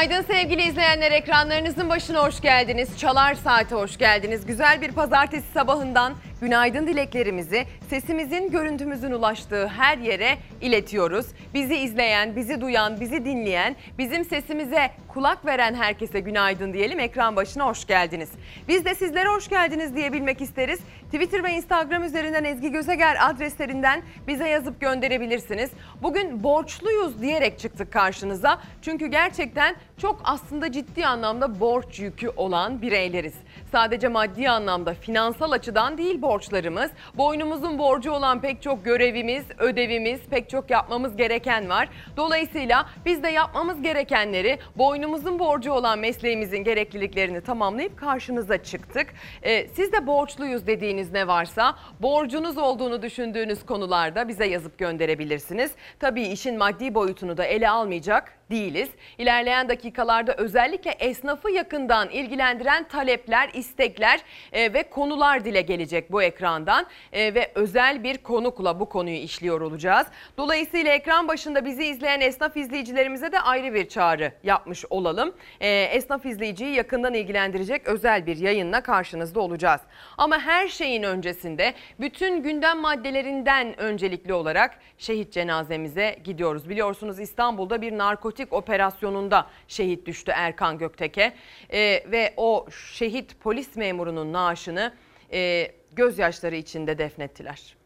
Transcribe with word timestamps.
Günaydın 0.00 0.26
sevgili 0.26 0.62
izleyenler 0.62 1.12
ekranlarınızın 1.12 1.88
başına 1.88 2.26
hoş 2.26 2.40
geldiniz. 2.40 2.98
Çalar 2.98 3.34
Saat'e 3.34 3.74
hoş 3.74 3.98
geldiniz. 3.98 4.46
Güzel 4.46 4.80
bir 4.82 4.92
pazartesi 4.92 5.52
sabahından 5.54 6.14
günaydın 6.40 6.86
dileklerimizi 6.86 7.66
sesimizin, 7.90 8.50
görüntümüzün 8.50 9.10
ulaştığı 9.10 9.68
her 9.68 9.98
yere 9.98 10.38
iletiyoruz. 10.60 11.26
Bizi 11.54 11.76
izleyen, 11.76 12.36
bizi 12.36 12.60
duyan, 12.60 13.00
bizi 13.00 13.24
dinleyen, 13.24 13.76
bizim 13.98 14.24
sesimize 14.24 14.90
kulak 15.08 15.46
veren 15.46 15.74
herkese 15.74 16.20
günaydın 16.20 16.72
diyelim. 16.72 17.00
Ekran 17.00 17.36
başına 17.36 17.66
hoş 17.66 17.86
geldiniz. 17.86 18.28
Biz 18.68 18.84
de 18.84 18.94
sizlere 18.94 19.28
hoş 19.28 19.48
geldiniz 19.48 19.96
diyebilmek 19.96 20.40
isteriz. 20.40 20.80
Twitter 21.12 21.44
ve 21.44 21.52
Instagram 21.52 22.04
üzerinden 22.04 22.44
Ezgi 22.44 22.70
Gözeger 22.70 23.16
adreslerinden 23.20 24.02
bize 24.26 24.48
yazıp 24.48 24.80
gönderebilirsiniz. 24.80 25.70
Bugün 26.02 26.42
borçluyuz 26.42 27.22
diyerek 27.22 27.58
çıktık 27.58 27.92
karşınıza. 27.92 28.58
Çünkü 28.82 29.06
gerçekten 29.06 29.76
çok 29.98 30.20
aslında 30.24 30.72
ciddi 30.72 31.06
anlamda 31.06 31.60
borç 31.60 32.00
yükü 32.00 32.28
olan 32.28 32.82
bireyleriz. 32.82 33.34
Sadece 33.72 34.08
maddi 34.08 34.50
anlamda 34.50 34.94
finansal 34.94 35.50
açıdan 35.50 35.98
değil 35.98 36.22
borçlarımız. 36.22 36.90
Boynumuzun 37.14 37.78
borcu 37.78 38.12
olan 38.12 38.40
pek 38.40 38.62
çok 38.62 38.84
görevimiz, 38.84 39.44
ödevimiz, 39.58 40.20
pek 40.30 40.50
çok 40.50 40.70
yapmamız 40.70 41.16
gereken 41.16 41.68
var. 41.68 41.88
Dolayısıyla 42.16 42.86
biz 43.06 43.22
de 43.22 43.28
yapmamız 43.28 43.82
gerekenleri 43.82 44.58
boynumuzun 44.76 45.38
borcu 45.38 45.72
olan 45.72 45.98
mesleğimizin 45.98 46.64
gerekliliklerini 46.64 47.40
tamamlayıp 47.40 47.98
karşınıza 47.98 48.62
çıktık. 48.62 49.06
Ee, 49.42 49.68
siz 49.68 49.92
de 49.92 50.06
borçluyuz 50.06 50.66
dediğiniz 50.66 50.99
ne 51.12 51.26
varsa 51.26 51.76
borcunuz 52.00 52.58
olduğunu 52.58 53.02
düşündüğünüz 53.02 53.66
konularda 53.66 54.28
bize 54.28 54.46
yazıp 54.46 54.78
gönderebilirsiniz. 54.78 55.72
Tabii 55.98 56.22
işin 56.22 56.58
maddi 56.58 56.94
boyutunu 56.94 57.36
da 57.36 57.44
ele 57.44 57.70
almayacak 57.70 58.39
değiliz. 58.50 58.88
İlerleyen 59.18 59.68
dakikalarda 59.68 60.34
özellikle 60.34 60.90
esnafı 60.90 61.50
yakından 61.50 62.08
ilgilendiren 62.08 62.88
talepler, 62.88 63.50
istekler 63.54 64.20
e, 64.52 64.72
ve 64.72 64.82
konular 64.82 65.44
dile 65.44 65.60
gelecek 65.60 66.12
bu 66.12 66.22
ekrandan 66.22 66.86
e, 67.12 67.34
ve 67.34 67.52
özel 67.54 68.04
bir 68.04 68.18
konukla 68.18 68.80
bu 68.80 68.88
konuyu 68.88 69.16
işliyor 69.16 69.60
olacağız. 69.60 70.06
Dolayısıyla 70.38 70.92
ekran 70.92 71.28
başında 71.28 71.64
bizi 71.64 71.84
izleyen 71.84 72.20
esnaf 72.20 72.56
izleyicilerimize 72.56 73.32
de 73.32 73.40
ayrı 73.40 73.74
bir 73.74 73.88
çağrı 73.88 74.32
yapmış 74.42 74.84
olalım. 74.90 75.34
E, 75.60 75.68
esnaf 75.68 76.26
izleyiciyi 76.26 76.74
yakından 76.74 77.14
ilgilendirecek 77.14 77.86
özel 77.86 78.26
bir 78.26 78.36
yayınla 78.36 78.80
karşınızda 78.80 79.40
olacağız. 79.40 79.80
Ama 80.18 80.38
her 80.38 80.68
şeyin 80.68 81.02
öncesinde 81.02 81.74
bütün 82.00 82.42
gündem 82.42 82.78
maddelerinden 82.78 83.80
öncelikli 83.80 84.32
olarak 84.32 84.78
şehit 84.98 85.32
cenazemize 85.32 86.18
gidiyoruz. 86.24 86.68
Biliyorsunuz 86.68 87.20
İstanbul'da 87.20 87.82
bir 87.82 87.98
narkotik 87.98 88.39
operasyonunda 88.50 89.46
şehit 89.68 90.06
düştü 90.06 90.32
Erkan 90.34 90.78
Gökteke 90.78 91.34
e, 91.72 91.80
ve 92.10 92.34
o 92.36 92.66
şehit 92.92 93.40
polis 93.40 93.76
memurunun 93.76 94.32
naaşını 94.32 94.94
e, 95.32 95.72
gözyaşları 95.92 96.56
içinde 96.56 96.98
defnettiler. 96.98 97.76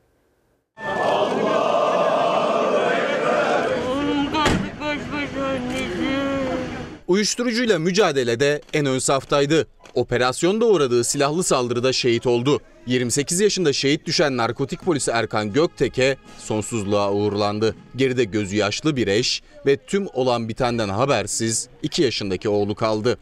Uyuşturucuyla 7.08 7.78
mücadelede 7.78 8.60
en 8.72 8.86
ön 8.86 8.98
saftaydı. 8.98 9.66
Operasyonda 9.94 10.66
uğradığı 10.66 11.04
silahlı 11.04 11.44
saldırıda 11.44 11.92
şehit 11.92 12.26
oldu. 12.26 12.60
28 12.86 13.40
yaşında 13.40 13.72
şehit 13.72 14.06
düşen 14.06 14.36
narkotik 14.36 14.82
polisi 14.82 15.10
Erkan 15.10 15.52
Gökteke 15.52 16.16
sonsuzluğa 16.38 17.12
uğurlandı. 17.12 17.74
Geride 17.96 18.24
gözü 18.24 18.56
yaşlı 18.56 18.96
bir 18.96 19.08
eş 19.08 19.42
ve 19.66 19.76
tüm 19.76 20.06
olan 20.12 20.48
bitenden 20.48 20.88
habersiz 20.88 21.68
2 21.82 22.02
yaşındaki 22.02 22.48
oğlu 22.48 22.74
kaldı. 22.74 23.18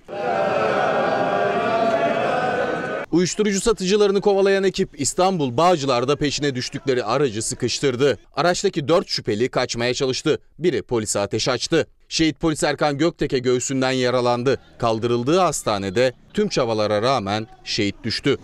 Uyuşturucu 3.13 3.61
satıcılarını 3.61 4.21
kovalayan 4.21 4.65
ekip 4.65 5.01
İstanbul 5.01 5.57
Bağcılar'da 5.57 6.17
peşine 6.17 6.55
düştükleri 6.55 7.05
aracı 7.05 7.43
sıkıştırdı. 7.43 8.19
Araçtaki 8.33 8.89
4 8.89 9.09
şüpheli 9.09 9.49
kaçmaya 9.49 9.95
çalıştı. 9.95 10.39
Biri 10.59 10.83
polise 10.83 11.21
ateş 11.21 11.49
açtı. 11.49 11.87
Şehit 12.13 12.41
polis 12.41 12.63
Erkan 12.63 12.99
Gökteke 12.99 13.39
göğsünden 13.39 13.91
yaralandı. 13.91 14.61
Kaldırıldığı 14.79 15.39
hastanede 15.39 16.13
tüm 16.35 16.49
çabalara 16.49 17.03
rağmen 17.03 17.47
şehit 17.65 18.05
düştü. 18.05 18.37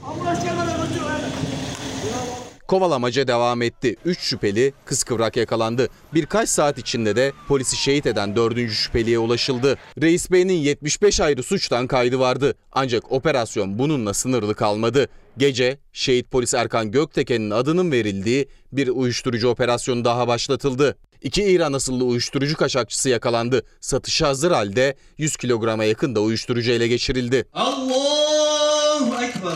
Kovalamaca 2.68 3.28
devam 3.28 3.62
etti. 3.62 3.96
3 4.04 4.20
şüpheli 4.20 4.72
kıskıvrak 4.84 5.36
yakalandı. 5.36 5.88
Birkaç 6.14 6.48
saat 6.48 6.78
içinde 6.78 7.16
de 7.16 7.32
polisi 7.48 7.76
şehit 7.76 8.06
eden 8.06 8.36
4. 8.36 8.70
şüpheliye 8.70 9.18
ulaşıldı. 9.18 9.76
Reis 10.02 10.30
Bey'in 10.30 10.48
75 10.48 11.20
ayrı 11.20 11.42
suçtan 11.42 11.86
kaydı 11.86 12.18
vardı. 12.18 12.54
Ancak 12.72 13.12
operasyon 13.12 13.78
bununla 13.78 14.14
sınırlı 14.14 14.54
kalmadı. 14.54 15.08
Gece 15.38 15.78
şehit 15.92 16.30
polis 16.30 16.54
Erkan 16.54 16.90
Gökteke'nin 16.90 17.50
adının 17.50 17.92
verildiği 17.92 18.48
bir 18.72 18.88
uyuşturucu 18.88 19.48
operasyonu 19.48 20.04
daha 20.04 20.28
başlatıldı. 20.28 20.96
İki 21.22 21.42
İran 21.42 21.72
asıllı 21.72 22.04
uyuşturucu 22.04 22.56
kaçakçısı 22.56 23.08
yakalandı. 23.08 23.62
Satışa 23.80 24.28
hazır 24.28 24.50
halde 24.50 24.96
100 25.18 25.36
kilograma 25.36 25.84
yakın 25.84 26.14
da 26.14 26.20
uyuşturucu 26.20 26.70
ele 26.72 26.88
geçirildi. 26.88 27.44
Allahu 27.54 29.24
Ekber. 29.24 29.52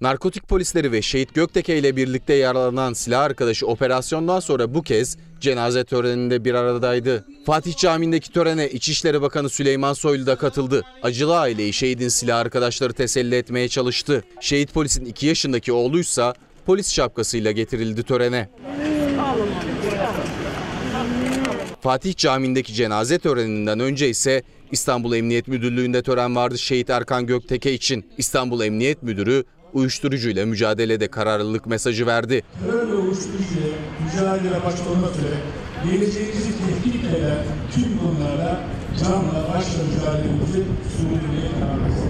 Narkotik 0.00 0.48
polisleri 0.48 0.92
ve 0.92 1.02
Şehit 1.02 1.34
Gökteke 1.34 1.78
ile 1.78 1.96
birlikte 1.96 2.34
yaralanan 2.34 2.92
silah 2.92 3.22
arkadaşı 3.22 3.66
operasyondan 3.66 4.40
sonra 4.40 4.74
bu 4.74 4.82
kez 4.82 5.16
cenaze 5.40 5.84
töreninde 5.84 6.44
bir 6.44 6.54
aradaydı. 6.54 7.24
Fatih 7.46 7.76
Camii'ndeki 7.76 8.32
törene 8.32 8.70
İçişleri 8.70 9.22
Bakanı 9.22 9.50
Süleyman 9.50 9.92
Soylu 9.92 10.26
da 10.26 10.36
katıldı. 10.36 10.82
Acılı 11.02 11.38
aileyi 11.38 11.72
şehidin 11.72 12.08
silah 12.08 12.38
arkadaşları 12.38 12.92
teselli 12.92 13.34
etmeye 13.34 13.68
çalıştı. 13.68 14.24
Şehit 14.40 14.74
polisin 14.74 15.04
2 15.04 15.26
yaşındaki 15.26 15.72
oğluysa 15.72 16.34
polis 16.66 16.92
şapkasıyla 16.92 17.50
getirildi 17.50 18.02
törene. 18.02 18.48
Fatih 21.80 22.16
Camii'ndeki 22.16 22.74
cenaze 22.74 23.18
töreninden 23.18 23.80
önce 23.80 24.08
ise 24.08 24.42
İstanbul 24.72 25.14
Emniyet 25.14 25.48
Müdürlüğü'nde 25.48 26.02
tören 26.02 26.36
vardı 26.36 26.58
şehit 26.58 26.90
Erkan 26.90 27.26
Gökteke 27.26 27.72
için. 27.72 28.10
İstanbul 28.18 28.60
Emniyet 28.60 29.02
Müdürü 29.02 29.44
uyuşturucuyla 29.72 30.46
mücadelede 30.46 31.08
kararlılık 31.08 31.66
mesajı 31.66 32.06
verdi. 32.06 32.42
terör 32.66 32.88
ve 32.88 32.94
uyuşturucuyla 32.94 33.68
mücadele 34.04 34.64
başta 34.64 34.90
olmak 34.90 35.16
üzere 35.16 35.34
geleceğimizi 35.84 36.52
tehdit 36.58 37.04
eden 37.04 37.44
tüm 37.74 37.98
konularla 37.98 38.60
canla 39.04 39.48
başla 39.54 39.82
mücadelemizi 39.82 40.64
sürdürmeye 40.96 41.50
kararlıyız. 41.60 42.00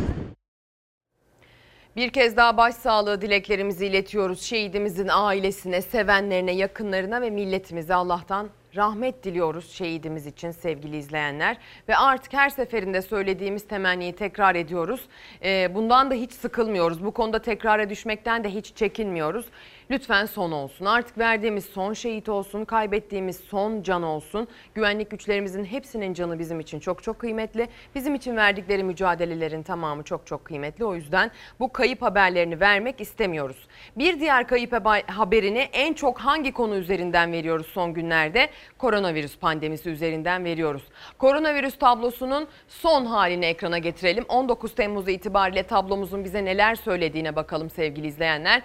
Bir 1.97 2.10
kez 2.10 2.36
daha 2.36 2.56
başsağlığı 2.56 3.20
dileklerimizi 3.20 3.86
iletiyoruz 3.86 4.42
şehidimizin 4.42 5.09
ailesine, 5.10 5.82
sevenlerine, 5.82 6.53
yakınlarına 6.53 7.20
ve 7.20 7.30
milletimize 7.30 7.94
Allah'tan 7.94 8.50
rahmet 8.76 9.25
diliyoruz 9.25 9.72
şehidimiz 9.72 10.26
için 10.26 10.50
sevgili 10.50 10.97
izleyenler. 10.97 11.56
Ve 11.88 11.97
artık 11.97 12.32
her 12.32 12.50
seferinde 12.50 13.03
söylediğimiz 13.03 13.69
temenniyi 13.69 14.12
tekrar 14.12 14.54
ediyoruz. 14.54 15.08
Ee, 15.44 15.75
bundan 15.75 16.10
da 16.10 16.14
hiç 16.14 16.32
sıkılmıyoruz. 16.32 17.04
Bu 17.04 17.10
konuda 17.10 17.38
tekrara 17.42 17.91
düşmekten 17.91 18.44
de 18.44 18.54
hiç 18.54 18.76
çekinmiyoruz. 18.76 19.47
Lütfen 19.90 20.26
son 20.26 20.52
olsun. 20.52 20.84
Artık 20.84 21.18
verdiğimiz 21.18 21.64
son 21.64 21.92
şehit 21.92 22.28
olsun, 22.28 22.64
kaybettiğimiz 22.64 23.36
son 23.36 23.82
can 23.82 24.03
olsun. 24.03 24.48
Güvenlik 24.74 25.10
güçlerimizin 25.10 25.65
hepsinin 25.65 26.15
canı 26.15 26.38
bizim 26.38 26.60
için 26.60 26.80
çok 26.80 27.03
çok 27.03 27.18
kıymetli. 27.18 27.68
Bizim 27.94 28.15
için 28.15 28.36
verdikleri 28.36 28.84
mücadelelerin 28.84 29.62
tamamı 29.62 30.03
çok 30.03 30.26
çok 30.26 30.44
kıymetli. 30.44 30.84
O 30.84 30.94
yüzden 30.94 31.30
bu 31.60 31.72
kayıp 31.72 32.03
haberlerini 32.03 32.60
vermek 32.60 33.00
istemiyoruz. 33.00 33.56
Bir 33.98 34.20
diğer 34.20 34.47
kayıp 34.47 34.72
haberini 35.06 35.59
en 35.59 35.92
çok 35.94 36.18
hangi 36.18 36.53
konu 36.53 36.76
üzerinden 36.76 37.32
veriyoruz 37.32 37.66
son 37.66 37.94
günlerde? 37.94 38.50
Koronavirüs 38.78 39.38
pandemisi 39.38 39.91
üzerinden 39.91 40.44
veriyoruz. 40.44 40.82
Koronavirüs 41.18 41.78
tablosunun 41.78 42.48
son 42.68 43.06
halini 43.06 43.47
ekrana 43.47 43.78
getirelim. 43.78 44.24
19 44.28 44.74
Temmuz 44.74 45.09
itibariyle 45.09 45.62
tablomuzun 45.62 46.24
bize 46.24 46.44
neler 46.44 46.74
söylediğine 46.74 47.36
bakalım 47.36 47.70
sevgili 47.70 48.06
izleyenler. 48.06 48.62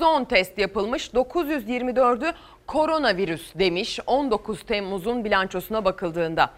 41.310 0.00 0.28
test 0.28 0.58
yapılmış. 0.58 1.08
924'ü 1.08 2.32
koronavirüs 2.66 3.54
demiş 3.54 4.00
19 4.06 4.62
Temmuz'un 4.62 5.24
bilançosuna 5.24 5.84
bakıldığında. 5.84 6.50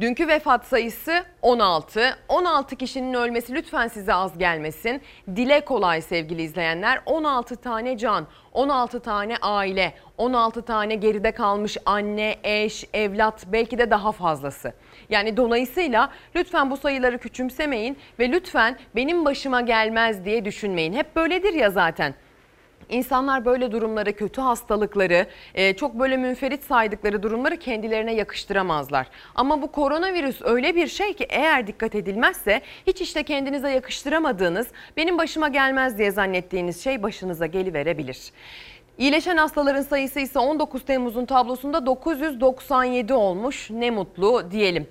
Dünkü 0.00 0.28
vefat 0.28 0.66
sayısı 0.66 1.24
16. 1.42 2.16
16 2.28 2.76
kişinin 2.76 3.14
ölmesi 3.14 3.54
lütfen 3.54 3.88
size 3.88 4.14
az 4.14 4.38
gelmesin. 4.38 5.02
Dile 5.36 5.60
kolay 5.60 6.00
sevgili 6.02 6.42
izleyenler. 6.42 7.02
16 7.06 7.56
tane 7.56 7.98
can, 7.98 8.26
16 8.52 9.00
tane 9.00 9.36
aile, 9.42 9.92
16 10.18 10.62
tane 10.62 10.94
geride 10.94 11.32
kalmış 11.32 11.76
anne, 11.86 12.36
eş, 12.44 12.84
evlat 12.94 13.46
belki 13.52 13.78
de 13.78 13.90
daha 13.90 14.12
fazlası. 14.12 14.72
Yani 15.10 15.36
dolayısıyla 15.36 16.10
lütfen 16.36 16.70
bu 16.70 16.76
sayıları 16.76 17.18
küçümsemeyin 17.18 17.96
ve 18.18 18.32
lütfen 18.32 18.78
benim 18.96 19.24
başıma 19.24 19.60
gelmez 19.60 20.24
diye 20.24 20.44
düşünmeyin. 20.44 20.92
Hep 20.92 21.16
böyledir 21.16 21.54
ya 21.54 21.70
zaten 21.70 22.14
İnsanlar 22.90 23.44
böyle 23.44 23.72
durumları, 23.72 24.12
kötü 24.12 24.40
hastalıkları, 24.40 25.26
e, 25.54 25.76
çok 25.76 25.94
böyle 25.94 26.16
münferit 26.16 26.64
saydıkları 26.64 27.22
durumları 27.22 27.56
kendilerine 27.56 28.14
yakıştıramazlar. 28.14 29.06
Ama 29.34 29.62
bu 29.62 29.72
koronavirüs 29.72 30.42
öyle 30.42 30.76
bir 30.76 30.86
şey 30.86 31.14
ki 31.14 31.26
eğer 31.28 31.66
dikkat 31.66 31.94
edilmezse 31.94 32.60
hiç 32.86 33.00
işte 33.00 33.22
kendinize 33.22 33.70
yakıştıramadığınız, 33.70 34.68
benim 34.96 35.18
başıma 35.18 35.48
gelmez 35.48 35.98
diye 35.98 36.10
zannettiğiniz 36.10 36.84
şey 36.84 37.02
başınıza 37.02 37.46
geliverebilir. 37.46 38.32
İyileşen 39.00 39.36
hastaların 39.36 39.82
sayısı 39.82 40.20
ise 40.20 40.38
19 40.38 40.84
Temmuz'un 40.84 41.24
tablosunda 41.24 41.86
997 41.86 43.14
olmuş. 43.14 43.70
Ne 43.70 43.90
mutlu 43.90 44.50
diyelim. 44.50 44.86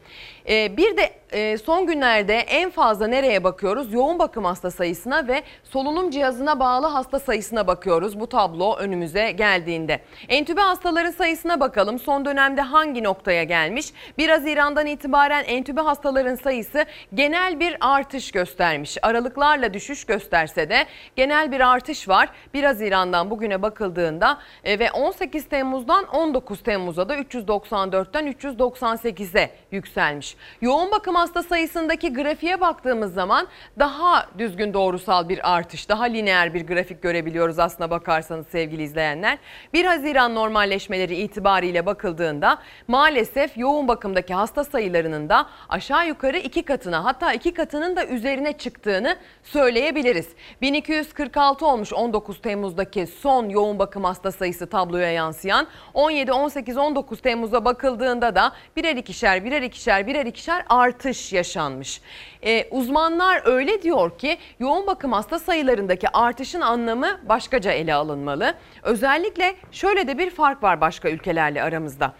Ee, 0.50 0.78
bir 0.78 0.98
de 0.98 1.10
e, 1.31 1.57
son 1.57 1.88
günlerde 1.88 2.36
en 2.36 2.69
fazla 2.69 3.07
nereye 3.07 3.44
bakıyoruz? 3.44 3.94
Yoğun 3.94 4.19
bakım 4.19 4.46
hasta 4.46 4.72
sayısına 4.72 5.28
ve 5.28 5.44
solunum 5.63 6.12
cihazına 6.12 6.60
bağlı 6.60 6.88
hasta 6.88 7.19
sayısına 7.19 7.68
bakıyoruz. 7.68 8.19
Bu 8.19 8.28
tablo 8.28 8.75
önümüze 8.75 9.31
geldiğinde. 9.31 10.00
Entübe 10.30 10.62
hastaların 10.62 11.12
sayısına 11.12 11.60
bakalım. 11.60 12.00
Son 12.00 12.25
dönemde 12.25 12.62
hangi 12.62 13.04
noktaya 13.04 13.44
gelmiş? 13.44 13.94
1 14.18 14.30
Haziran'dan 14.30 14.86
itibaren 14.86 15.44
entübe 15.44 15.81
hastaların 15.81 16.36
sayısı 16.36 16.86
genel 17.13 17.60
bir 17.60 17.78
artış 17.81 18.31
göstermiş. 18.31 18.98
Aralıklarla 19.01 19.74
düşüş 19.74 20.06
gösterse 20.06 20.69
de 20.69 20.86
genel 21.16 21.51
bir 21.51 21.72
artış 21.72 22.10
var. 22.10 22.30
1 22.54 22.63
Haziran'dan 22.63 23.30
bugüne 23.30 23.62
bakıldığında 23.62 24.38
e, 24.63 24.80
ve 24.80 24.92
18 24.92 25.50
Temmuz'dan 25.50 26.06
19 26.06 26.63
Temmuz'a 26.63 27.10
da 27.10 27.18
394'ten 27.18 28.28
398'e 28.28 29.50
yükselmiş. 29.72 30.38
Yoğun 30.62 30.91
bakım 30.91 31.15
hasta 31.15 31.44
sayısındaki 31.44 32.13
grafiğe 32.13 32.62
baktığımız 32.62 33.13
zaman 33.13 33.47
daha 33.80 34.27
düzgün 34.38 34.74
doğrusal 34.74 35.30
bir 35.30 35.56
artış, 35.56 35.89
daha 35.89 36.03
lineer 36.03 36.53
bir 36.53 36.68
grafik 36.68 37.01
görebiliyoruz 37.01 37.59
aslına 37.59 37.89
bakarsanız 37.89 38.47
sevgili 38.47 38.83
izleyenler. 38.83 39.38
1 39.74 39.86
Haziran 39.86 40.36
normalleşmeleri 40.36 41.15
itibariyle 41.15 41.86
bakıldığında 41.86 42.57
maalesef 42.88 43.57
yoğun 43.57 43.88
bakımdaki 43.88 44.33
hasta 44.33 44.63
sayılarının 44.63 45.30
da 45.30 45.45
aşağı 45.69 46.07
yukarı 46.07 46.38
iki 46.38 46.63
katına 46.63 47.06
hatta 47.06 47.33
iki 47.33 47.53
katının 47.53 47.95
da 47.95 48.06
üzerine 48.06 48.53
çıktığını 48.53 49.15
söyleyebiliriz. 49.44 50.27
1246 50.62 51.65
olmuş 51.65 51.94
19 51.94 52.41
Temmuz'daki 52.41 53.07
son 53.07 53.50
yoğun 53.50 53.80
bakım 53.80 54.03
hasta 54.03 54.31
sayısı 54.31 54.69
tabloya 54.69 55.12
yansıyan. 55.12 55.68
17, 55.94 56.31
18, 56.31 56.77
19 56.77 57.21
Temmuz'a 57.21 57.65
bakıldığında 57.65 58.36
da 58.36 58.51
birer 58.75 58.95
ikişer, 58.95 59.45
birer 59.45 59.62
ikişer, 59.62 60.07
birer 60.07 60.25
ikişer 60.30 60.66
artış 60.70 61.34
yaşanmış. 61.34 62.02
Ee, 62.44 62.68
uzmanlar 62.72 63.42
öyle 63.46 63.81
diyor 63.81 64.18
ki 64.18 64.38
yoğun 64.60 64.88
bakım 64.88 65.12
hasta 65.12 65.40
sayılarındaki 65.40 66.10
artışın 66.10 66.62
anlamı 66.62 67.20
başkaca 67.30 67.72
ele 67.72 67.94
alınmalı. 67.94 68.54
Özellikle 68.84 69.56
şöyle 69.72 70.08
de 70.08 70.18
bir 70.18 70.30
fark 70.30 70.64
var 70.64 70.81
başka 70.81 71.10
ülkelerle 71.10 71.64
aramızda. 71.64 72.14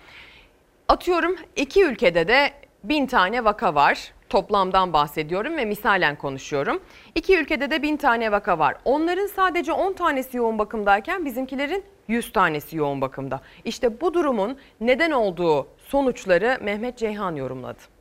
Atıyorum 0.88 1.36
iki 1.56 1.84
ülkede 1.84 2.28
de 2.28 2.52
bin 2.84 3.06
tane 3.06 3.44
vaka 3.44 3.76
var. 3.76 4.14
Toplamdan 4.30 4.94
bahsediyorum 4.94 5.58
ve 5.58 5.66
misalen 5.66 6.16
konuşuyorum. 6.16 6.80
İki 7.16 7.38
ülkede 7.38 7.72
de 7.72 7.82
bin 7.82 7.98
tane 7.98 8.32
vaka 8.32 8.60
var. 8.60 8.76
Onların 8.86 9.28
sadece 9.28 9.72
10 9.72 9.94
tanesi 9.94 10.38
yoğun 10.38 10.60
bakımdayken 10.60 11.26
bizimkilerin 11.26 11.84
100 12.08 12.32
tanesi 12.32 12.78
yoğun 12.78 13.02
bakımda. 13.02 13.42
İşte 13.66 14.02
bu 14.02 14.14
durumun 14.14 14.58
neden 14.82 15.12
olduğu 15.12 15.68
sonuçları 15.78 16.58
Mehmet 16.62 16.98
Ceyhan 16.98 17.36
yorumladı. 17.36 17.99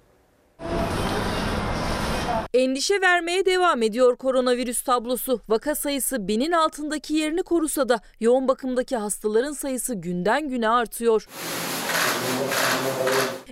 Endişe 2.55 3.01
vermeye 3.01 3.47
devam 3.47 3.83
ediyor 3.83 4.17
koronavirüs 4.17 4.83
tablosu. 4.83 5.41
Vaka 5.49 5.75
sayısı 5.75 6.29
binin 6.29 6.53
altındaki 6.53 7.15
yerini 7.15 7.43
korusa 7.43 7.89
da 7.89 8.01
yoğun 8.21 8.49
bakımdaki 8.49 8.97
hastaların 8.97 9.53
sayısı 9.53 9.95
günden 9.95 10.49
güne 10.49 10.69
artıyor. 10.69 11.29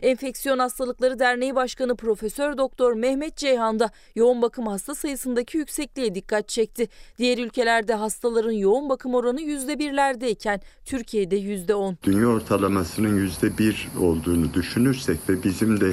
Enfeksiyon 0.03 0.59
Hastalıkları 0.59 1.19
Derneği 1.19 1.55
Başkanı 1.55 1.97
Profesör 1.97 2.59
Doktor 2.59 2.93
Mehmet 2.93 3.37
Ceyhan 3.37 3.79
da 3.79 3.91
yoğun 4.15 4.43
bakım 4.43 4.67
hasta 4.67 4.95
sayısındaki 4.95 5.59
yüksekliğe 5.59 6.15
dikkat 6.15 6.49
çekti. 6.49 6.89
Diğer 7.19 7.39
ülkelerde 7.39 7.95
hastaların 7.95 8.53
yoğun 8.53 8.89
bakım 8.89 9.15
oranı 9.15 9.41
%1'lerdeyken 9.41 10.61
Türkiye'de 10.85 11.37
%10. 11.39 11.95
Dünya 12.03 12.27
ortalamasının 12.27 13.17
yüzde 13.17 13.59
bir 13.59 13.89
olduğunu 14.01 14.55
düşünürsek 14.55 15.19
ve 15.29 15.43
bizim 15.43 15.81
de 15.81 15.93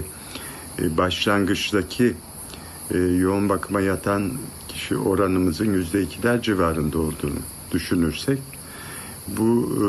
başlangıçtaki 0.79 2.13
e, 2.91 2.97
yoğun 2.97 3.49
bakıma 3.49 3.81
yatan 3.81 4.31
kişi 4.67 4.97
oranımızın 4.97 5.73
yüzde 5.73 6.01
ikiler 6.01 6.41
civarında 6.41 6.97
olduğunu 6.97 7.39
düşünürsek 7.71 8.39
bu 9.27 9.69
e, 9.73 9.85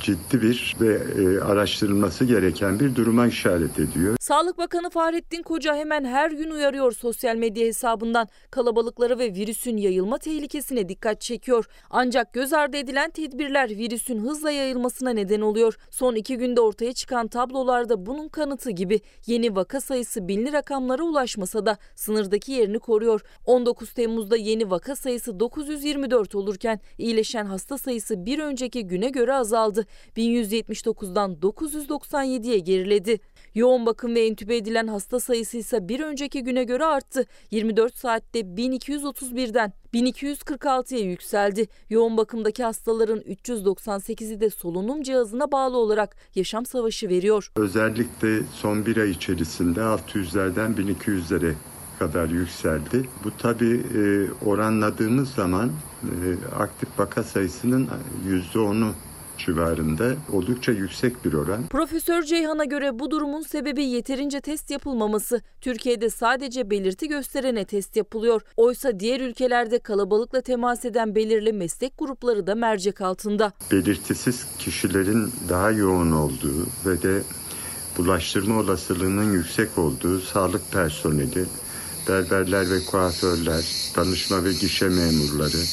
ciddi 0.00 0.42
bir 0.42 0.76
ve 0.80 0.94
e, 0.94 1.40
araştırılması 1.40 2.24
gereken 2.24 2.80
bir 2.80 2.94
duruma 2.94 3.26
işaret 3.26 3.78
ediyor. 3.78 4.16
Sağlık 4.20 4.58
Bakanı 4.58 4.90
Fahrettin 4.90 5.42
Koca 5.42 5.76
hemen 5.76 6.04
her 6.04 6.30
gün 6.30 6.50
uyarıyor 6.50 6.92
sosyal 6.92 7.36
medya 7.36 7.66
hesabından 7.66 8.28
kalabalıklara 8.50 9.18
ve 9.18 9.34
virüsün 9.34 9.76
yayılma 9.76 10.18
tehlikesine 10.18 10.88
dikkat 10.88 11.20
çekiyor. 11.20 11.66
Ancak 11.90 12.32
göz 12.32 12.52
ardı 12.52 12.76
edilen 12.76 13.10
tedbirler 13.10 13.70
virüsün 13.70 14.18
hızla 14.18 14.50
yayılmasına 14.50 15.10
neden 15.10 15.40
oluyor. 15.40 15.76
Son 15.90 16.14
iki 16.14 16.36
günde 16.36 16.60
ortaya 16.60 16.92
çıkan 16.92 17.28
tablolarda 17.28 18.06
bunun 18.06 18.28
kanıtı 18.28 18.70
gibi 18.70 19.00
yeni 19.26 19.56
vaka 19.56 19.80
sayısı 19.80 20.28
binli 20.28 20.52
rakamlara 20.52 21.02
ulaşmasa 21.02 21.66
da 21.66 21.78
sınırdaki 21.94 22.52
yerini 22.52 22.78
koruyor. 22.78 23.20
19 23.44 23.92
Temmuz'da 23.92 24.36
yeni 24.36 24.70
vaka 24.70 24.96
sayısı 24.96 25.40
924 25.40 26.34
olurken 26.34 26.80
iyileşen 26.98 27.46
hasta 27.46 27.78
sayısı 27.78 28.26
bir 28.26 28.38
önceki 28.56 28.86
güne 28.86 29.08
göre 29.08 29.34
azaldı. 29.34 29.86
1179'dan 30.16 31.34
997'ye 31.34 32.58
geriledi. 32.58 33.20
Yoğun 33.54 33.86
bakım 33.86 34.14
ve 34.14 34.26
entübe 34.26 34.56
edilen 34.56 34.86
hasta 34.86 35.20
sayısı 35.20 35.56
ise 35.56 35.88
bir 35.88 36.00
önceki 36.00 36.42
güne 36.42 36.64
göre 36.64 36.84
arttı. 36.84 37.26
24 37.50 37.94
saatte 37.96 38.40
1231'den 38.40 39.72
1246'ya 39.94 41.00
yükseldi. 41.00 41.66
Yoğun 41.90 42.16
bakımdaki 42.16 42.64
hastaların 42.64 43.20
398'i 43.20 44.40
de 44.40 44.50
solunum 44.50 45.02
cihazına 45.02 45.52
bağlı 45.52 45.76
olarak 45.76 46.16
yaşam 46.34 46.66
savaşı 46.66 47.08
veriyor. 47.08 47.52
Özellikle 47.56 48.40
son 48.54 48.86
bir 48.86 48.96
ay 48.96 49.10
içerisinde 49.10 49.80
600'lerden 49.80 50.74
1200'lere 50.76 51.54
kadar 51.98 52.28
yükseldi. 52.28 53.08
Bu 53.24 53.36
tabi 53.36 53.84
e, 53.94 54.30
oranladığımız 54.44 55.30
zaman 55.30 55.70
e, 56.04 56.54
aktif 56.58 56.88
vaka 56.98 57.22
sayısının 57.22 57.88
%10'u 58.54 58.92
civarında 59.38 60.14
oldukça 60.32 60.72
yüksek 60.72 61.24
bir 61.24 61.32
oran. 61.32 61.66
Profesör 61.66 62.22
Ceyhan'a 62.22 62.64
göre 62.64 62.98
bu 62.98 63.10
durumun 63.10 63.42
sebebi 63.42 63.84
yeterince 63.84 64.40
test 64.40 64.70
yapılmaması. 64.70 65.40
Türkiye'de 65.60 66.10
sadece 66.10 66.70
belirti 66.70 67.08
gösterene 67.08 67.64
test 67.64 67.96
yapılıyor. 67.96 68.42
Oysa 68.56 69.00
diğer 69.00 69.20
ülkelerde 69.20 69.78
kalabalıkla 69.78 70.40
temas 70.40 70.84
eden 70.84 71.14
belirli 71.14 71.52
meslek 71.52 71.98
grupları 71.98 72.46
da 72.46 72.54
mercek 72.54 73.00
altında. 73.00 73.52
Belirtisiz 73.72 74.46
kişilerin 74.58 75.32
daha 75.48 75.70
yoğun 75.70 76.12
olduğu 76.12 76.66
ve 76.86 77.02
de 77.02 77.22
bulaştırma 77.98 78.60
olasılığının 78.60 79.32
yüksek 79.32 79.78
olduğu 79.78 80.20
sağlık 80.20 80.72
personeli, 80.72 81.46
berberler 82.08 82.70
ve 82.70 82.84
kuaförler, 82.84 83.64
danışma 83.96 84.44
ve 84.44 84.52
gişe 84.52 84.88
memurları, 84.88 85.64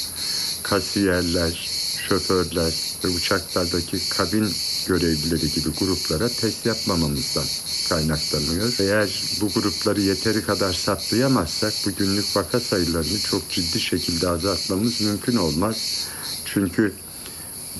kasiyerler, 0.63 1.69
şoförler 2.09 2.73
ve 3.03 3.07
uçaklardaki 3.07 4.09
kabin 4.09 4.49
görevlileri 4.87 5.51
gibi 5.51 5.69
gruplara 5.79 6.29
test 6.29 6.65
yapmamamızdan 6.65 7.45
kaynaklanıyor. 7.89 8.73
Eğer 8.79 9.09
bu 9.41 9.47
grupları 9.47 10.01
yeteri 10.01 10.45
kadar 10.45 10.73
saptayamazsak 10.73 11.73
bu 11.85 11.95
günlük 11.95 12.35
vaka 12.35 12.59
sayılarını 12.59 13.19
çok 13.19 13.49
ciddi 13.49 13.79
şekilde 13.79 14.29
azaltmamız 14.29 15.01
mümkün 15.01 15.35
olmaz. 15.35 16.07
Çünkü 16.45 16.93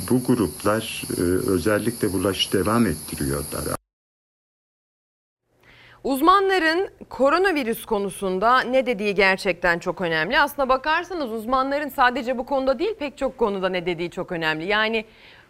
bu 0.10 0.24
gruplar 0.24 1.04
e, 1.18 1.22
özellikle 1.50 2.14
bulaş 2.14 2.54
devam 2.54 2.86
ettiriyorlar. 2.86 3.83
Uzmanların 6.04 6.90
koronavirüs 7.10 7.86
konusunda 7.86 8.62
ne 8.62 8.86
dediği 8.86 9.16
gerçekten 9.16 9.80
çok 9.80 10.02
önemli. 10.02 10.40
Aslına 10.40 10.70
bakarsanız 10.70 11.32
uzmanların 11.32 11.90
sadece 11.90 12.38
bu 12.38 12.46
konuda 12.46 12.80
değil 12.80 12.96
pek 13.00 13.18
çok 13.18 13.38
konuda 13.38 13.70
ne 13.70 13.86
dediği 13.86 14.12
çok 14.12 14.32
önemli. 14.32 14.66
Yani 14.66 15.06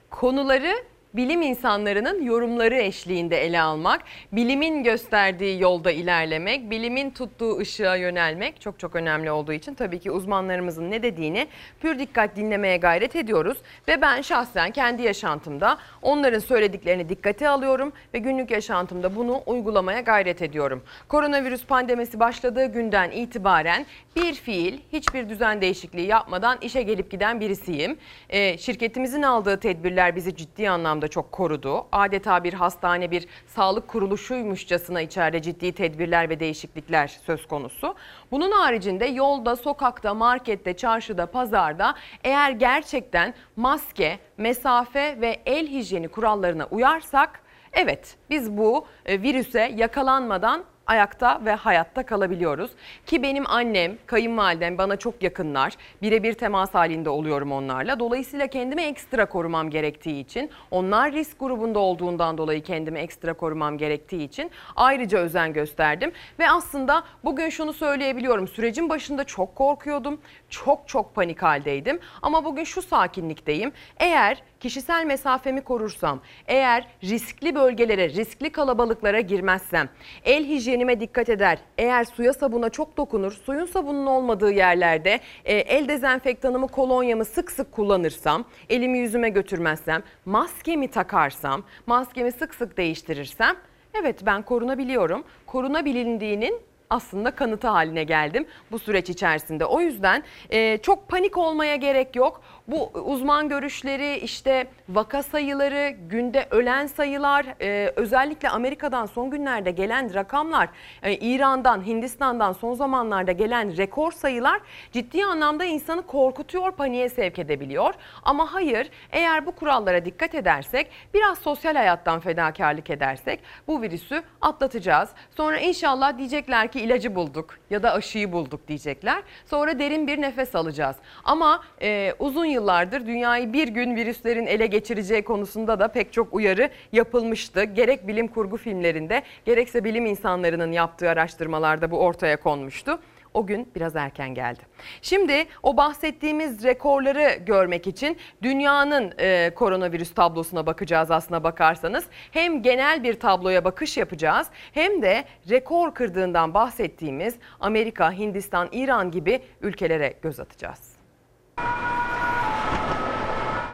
konuları 0.10 0.74
bilim 1.14 1.42
insanlarının 1.42 2.24
yorumları 2.24 2.76
eşliğinde 2.76 3.46
ele 3.46 3.62
almak, 3.62 4.02
bilimin 4.32 4.84
gösterdiği 4.84 5.62
yolda 5.62 5.92
ilerlemek, 5.92 6.70
bilimin 6.70 7.10
tuttuğu 7.12 7.58
ışığa 7.58 7.96
yönelmek 7.96 8.62
çok 8.62 8.80
çok 8.80 8.96
önemli 8.96 9.32
olduğu 9.32 9.54
için 9.54 9.74
tabii 9.74 10.00
ki 10.00 10.12
uzmanlarımızın 10.12 10.92
ne 10.92 11.04
dediğini 11.04 11.48
pür 11.82 12.00
dikkat 12.00 12.36
dinlemeye 12.36 12.78
gayret 12.78 13.16
ediyoruz 13.16 13.58
ve 13.88 14.02
ben 14.02 14.22
şahsen 14.22 14.72
kendi 14.72 15.02
yaşantımda 15.02 15.78
onların 16.02 16.40
söylediklerini 16.40 17.10
dikkate 17.10 17.50
alıyorum 17.50 17.94
ve 18.14 18.20
günlük 18.20 18.52
yaşantımda 18.52 19.16
bunu 19.16 19.44
uygulamaya 19.46 20.02
gayret 20.02 20.42
ediyorum. 20.42 20.84
Koronavirüs 21.08 21.66
pandemisi 21.66 22.20
başladığı 22.20 22.66
günden 22.66 23.12
itibaren 23.12 23.86
bir 24.16 24.34
fiil 24.34 24.80
hiçbir 24.94 25.30
düzen 25.30 25.62
değişikliği 25.62 26.08
yapmadan 26.08 26.58
işe 26.62 26.82
gelip 26.82 27.12
giden 27.12 27.40
birisiyim. 27.40 27.98
Ee, 28.30 28.58
şirketimizin 28.58 29.22
aldığı 29.22 29.60
tedbirler 29.60 30.16
bizi 30.16 30.36
ciddi 30.36 30.70
anlamda 30.70 31.03
çok 31.08 31.32
korudu. 31.32 31.86
Adeta 31.92 32.44
bir 32.44 32.54
hastane 32.54 33.12
bir 33.12 33.28
sağlık 33.48 33.88
kuruluşuymuşçasına 33.88 35.02
içeride 35.02 35.42
ciddi 35.42 35.72
tedbirler 35.72 36.30
ve 36.30 36.40
değişiklikler 36.40 37.08
söz 37.08 37.48
konusu. 37.48 37.96
Bunun 38.32 38.52
haricinde 38.52 39.06
yolda, 39.06 39.56
sokakta, 39.56 40.14
markette, 40.14 40.74
çarşıda, 40.74 41.26
pazarda 41.26 41.96
eğer 42.24 42.52
gerçekten 42.52 43.34
maske, 43.56 44.20
mesafe 44.38 45.22
ve 45.22 45.42
el 45.46 45.68
hijyeni 45.68 46.08
kurallarına 46.08 46.66
uyarsak 46.72 47.40
evet 47.74 48.18
biz 48.30 48.58
bu 48.58 48.86
e, 49.06 49.22
virüse 49.22 49.74
yakalanmadan 49.76 50.64
ayakta 50.88 51.42
ve 51.46 51.54
hayatta 51.54 52.04
kalabiliyoruz. 52.06 52.72
Ki 53.06 53.24
benim 53.24 53.50
annem, 53.50 53.98
kayınvalidem 54.06 54.78
bana 54.78 54.96
çok 54.96 55.24
yakınlar. 55.24 55.74
Birebir 56.02 56.34
temas 56.34 56.74
halinde 56.74 57.10
oluyorum 57.10 57.52
onlarla. 57.52 58.00
Dolayısıyla 58.00 58.48
kendimi 58.48 58.82
ekstra 58.82 59.26
korumam 59.26 59.70
gerektiği 59.70 60.20
için, 60.20 60.50
onlar 60.72 61.12
risk 61.12 61.40
grubunda 61.40 61.80
olduğundan 61.80 62.38
dolayı 62.38 62.64
kendimi 62.64 63.00
ekstra 63.00 63.34
korumam 63.34 63.78
gerektiği 63.78 64.24
için 64.24 64.52
ayrıca 64.76 65.18
özen 65.18 65.54
gösterdim. 65.54 66.12
Ve 66.40 66.50
aslında 66.50 67.04
bugün 67.24 67.50
şunu 67.50 67.74
söyleyebiliyorum. 67.74 68.48
Sürecin 68.48 68.90
başında 68.90 69.24
çok 69.24 69.56
korkuyordum. 69.56 70.22
Çok 70.50 70.88
çok 70.88 71.16
panik 71.16 71.42
haldeydim. 71.42 72.00
Ama 72.22 72.46
bugün 72.46 72.64
şu 72.64 72.82
sakinlikteyim. 72.82 73.72
Eğer 73.98 74.44
kişisel 74.64 75.06
mesafemi 75.06 75.62
korursam, 75.62 76.22
eğer 76.48 76.88
riskli 77.04 77.56
bölgelere, 77.56 78.10
riskli 78.10 78.50
kalabalıklara 78.50 79.20
girmezsem, 79.20 79.90
el 80.26 80.46
hijyenime 80.46 81.00
dikkat 81.00 81.30
eder, 81.30 81.60
eğer 81.78 82.04
suya 82.04 82.34
sabuna 82.34 82.70
çok 82.70 82.98
dokunur, 82.98 83.32
suyun 83.32 83.66
sabunun 83.66 84.06
olmadığı 84.06 84.52
yerlerde 84.52 85.20
e, 85.46 85.56
el 85.56 85.88
dezenfektanımı, 85.88 86.68
kolonyamı 86.68 87.26
sık 87.26 87.52
sık 87.52 87.72
kullanırsam, 87.72 88.46
elimi 88.70 88.98
yüzüme 88.98 89.30
götürmezsem, 89.30 90.04
maskemi 90.26 90.88
takarsam, 90.88 91.64
maskemi 91.86 92.32
sık 92.32 92.56
sık 92.56 92.78
değiştirirsem, 92.78 93.56
evet 93.94 94.26
ben 94.26 94.42
korunabiliyorum. 94.42 95.24
Korunabilindiğinin 95.46 96.62
aslında 96.94 97.32
kanıtı 97.32 97.68
haline 97.68 98.04
geldim 98.04 98.46
bu 98.72 98.80
süreç 98.80 99.10
içerisinde. 99.10 99.66
O 99.66 99.80
yüzden 99.80 100.24
e, 100.50 100.78
çok 100.78 101.08
panik 101.08 101.38
olmaya 101.38 101.76
gerek 101.76 102.16
yok. 102.16 102.42
Bu 102.68 102.92
uzman 102.94 103.50
görüşleri 103.50 104.18
işte 104.18 104.68
vaka 104.90 105.24
sayıları, 105.24 105.90
günde 105.90 106.48
ölen 106.52 106.88
sayılar, 106.88 107.46
e, 107.62 107.94
özellikle 107.96 108.50
Amerika'dan 108.50 109.06
son 109.06 109.30
günlerde 109.30 109.72
gelen 109.72 110.14
rakamlar, 110.14 110.70
e, 111.04 111.14
İran'dan, 111.14 111.86
Hindistan'dan 111.86 112.54
son 112.54 112.74
zamanlarda 112.74 113.32
gelen 113.32 113.78
rekor 113.78 114.12
sayılar 114.12 114.62
ciddi 114.92 115.26
anlamda 115.26 115.66
insanı 115.66 116.02
korkutuyor, 116.02 116.72
paniğe 116.72 117.10
sevk 117.10 117.40
edebiliyor. 117.40 117.94
Ama 118.24 118.54
hayır, 118.54 118.90
eğer 119.12 119.46
bu 119.46 119.52
kurallara 119.52 120.06
dikkat 120.06 120.36
edersek, 120.36 120.92
biraz 121.14 121.38
sosyal 121.38 121.76
hayattan 121.76 122.20
fedakarlık 122.20 122.90
edersek 122.90 123.40
bu 123.68 123.82
virüsü 123.82 124.24
atlatacağız. 124.42 125.10
Sonra 125.38 125.60
inşallah 125.60 126.18
diyecekler 126.18 126.72
ki 126.72 126.80
ilacı 126.80 127.16
bulduk 127.16 127.58
ya 127.70 127.84
da 127.84 127.94
aşıyı 127.94 128.32
bulduk 128.32 128.68
diyecekler. 128.68 129.24
Sonra 129.46 129.80
derin 129.80 130.08
bir 130.08 130.22
nefes 130.22 130.56
alacağız. 130.56 130.96
Ama 131.24 131.64
e, 131.82 132.14
uzun 132.20 132.53
yıllardır 132.54 133.06
dünyayı 133.06 133.54
bir 133.54 133.68
gün 133.68 133.96
virüslerin 133.96 134.46
ele 134.46 134.68
geçireceği 134.68 135.24
konusunda 135.24 135.80
da 135.80 135.88
pek 135.88 136.14
çok 136.14 136.34
uyarı 136.34 136.70
yapılmıştı. 136.92 137.64
Gerek 137.64 138.08
bilim 138.08 138.28
kurgu 138.28 138.58
filmlerinde 138.58 139.24
gerekse 139.46 139.84
bilim 139.84 140.06
insanlarının 140.06 140.72
yaptığı 140.72 141.10
araştırmalarda 141.10 141.92
bu 141.92 142.00
ortaya 142.00 142.40
konmuştu. 142.40 143.00
O 143.34 143.46
gün 143.46 143.72
biraz 143.76 143.96
erken 143.96 144.34
geldi. 144.34 144.62
Şimdi 145.02 145.46
o 145.64 145.78
bahsettiğimiz 145.78 146.64
rekorları 146.64 147.44
görmek 147.46 147.88
için 147.88 148.18
dünyanın 148.42 149.14
e, 149.20 149.52
koronavirüs 149.56 150.14
tablosuna 150.14 150.66
bakacağız 150.66 151.12
aslına 151.12 151.44
bakarsanız. 151.44 152.06
Hem 152.32 152.62
genel 152.62 153.04
bir 153.04 153.20
tabloya 153.20 153.66
bakış 153.66 153.98
yapacağız 153.98 154.48
hem 154.74 155.02
de 155.02 155.24
rekor 155.50 155.94
kırdığından 155.94 156.54
bahsettiğimiz 156.54 157.36
Amerika, 157.60 158.12
Hindistan, 158.12 158.70
İran 158.72 159.12
gibi 159.12 159.42
ülkelere 159.62 160.14
göz 160.22 160.40
atacağız. 160.40 160.93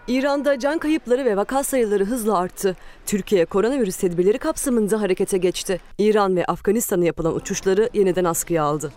İran'da 0.09 0.59
can 0.59 0.77
kayıpları 0.77 1.25
ve 1.25 1.38
vaka 1.38 1.63
sayıları 1.63 2.05
hızla 2.05 2.38
arttı. 2.38 2.75
Türkiye 3.05 3.45
koronavirüs 3.45 3.98
tedbirleri 3.98 4.38
kapsamında 4.38 5.01
harekete 5.01 5.38
geçti. 5.38 5.79
İran 5.98 6.36
ve 6.36 6.45
Afganistan'a 6.45 7.05
yapılan 7.05 7.36
uçuşları 7.36 7.89
yeniden 7.93 8.24
askıya 8.24 8.63
aldı. 8.63 8.91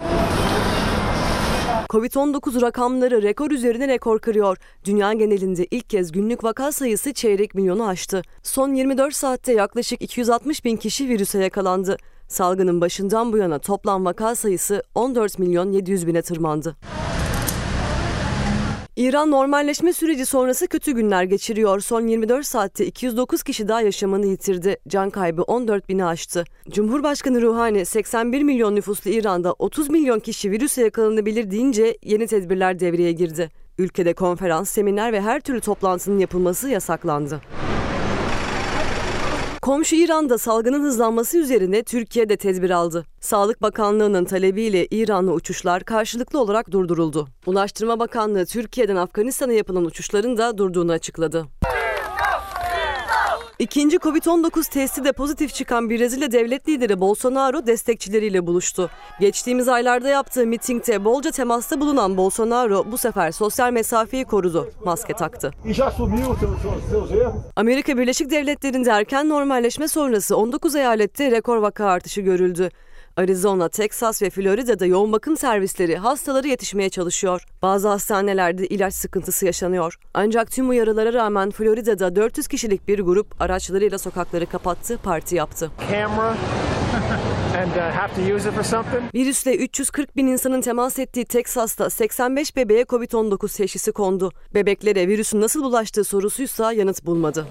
Covid-19 1.88 2.62
rakamları 2.62 3.22
rekor 3.22 3.50
üzerine 3.50 3.88
rekor 3.88 4.18
kırıyor. 4.18 4.58
Dünya 4.84 5.12
genelinde 5.12 5.66
ilk 5.70 5.90
kez 5.90 6.12
günlük 6.12 6.44
vaka 6.44 6.72
sayısı 6.72 7.12
çeyrek 7.12 7.54
milyonu 7.54 7.86
aştı. 7.86 8.22
Son 8.42 8.74
24 8.74 9.14
saatte 9.14 9.52
yaklaşık 9.52 10.02
260 10.02 10.64
bin 10.64 10.76
kişi 10.76 11.08
virüse 11.08 11.38
yakalandı. 11.38 11.96
Salgının 12.28 12.80
başından 12.80 13.32
bu 13.32 13.36
yana 13.36 13.58
toplam 13.58 14.04
vaka 14.04 14.34
sayısı 14.34 14.82
14 14.94 15.38
milyon 15.38 15.72
700 15.72 16.06
bine 16.06 16.22
tırmandı. 16.22 16.76
İran 18.96 19.30
normalleşme 19.30 19.92
süreci 19.92 20.26
sonrası 20.26 20.68
kötü 20.68 20.92
günler 20.92 21.22
geçiriyor. 21.22 21.80
Son 21.80 22.06
24 22.06 22.46
saatte 22.46 22.87
209 22.87 23.42
kişi 23.42 23.68
daha 23.68 23.80
yaşamını 23.80 24.26
yitirdi. 24.26 24.76
Can 24.88 25.11
kaybı 25.11 25.42
14 25.42 25.88
bini 25.88 26.04
aştı. 26.04 26.44
Cumhurbaşkanı 26.70 27.42
Ruhani 27.42 27.84
81 27.84 28.42
milyon 28.42 28.76
nüfuslu 28.76 29.11
İran'da 29.11 29.52
30 29.58 29.90
milyon 29.90 30.20
kişi 30.20 30.50
virüse 30.50 30.82
yakalanabilir 30.82 31.50
deyince 31.50 31.99
yeni 32.02 32.26
tedbirler 32.26 32.80
devreye 32.80 33.12
girdi. 33.12 33.50
Ülkede 33.78 34.14
konferans, 34.14 34.70
seminer 34.70 35.12
ve 35.12 35.20
her 35.20 35.40
türlü 35.40 35.61
toplantının 35.61 36.18
yapılması 36.18 36.68
yasaklandı. 36.68 37.40
Komşu 39.62 39.97
İran'da 39.97 40.38
salgının 40.38 40.83
hızlanması 40.83 41.38
üzerine 41.38 41.83
Türkiye 41.83 42.28
de 42.28 42.37
tedbir 42.37 42.71
aldı. 42.71 43.04
Sağlık 43.21 43.62
Bakanlığı'nın 43.62 44.25
talebiyle 44.25 44.87
İranlı 44.87 45.33
uçuşlar 45.33 45.85
karşılıklı 45.85 46.40
olarak 46.40 46.71
durduruldu. 46.71 47.28
Ulaştırma 47.47 47.99
Bakanlığı 47.99 48.47
Türkiye'den 48.47 48.97
Afganistan'a 48.97 49.52
yapılan 49.52 49.85
uçuşların 49.85 50.37
da 50.37 50.59
durduğunu 50.59 50.92
açıkladı. 50.92 51.47
İkinci 53.62 53.97
Covid-19 53.97 54.71
testi 54.71 55.04
de 55.04 55.12
pozitif 55.12 55.54
çıkan 55.54 55.90
Brezilya 55.90 56.33
devlet 56.33 56.69
lideri 56.69 57.00
Bolsonaro 57.00 57.66
destekçileriyle 57.66 58.47
buluştu. 58.47 58.90
Geçtiğimiz 59.21 59.69
aylarda 59.69 60.09
yaptığı 60.09 60.47
mitingde 60.47 61.04
bolca 61.04 61.31
temasta 61.31 61.81
bulunan 61.81 62.16
Bolsonaro 62.16 62.85
bu 62.92 62.99
sefer 62.99 63.33
sosyal 63.33 63.73
mesafeyi 63.73 64.25
korudu, 64.25 64.71
maske 64.85 65.12
taktı. 65.12 65.50
Amerika 67.57 67.99
Birleşik 67.99 68.31
Devletleri'nde 68.31 68.90
erken 68.90 69.28
normalleşme 69.28 69.88
sonrası 69.88 70.37
19 70.37 70.76
eyalette 70.76 71.31
rekor 71.31 71.57
vaka 71.57 71.87
artışı 71.87 72.21
görüldü. 72.21 72.71
Arizona, 73.16 73.69
Texas 73.69 74.23
ve 74.23 74.31
Florida'da 74.31 74.87
yoğun 74.87 75.12
bakım 75.12 75.37
servisleri 75.37 75.97
hastaları 75.97 76.49
yetişmeye 76.49 76.88
çalışıyor. 76.88 77.45
Bazı 77.62 77.88
hastanelerde 77.88 78.66
ilaç 78.66 78.95
sıkıntısı 78.95 79.47
yaşanıyor. 79.47 79.99
Ancak 80.14 80.50
tüm 80.50 80.71
uyarılara 80.71 81.12
rağmen 81.12 81.50
Florida'da 81.50 82.16
400 82.16 82.49
kişilik 82.49 82.88
bir 82.88 82.99
grup 82.99 83.42
araçlarıyla 83.42 83.99
sokakları 83.99 84.47
kapattı, 84.47 84.99
parti 85.02 85.37
yaptı. 85.37 85.71
Virüsle 89.14 89.57
340 89.57 90.16
bin 90.16 90.26
insanın 90.26 90.61
temas 90.61 90.99
ettiği 90.99 91.25
Teksas'ta 91.25 91.90
85 91.90 92.57
bebeğe 92.57 92.83
Covid-19 92.83 93.57
teşhisi 93.57 93.92
kondu. 93.92 94.33
Bebeklere 94.54 95.09
virüsün 95.09 95.40
nasıl 95.40 95.62
bulaştığı 95.62 96.04
sorusuysa 96.04 96.73
yanıt 96.73 97.07
bulmadı. 97.07 97.47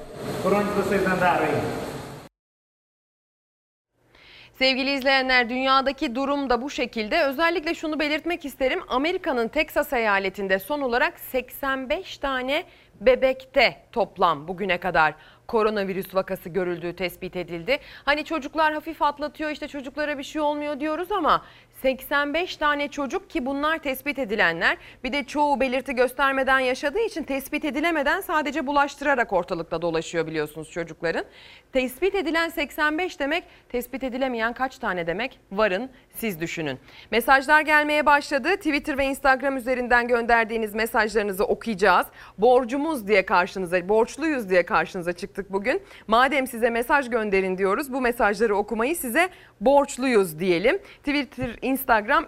Sevgili 4.61 4.91
izleyenler 4.93 5.49
dünyadaki 5.49 6.15
durum 6.15 6.49
da 6.49 6.61
bu 6.61 6.69
şekilde. 6.69 7.23
Özellikle 7.23 7.75
şunu 7.75 7.99
belirtmek 7.99 8.45
isterim. 8.45 8.79
Amerika'nın 8.87 9.47
Teksas 9.47 9.93
eyaletinde 9.93 10.59
son 10.59 10.81
olarak 10.81 11.19
85 11.19 12.17
tane 12.17 12.63
bebekte 13.01 13.77
toplam 13.91 14.47
bugüne 14.47 14.77
kadar 14.77 15.13
koronavirüs 15.47 16.15
vakası 16.15 16.49
görüldüğü 16.49 16.95
tespit 16.95 17.35
edildi. 17.35 17.79
Hani 18.05 18.25
çocuklar 18.25 18.73
hafif 18.73 19.01
atlatıyor 19.01 19.49
işte 19.49 19.67
çocuklara 19.67 20.17
bir 20.17 20.23
şey 20.23 20.41
olmuyor 20.41 20.79
diyoruz 20.79 21.11
ama 21.11 21.45
85 21.81 22.57
tane 22.57 22.87
çocuk 22.87 23.29
ki 23.29 23.45
bunlar 23.45 23.77
tespit 23.77 24.19
edilenler 24.19 24.77
bir 25.03 25.13
de 25.13 25.23
çoğu 25.23 25.59
belirti 25.59 25.95
göstermeden 25.95 26.59
yaşadığı 26.59 26.99
için 26.99 27.23
tespit 27.23 27.65
edilemeden 27.65 28.21
sadece 28.21 28.67
bulaştırarak 28.67 29.33
ortalıkta 29.33 29.81
dolaşıyor 29.81 30.27
biliyorsunuz 30.27 30.71
çocukların. 30.71 31.25
Tespit 31.73 32.15
edilen 32.15 32.49
85 32.49 33.19
demek 33.19 33.43
tespit 33.69 34.03
edilemeyen 34.03 34.53
kaç 34.53 34.77
tane 34.77 35.07
demek 35.07 35.39
varın 35.51 35.89
siz 36.15 36.41
düşünün. 36.41 36.79
Mesajlar 37.11 37.61
gelmeye 37.61 38.05
başladı 38.05 38.55
Twitter 38.55 38.97
ve 38.97 39.05
Instagram 39.05 39.57
üzerinden 39.57 40.07
gönderdiğiniz 40.07 40.75
mesajlarınızı 40.75 41.45
okuyacağız. 41.45 42.07
Borcumuz 42.37 43.07
diye 43.07 43.25
karşınıza 43.25 43.89
borçluyuz 43.89 44.49
diye 44.49 44.63
karşınıza 44.63 45.13
çıktık 45.13 45.53
bugün. 45.53 45.81
Madem 46.07 46.47
size 46.47 46.69
mesaj 46.69 47.09
gönderin 47.09 47.57
diyoruz 47.57 47.93
bu 47.93 48.01
mesajları 48.01 48.55
okumayı 48.55 48.95
size 48.95 49.29
borçluyuz 49.61 50.39
diyelim. 50.39 50.77
Twitter, 50.77 51.49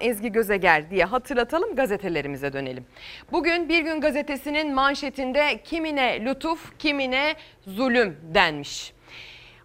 Ezgi 0.01 0.31
Gözeger 0.31 0.89
diye 0.89 1.05
hatırlatalım 1.05 1.75
gazetelerimize 1.75 2.53
dönelim. 2.53 2.85
Bugün 3.31 3.69
Bir 3.69 3.81
Gün 3.81 4.01
Gazetesi'nin 4.01 4.73
manşetinde 4.73 5.61
kimine 5.63 6.25
lütuf 6.25 6.79
kimine 6.79 7.35
zulüm 7.67 8.17
denmiş. 8.33 8.93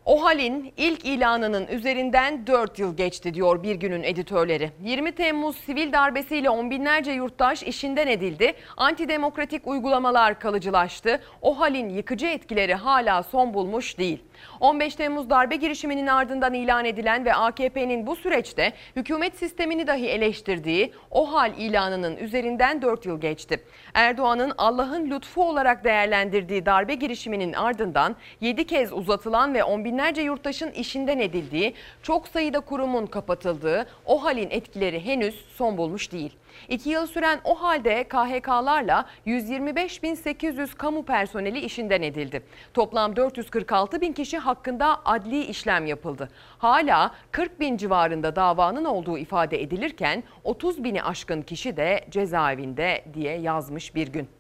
OHAL'in 0.08 0.72
ilk 0.76 1.04
ilanının 1.04 1.66
üzerinden 1.66 2.46
4 2.46 2.78
yıl 2.78 2.96
geçti 2.96 3.34
diyor 3.34 3.62
bir 3.62 3.74
günün 3.74 4.02
editörleri. 4.02 4.70
20 4.84 5.12
Temmuz 5.12 5.56
sivil 5.56 5.92
darbesiyle 5.92 6.50
on 6.50 6.70
binlerce 6.70 7.12
yurttaş 7.12 7.62
işinden 7.62 8.06
edildi. 8.06 8.52
Antidemokratik 8.76 9.66
uygulamalar 9.66 10.40
kalıcılaştı. 10.40 11.20
OHAL'in 11.42 11.88
yıkıcı 11.88 12.26
etkileri 12.26 12.74
hala 12.74 13.22
son 13.22 13.54
bulmuş 13.54 13.98
değil. 13.98 14.22
15 14.60 14.94
Temmuz 14.94 15.30
darbe 15.30 15.56
girişiminin 15.56 16.06
ardından 16.06 16.54
ilan 16.54 16.84
edilen 16.84 17.24
ve 17.24 17.34
AKP'nin 17.34 18.06
bu 18.06 18.16
süreçte 18.16 18.72
hükümet 18.96 19.36
sistemini 19.36 19.86
dahi 19.86 20.08
eleştirdiği 20.08 20.92
OHAL 21.10 21.52
ilanının 21.58 22.16
üzerinden 22.16 22.82
4 22.82 23.06
yıl 23.06 23.20
geçti. 23.20 23.64
Erdoğan'ın 23.94 24.52
Allah'ın 24.58 25.10
lütfu 25.10 25.48
olarak 25.48 25.84
değerlendirdiği 25.84 26.66
darbe 26.66 26.94
girişiminin 26.94 27.52
ardından 27.52 28.16
7 28.40 28.66
kez 28.66 28.92
uzatılan 28.92 29.54
ve 29.54 29.64
on 29.64 29.84
binlerce 29.84 29.97
yurttaşın 30.20 30.70
işinden 30.70 31.18
edildiği, 31.18 31.74
çok 32.02 32.28
sayıda 32.28 32.60
kurumun 32.60 33.06
kapatıldığı 33.06 33.86
OHAL'in 34.06 34.50
etkileri 34.50 35.04
henüz 35.04 35.44
son 35.54 35.78
bulmuş 35.78 36.12
değil. 36.12 36.36
İki 36.68 36.90
yıl 36.90 37.06
süren 37.06 37.40
o 37.44 37.62
halde 37.62 38.04
KHK'larla 38.04 39.04
125.800 39.26 40.76
kamu 40.76 41.04
personeli 41.04 41.58
işinden 41.58 42.02
edildi. 42.02 42.42
Toplam 42.74 43.16
446 43.16 44.00
bin 44.00 44.12
kişi 44.12 44.38
hakkında 44.38 45.00
adli 45.04 45.44
işlem 45.44 45.86
yapıldı. 45.86 46.28
Hala 46.58 47.14
40 47.30 47.60
bin 47.60 47.76
civarında 47.76 48.36
davanın 48.36 48.84
olduğu 48.84 49.18
ifade 49.18 49.62
edilirken 49.62 50.22
30 50.44 50.84
bini 50.84 51.02
aşkın 51.02 51.42
kişi 51.42 51.76
de 51.76 52.04
cezaevinde 52.10 53.04
diye 53.14 53.38
yazmış 53.38 53.94
bir 53.94 54.08
gün. 54.08 54.37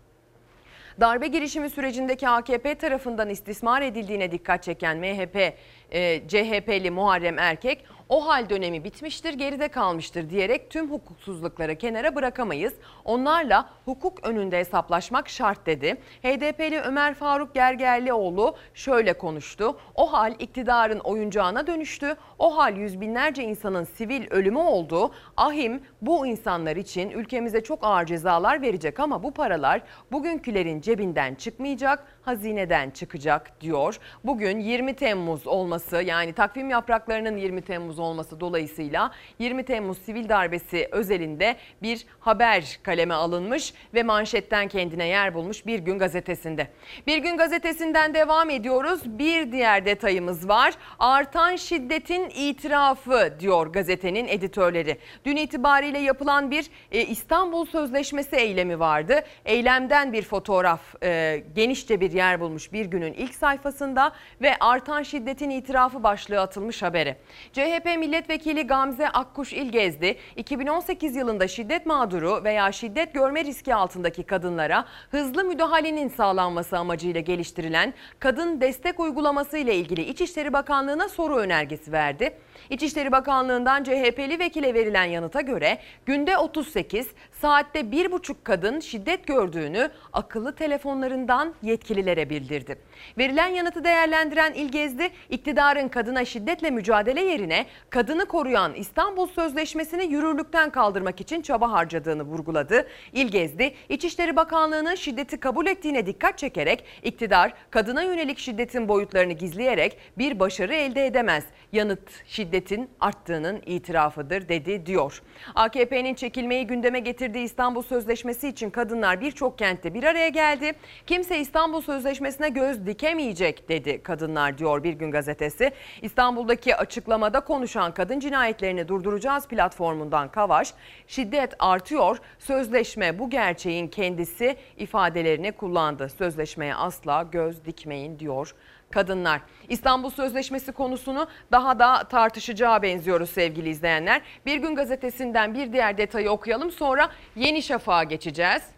Darbe 1.00 1.26
girişimi 1.26 1.70
sürecindeki 1.70 2.28
AKP 2.28 2.74
tarafından 2.74 3.28
istismar 3.28 3.82
edildiğine 3.82 4.32
dikkat 4.32 4.62
çeken 4.62 4.98
MHP, 4.98 5.54
e, 5.90 6.28
CHP'li 6.28 6.90
Muharrem 6.90 7.38
Erkek 7.38 7.84
o 8.08 8.26
hal 8.26 8.50
dönemi 8.50 8.84
bitmiştir, 8.84 9.34
geride 9.34 9.68
kalmıştır 9.68 10.30
diyerek 10.30 10.70
tüm 10.70 10.90
hukuksuzlukları 10.90 11.78
kenara 11.78 12.14
bırakamayız. 12.14 12.74
Onlarla 13.04 13.70
hukuk 13.84 14.26
önünde 14.26 14.58
hesaplaşmak 14.58 15.28
şart 15.28 15.66
dedi. 15.66 15.96
HDP'li 16.22 16.80
Ömer 16.80 17.14
Faruk 17.14 17.54
Gergerlioğlu 17.54 18.56
şöyle 18.74 19.12
konuştu. 19.12 19.76
O 19.94 20.12
hal 20.12 20.34
iktidarın 20.38 20.98
oyuncağına 20.98 21.66
dönüştü. 21.66 22.16
O 22.38 22.56
hal 22.56 22.76
yüz 22.76 23.00
binlerce 23.00 23.42
insanın 23.42 23.84
sivil 23.84 24.30
ölümü 24.30 24.58
oldu. 24.58 25.14
Ahim 25.36 25.82
bu 26.02 26.26
insanlar 26.26 26.76
için 26.76 27.10
ülkemize 27.10 27.62
çok 27.62 27.78
ağır 27.84 28.06
cezalar 28.06 28.62
verecek 28.62 29.00
ama 29.00 29.22
bu 29.22 29.30
paralar 29.30 29.82
bugünkülerin 30.12 30.80
cebinden 30.80 31.34
çıkmayacak, 31.34 32.04
hazineden 32.22 32.90
çıkacak 32.90 33.60
diyor. 33.60 33.98
Bugün 34.24 34.60
20 34.60 34.96
Temmuz 34.96 35.46
olması 35.46 35.96
yani 35.96 36.32
takvim 36.32 36.70
yapraklarının 36.70 37.36
20 37.36 37.62
Temmuz 37.62 37.97
olması 37.98 38.40
dolayısıyla 38.40 39.12
20 39.38 39.64
Temmuz 39.64 39.98
sivil 39.98 40.28
darbesi 40.28 40.88
özelinde 40.92 41.56
bir 41.82 42.06
haber 42.20 42.78
kaleme 42.82 43.14
alınmış 43.14 43.74
ve 43.94 44.02
manşetten 44.02 44.68
kendine 44.68 45.06
yer 45.06 45.34
bulmuş 45.34 45.66
Bir 45.66 45.78
Gün 45.78 45.98
Gazetesi'nde. 45.98 46.68
Bir 47.06 47.18
Gün 47.18 47.36
Gazetesi'nden 47.36 48.14
devam 48.14 48.50
ediyoruz. 48.50 49.00
Bir 49.04 49.52
diğer 49.52 49.84
detayımız 49.84 50.48
var. 50.48 50.74
Artan 50.98 51.56
şiddetin 51.56 52.30
itirafı 52.30 53.34
diyor 53.40 53.66
gazetenin 53.66 54.28
editörleri. 54.28 54.98
Dün 55.24 55.36
itibariyle 55.36 55.98
yapılan 55.98 56.50
bir 56.50 56.70
e, 56.92 57.00
İstanbul 57.00 57.66
Sözleşmesi 57.66 58.36
eylemi 58.36 58.80
vardı. 58.80 59.20
Eylemden 59.44 60.12
bir 60.12 60.22
fotoğraf 60.22 60.80
e, 61.02 61.42
genişçe 61.54 62.00
bir 62.00 62.12
yer 62.12 62.40
bulmuş 62.40 62.72
Bir 62.72 62.86
Gün'ün 62.86 63.12
ilk 63.12 63.34
sayfasında 63.34 64.12
ve 64.40 64.56
artan 64.60 65.02
şiddetin 65.02 65.50
itirafı 65.50 66.02
başlığı 66.02 66.40
atılmış 66.40 66.82
haberi. 66.82 67.16
CHP 67.52 67.87
milletvekili 67.96 68.66
Gamze 68.66 69.08
Akkuş 69.08 69.52
İlgezdi 69.52 70.16
2018 70.36 71.16
yılında 71.16 71.48
şiddet 71.48 71.86
mağduru 71.86 72.44
veya 72.44 72.72
şiddet 72.72 73.14
görme 73.14 73.44
riski 73.44 73.74
altındaki 73.74 74.22
kadınlara 74.22 74.84
hızlı 75.10 75.44
müdahalenin 75.44 76.08
sağlanması 76.08 76.78
amacıyla 76.78 77.20
geliştirilen 77.20 77.94
kadın 78.18 78.60
destek 78.60 79.00
uygulaması 79.00 79.58
ile 79.58 79.74
ilgili 79.76 80.02
İçişleri 80.02 80.52
Bakanlığı'na 80.52 81.08
soru 81.08 81.36
önergesi 81.36 81.92
verdi. 81.92 82.34
İçişleri 82.70 83.12
Bakanlığı'ndan 83.12 83.84
CHP'li 83.84 84.38
vekile 84.38 84.74
verilen 84.74 85.04
yanıta 85.04 85.40
göre 85.40 85.78
günde 86.06 86.38
38, 86.38 87.08
saatte 87.32 87.80
1,5 87.80 88.34
kadın 88.44 88.80
şiddet 88.80 89.26
gördüğünü 89.26 89.90
akıllı 90.12 90.54
telefonlarından 90.54 91.54
yetkililere 91.62 92.30
bildirdi. 92.30 92.78
Verilen 93.18 93.48
yanıtı 93.48 93.84
değerlendiren 93.84 94.52
İlgezdi, 94.52 95.10
iktidarın 95.30 95.88
kadına 95.88 96.24
şiddetle 96.24 96.70
mücadele 96.70 97.20
yerine 97.20 97.66
kadını 97.90 98.26
koruyan 98.26 98.74
İstanbul 98.74 99.26
Sözleşmesi'ni 99.26 100.04
yürürlükten 100.04 100.70
kaldırmak 100.70 101.20
için 101.20 101.42
çaba 101.42 101.72
harcadığını 101.72 102.22
vurguladı. 102.22 102.88
İlgezdi, 103.12 103.74
İçişleri 103.88 104.36
Bakanlığı'nın 104.36 104.94
şiddeti 104.94 105.40
kabul 105.40 105.66
ettiğine 105.66 106.06
dikkat 106.06 106.38
çekerek 106.38 106.84
iktidar 107.02 107.52
kadına 107.70 108.02
yönelik 108.02 108.38
şiddetin 108.38 108.88
boyutlarını 108.88 109.32
gizleyerek 109.32 109.98
bir 110.18 110.40
başarı 110.40 110.74
elde 110.74 111.06
edemez. 111.06 111.44
Yanıt 111.72 112.10
şiddetin 112.48 112.90
arttığının 113.00 113.62
itirafıdır 113.66 114.48
dedi 114.48 114.86
diyor. 114.86 115.22
AKP'nin 115.54 116.14
çekilmeyi 116.14 116.66
gündeme 116.66 117.00
getirdiği 117.00 117.44
İstanbul 117.44 117.82
Sözleşmesi 117.82 118.48
için 118.48 118.70
kadınlar 118.70 119.20
birçok 119.20 119.58
kentte 119.58 119.94
bir 119.94 120.04
araya 120.04 120.28
geldi. 120.28 120.72
Kimse 121.06 121.38
İstanbul 121.38 121.80
Sözleşmesi'ne 121.80 122.48
göz 122.48 122.86
dikemeyecek 122.86 123.68
dedi 123.68 124.02
kadınlar 124.02 124.58
diyor 124.58 124.84
Bir 124.84 124.92
Gün 124.92 125.10
Gazetesi. 125.10 125.72
İstanbul'daki 126.02 126.76
açıklamada 126.76 127.40
konuşan 127.40 127.94
kadın 127.94 128.20
cinayetlerini 128.20 128.88
durduracağız 128.88 129.48
platformundan 129.48 130.30
Kavaş, 130.30 130.74
şiddet 131.06 131.54
artıyor, 131.58 132.18
sözleşme 132.38 133.18
bu 133.18 133.30
gerçeğin 133.30 133.88
kendisi 133.88 134.56
ifadelerini 134.76 135.52
kullandı. 135.52 136.08
Sözleşmeye 136.08 136.74
asla 136.74 137.22
göz 137.22 137.64
dikmeyin 137.64 138.18
diyor 138.18 138.54
kadınlar. 138.90 139.40
İstanbul 139.68 140.10
Sözleşmesi 140.10 140.72
konusunu 140.72 141.28
daha 141.52 141.78
da 141.78 142.04
tartışacağı 142.38 142.82
benziyoruz 142.82 143.30
sevgili 143.30 143.68
izleyenler. 143.68 144.22
Bir 144.46 144.56
gün 144.56 144.74
gazetesinden 144.74 145.54
bir 145.54 145.72
diğer 145.72 145.98
detayı 145.98 146.30
okuyalım 146.30 146.70
sonra 146.70 147.10
Yeni 147.36 147.62
Şafak'a 147.62 148.04
geçeceğiz. 148.04 148.77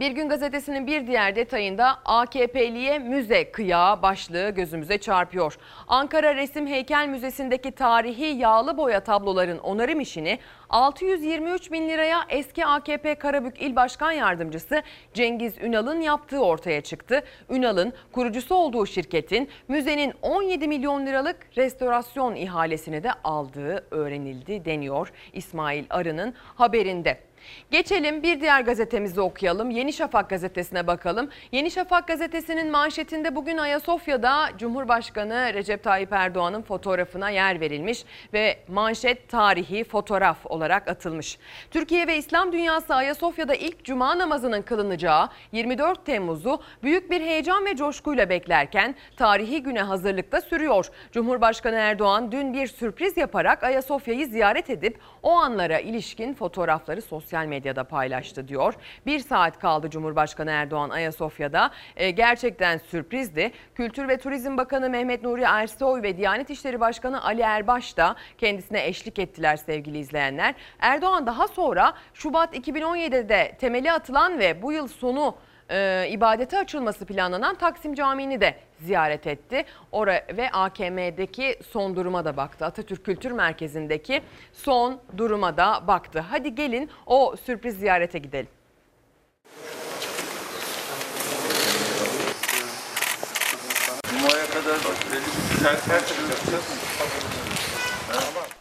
Bir 0.00 0.10
gün 0.10 0.28
gazetesinin 0.28 0.86
bir 0.86 1.06
diğer 1.06 1.36
detayında 1.36 1.98
AKP'liye 2.04 2.98
müze 2.98 3.50
kıyağı 3.50 4.02
başlığı 4.02 4.50
gözümüze 4.50 4.98
çarpıyor. 4.98 5.58
Ankara 5.88 6.34
Resim 6.34 6.66
Heykel 6.66 7.08
Müzesi'ndeki 7.08 7.72
tarihi 7.72 8.24
yağlı 8.24 8.76
boya 8.76 9.00
tabloların 9.00 9.58
onarım 9.58 10.00
işini 10.00 10.38
623 10.70 11.72
bin 11.72 11.88
liraya 11.88 12.20
eski 12.28 12.66
AKP 12.66 13.14
Karabük 13.14 13.62
İl 13.62 13.76
Başkan 13.76 14.12
Yardımcısı 14.12 14.82
Cengiz 15.14 15.58
Ünal'ın 15.58 16.00
yaptığı 16.00 16.44
ortaya 16.44 16.80
çıktı. 16.80 17.22
Ünal'ın 17.50 17.92
kurucusu 18.12 18.54
olduğu 18.54 18.86
şirketin 18.86 19.48
müzenin 19.68 20.12
17 20.22 20.68
milyon 20.68 21.06
liralık 21.06 21.36
restorasyon 21.56 22.34
ihalesini 22.34 23.02
de 23.02 23.10
aldığı 23.24 23.86
öğrenildi 23.90 24.64
deniyor 24.64 25.12
İsmail 25.32 25.84
Arı'nın 25.90 26.34
haberinde. 26.54 27.27
Geçelim 27.70 28.22
bir 28.22 28.40
diğer 28.40 28.60
gazetemizi 28.60 29.20
okuyalım. 29.20 29.70
Yeni 29.70 29.92
Şafak 29.92 30.30
gazetesine 30.30 30.86
bakalım. 30.86 31.30
Yeni 31.52 31.70
Şafak 31.70 32.08
gazetesinin 32.08 32.70
manşetinde 32.70 33.36
bugün 33.36 33.58
Ayasofya'da 33.58 34.48
Cumhurbaşkanı 34.58 35.54
Recep 35.54 35.84
Tayyip 35.84 36.12
Erdoğan'ın 36.12 36.62
fotoğrafına 36.62 37.30
yer 37.30 37.60
verilmiş 37.60 38.04
ve 38.32 38.58
manşet 38.68 39.28
tarihi 39.28 39.84
fotoğraf 39.84 40.46
olarak 40.46 40.88
atılmış. 40.88 41.38
Türkiye 41.70 42.06
ve 42.06 42.16
İslam 42.16 42.52
dünyası 42.52 42.94
Ayasofya'da 42.94 43.54
ilk 43.54 43.84
cuma 43.84 44.18
namazının 44.18 44.62
kılınacağı 44.62 45.28
24 45.52 46.06
Temmuz'u 46.06 46.62
büyük 46.82 47.10
bir 47.10 47.20
heyecan 47.20 47.64
ve 47.64 47.76
coşkuyla 47.76 48.28
beklerken 48.28 48.94
tarihi 49.16 49.62
güne 49.62 49.82
hazırlıkta 49.82 50.40
sürüyor. 50.40 50.86
Cumhurbaşkanı 51.12 51.76
Erdoğan 51.76 52.32
dün 52.32 52.54
bir 52.54 52.66
sürpriz 52.66 53.16
yaparak 53.16 53.64
Ayasofya'yı 53.64 54.26
ziyaret 54.26 54.70
edip 54.70 54.98
o 55.22 55.30
anlara 55.30 55.78
ilişkin 55.78 56.34
fotoğrafları 56.34 57.02
sosyal 57.02 57.46
medyada 57.46 57.84
paylaştı 57.84 58.48
diyor. 58.48 58.74
Bir 59.06 59.18
saat 59.18 59.58
kaldı 59.58 59.90
Cumhurbaşkanı 59.90 60.50
Erdoğan 60.50 60.90
Ayasofya'da. 60.90 61.70
E, 61.96 62.10
gerçekten 62.10 62.78
sürprizdi. 62.78 63.52
Kültür 63.74 64.08
ve 64.08 64.18
Turizm 64.18 64.56
Bakanı 64.56 64.90
Mehmet 64.90 65.22
Nuri 65.22 65.42
Ersoy 65.42 66.02
ve 66.02 66.16
Diyanet 66.16 66.50
İşleri 66.50 66.80
Başkanı 66.80 67.24
Ali 67.24 67.40
Erbaş 67.42 67.96
da 67.96 68.16
kendisine 68.38 68.86
eşlik 68.86 69.18
ettiler 69.18 69.56
sevgili 69.56 69.98
izleyenler. 69.98 70.54
Erdoğan 70.78 71.26
daha 71.26 71.48
sonra 71.48 71.94
Şubat 72.14 72.56
2017'de 72.56 73.56
temeli 73.60 73.92
atılan 73.92 74.38
ve 74.38 74.62
bu 74.62 74.72
yıl 74.72 74.88
sonu 74.88 75.34
e, 75.70 76.08
ibadete 76.10 76.58
açılması 76.58 77.06
planlanan 77.06 77.54
Taksim 77.54 77.94
Camii'ni 77.94 78.40
de 78.40 78.54
ziyaret 78.80 79.26
etti. 79.26 79.64
Ora 79.92 80.22
ve 80.36 80.50
AKM'deki 80.50 81.58
son 81.70 81.96
duruma 81.96 82.24
da 82.24 82.36
baktı. 82.36 82.64
Atatürk 82.64 83.04
Kültür 83.04 83.30
Merkezi'ndeki 83.30 84.22
son 84.52 85.00
duruma 85.16 85.56
da 85.56 85.86
baktı. 85.86 86.24
Hadi 86.30 86.54
gelin 86.54 86.90
o 87.06 87.36
sürpriz 87.36 87.78
ziyarete 87.78 88.18
gidelim. 88.18 88.48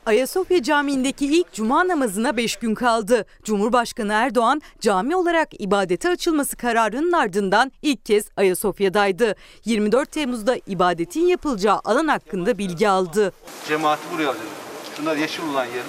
Ayasofya 0.07 0.63
Camii'ndeki 0.63 1.25
ilk 1.25 1.53
cuma 1.53 1.87
namazına 1.87 2.37
5 2.37 2.55
gün 2.55 2.75
kaldı. 2.75 3.25
Cumhurbaşkanı 3.43 4.13
Erdoğan 4.13 4.61
cami 4.79 5.15
olarak 5.15 5.61
ibadete 5.61 6.09
açılması 6.09 6.57
kararının 6.57 7.11
ardından 7.11 7.71
ilk 7.81 8.05
kez 8.05 8.29
Ayasofya'daydı. 8.37 9.35
24 9.65 10.11
Temmuz'da 10.11 10.57
ibadetin 10.67 11.27
yapılacağı 11.27 11.79
alan 11.85 12.07
hakkında 12.07 12.57
bilgi 12.57 12.89
aldı. 12.89 13.33
Cemaati 13.67 14.01
buraya 14.13 14.27
alacağız. 14.29 14.49
Şunlar 14.97 15.17
yeşil 15.17 15.43
olan 15.43 15.65
yerler. 15.65 15.83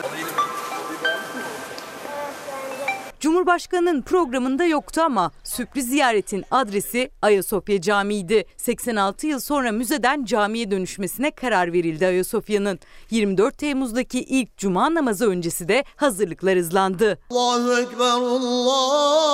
Cumhurbaşkanının 3.21 4.03
programında 4.03 4.65
yoktu 4.65 5.01
ama 5.05 5.33
sürpriz 5.45 5.89
ziyaretin 5.89 6.45
adresi 6.51 7.11
Ayasofya 7.23 7.81
Camii'ydi. 7.81 8.45
86 8.57 9.27
yıl 9.27 9.41
sonra 9.41 9.73
müzeden 9.73 10.25
camiye 10.25 10.71
dönüşmesine 10.71 11.31
karar 11.31 11.73
verildi 11.73 12.07
Ayasofya'nın. 12.07 12.79
24 13.11 13.59
Temmuz'daki 13.59 14.21
ilk 14.21 14.57
cuma 14.57 14.95
namazı 14.95 15.31
öncesi 15.31 15.69
de 15.69 15.85
hazırlıklar 15.97 16.59
hızlandı. 16.59 17.19
Allahu 17.31 17.81
Ekber, 17.81 18.05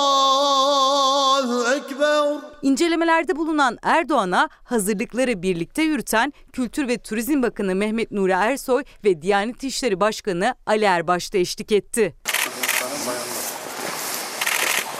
Allahu 0.05 1.73
Ekber. 1.75 2.25
İncelemelerde 2.61 3.35
bulunan 3.35 3.77
Erdoğan'a 3.83 4.49
hazırlıkları 4.63 5.41
birlikte 5.41 5.81
yürüten 5.83 6.33
Kültür 6.53 6.87
ve 6.87 6.97
Turizm 6.97 7.43
Bakanı 7.43 7.75
Mehmet 7.75 8.11
Nuri 8.11 8.31
Ersoy 8.31 8.83
ve 9.03 9.21
Diyanet 9.21 9.63
İşleri 9.63 9.99
Başkanı 9.99 10.55
Ali 10.65 10.85
Erbaş 10.85 11.33
da 11.33 11.37
eşlik 11.37 11.71
etti. 11.71 12.15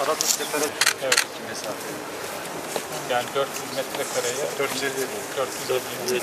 Arada 0.03 0.21
sefere 0.21 0.63
Evet. 1.03 1.25
mesafe. 1.49 1.75
Yani 3.12 3.25
400 3.36 3.63
metrekareye 3.75 4.45
450 4.60 4.91
450 5.38 6.21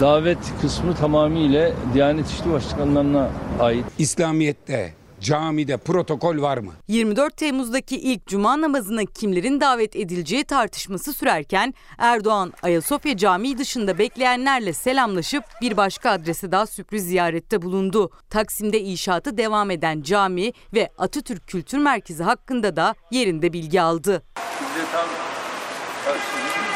Davet 0.00 0.38
kısmı 0.60 0.96
tamamıyla 0.96 1.72
Diyanet 1.94 2.30
İşleri 2.30 2.52
Başkanlarına 2.52 3.30
ait. 3.60 3.84
İslamiyet'te, 3.98 4.94
camide 5.22 5.76
protokol 5.76 6.42
var 6.42 6.58
mı? 6.58 6.72
24 6.88 7.36
Temmuz'daki 7.36 7.96
ilk 7.96 8.26
cuma 8.26 8.60
namazına 8.60 9.04
kimlerin 9.04 9.60
davet 9.60 9.96
edileceği 9.96 10.44
tartışması 10.44 11.12
sürerken 11.12 11.74
Erdoğan 11.98 12.52
Ayasofya 12.62 13.16
Camii 13.16 13.58
dışında 13.58 13.98
bekleyenlerle 13.98 14.72
selamlaşıp 14.72 15.44
bir 15.60 15.76
başka 15.76 16.10
adrese 16.10 16.52
daha 16.52 16.66
sürpriz 16.66 17.04
ziyarette 17.04 17.62
bulundu. 17.62 18.10
Taksim'de 18.30 18.80
inşaatı 18.80 19.36
devam 19.36 19.70
eden 19.70 20.02
cami 20.02 20.52
ve 20.74 20.90
Atatürk 20.98 21.46
Kültür 21.48 21.78
Merkezi 21.78 22.22
hakkında 22.22 22.76
da 22.76 22.94
yerinde 23.10 23.52
bilgi 23.52 23.82
aldı. 23.82 24.22
Kıble 24.34 24.84
tam 24.92 25.06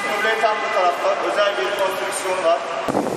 Kıble 0.02 0.40
tam 0.40 0.56
bu 0.56 0.74
tarafta 0.74 1.30
özel 1.30 1.54
bir 1.58 1.78
konstrüksiyon 1.78 2.44
var. 2.44 3.15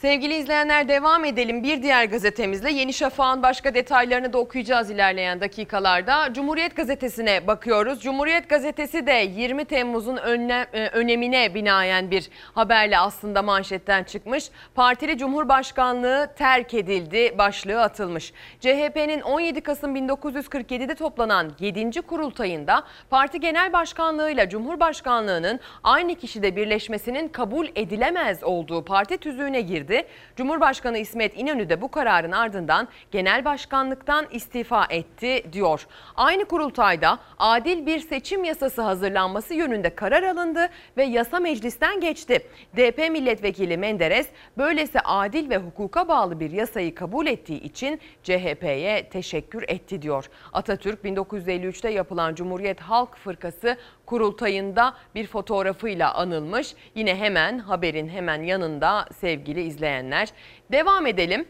Sevgili 0.00 0.34
izleyenler 0.34 0.88
devam 0.88 1.24
edelim 1.24 1.62
bir 1.62 1.82
diğer 1.82 2.04
gazetemizle. 2.04 2.72
Yeni 2.72 2.92
Şafak'ın 2.92 3.42
başka 3.42 3.74
detaylarını 3.74 4.32
da 4.32 4.38
okuyacağız 4.38 4.90
ilerleyen 4.90 5.40
dakikalarda. 5.40 6.32
Cumhuriyet 6.32 6.76
Gazetesi'ne 6.76 7.46
bakıyoruz. 7.46 8.02
Cumhuriyet 8.02 8.48
Gazetesi 8.48 9.06
de 9.06 9.12
20 9.12 9.64
Temmuz'un 9.64 10.16
önle, 10.16 10.66
e, 10.72 10.88
önemine 10.88 11.54
binaen 11.54 12.10
bir 12.10 12.30
haberle 12.54 12.98
aslında 12.98 13.42
manşetten 13.42 14.04
çıkmış. 14.04 14.50
Partili 14.74 15.18
Cumhurbaşkanlığı 15.18 16.30
terk 16.38 16.74
edildi 16.74 17.38
başlığı 17.38 17.82
atılmış. 17.82 18.32
CHP'nin 18.60 19.20
17 19.20 19.60
Kasım 19.60 19.96
1947'de 19.96 20.94
toplanan 20.94 21.52
7. 21.60 22.02
kurultayında 22.02 22.84
parti 23.10 23.40
genel 23.40 23.72
başkanlığıyla 23.72 24.48
Cumhurbaşkanlığının 24.48 25.60
aynı 25.84 26.14
kişide 26.14 26.56
birleşmesinin 26.56 27.28
kabul 27.28 27.66
edilemez 27.74 28.44
olduğu 28.44 28.84
parti 28.84 29.18
tüzüğüne 29.18 29.60
girdi. 29.60 29.89
Cumhurbaşkanı 30.36 30.98
İsmet 30.98 31.38
İnönü 31.38 31.68
de 31.68 31.80
bu 31.80 31.90
kararın 31.90 32.32
ardından 32.32 32.88
genel 33.10 33.44
başkanlıktan 33.44 34.26
istifa 34.30 34.86
etti 34.90 35.52
diyor. 35.52 35.86
Aynı 36.16 36.44
kurultayda 36.44 37.18
adil 37.38 37.86
bir 37.86 37.98
seçim 37.98 38.44
yasası 38.44 38.82
hazırlanması 38.82 39.54
yönünde 39.54 39.94
karar 39.94 40.22
alındı 40.22 40.68
ve 40.96 41.04
yasa 41.04 41.40
meclisten 41.40 42.00
geçti. 42.00 42.46
DP 42.76 42.98
milletvekili 43.10 43.76
Menderes 43.76 44.28
böylesi 44.58 45.00
adil 45.00 45.50
ve 45.50 45.56
hukuka 45.56 46.08
bağlı 46.08 46.40
bir 46.40 46.50
yasayı 46.50 46.94
kabul 46.94 47.26
ettiği 47.26 47.60
için 47.60 48.00
CHP'ye 48.22 49.08
teşekkür 49.08 49.64
etti 49.68 50.02
diyor. 50.02 50.30
Atatürk 50.52 51.04
1953'te 51.04 51.90
yapılan 51.90 52.34
Cumhuriyet 52.34 52.80
Halk 52.80 53.16
Fırkası 53.16 53.76
kurultayında 54.10 54.94
bir 55.14 55.26
fotoğrafıyla 55.26 56.14
anılmış. 56.14 56.74
Yine 56.94 57.16
hemen 57.16 57.58
haberin 57.58 58.08
hemen 58.08 58.42
yanında 58.42 59.06
sevgili 59.20 59.62
izleyenler. 59.62 60.28
Devam 60.72 61.06
edelim. 61.06 61.48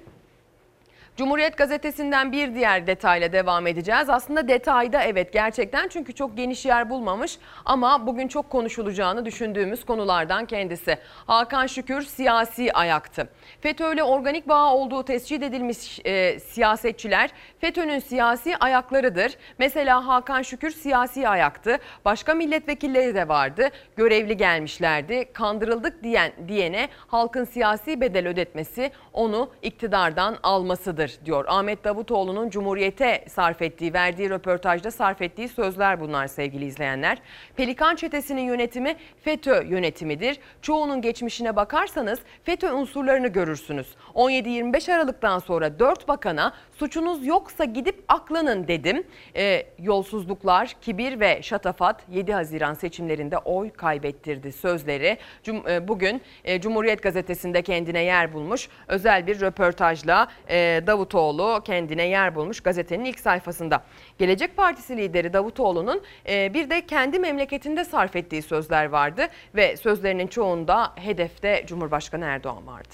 Cumhuriyet 1.17 1.57
Gazetesi'nden 1.57 2.33
bir 2.33 2.55
diğer 2.55 2.87
detayla 2.87 3.33
devam 3.33 3.67
edeceğiz. 3.67 4.09
Aslında 4.09 4.49
detayda 4.49 5.03
evet 5.03 5.33
gerçekten 5.33 5.89
çünkü 5.89 6.13
çok 6.13 6.37
geniş 6.37 6.67
yer 6.67 6.91
bulmamış 6.91 7.39
ama 7.65 8.07
bugün 8.07 8.29
çok 8.29 8.51
konuşulacağını 8.51 9.25
düşündüğümüz 9.25 9.85
konulardan 9.85 10.47
kendisi. 10.47 10.99
Hakan 11.27 11.67
Şükür 11.67 12.03
siyasi 12.03 12.73
ayaktı. 12.73 13.29
FETÖ'yle 13.61 14.03
organik 14.03 14.49
bağ 14.49 14.75
olduğu 14.75 15.05
tescil 15.05 15.43
edilmiş 15.43 16.01
e, 16.05 16.41
siyasetçiler 16.41 17.31
FETÖ'nün 17.59 17.99
siyasi 17.99 18.57
ayaklarıdır. 18.57 19.37
Mesela 19.59 20.07
Hakan 20.07 20.43
Şükür 20.43 20.71
siyasi 20.71 21.29
ayaktı. 21.29 21.79
Başka 22.05 22.35
milletvekilleri 22.35 23.15
de 23.15 23.29
vardı. 23.29 23.69
Görevli 23.97 24.37
gelmişlerdi. 24.37 25.33
Kandırıldık 25.33 26.03
diyen 26.03 26.33
diyene 26.49 26.89
halkın 27.07 27.45
siyasi 27.45 28.01
bedel 28.01 28.29
ödetmesi 28.29 28.91
onu 29.13 29.51
iktidardan 29.63 30.37
almasıdır 30.43 31.00
diyor. 31.25 31.45
Ahmet 31.49 31.85
Davutoğlu'nun 31.85 32.51
Cumhuriyet'e 32.51 33.25
sarf 33.29 33.63
ettiği, 33.63 33.93
verdiği 33.93 34.31
röportajda 34.31 34.91
sarf 34.91 35.23
ettiği 35.23 35.49
sözler 35.49 36.01
bunlar 36.01 36.27
sevgili 36.27 36.65
izleyenler. 36.65 37.19
Pelikan 37.57 37.97
çetesinin 37.97 38.43
yönetimi 38.43 38.97
FETÖ 39.23 39.63
yönetimidir. 39.65 40.39
Çoğunun 40.63 41.03
geçmişine 41.03 41.57
bakarsanız 41.57 42.19
FETÖ 42.45 42.73
unsurlarını 42.73 43.29
görürsünüz. 43.29 43.95
17-25 44.15 44.95
Aralık'tan 44.95 45.39
sonra 45.39 45.79
4 45.79 46.09
bakana 46.09 46.53
suçunuz 46.79 47.27
yoksa 47.27 47.65
gidip 47.65 48.05
aklanın 48.09 48.69
dedim. 48.69 49.05
E, 49.37 49.67
yolsuzluklar, 49.79 50.77
kibir 50.81 51.21
ve 51.21 51.43
şatafat 51.43 52.03
7 52.11 52.33
Haziran 52.33 52.75
seçimlerinde 52.75 53.39
oy 53.39 53.71
kaybettirdi 53.71 54.53
sözleri. 54.53 55.19
Cum, 55.43 55.69
e, 55.69 55.89
bugün 55.89 56.23
e, 56.45 56.61
Cumhuriyet 56.61 57.03
Gazetesi'nde 57.03 57.63
kendine 57.63 58.03
yer 58.03 58.33
bulmuş. 58.33 58.69
Özel 58.89 59.27
bir 59.27 59.41
röportajla 59.41 60.29
e, 60.49 60.83
Davutoğlu 60.91 61.63
kendine 61.65 62.07
yer 62.07 62.35
bulmuş 62.35 62.61
gazetenin 62.61 63.05
ilk 63.05 63.21
sayfasında. 63.21 63.83
Gelecek 64.19 64.57
Partisi 64.57 64.97
lideri 64.97 65.33
Davutoğlu'nun 65.33 66.01
e, 66.29 66.55
bir 66.55 66.71
de 66.71 66.87
kendi 66.87 67.19
memleketinde 67.19 67.85
sarf 67.85 68.17
ettiği 68.17 68.43
sözler 68.43 68.85
vardı 68.85 69.23
ve 69.55 69.77
sözlerinin 69.77 70.27
çoğunda 70.27 70.93
hedefte 70.97 71.65
Cumhurbaşkanı 71.67 72.25
Erdoğan 72.25 72.67
vardı. 72.67 72.89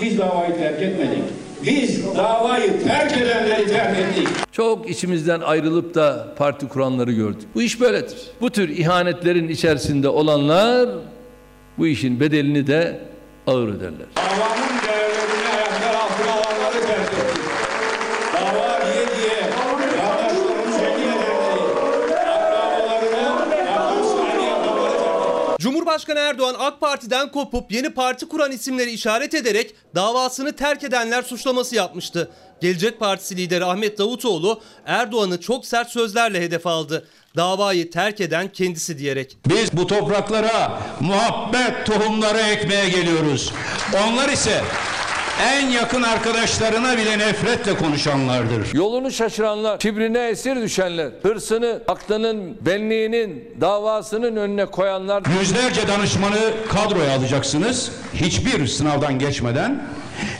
Biz 0.00 0.18
davayı 0.18 0.54
terk 0.54 0.82
etmedik. 0.82 1.24
Biz 1.62 2.16
davayı 2.16 2.82
terk 2.84 3.16
edenleri 3.16 3.66
terk 3.66 3.98
ettik. 3.98 4.28
Çok 4.52 4.90
içimizden 4.90 5.40
ayrılıp 5.40 5.94
da 5.94 6.34
parti 6.38 6.68
kuranları 6.68 7.12
gördük. 7.12 7.48
Bu 7.54 7.62
iş 7.62 7.80
böyledir. 7.80 8.30
Bu 8.40 8.50
tür 8.50 8.68
ihanetlerin 8.68 9.48
içerisinde 9.48 10.08
olanlar 10.08 10.88
bu 11.78 11.86
işin 11.86 12.20
bedelini 12.20 12.66
de 12.66 13.00
ağır 13.46 13.68
öderler. 13.68 14.06
Davanın 14.16 14.82
değerlerini 14.88 15.07
Cumhurbaşkanı 25.58 26.18
Erdoğan 26.18 26.56
AK 26.58 26.80
Parti'den 26.80 27.32
kopup 27.32 27.72
yeni 27.72 27.90
parti 27.90 28.28
kuran 28.28 28.52
isimleri 28.52 28.90
işaret 28.90 29.34
ederek 29.34 29.74
davasını 29.94 30.56
terk 30.56 30.84
edenler 30.84 31.22
suçlaması 31.22 31.76
yapmıştı. 31.76 32.30
Gelecek 32.60 33.00
Partisi 33.00 33.36
lideri 33.36 33.64
Ahmet 33.64 33.98
Davutoğlu 33.98 34.60
Erdoğan'ı 34.86 35.40
çok 35.40 35.66
sert 35.66 35.90
sözlerle 35.90 36.40
hedef 36.40 36.66
aldı. 36.66 37.08
Davayı 37.36 37.90
terk 37.90 38.20
eden 38.20 38.52
kendisi 38.52 38.98
diyerek. 38.98 39.36
Biz 39.48 39.76
bu 39.76 39.86
topraklara 39.86 40.82
muhabbet 41.00 41.86
tohumları 41.86 42.38
ekmeye 42.38 42.88
geliyoruz. 42.88 43.52
Onlar 44.04 44.28
ise 44.28 44.60
en 45.42 45.66
yakın 45.68 46.02
arkadaşlarına 46.02 46.98
bile 46.98 47.18
nefretle 47.18 47.76
konuşanlardır. 47.76 48.74
Yolunu 48.74 49.10
şaşıranlar, 49.10 49.78
kibrine 49.78 50.28
esir 50.28 50.56
düşenler, 50.56 51.10
hırsını, 51.22 51.82
aklının, 51.88 52.56
benliğinin, 52.66 53.54
davasının 53.60 54.36
önüne 54.36 54.66
koyanlar 54.66 55.22
Yüzlerce 55.40 55.88
danışmanı 55.88 56.38
kadroya 56.68 57.16
alacaksınız. 57.16 57.90
Hiçbir 58.14 58.66
sınavdan 58.66 59.18
geçmeden 59.18 59.82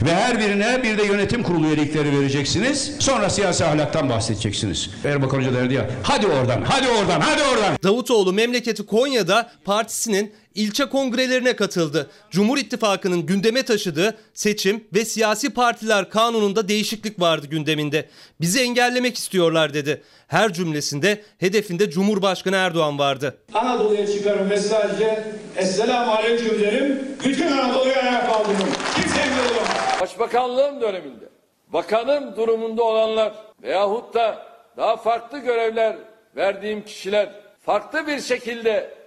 ve 0.02 0.14
her 0.14 0.38
birine 0.38 0.82
bir 0.82 0.98
de 0.98 1.02
yönetim 1.02 1.42
kurulu 1.42 1.66
üyelikleri 1.66 2.18
vereceksiniz. 2.20 2.92
Sonra 2.98 3.30
siyasi 3.30 3.64
ahlaktan 3.64 4.08
bahsedeceksiniz. 4.08 4.90
Erbakan 5.04 5.38
Hoca 5.38 5.54
derdi 5.54 5.74
ya 5.74 5.90
hadi 6.02 6.26
oradan, 6.26 6.62
hadi 6.62 6.88
oradan, 6.88 7.20
hadi 7.20 7.42
oradan. 7.42 7.76
Davutoğlu 7.82 8.32
memleketi 8.32 8.86
Konya'da 8.86 9.50
partisinin 9.64 10.32
ilçe 10.58 10.84
kongrelerine 10.84 11.56
katıldı. 11.56 12.10
Cumhur 12.30 12.58
İttifakı'nın 12.58 13.26
gündeme 13.26 13.62
taşıdığı 13.62 14.18
seçim 14.34 14.84
ve 14.94 15.04
siyasi 15.04 15.50
partiler 15.50 16.10
kanununda 16.10 16.68
değişiklik 16.68 17.20
vardı 17.20 17.46
gündeminde. 17.46 18.08
Bizi 18.40 18.60
engellemek 18.60 19.16
istiyorlar 19.16 19.74
dedi. 19.74 20.02
Her 20.28 20.52
cümlesinde 20.52 21.22
hedefinde 21.38 21.90
Cumhurbaşkanı 21.90 22.56
Erdoğan 22.56 22.98
vardı. 22.98 23.38
Anadolu'ya 23.54 24.06
çıkarım 24.06 24.50
ve 24.50 24.60
sadece 24.60 25.24
Esselamu 25.56 26.12
Aleyküm 26.12 26.60
derim. 26.60 27.16
Bütün 27.24 27.46
Anadolu'ya 27.52 28.02
ayağa 28.02 28.26
kaldırırım. 28.26 28.68
Kimse 28.94 29.20
engel 29.20 29.44
olamaz. 29.52 30.00
Başbakanlığım 30.00 30.80
döneminde 30.80 31.24
bakanım 31.68 32.36
durumunda 32.36 32.82
olanlar 32.82 33.32
veyahut 33.62 34.14
da 34.14 34.46
daha 34.76 34.96
farklı 34.96 35.38
görevler 35.38 35.96
verdiğim 36.36 36.84
kişiler 36.84 37.28
farklı 37.60 38.06
bir 38.06 38.20
şekilde 38.20 38.97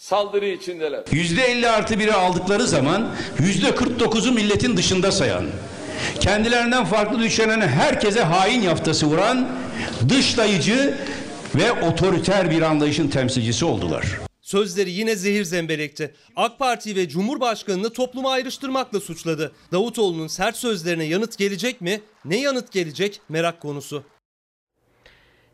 saldırı 0.00 0.46
içindeler. 0.46 1.02
Yüzde 1.12 1.42
50 1.42 1.68
artı 1.68 1.98
biri 1.98 2.12
aldıkları 2.12 2.66
zaman 2.66 3.14
yüzde 3.38 3.68
49'u 3.68 4.32
milletin 4.32 4.76
dışında 4.76 5.12
sayan, 5.12 5.46
kendilerinden 6.20 6.84
farklı 6.84 7.18
düşünen 7.18 7.60
herkese 7.60 8.22
hain 8.22 8.62
yaftası 8.62 9.06
vuran, 9.06 9.48
dışlayıcı 10.08 10.94
ve 11.54 11.72
otoriter 11.72 12.50
bir 12.50 12.62
anlayışın 12.62 13.08
temsilcisi 13.08 13.64
oldular. 13.64 14.04
Sözleri 14.42 14.90
yine 14.90 15.16
zehir 15.16 15.44
zemberekti. 15.44 16.14
AK 16.36 16.58
Parti 16.58 16.96
ve 16.96 17.08
Cumhurbaşkanını 17.08 17.92
topluma 17.92 18.30
ayrıştırmakla 18.30 19.00
suçladı. 19.00 19.52
Davutoğlu'nun 19.72 20.26
sert 20.26 20.56
sözlerine 20.56 21.04
yanıt 21.04 21.38
gelecek 21.38 21.80
mi? 21.80 22.00
Ne 22.24 22.40
yanıt 22.40 22.72
gelecek? 22.72 23.20
Merak 23.28 23.60
konusu. 23.60 24.04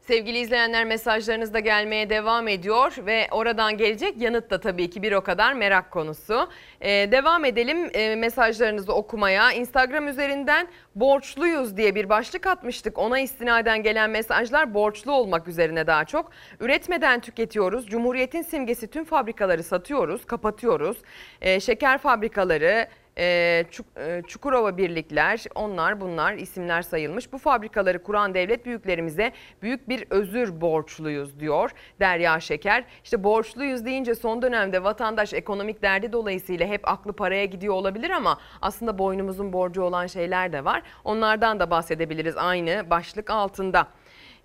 Sevgili 0.07 0.39
izleyenler 0.39 0.85
mesajlarınız 0.85 1.55
da 1.55 1.61
gelmeye 1.61 2.11
devam 2.11 2.49
ediyor 2.49 2.97
ve 3.07 3.29
oradan 3.31 3.77
gelecek 3.77 4.21
yanıt 4.21 4.51
da 4.51 4.61
tabii 4.61 4.91
ki 4.91 5.03
bir 5.03 5.13
o 5.13 5.21
kadar 5.21 5.53
merak 5.53 5.91
konusu. 5.91 6.49
Ee, 6.81 7.09
devam 7.13 7.45
edelim 7.45 7.91
e, 7.95 8.17
mesajlarınızı 8.17 8.93
okumaya. 8.93 9.53
Instagram 9.53 10.09
üzerinden 10.09 10.69
borçluyuz 10.95 11.77
diye 11.77 11.95
bir 11.95 12.09
başlık 12.09 12.47
atmıştık. 12.47 12.99
Ona 12.99 13.19
istinaden 13.19 13.83
gelen 13.83 14.11
mesajlar 14.11 14.75
borçlu 14.75 15.13
olmak 15.13 15.49
üzerine 15.49 15.87
daha 15.87 16.05
çok. 16.05 16.31
Üretmeden 16.61 17.21
tüketiyoruz. 17.21 17.87
Cumhuriyetin 17.87 18.43
simgesi 18.43 18.87
tüm 18.87 19.05
fabrikaları 19.05 19.63
satıyoruz, 19.63 20.25
kapatıyoruz. 20.25 20.97
Ee, 21.41 21.61
şeker 21.61 21.99
fabrikaları, 21.99 22.89
e, 23.19 23.65
Çuk- 23.71 24.01
e, 24.01 24.23
Çukurova 24.23 24.77
Birlikler, 24.77 25.45
onlar 25.55 26.01
bunlar 26.01 26.35
isimler 26.35 26.83
sayılmış. 26.83 27.33
Bu 27.33 27.39
fabrikaları 27.39 28.03
kuran 28.03 28.35
devlet 28.35 28.67
büyüklerimize 28.67 29.33
büyük 29.63 29.89
bir 29.89 30.05
özür 30.11 30.61
borçluyuz 30.61 31.41
diyor 31.41 31.71
Derya 32.01 32.41
Şeker. 32.41 32.85
İşte 33.05 33.25
borçluyuz 33.25 33.85
deyince 33.85 34.15
son 34.15 34.43
dönemde 34.43 34.85
vatandaş 34.85 35.35
ekonomik 35.35 35.83
derdi 35.83 36.13
dolayısıyla 36.13 36.67
hep 36.67 36.89
aklı 36.89 37.13
paraya 37.13 37.45
gidiyor 37.45 37.75
olabilir 37.75 38.11
ama 38.11 38.39
aslında 38.63 38.99
boynumuzun 38.99 39.53
borcu 39.53 39.83
olan 39.83 40.07
şeyler 40.07 40.53
de 40.53 40.65
var. 40.65 40.83
Onlardan 41.05 41.61
da 41.61 41.71
bahsedebiliriz 41.71 42.37
aynı 42.37 42.91
başlık 42.91 43.31
altında. 43.31 43.87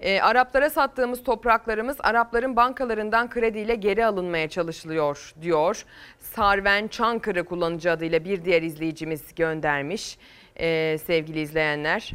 E, 0.01 0.21
Araplara 0.21 0.69
sattığımız 0.69 1.23
topraklarımız 1.23 1.97
Arapların 1.99 2.55
bankalarından 2.55 3.29
krediyle 3.29 3.75
geri 3.75 4.05
alınmaya 4.05 4.49
çalışılıyor 4.49 5.33
diyor. 5.41 5.85
Sarven 6.19 6.87
Çankırı 6.87 7.45
kullanıcı 7.45 7.91
adıyla 7.91 8.25
bir 8.25 8.45
diğer 8.45 8.61
izleyicimiz 8.61 9.35
göndermiş 9.35 10.17
e, 10.55 10.97
sevgili 10.97 11.39
izleyenler. 11.39 12.11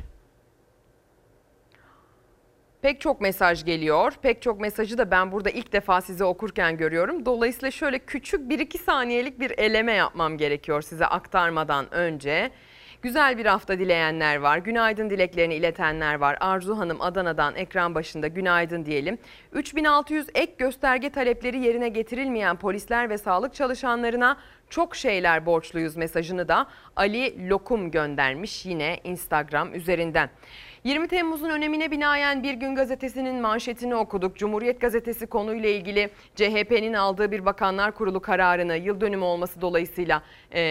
Pek 2.82 3.00
çok 3.00 3.20
mesaj 3.20 3.64
geliyor. 3.64 4.12
Pek 4.22 4.42
çok 4.42 4.60
mesajı 4.60 4.98
da 4.98 5.10
ben 5.10 5.32
burada 5.32 5.50
ilk 5.50 5.72
defa 5.72 6.00
size 6.00 6.24
okurken 6.24 6.76
görüyorum. 6.76 7.26
Dolayısıyla 7.26 7.70
şöyle 7.70 7.98
küçük 7.98 8.50
1-2 8.50 8.78
saniyelik 8.78 9.40
bir 9.40 9.50
eleme 9.58 9.92
yapmam 9.92 10.38
gerekiyor 10.38 10.82
size 10.82 11.06
aktarmadan 11.06 11.94
önce. 11.94 12.50
Güzel 13.02 13.38
bir 13.38 13.46
hafta 13.46 13.78
dileyenler 13.78 14.36
var. 14.36 14.58
Günaydın 14.58 15.10
dileklerini 15.10 15.54
iletenler 15.54 16.14
var. 16.14 16.36
Arzu 16.40 16.78
Hanım 16.78 17.00
Adana'dan 17.00 17.54
ekran 17.54 17.94
başında 17.94 18.28
günaydın 18.28 18.84
diyelim. 18.84 19.18
3600 19.52 20.26
ek 20.34 20.52
gösterge 20.58 21.10
talepleri 21.10 21.58
yerine 21.58 21.88
getirilmeyen 21.88 22.56
polisler 22.56 23.10
ve 23.10 23.18
sağlık 23.18 23.54
çalışanlarına 23.54 24.36
çok 24.70 24.96
şeyler 24.96 25.46
borçluyuz 25.46 25.96
mesajını 25.96 26.48
da 26.48 26.66
Ali 26.96 27.48
Lokum 27.50 27.90
göndermiş 27.90 28.66
yine 28.66 29.00
Instagram 29.04 29.74
üzerinden. 29.74 30.30
20 30.86 31.08
Temmuz'un 31.08 31.50
önemine 31.50 31.90
binaen 31.90 32.42
Bir 32.42 32.54
Gün 32.54 32.74
Gazetesi'nin 32.74 33.40
manşetini 33.40 33.94
okuduk. 33.94 34.36
Cumhuriyet 34.36 34.80
Gazetesi 34.80 35.26
konuyla 35.26 35.68
ilgili 35.68 36.10
CHP'nin 36.34 36.92
aldığı 36.92 37.32
bir 37.32 37.44
bakanlar 37.44 37.92
kurulu 37.92 38.20
kararını 38.20 38.76
yıl 38.76 39.00
dönümü 39.00 39.24
olması 39.24 39.60
dolayısıyla 39.60 40.22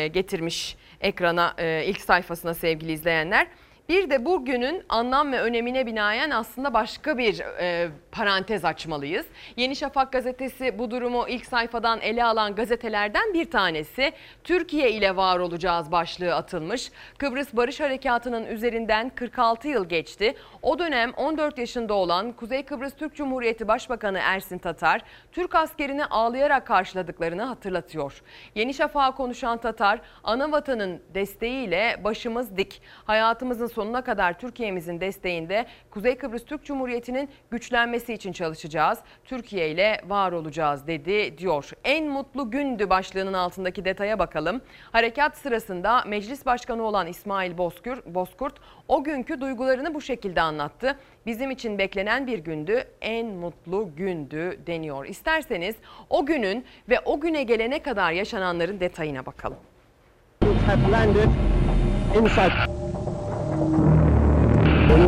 getirmiş 0.08 0.78
ekrana 1.02 1.54
ilk 1.84 2.02
sayfasına 2.02 2.54
sevgili 2.54 2.92
izleyenler. 2.92 3.48
Bir 3.90 4.10
de 4.10 4.26
bugünün 4.26 4.84
anlam 4.90 5.32
ve 5.32 5.42
önemine 5.42 5.86
binaen 5.86 6.30
aslında 6.30 6.74
başka 6.74 7.18
bir 7.18 7.40
e, 7.60 7.90
parantez 8.12 8.66
açmalıyız. 8.66 9.26
Yeni 9.58 9.76
Şafak 9.76 10.12
gazetesi 10.12 10.80
bu 10.80 10.92
durumu 10.92 11.26
ilk 11.28 11.46
sayfadan 11.46 12.02
ele 12.02 12.24
alan 12.24 12.56
gazetelerden 12.56 13.34
bir 13.34 13.52
tanesi. 13.52 14.14
Türkiye 14.44 14.92
ile 14.92 15.16
var 15.16 15.40
olacağız 15.40 15.92
başlığı 15.92 16.36
atılmış. 16.36 16.92
Kıbrıs 17.18 17.54
Barış 17.54 17.80
Harekatı'nın 17.80 18.46
üzerinden 18.46 19.10
46 19.10 19.68
yıl 19.68 19.90
geçti. 19.90 20.36
O 20.62 20.80
dönem 20.80 21.14
14 21.14 21.58
yaşında 21.58 21.94
olan 21.94 22.32
Kuzey 22.32 22.64
Kıbrıs 22.64 22.96
Türk 22.96 23.16
Cumhuriyeti 23.16 23.68
Başbakanı 23.68 24.20
Ersin 24.22 24.58
Tatar, 24.58 25.02
Türk 25.32 25.56
askerini 25.56 26.06
ağlayarak 26.06 26.68
karşıladıklarını 26.68 27.44
hatırlatıyor. 27.44 28.22
Yeni 28.56 28.74
Şafak'a 28.74 29.16
konuşan 29.16 29.58
Tatar, 29.58 30.02
ana 30.24 30.52
vatanın 30.52 31.02
desteğiyle 31.14 32.02
başımız 32.04 32.58
dik. 32.58 32.82
Hayatımızın 33.06 33.75
sonuna 33.76 34.04
kadar 34.04 34.40
Türkiye'mizin 34.40 35.02
desteğinde 35.02 35.66
Kuzey 35.90 36.18
Kıbrıs 36.18 36.46
Türk 36.46 36.66
Cumhuriyeti'nin 36.66 37.30
güçlenmesi 37.52 38.14
için 38.14 38.32
çalışacağız. 38.32 39.00
Türkiye 39.26 39.70
ile 39.70 40.02
var 40.08 40.32
olacağız 40.32 40.88
dedi 40.88 41.38
diyor. 41.38 41.72
En 41.84 42.08
mutlu 42.08 42.52
gündü 42.52 42.90
başlığının 42.90 43.34
altındaki 43.34 43.86
detaya 43.86 44.20
bakalım. 44.20 44.62
Harekat 44.92 45.38
sırasında 45.38 46.04
Meclis 46.08 46.46
Başkanı 46.46 46.84
olan 46.84 47.08
İsmail 47.08 47.58
Bozkurt, 47.58 48.06
Bozkurt 48.06 48.56
o 48.88 49.04
günkü 49.04 49.42
duygularını 49.42 49.94
bu 49.94 50.02
şekilde 50.02 50.42
anlattı. 50.42 51.00
Bizim 51.26 51.52
için 51.52 51.78
beklenen 51.78 52.28
bir 52.28 52.40
gündü, 52.40 52.84
en 53.02 53.28
mutlu 53.28 53.90
gündü 53.96 54.60
deniyor. 54.68 55.06
İsterseniz 55.06 55.76
o 56.10 56.26
günün 56.26 56.66
ve 56.90 57.00
o 57.06 57.20
güne 57.20 57.44
gelene 57.44 57.80
kadar 57.80 58.12
yaşananların 58.12 58.80
detayına 58.80 59.26
bakalım. 59.26 59.58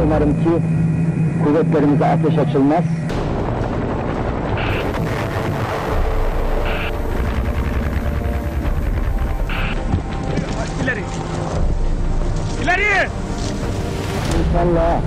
Umarım 0.04 0.34
ki 0.34 0.50
kuvvetlerimize 1.44 2.06
ateş 2.06 2.38
açılmaz. 2.38 2.84
İleri! 10.84 11.00
İleri! 12.64 13.10
İnsanla 14.40 15.02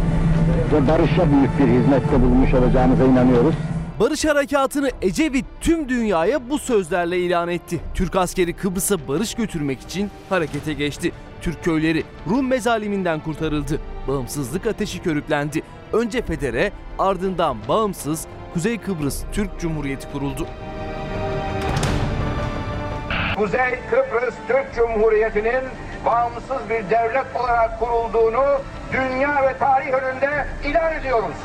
ve 0.73 0.89
barışa 0.89 1.31
büyük 1.31 1.59
bir 1.59 1.81
hizmette 1.81 2.23
bulunmuş 2.23 2.55
olacağımıza 2.55 3.05
inanıyoruz. 3.05 3.55
Barış 4.01 4.25
Harekatı'nı 4.25 4.91
Ecevit 5.03 5.45
tüm 5.61 5.89
dünyaya 5.89 6.51
bu 6.51 6.59
sözlerle 6.59 7.19
ilan 7.19 7.49
etti. 7.49 7.81
Türk 7.95 8.17
askeri 8.17 8.53
Kıbrıs'a 8.53 9.09
barış 9.09 9.35
götürmek 9.35 9.81
için 9.81 10.11
harekete 10.29 10.73
geçti. 10.73 11.13
Türk 11.41 11.65
köyleri 11.65 12.05
Rum 12.31 12.49
mezaliminden 12.49 13.21
kurtarıldı. 13.21 13.81
Bağımsızlık 14.09 14.67
ateşi 14.67 15.03
körüklendi. 15.03 15.63
Önce 15.93 16.23
federe 16.23 16.73
ardından 16.99 17.57
bağımsız 17.69 18.27
Kuzey 18.55 18.79
Kıbrıs 18.79 19.23
Türk 19.33 19.61
Cumhuriyeti 19.61 20.13
kuruldu. 20.13 20.47
Kuzey 23.37 23.79
Kıbrıs 23.91 24.35
Türk 24.49 24.75
Cumhuriyeti'nin 24.75 25.65
bağımsız 26.07 26.69
bir 26.71 26.91
devlet 26.91 27.37
olarak 27.41 27.81
kurulduğunu 27.81 28.45
dünya 28.93 29.43
ve 29.43 29.59
tarih 29.59 29.93
önünde 29.93 30.47
ilan 30.65 30.93
ediyoruz. 30.93 31.37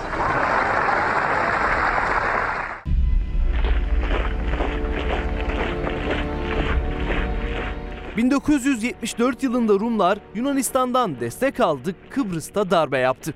...1974 8.18 9.46
yılında 9.46 9.74
Rumlar 9.74 10.18
Yunanistan'dan 10.36 11.20
destek 11.20 11.60
aldı, 11.60 11.96
Kıbrıs'ta 12.10 12.72
darbe 12.72 12.98
yaptı. 12.98 13.34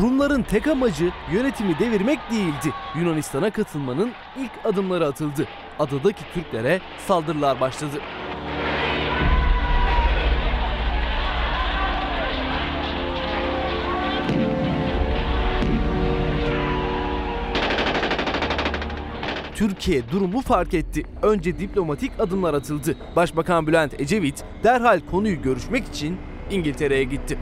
Rumların 0.00 0.42
tek 0.42 0.66
amacı 0.66 1.10
yönetimi 1.32 1.78
devirmek 1.78 2.18
değildi. 2.30 2.74
Yunanistan'a 2.96 3.50
katılmanın 3.50 4.12
ilk 4.36 4.50
adımları 4.64 5.06
atıldı. 5.06 5.48
Adadaki 5.78 6.24
Türklere 6.34 6.80
saldırılar 7.06 7.60
başladı. 7.60 8.00
Türkiye 19.58 20.02
durumu 20.12 20.40
fark 20.40 20.74
etti. 20.74 21.02
Önce 21.22 21.58
diplomatik 21.58 22.12
adımlar 22.20 22.54
atıldı. 22.54 22.96
Başbakan 23.16 23.66
Bülent 23.66 24.00
Ecevit 24.00 24.44
derhal 24.64 25.00
konuyu 25.10 25.42
görüşmek 25.42 25.88
için 25.88 26.16
İngiltere'ye 26.50 27.04
gitti. 27.04 27.38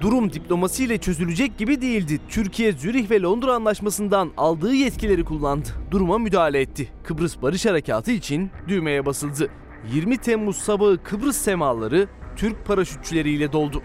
Durum 0.00 0.32
diplomasiyle 0.32 0.98
çözülecek 0.98 1.58
gibi 1.58 1.80
değildi. 1.80 2.20
Türkiye 2.28 2.72
Zürih 2.72 3.10
ve 3.10 3.20
Londra 3.22 3.54
anlaşmasından 3.54 4.30
aldığı 4.36 4.74
yetkileri 4.74 5.24
kullandı. 5.24 5.68
Duruma 5.90 6.18
müdahale 6.18 6.60
etti. 6.60 6.88
Kıbrıs 7.04 7.42
Barış 7.42 7.66
Harekatı 7.66 8.10
için 8.10 8.50
düğmeye 8.68 9.06
basıldı. 9.06 9.50
20 9.92 10.16
Temmuz 10.16 10.56
sabahı 10.56 10.98
Kıbrıs 11.02 11.36
semaları 11.36 12.08
Türk 12.36 12.66
paraşütçüleriyle 12.66 13.52
doldu. 13.52 13.82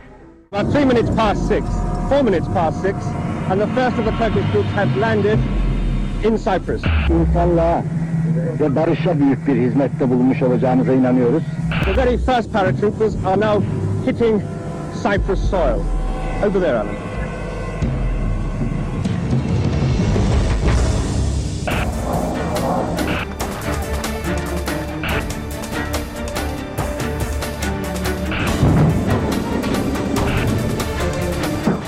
About 0.52 0.74
three 0.74 0.86
minutes 0.86 1.16
past 1.16 1.48
six, 1.48 1.64
four 2.10 2.22
minutes 2.22 2.48
past 2.54 2.82
six, 2.82 2.96
and 3.50 3.62
the 3.62 3.68
first 3.68 3.98
of 3.98 4.06
the 4.06 4.12
Turkish 4.12 4.52
troops 4.52 4.70
have 4.70 4.96
landed 4.98 5.40
in 6.24 6.38
Cyprus. 6.38 6.82
İnsanlığa 7.10 7.84
ve 8.60 8.76
barışa 8.76 9.20
büyük 9.20 9.48
bir 9.48 9.56
hizmette 9.56 10.10
bulunmuş 10.10 10.42
olacağımıza 10.42 10.94
inanıyoruz. 10.94 11.44
The 11.86 11.98
very 11.98 12.18
first 12.18 12.54
paratroopers 12.54 13.16
are 13.26 13.42
now 13.42 13.66
hitting 14.06 14.42
Cyprus 15.04 15.50
soil. 15.50 15.80
Over 16.46 16.62
there, 16.62 16.78
Alan. 16.78 17.13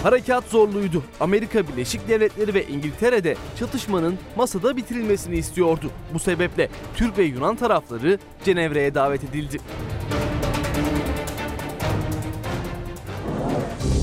Harekat 0.06 0.44
zorluydu. 0.44 1.04
Amerika 1.20 1.68
Birleşik 1.68 2.08
Devletleri 2.08 2.54
ve 2.54 2.68
İngiltere'de 2.68 3.36
çatışmanın 3.60 4.16
masada 4.36 4.78
bitirilmesini 4.78 5.38
istiyordu. 5.38 5.92
Bu 6.14 6.20
sebeple 6.20 6.70
Türk 6.96 7.18
ve 7.18 7.24
Yunan 7.24 7.56
tarafları 7.56 8.20
Cenevre'ye 8.46 8.96
davet 8.96 9.24
edildi. 9.24 9.58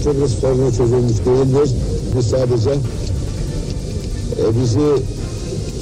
Kıbrıs 0.04 0.40
sorunu 0.40 0.76
çözülmüş 0.76 1.18
değildir. 1.18 1.70
Biz 2.16 2.30
sadece 2.30 2.70
e, 2.70 4.60
bizi 4.60 5.02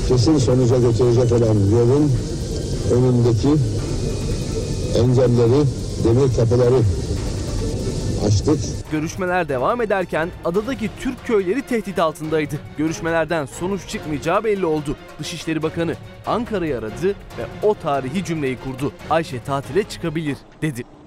kesin 0.09 0.39
sonuca 0.39 0.79
götürecek 0.79 1.33
olan 1.33 1.57
yolun 1.73 2.13
önündeki 2.93 3.49
engelleri, 4.99 5.65
demir 6.05 6.37
kapıları 6.37 6.81
açtık. 8.27 8.91
Görüşmeler 8.93 9.49
devam 9.49 9.81
ederken 9.81 10.29
adadaki 10.45 10.91
Türk 11.01 11.27
köyleri 11.27 11.63
tehdit 11.63 11.99
altındaydı. 11.99 12.55
Görüşmelerden 12.79 13.47
sonuç 13.47 13.89
çıkmayacağı 13.89 14.45
belli 14.45 14.67
oldu. 14.67 14.97
Dışişleri 15.19 15.63
Bakanı 15.63 15.95
Ankara'yı 16.27 16.79
aradı 16.79 17.09
ve 17.09 17.47
o 17.63 17.75
tarihi 17.75 18.25
cümleyi 18.25 18.59
kurdu. 18.65 18.93
Ayşe 19.11 19.43
tatile 19.45 19.83
çıkabilir 19.83 20.37
dedi. 20.63 21.00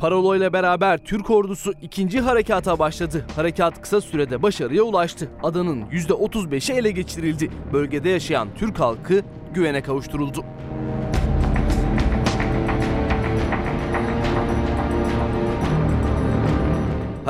Paroloyla 0.00 0.52
beraber 0.52 0.98
Türk 0.98 1.30
ordusu 1.30 1.72
ikinci 1.82 2.20
harekata 2.20 2.78
başladı. 2.78 3.26
Harekat 3.36 3.82
kısa 3.82 4.00
sürede 4.00 4.42
başarıya 4.42 4.82
ulaştı. 4.82 5.28
Adanın 5.42 5.82
%35'i 5.82 6.76
ele 6.76 6.90
geçirildi. 6.90 7.50
Bölgede 7.72 8.08
yaşayan 8.08 8.48
Türk 8.58 8.80
halkı 8.80 9.22
güvene 9.54 9.82
kavuşturuldu. 9.82 10.44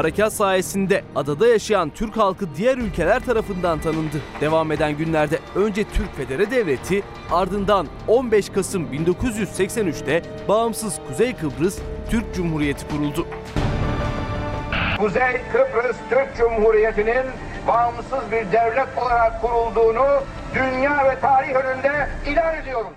Harekat 0.00 0.32
sayesinde 0.32 1.02
adada 1.16 1.46
yaşayan 1.46 1.90
Türk 1.90 2.16
halkı 2.16 2.54
diğer 2.56 2.76
ülkeler 2.76 3.24
tarafından 3.24 3.80
tanındı. 3.80 4.16
Devam 4.40 4.72
eden 4.72 4.96
günlerde 4.96 5.38
önce 5.54 5.84
Türk 5.84 6.16
Federe 6.16 6.50
Devleti 6.50 7.02
ardından 7.30 7.86
15 8.08 8.48
Kasım 8.48 8.82
1983'te 8.92 10.22
bağımsız 10.48 11.00
Kuzey 11.08 11.36
Kıbrıs 11.36 11.78
Türk 12.10 12.34
Cumhuriyeti 12.34 12.88
kuruldu. 12.88 13.26
Kuzey 14.98 15.40
Kıbrıs 15.52 15.96
Türk 16.10 16.36
Cumhuriyeti'nin 16.36 17.26
bağımsız 17.68 18.30
bir 18.32 18.52
devlet 18.52 18.98
olarak 18.98 19.42
kurulduğunu 19.42 20.06
dünya 20.54 21.04
ve 21.04 21.20
tarih 21.20 21.54
önünde 21.54 22.08
ilan 22.26 22.56
ediyoruz. 22.56 22.90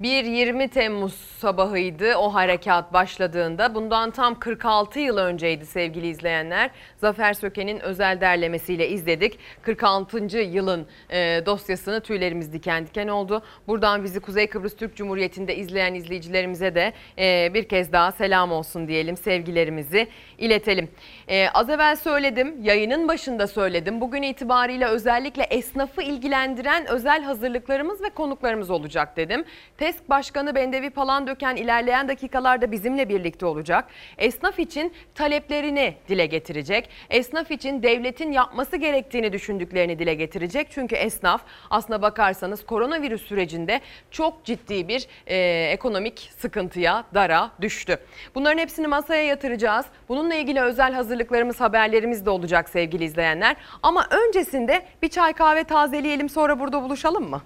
Bir 0.00 0.24
20 0.24 0.68
Temmuz 0.68 1.14
sabahıydı 1.14 2.16
o 2.16 2.34
harekat 2.34 2.92
başladığında. 2.92 3.74
Bundan 3.74 4.10
tam 4.10 4.38
46 4.38 5.00
yıl 5.00 5.16
önceydi 5.16 5.66
sevgili 5.66 6.08
izleyenler. 6.08 6.70
Zafer 6.96 7.34
Söken'in 7.34 7.80
özel 7.80 8.20
derlemesiyle 8.20 8.88
izledik. 8.88 9.38
46. 9.62 10.38
yılın 10.38 10.86
e, 11.10 11.42
dosyasını 11.46 12.00
tüylerimiz 12.00 12.52
diken 12.52 12.86
diken 12.86 13.08
oldu. 13.08 13.42
Buradan 13.68 14.04
bizi 14.04 14.20
Kuzey 14.20 14.46
Kıbrıs 14.46 14.76
Türk 14.76 14.96
Cumhuriyeti'nde 14.96 15.56
izleyen 15.56 15.94
izleyicilerimize 15.94 16.74
de 16.74 16.92
e, 17.18 17.54
bir 17.54 17.68
kez 17.68 17.92
daha 17.92 18.12
selam 18.12 18.52
olsun 18.52 18.88
diyelim. 18.88 19.16
Sevgilerimizi 19.16 20.08
iletelim. 20.38 20.88
E, 21.28 21.48
az 21.48 21.70
evvel 21.70 21.96
söyledim, 21.96 22.62
yayının 22.62 23.08
başında 23.08 23.46
söyledim. 23.46 24.00
Bugün 24.00 24.22
itibariyle 24.22 24.86
özellikle 24.86 25.42
esnafı 25.42 26.02
ilgilendiren 26.02 26.86
özel 26.86 27.22
hazırlıklarımız 27.22 28.02
ve 28.02 28.10
konuklarımız 28.10 28.70
olacak 28.70 29.16
dedim. 29.16 29.44
TESK 29.88 30.08
Başkanı 30.08 30.54
Bendevi 30.54 30.90
Palandöken 30.90 31.56
ilerleyen 31.56 32.08
dakikalarda 32.08 32.72
bizimle 32.72 33.08
birlikte 33.08 33.46
olacak. 33.46 33.84
Esnaf 34.18 34.58
için 34.58 34.92
taleplerini 35.14 35.94
dile 36.08 36.26
getirecek. 36.26 36.88
Esnaf 37.10 37.50
için 37.50 37.82
devletin 37.82 38.32
yapması 38.32 38.76
gerektiğini 38.76 39.32
düşündüklerini 39.32 39.98
dile 39.98 40.14
getirecek. 40.14 40.68
Çünkü 40.70 40.96
esnaf 40.96 41.42
aslına 41.70 42.02
bakarsanız 42.02 42.66
koronavirüs 42.66 43.22
sürecinde 43.22 43.80
çok 44.10 44.44
ciddi 44.44 44.88
bir 44.88 45.06
e, 45.26 45.68
ekonomik 45.72 46.30
sıkıntıya, 46.38 47.04
dara 47.14 47.50
düştü. 47.60 47.98
Bunların 48.34 48.58
hepsini 48.58 48.86
masaya 48.86 49.22
yatıracağız. 49.22 49.86
Bununla 50.08 50.34
ilgili 50.34 50.60
özel 50.60 50.92
hazırlıklarımız, 50.92 51.60
haberlerimiz 51.60 52.26
de 52.26 52.30
olacak 52.30 52.68
sevgili 52.68 53.04
izleyenler. 53.04 53.56
Ama 53.82 54.06
öncesinde 54.10 54.82
bir 55.02 55.08
çay 55.08 55.32
kahve 55.32 55.64
tazeleyelim 55.64 56.28
sonra 56.28 56.60
burada 56.60 56.82
buluşalım 56.82 57.30
mı? 57.30 57.42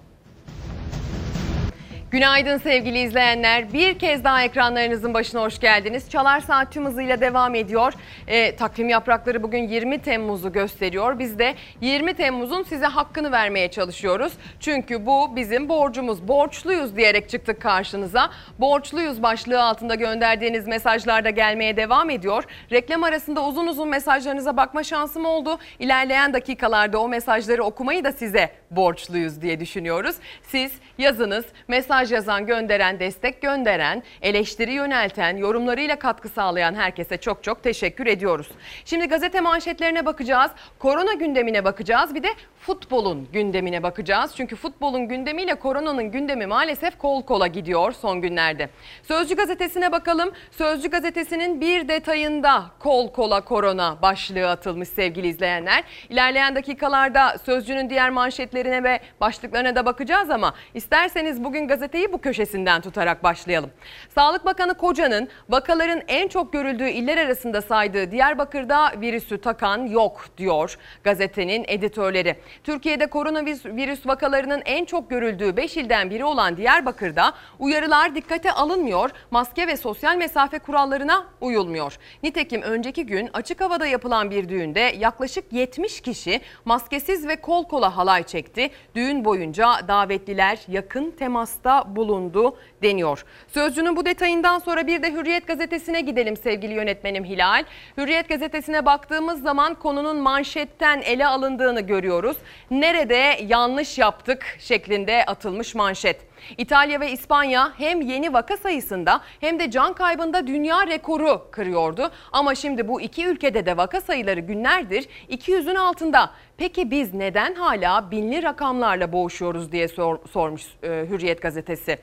Günaydın 2.12 2.58
sevgili 2.58 2.98
izleyenler. 2.98 3.72
Bir 3.72 3.98
kez 3.98 4.24
daha 4.24 4.42
ekranlarınızın 4.42 5.14
başına 5.14 5.40
hoş 5.40 5.58
geldiniz. 5.58 6.10
Çalar 6.10 6.40
Saat 6.40 6.72
tüm 6.72 6.86
hızıyla 6.86 7.20
devam 7.20 7.54
ediyor. 7.54 7.92
E, 8.26 8.56
takvim 8.56 8.88
yaprakları 8.88 9.42
bugün 9.42 9.68
20 9.68 9.98
Temmuz'u 10.02 10.52
gösteriyor. 10.52 11.18
Biz 11.18 11.38
de 11.38 11.54
20 11.80 12.14
Temmuz'un 12.14 12.62
size 12.62 12.86
hakkını 12.86 13.32
vermeye 13.32 13.70
çalışıyoruz. 13.70 14.32
Çünkü 14.60 15.06
bu 15.06 15.36
bizim 15.36 15.68
borcumuz. 15.68 16.28
Borçluyuz 16.28 16.96
diyerek 16.96 17.28
çıktık 17.28 17.62
karşınıza. 17.62 18.30
Borçluyuz 18.58 19.22
başlığı 19.22 19.62
altında 19.62 19.94
gönderdiğiniz 19.94 20.66
mesajlar 20.66 21.24
da 21.24 21.30
gelmeye 21.30 21.76
devam 21.76 22.10
ediyor. 22.10 22.44
Reklam 22.72 23.04
arasında 23.04 23.44
uzun 23.44 23.66
uzun 23.66 23.88
mesajlarınıza 23.88 24.56
bakma 24.56 24.82
şansım 24.82 25.26
oldu. 25.26 25.58
İlerleyen 25.78 26.32
dakikalarda 26.32 26.98
o 26.98 27.08
mesajları 27.08 27.64
okumayı 27.64 28.04
da 28.04 28.12
size 28.12 28.50
borçluyuz 28.70 29.42
diye 29.42 29.60
düşünüyoruz. 29.60 30.16
Siz 30.42 30.72
yazınız, 30.98 31.44
mesaj 31.68 32.01
yazan, 32.10 32.46
gönderen, 32.46 33.00
destek 33.00 33.42
gönderen, 33.42 34.02
eleştiri 34.22 34.72
yönelten, 34.72 35.36
yorumlarıyla 35.36 35.98
katkı 35.98 36.28
sağlayan 36.28 36.74
herkese 36.74 37.16
çok 37.16 37.44
çok 37.44 37.62
teşekkür 37.62 38.06
ediyoruz. 38.06 38.48
Şimdi 38.84 39.06
gazete 39.06 39.40
manşetlerine 39.40 40.06
bakacağız, 40.06 40.50
korona 40.78 41.12
gündemine 41.12 41.64
bakacağız, 41.64 42.14
bir 42.14 42.22
de 42.22 42.28
futbolun 42.62 43.28
gündemine 43.32 43.82
bakacağız. 43.82 44.32
Çünkü 44.36 44.56
futbolun 44.56 45.08
gündemiyle 45.08 45.54
koronanın 45.54 46.10
gündemi 46.10 46.46
maalesef 46.46 46.98
kol 46.98 47.22
kola 47.22 47.46
gidiyor 47.46 47.92
son 47.92 48.20
günlerde. 48.20 48.68
Sözcü 49.02 49.36
gazetesine 49.36 49.92
bakalım. 49.92 50.32
Sözcü 50.50 50.90
gazetesinin 50.90 51.60
bir 51.60 51.88
detayında 51.88 52.64
kol 52.78 53.12
kola 53.12 53.40
korona 53.40 54.02
başlığı 54.02 54.50
atılmış 54.50 54.88
sevgili 54.88 55.26
izleyenler. 55.28 55.84
İlerleyen 56.08 56.54
dakikalarda 56.56 57.38
Sözcü'nün 57.38 57.90
diğer 57.90 58.10
manşetlerine 58.10 58.84
ve 58.84 59.00
başlıklarına 59.20 59.76
da 59.76 59.86
bakacağız 59.86 60.30
ama 60.30 60.54
isterseniz 60.74 61.44
bugün 61.44 61.68
gazeteyi 61.92 62.12
bu 62.12 62.20
köşesinden 62.20 62.80
tutarak 62.80 63.24
başlayalım. 63.24 63.70
Sağlık 64.14 64.44
Bakanı 64.44 64.74
Koca'nın 64.74 65.28
vakaların 65.48 66.02
en 66.08 66.28
çok 66.28 66.52
görüldüğü 66.52 66.88
iller 66.88 67.18
arasında 67.18 67.62
saydığı 67.62 68.10
Diyarbakır'da 68.10 68.92
virüsü 69.00 69.40
takan 69.40 69.86
yok 69.86 70.24
diyor 70.38 70.78
gazetenin 71.04 71.64
editörleri. 71.68 72.36
Türkiye'de 72.64 73.06
koronavirüs 73.06 74.06
vakalarının 74.06 74.62
en 74.64 74.84
çok 74.84 75.10
görüldüğü 75.10 75.56
5 75.56 75.76
ilden 75.76 76.10
biri 76.10 76.24
olan 76.24 76.56
Diyarbakır'da 76.56 77.32
uyarılar 77.58 78.14
dikkate 78.14 78.52
alınmıyor, 78.52 79.10
maske 79.30 79.66
ve 79.66 79.76
sosyal 79.76 80.16
mesafe 80.16 80.58
kurallarına 80.58 81.26
uyulmuyor. 81.40 81.98
Nitekim 82.22 82.62
önceki 82.62 83.06
gün 83.06 83.30
açık 83.32 83.60
havada 83.60 83.86
yapılan 83.86 84.30
bir 84.30 84.48
düğünde 84.48 84.94
yaklaşık 84.98 85.52
70 85.52 86.00
kişi 86.00 86.40
maskesiz 86.64 87.28
ve 87.28 87.36
kol 87.36 87.64
kola 87.64 87.96
halay 87.96 88.22
çekti. 88.22 88.70
Düğün 88.94 89.24
boyunca 89.24 89.88
davetliler 89.88 90.58
yakın 90.68 91.10
temasta 91.10 91.81
bulundu 91.86 92.56
deniyor. 92.82 93.24
Sözcünün 93.48 93.96
bu 93.96 94.06
detayından 94.06 94.58
sonra 94.58 94.86
bir 94.86 95.02
de 95.02 95.12
Hürriyet 95.12 95.46
gazetesine 95.46 96.00
gidelim 96.00 96.36
sevgili 96.36 96.74
yönetmenim 96.74 97.24
Hilal. 97.24 97.64
Hürriyet 97.98 98.28
gazetesine 98.28 98.86
baktığımız 98.86 99.42
zaman 99.42 99.74
konunun 99.74 100.16
manşetten 100.16 101.00
ele 101.00 101.26
alındığını 101.26 101.80
görüyoruz. 101.80 102.36
Nerede 102.70 103.44
yanlış 103.46 103.98
yaptık 103.98 104.56
şeklinde 104.58 105.24
atılmış 105.24 105.74
manşet. 105.74 106.31
İtalya 106.58 107.00
ve 107.00 107.10
İspanya 107.10 107.72
hem 107.78 108.00
yeni 108.00 108.32
vaka 108.32 108.56
sayısında 108.56 109.20
hem 109.40 109.60
de 109.60 109.70
can 109.70 109.92
kaybında 109.92 110.46
dünya 110.46 110.86
rekoru 110.86 111.50
kırıyordu. 111.50 112.10
Ama 112.32 112.54
şimdi 112.54 112.88
bu 112.88 113.00
iki 113.00 113.26
ülkede 113.26 113.66
de 113.66 113.76
vaka 113.76 114.00
sayıları 114.00 114.40
günlerdir 114.40 115.08
200'ün 115.30 115.74
altında. 115.74 116.30
Peki 116.56 116.90
biz 116.90 117.14
neden 117.14 117.54
hala 117.54 118.10
binli 118.10 118.42
rakamlarla 118.42 119.12
boğuşuyoruz 119.12 119.72
diye 119.72 119.88
sor, 119.88 120.18
sormuş 120.30 120.62
e, 120.82 120.88
Hürriyet 120.88 121.42
gazetesi. 121.42 121.98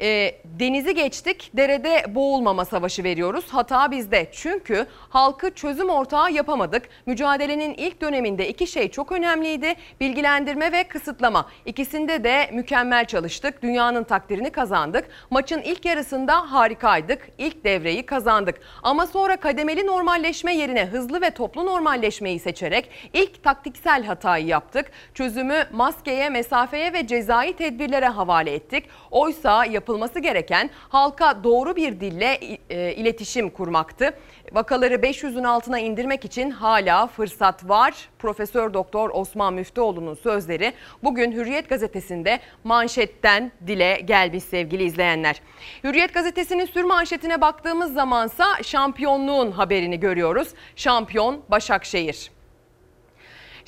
E, 0.00 0.34
denizi 0.44 0.94
geçtik, 0.94 1.50
derede 1.54 2.14
boğulmama 2.14 2.64
savaşı 2.64 3.04
veriyoruz. 3.04 3.44
Hata 3.48 3.90
bizde. 3.90 4.28
Çünkü 4.32 4.86
halkı 5.08 5.50
çözüm 5.50 5.88
ortağı 5.88 6.32
yapamadık. 6.32 6.88
Mücadelenin 7.06 7.74
ilk 7.74 8.00
döneminde 8.00 8.48
iki 8.48 8.66
şey 8.66 8.90
çok 8.90 9.12
önemliydi. 9.12 9.74
Bilgilendirme 10.00 10.72
ve 10.72 10.84
kısıtlama. 10.84 11.48
İkisinde 11.66 12.24
de 12.24 12.50
mükemmel 12.52 13.04
çalıştık. 13.04 13.62
Dünyanın 13.62 14.04
takdirini 14.04 14.50
kazandık. 14.50 15.08
Maçın 15.30 15.62
ilk 15.62 15.84
yarısında 15.84 16.52
harikaydık. 16.52 17.28
İlk 17.38 17.64
devreyi 17.64 18.06
kazandık. 18.06 18.60
Ama 18.82 19.06
sonra 19.06 19.36
kademeli 19.36 19.86
normalleşme 19.86 20.54
yerine 20.54 20.86
hızlı 20.86 21.20
ve 21.20 21.30
toplu 21.30 21.66
normalleşmeyi 21.66 22.38
seçerek 22.38 22.90
ilk 23.12 23.44
taktiksel 23.44 24.04
hatayı 24.04 24.46
yaptık. 24.46 24.90
Çözümü 25.14 25.66
maskeye, 25.72 26.30
mesafeye 26.30 26.92
ve 26.92 27.06
cezai 27.06 27.52
tedbirlere 27.52 28.06
havale 28.06 28.54
ettik. 28.54 28.84
Oysa 29.10 29.64
yapı 29.64 29.87
yapılması 29.88 30.18
gereken 30.18 30.70
halka 30.88 31.44
doğru 31.44 31.76
bir 31.76 32.00
dille 32.00 32.38
e, 32.70 32.94
iletişim 32.94 33.50
kurmaktı. 33.50 34.10
Vakaları 34.52 34.94
500'ün 34.94 35.44
altına 35.44 35.78
indirmek 35.78 36.24
için 36.24 36.50
hala 36.50 37.06
fırsat 37.06 37.68
var. 37.68 37.94
Profesör 38.18 38.74
Doktor 38.74 39.10
Osman 39.10 39.54
Müftüoğlu'nun 39.54 40.14
sözleri 40.14 40.72
bugün 41.04 41.32
Hürriyet 41.32 41.68
gazetesinde 41.68 42.40
manşetten 42.64 43.52
dile 43.66 44.00
gelmiş 44.04 44.44
sevgili 44.44 44.84
izleyenler. 44.84 45.40
Hürriyet 45.84 46.14
gazetesinin 46.14 46.66
sür 46.66 46.84
manşetine 46.84 47.40
baktığımız 47.40 47.92
zamansa 47.92 48.44
şampiyonluğun 48.62 49.50
haberini 49.50 50.00
görüyoruz. 50.00 50.48
Şampiyon 50.76 51.40
Başakşehir. 51.50 52.37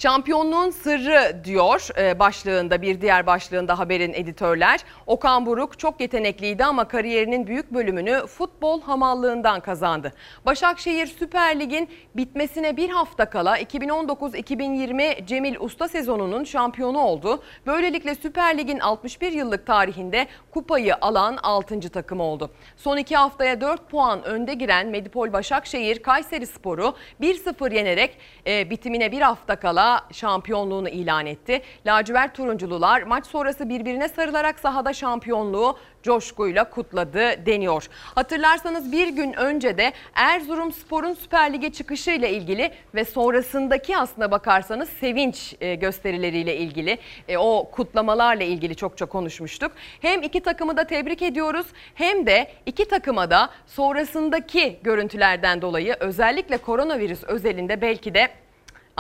Şampiyonluğun 0.01 0.70
sırrı 0.70 1.44
diyor 1.44 1.88
e, 1.98 2.18
başlığında 2.18 2.82
bir 2.82 3.01
diğer 3.01 3.26
başlığında 3.26 3.78
haberin 3.78 4.12
editörler. 4.12 4.80
Okan 5.07 5.46
Buruk 5.46 5.78
çok 5.78 6.01
yetenekliydi 6.01 6.64
ama 6.64 6.88
kariyerinin 6.88 7.46
büyük 7.46 7.74
bölümünü 7.74 8.26
futbol 8.26 8.82
hamallığından 8.82 9.61
kazandı. 9.61 10.12
Başakşehir 10.46 11.07
Süper 11.07 11.61
Lig'in 11.61 11.88
bitmesine 12.16 12.76
bir 12.76 12.90
hafta 12.90 13.30
kala 13.30 13.59
2019-2020 13.59 15.26
Cemil 15.26 15.57
Usta 15.61 15.88
sezonunun 15.88 16.44
şampiyonu 16.44 16.98
oldu. 16.98 17.42
Böylelikle 17.66 18.14
Süper 18.14 18.59
Lig'in 18.59 18.78
61 18.78 19.32
yıllık 19.32 19.66
tarihinde 19.66 20.26
kupayı 20.51 20.94
alan 21.01 21.38
6. 21.42 21.80
takım 21.80 22.20
oldu. 22.20 22.51
Son 22.76 22.96
iki 22.96 23.16
haftaya 23.16 23.61
4 23.61 23.90
puan 23.90 24.22
önde 24.24 24.55
giren 24.55 24.86
Medipol 24.86 25.32
Başakşehir 25.32 26.03
Kayseri 26.03 26.46
Sporu 26.46 26.94
1-0 27.20 27.74
yenerek 27.74 28.18
e, 28.46 28.70
bitimine 28.70 29.12
bir 29.12 29.20
hafta 29.20 29.57
kala 29.57 29.89
şampiyonluğunu 30.12 30.88
ilan 30.88 31.26
etti. 31.26 31.62
Lacivert 31.86 32.34
turunculular 32.34 33.03
maç 33.03 33.26
sonrası 33.26 33.68
birbirine 33.68 34.09
sarılarak 34.09 34.59
sahada 34.59 34.93
şampiyonluğu 34.93 35.76
coşkuyla 36.03 36.70
kutladı 36.70 37.47
deniyor. 37.47 37.88
Hatırlarsanız 38.14 38.93
bir 38.93 39.09
gün 39.09 39.32
önce 39.32 39.78
de 39.78 39.93
Erzurum 40.14 40.72
Spor'un 40.72 41.14
Süper 41.14 41.53
Lig'e 41.53 41.72
çıkışı 41.72 42.11
ile 42.11 42.30
ilgili 42.30 42.70
ve 42.95 43.05
sonrasındaki 43.05 43.97
aslına 43.97 44.30
bakarsanız 44.30 44.88
sevinç 44.88 45.55
e, 45.61 45.74
gösterileriyle 45.74 46.57
ilgili 46.57 46.99
e, 47.28 47.38
o 47.38 47.70
kutlamalarla 47.72 48.45
ilgili 48.45 48.76
çokça 48.76 49.07
konuşmuştuk. 49.07 49.72
Hem 50.01 50.22
iki 50.22 50.41
takımı 50.41 50.76
da 50.76 50.84
tebrik 50.84 51.22
ediyoruz 51.22 51.66
hem 51.95 52.26
de 52.26 52.51
iki 52.66 52.88
takıma 52.88 53.30
da 53.30 53.51
sonrasındaki 53.66 54.78
görüntülerden 54.82 55.62
dolayı 55.62 55.97
özellikle 56.01 56.57
koronavirüs 56.57 57.24
özelinde 57.24 57.80
belki 57.80 58.14
de 58.14 58.28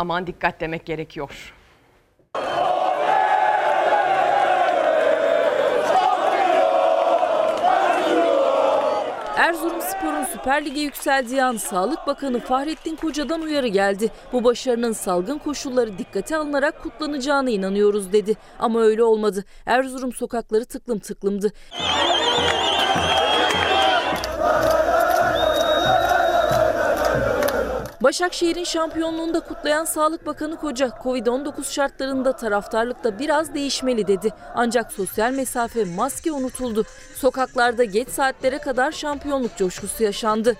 aman 0.00 0.26
dikkat 0.26 0.60
demek 0.60 0.86
gerekiyor. 0.86 1.54
Erzurumspor'un 9.36 10.24
Süper 10.24 10.64
Lig'e 10.64 10.80
yükseldiği 10.80 11.44
an 11.44 11.56
Sağlık 11.56 12.06
Bakanı 12.06 12.40
Fahrettin 12.40 12.96
Koca'dan 12.96 13.40
uyarı 13.40 13.66
geldi. 13.68 14.10
Bu 14.32 14.44
başarının 14.44 14.92
salgın 14.92 15.38
koşulları 15.38 15.98
dikkate 15.98 16.36
alınarak 16.36 16.82
kutlanacağına 16.82 17.50
inanıyoruz 17.50 18.12
dedi. 18.12 18.36
Ama 18.58 18.80
öyle 18.80 19.02
olmadı. 19.02 19.44
Erzurum 19.66 20.12
sokakları 20.12 20.64
tıklım 20.64 20.98
tıklımdı. 20.98 21.52
Başakşehir'in 28.02 28.64
şampiyonluğunu 28.64 29.34
da 29.34 29.40
kutlayan 29.40 29.84
Sağlık 29.84 30.26
Bakanı 30.26 30.56
Koca, 30.56 30.86
Covid-19 30.86 31.72
şartlarında 31.72 32.36
taraftarlıkta 32.36 33.18
biraz 33.18 33.54
değişmeli 33.54 34.06
dedi. 34.06 34.32
Ancak 34.54 34.92
sosyal 34.92 35.32
mesafe, 35.32 35.84
maske 35.84 36.32
unutuldu. 36.32 36.84
Sokaklarda 37.14 37.84
geç 37.84 38.08
saatlere 38.08 38.58
kadar 38.58 38.92
şampiyonluk 38.92 39.56
coşkusu 39.56 40.04
yaşandı. 40.04 40.56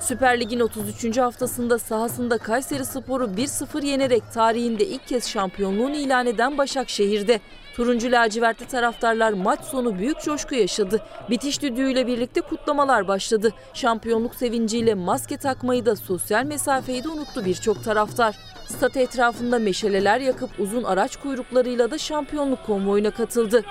Süper 0.00 0.40
Lig'in 0.40 0.60
33. 0.60 1.18
haftasında 1.18 1.78
sahasında 1.78 2.38
Kayseri 2.38 2.84
Sporu 2.84 3.24
1-0 3.24 3.86
yenerek 3.86 4.22
tarihinde 4.34 4.86
ilk 4.86 5.06
kez 5.06 5.28
şampiyonluğunu 5.28 5.96
ilan 5.96 6.26
eden 6.26 6.58
Başakşehir'de. 6.58 7.40
Turuncu 7.78 8.12
lacivertli 8.12 8.66
taraftarlar 8.66 9.32
maç 9.32 9.60
sonu 9.60 9.98
büyük 9.98 10.20
coşku 10.20 10.54
yaşadı. 10.54 11.02
Bitiş 11.30 11.62
düdüğüyle 11.62 12.06
birlikte 12.06 12.40
kutlamalar 12.40 13.08
başladı. 13.08 13.52
Şampiyonluk 13.74 14.34
sevinciyle 14.34 14.94
maske 14.94 15.36
takmayı 15.36 15.86
da 15.86 15.96
sosyal 15.96 16.44
mesafeyi 16.44 17.04
de 17.04 17.08
unuttu 17.08 17.44
birçok 17.44 17.84
taraftar. 17.84 18.36
Stat 18.66 18.96
etrafında 18.96 19.58
meşaleler 19.58 20.20
yakıp 20.20 20.50
uzun 20.58 20.84
araç 20.84 21.16
kuyruklarıyla 21.16 21.90
da 21.90 21.98
şampiyonluk 21.98 22.66
konvoyuna 22.66 23.10
katıldı. 23.10 23.64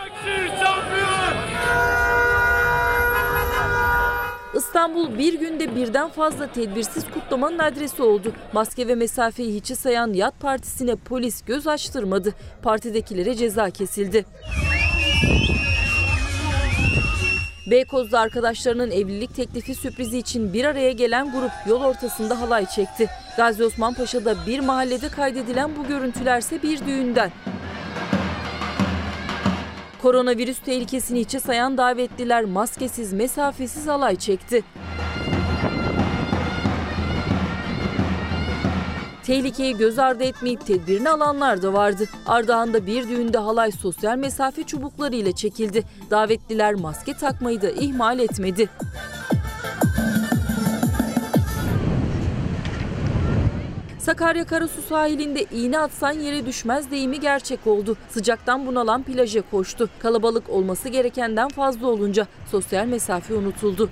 İstanbul 4.53 5.17
bir 5.17 5.39
günde 5.39 5.75
birden 5.75 6.09
fazla 6.09 6.51
tedbirsiz 6.51 7.03
kutlamanın 7.13 7.59
adresi 7.59 8.03
oldu. 8.03 8.33
Maske 8.53 8.87
ve 8.87 8.95
mesafeyi 8.95 9.55
hiçe 9.55 9.75
sayan 9.75 10.13
Yat 10.13 10.39
Partisi'ne 10.39 10.95
polis 10.95 11.41
göz 11.45 11.67
açtırmadı. 11.67 12.33
Partidekilere 12.61 13.35
ceza 13.35 13.69
kesildi. 13.69 14.25
Beykoz'da 17.71 18.19
arkadaşlarının 18.19 18.91
evlilik 18.91 19.35
teklifi 19.35 19.75
sürprizi 19.75 20.17
için 20.17 20.53
bir 20.53 20.65
araya 20.65 20.91
gelen 20.91 21.31
grup 21.31 21.51
yol 21.67 21.83
ortasında 21.83 22.41
halay 22.41 22.65
çekti. 22.65 23.09
Gazi 23.37 23.63
Osman 23.63 23.93
Paşa'da 23.93 24.35
bir 24.47 24.59
mahallede 24.59 25.09
kaydedilen 25.09 25.71
bu 25.77 25.87
görüntülerse 25.87 26.63
bir 26.63 26.85
düğünden. 26.85 27.31
Koronavirüs 30.01 30.59
tehlikesini 30.59 31.19
içe 31.19 31.39
sayan 31.39 31.77
davetliler 31.77 32.45
maskesiz, 32.45 33.13
mesafesiz 33.13 33.87
halay 33.87 34.15
çekti. 34.15 34.63
Tehlikeyi 39.23 39.77
göz 39.77 39.99
ardı 39.99 40.23
etmeyip 40.23 40.65
tedbirini 40.65 41.09
alanlar 41.09 41.61
da 41.61 41.73
vardı. 41.73 42.05
Ardahan'da 42.25 42.85
bir 42.85 43.09
düğünde 43.09 43.37
halay 43.37 43.71
sosyal 43.71 44.17
mesafe 44.17 44.63
çubuklarıyla 44.63 45.31
çekildi. 45.31 45.83
Davetliler 46.09 46.73
maske 46.73 47.13
takmayı 47.13 47.61
da 47.61 47.69
ihmal 47.69 48.19
etmedi. 48.19 48.69
Sakarya 54.07 54.45
Karasu 54.45 54.81
sahilinde 54.81 55.43
iğne 55.43 55.79
atsan 55.79 56.11
yere 56.11 56.45
düşmez 56.45 56.91
deyimi 56.91 57.19
gerçek 57.19 57.67
oldu. 57.67 57.97
Sıcaktan 58.09 58.67
bunalan 58.67 59.03
plaja 59.03 59.41
koştu. 59.51 59.89
Kalabalık 59.99 60.49
olması 60.49 60.89
gerekenden 60.89 61.47
fazla 61.47 61.87
olunca 61.87 62.27
sosyal 62.51 62.85
mesafe 62.85 63.33
unutuldu. 63.33 63.89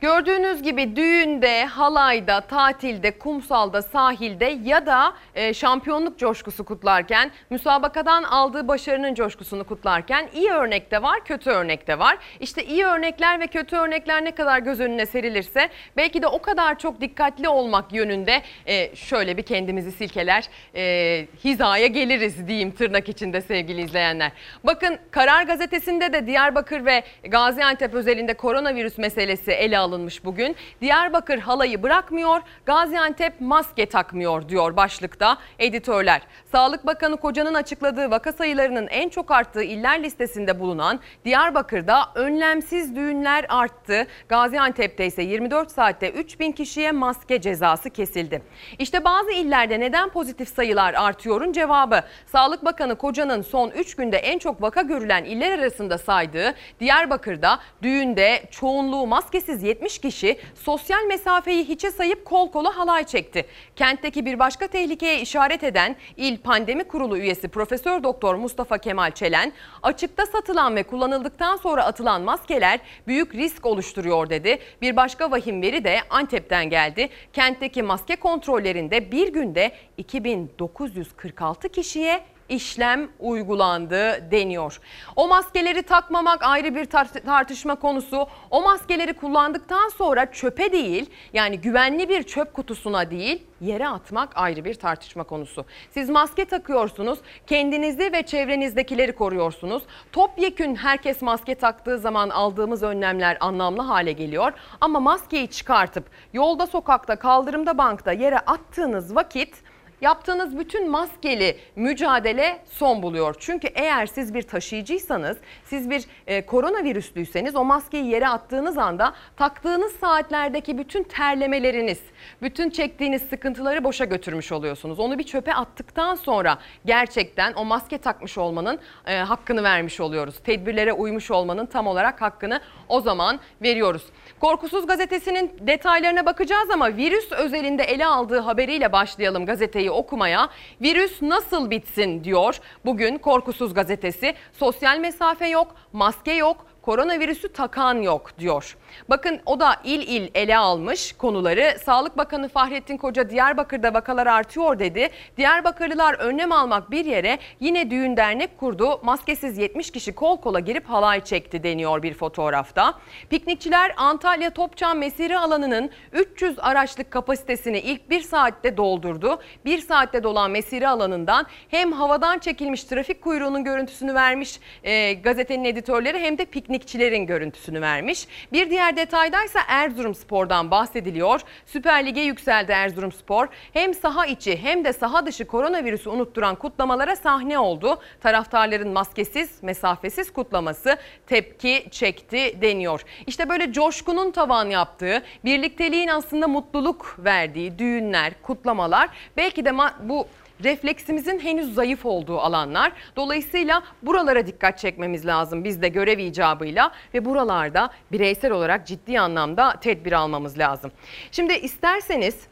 Gördüğünüz 0.00 0.62
gibi 0.62 0.96
düğünde, 0.96 1.64
halayda, 1.64 2.40
tatilde, 2.40 3.18
kumsalda, 3.18 3.82
sahilde 3.82 4.58
ya 4.64 4.86
da 4.86 5.14
e, 5.34 5.54
şampiyonluk 5.54 6.18
coşkusu 6.18 6.64
kutlarken, 6.64 7.30
müsabakadan 7.50 8.22
aldığı 8.22 8.68
başarının 8.68 9.14
coşkusunu 9.14 9.64
kutlarken 9.64 10.28
iyi 10.34 10.50
örnek 10.50 10.90
de 10.90 11.02
var, 11.02 11.24
kötü 11.24 11.50
örnek 11.50 11.86
de 11.86 11.98
var. 11.98 12.18
İşte 12.40 12.64
iyi 12.64 12.84
örnekler 12.84 13.40
ve 13.40 13.46
kötü 13.46 13.76
örnekler 13.76 14.24
ne 14.24 14.30
kadar 14.30 14.58
göz 14.58 14.80
önüne 14.80 15.06
serilirse 15.06 15.68
belki 15.96 16.22
de 16.22 16.26
o 16.26 16.42
kadar 16.42 16.78
çok 16.78 17.00
dikkatli 17.00 17.48
olmak 17.48 17.92
yönünde 17.92 18.42
e, 18.66 18.96
şöyle 18.96 19.36
bir 19.36 19.42
kendimizi 19.42 19.92
silkeler, 19.92 20.44
e, 20.74 21.26
hizaya 21.44 21.86
geliriz 21.86 22.48
diyeyim 22.48 22.70
tırnak 22.70 23.08
içinde 23.08 23.40
sevgili 23.40 23.80
izleyenler. 23.80 24.32
Bakın 24.64 24.98
Karar 25.10 25.42
Gazetesi'nde 25.42 26.12
de 26.12 26.26
Diyarbakır 26.26 26.84
ve 26.84 27.02
Gaziantep 27.24 27.94
özelinde 27.94 28.34
koronavirüs 28.34 28.98
meselesi 28.98 29.52
ele 29.52 29.87
alınmış 29.88 30.24
bugün. 30.24 30.56
Diyarbakır 30.80 31.38
halayı 31.38 31.82
bırakmıyor, 31.82 32.40
Gaziantep 32.66 33.40
maske 33.40 33.86
takmıyor 33.86 34.48
diyor 34.48 34.76
başlıkta 34.76 35.38
editörler. 35.58 36.22
Sağlık 36.52 36.86
Bakanı 36.86 37.16
Koca'nın 37.16 37.54
açıkladığı 37.54 38.10
vaka 38.10 38.32
sayılarının 38.32 38.86
en 38.86 39.08
çok 39.08 39.30
arttığı 39.30 39.62
iller 39.62 40.02
listesinde 40.02 40.60
bulunan 40.60 41.00
Diyarbakır'da 41.24 42.08
önlemsiz 42.14 42.96
düğünler 42.96 43.46
arttı. 43.48 44.06
Gaziantep'te 44.28 45.06
ise 45.06 45.22
24 45.22 45.70
saatte 45.70 46.10
3000 46.10 46.52
kişiye 46.52 46.92
maske 46.92 47.40
cezası 47.40 47.90
kesildi. 47.90 48.42
İşte 48.78 49.04
bazı 49.04 49.30
illerde 49.30 49.80
neden 49.80 50.08
pozitif 50.08 50.48
sayılar 50.48 50.94
artıyorun 50.94 51.52
cevabı. 51.52 52.00
Sağlık 52.26 52.64
Bakanı 52.64 52.96
Koca'nın 52.96 53.42
son 53.42 53.70
3 53.70 53.94
günde 53.94 54.16
en 54.16 54.38
çok 54.38 54.62
vaka 54.62 54.82
görülen 54.82 55.24
iller 55.24 55.58
arasında 55.58 55.98
saydığı 55.98 56.54
Diyarbakır'da 56.80 57.58
düğünde 57.82 58.42
çoğunluğu 58.50 59.06
maskesiz 59.06 59.62
70 59.62 59.77
kişi 59.98 60.38
sosyal 60.54 61.04
mesafeyi 61.04 61.64
hiçe 61.64 61.90
sayıp 61.90 62.24
kol 62.24 62.50
kola 62.50 62.76
halay 62.76 63.04
çekti. 63.04 63.46
Kentteki 63.76 64.26
bir 64.26 64.38
başka 64.38 64.66
tehlikeye 64.66 65.20
işaret 65.20 65.64
eden 65.64 65.96
İl 66.16 66.38
Pandemi 66.38 66.84
Kurulu 66.84 67.18
üyesi 67.18 67.48
Profesör 67.48 68.02
Doktor 68.02 68.34
Mustafa 68.34 68.78
Kemal 68.78 69.10
Çelen, 69.10 69.52
açıkta 69.82 70.26
satılan 70.26 70.76
ve 70.76 70.82
kullanıldıktan 70.82 71.56
sonra 71.56 71.84
atılan 71.84 72.22
maskeler 72.22 72.80
büyük 73.06 73.34
risk 73.34 73.66
oluşturuyor 73.66 74.30
dedi. 74.30 74.58
Bir 74.82 74.96
başka 74.96 75.30
vahim 75.30 75.62
veri 75.62 75.84
de 75.84 75.98
Antep'ten 76.10 76.70
geldi. 76.70 77.08
Kentteki 77.32 77.82
maske 77.82 78.16
kontrollerinde 78.16 79.12
bir 79.12 79.32
günde 79.32 79.72
2946 79.96 81.68
kişiye 81.68 82.20
işlem 82.48 83.08
uygulandı 83.20 84.30
deniyor. 84.30 84.80
O 85.16 85.28
maskeleri 85.28 85.82
takmamak 85.82 86.42
ayrı 86.42 86.74
bir 86.74 86.84
tar- 86.84 87.24
tartışma 87.24 87.74
konusu. 87.74 88.26
O 88.50 88.62
maskeleri 88.62 89.12
kullandıktan 89.12 89.88
sonra 89.88 90.32
çöpe 90.32 90.72
değil 90.72 91.10
yani 91.32 91.60
güvenli 91.60 92.08
bir 92.08 92.22
çöp 92.22 92.54
kutusuna 92.54 93.10
değil 93.10 93.42
yere 93.60 93.88
atmak 93.88 94.36
ayrı 94.36 94.64
bir 94.64 94.74
tartışma 94.74 95.24
konusu. 95.24 95.64
Siz 95.90 96.10
maske 96.10 96.44
takıyorsunuz, 96.44 97.18
kendinizi 97.46 98.12
ve 98.12 98.22
çevrenizdekileri 98.22 99.14
koruyorsunuz. 99.14 99.82
Topyekün 100.12 100.74
herkes 100.74 101.22
maske 101.22 101.54
taktığı 101.54 101.98
zaman 101.98 102.28
aldığımız 102.28 102.82
önlemler 102.82 103.36
anlamlı 103.40 103.82
hale 103.82 104.12
geliyor. 104.12 104.52
Ama 104.80 105.00
maskeyi 105.00 105.48
çıkartıp 105.48 106.04
yolda, 106.32 106.66
sokakta, 106.66 107.16
kaldırımda, 107.16 107.78
bankta 107.78 108.12
yere 108.12 108.38
attığınız 108.38 109.16
vakit 109.16 109.54
Yaptığınız 110.00 110.58
bütün 110.58 110.90
maskeli 110.90 111.56
mücadele 111.76 112.58
son 112.70 113.02
buluyor. 113.02 113.34
Çünkü 113.38 113.68
eğer 113.74 114.06
siz 114.06 114.34
bir 114.34 114.42
taşıyıcıysanız, 114.42 115.36
siz 115.64 115.90
bir 115.90 116.04
e, 116.26 116.46
koronavirüslüyseniz 116.46 117.56
o 117.56 117.64
maskeyi 117.64 118.06
yere 118.06 118.28
attığınız 118.28 118.78
anda 118.78 119.14
taktığınız 119.36 119.92
saatlerdeki 119.92 120.78
bütün 120.78 121.02
terlemeleriniz, 121.02 122.00
bütün 122.42 122.70
çektiğiniz 122.70 123.22
sıkıntıları 123.22 123.84
boşa 123.84 124.04
götürmüş 124.04 124.52
oluyorsunuz. 124.52 124.98
Onu 124.98 125.18
bir 125.18 125.24
çöpe 125.24 125.54
attıktan 125.54 126.14
sonra 126.14 126.58
gerçekten 126.84 127.52
o 127.52 127.64
maske 127.64 127.98
takmış 127.98 128.38
olmanın 128.38 128.78
e, 129.06 129.16
hakkını 129.16 129.62
vermiş 129.62 130.00
oluyoruz. 130.00 130.34
Tedbirlere 130.44 130.92
uymuş 130.92 131.30
olmanın 131.30 131.66
tam 131.66 131.86
olarak 131.86 132.22
hakkını 132.22 132.60
o 132.88 133.00
zaman 133.00 133.40
veriyoruz. 133.62 134.02
Korkusuz 134.40 134.86
gazetesinin 134.86 135.52
detaylarına 135.60 136.26
bakacağız 136.26 136.70
ama 136.70 136.96
virüs 136.96 137.32
özelinde 137.32 137.82
ele 137.82 138.06
aldığı 138.06 138.38
haberiyle 138.38 138.92
başlayalım 138.92 139.46
gazeteyi 139.46 139.90
okumaya. 139.90 140.48
Virüs 140.80 141.22
nasıl 141.22 141.70
bitsin 141.70 142.24
diyor 142.24 142.58
bugün 142.84 143.18
Korkusuz 143.18 143.74
gazetesi. 143.74 144.34
Sosyal 144.52 144.98
mesafe 144.98 145.48
yok, 145.48 145.74
maske 145.92 146.32
yok, 146.32 146.66
koronavirüsü 146.82 147.52
takan 147.52 148.02
yok 148.02 148.38
diyor. 148.38 148.76
Bakın 149.08 149.40
o 149.46 149.60
da 149.60 149.76
il 149.84 150.08
il 150.08 150.30
ele 150.34 150.56
almış 150.56 151.12
konuları. 151.12 151.78
Sağlık 151.84 152.18
Bakanı 152.18 152.48
Fahrettin 152.48 152.96
Koca 152.96 153.30
Diyarbakır'da 153.30 153.94
vakalar 153.94 154.26
artıyor 154.26 154.78
dedi. 154.78 155.08
Diyarbakırlılar 155.36 156.14
önlem 156.14 156.52
almak 156.52 156.90
bir 156.90 157.04
yere 157.04 157.38
yine 157.60 157.90
düğün 157.90 158.16
dernek 158.16 158.58
kurdu. 158.58 159.00
Maskesiz 159.02 159.58
70 159.58 159.90
kişi 159.90 160.12
kol 160.12 160.40
kola 160.40 160.60
girip 160.60 160.88
halay 160.88 161.24
çekti 161.24 161.62
deniyor 161.62 162.02
bir 162.02 162.14
fotoğrafta. 162.14 162.94
Piknikçiler 163.30 163.92
Antalya 163.96 164.50
Topçam 164.50 164.98
Mesire 164.98 165.38
alanının 165.38 165.90
300 166.12 166.58
araçlık 166.58 167.10
kapasitesini 167.10 167.78
ilk 167.78 168.10
bir 168.10 168.20
saatte 168.20 168.76
doldurdu. 168.76 169.40
Bir 169.64 169.78
saatte 169.78 170.22
dolan 170.22 170.50
mesire 170.50 170.88
alanından 170.88 171.46
hem 171.68 171.92
havadan 171.92 172.38
çekilmiş 172.38 172.84
trafik 172.84 173.22
kuyruğunun 173.22 173.64
görüntüsünü 173.64 174.14
vermiş 174.14 174.60
e, 174.84 175.12
gazetenin 175.12 175.64
editörleri 175.64 176.18
hem 176.18 176.38
de 176.38 176.44
piknikçilerin 176.44 177.26
görüntüsünü 177.26 177.80
vermiş. 177.80 178.28
Bir 178.52 178.70
diğer 178.70 178.77
detaydaysa 178.96 179.60
Erzurumspor'dan 179.68 180.70
bahsediliyor. 180.70 181.40
Süper 181.66 182.06
Lig'e 182.06 182.20
yükseldi 182.20 182.72
Erzurumspor. 182.72 183.48
Hem 183.72 183.94
saha 183.94 184.26
içi 184.26 184.56
hem 184.56 184.84
de 184.84 184.92
saha 184.92 185.26
dışı 185.26 185.46
koronavirüsü 185.46 186.10
unutturan 186.10 186.54
kutlamalara 186.54 187.16
sahne 187.16 187.58
oldu. 187.58 187.98
Taraftarların 188.20 188.88
maskesiz, 188.88 189.62
mesafesiz 189.62 190.32
kutlaması 190.32 190.96
tepki 191.26 191.88
çekti 191.90 192.62
deniyor. 192.62 193.02
İşte 193.26 193.48
böyle 193.48 193.72
coşkunun 193.72 194.30
tavan 194.30 194.70
yaptığı, 194.70 195.22
birlikteliğin 195.44 196.08
aslında 196.08 196.48
mutluluk 196.48 197.16
verdiği 197.18 197.78
düğünler, 197.78 198.32
kutlamalar 198.42 199.08
belki 199.36 199.64
de 199.64 199.72
bu 200.02 200.26
refleksimizin 200.64 201.38
henüz 201.38 201.74
zayıf 201.74 202.06
olduğu 202.06 202.38
alanlar. 202.38 202.92
Dolayısıyla 203.16 203.82
buralara 204.02 204.46
dikkat 204.46 204.78
çekmemiz 204.78 205.26
lazım 205.26 205.64
biz 205.64 205.82
de 205.82 205.88
görev 205.88 206.18
icabıyla 206.18 206.92
ve 207.14 207.24
buralarda 207.24 207.90
bireysel 208.12 208.52
olarak 208.52 208.86
ciddi 208.86 209.20
anlamda 209.20 209.80
tedbir 209.80 210.12
almamız 210.12 210.58
lazım. 210.58 210.90
Şimdi 211.32 211.52
isterseniz 211.52 212.46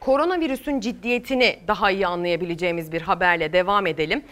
koronavirüsün 0.00 0.80
ciddiyetini 0.80 1.58
daha 1.68 1.90
iyi 1.90 2.06
anlayabileceğimiz 2.06 2.92
bir 2.92 3.02
haberle 3.02 3.52
devam 3.52 3.86
edelim. 3.86 4.22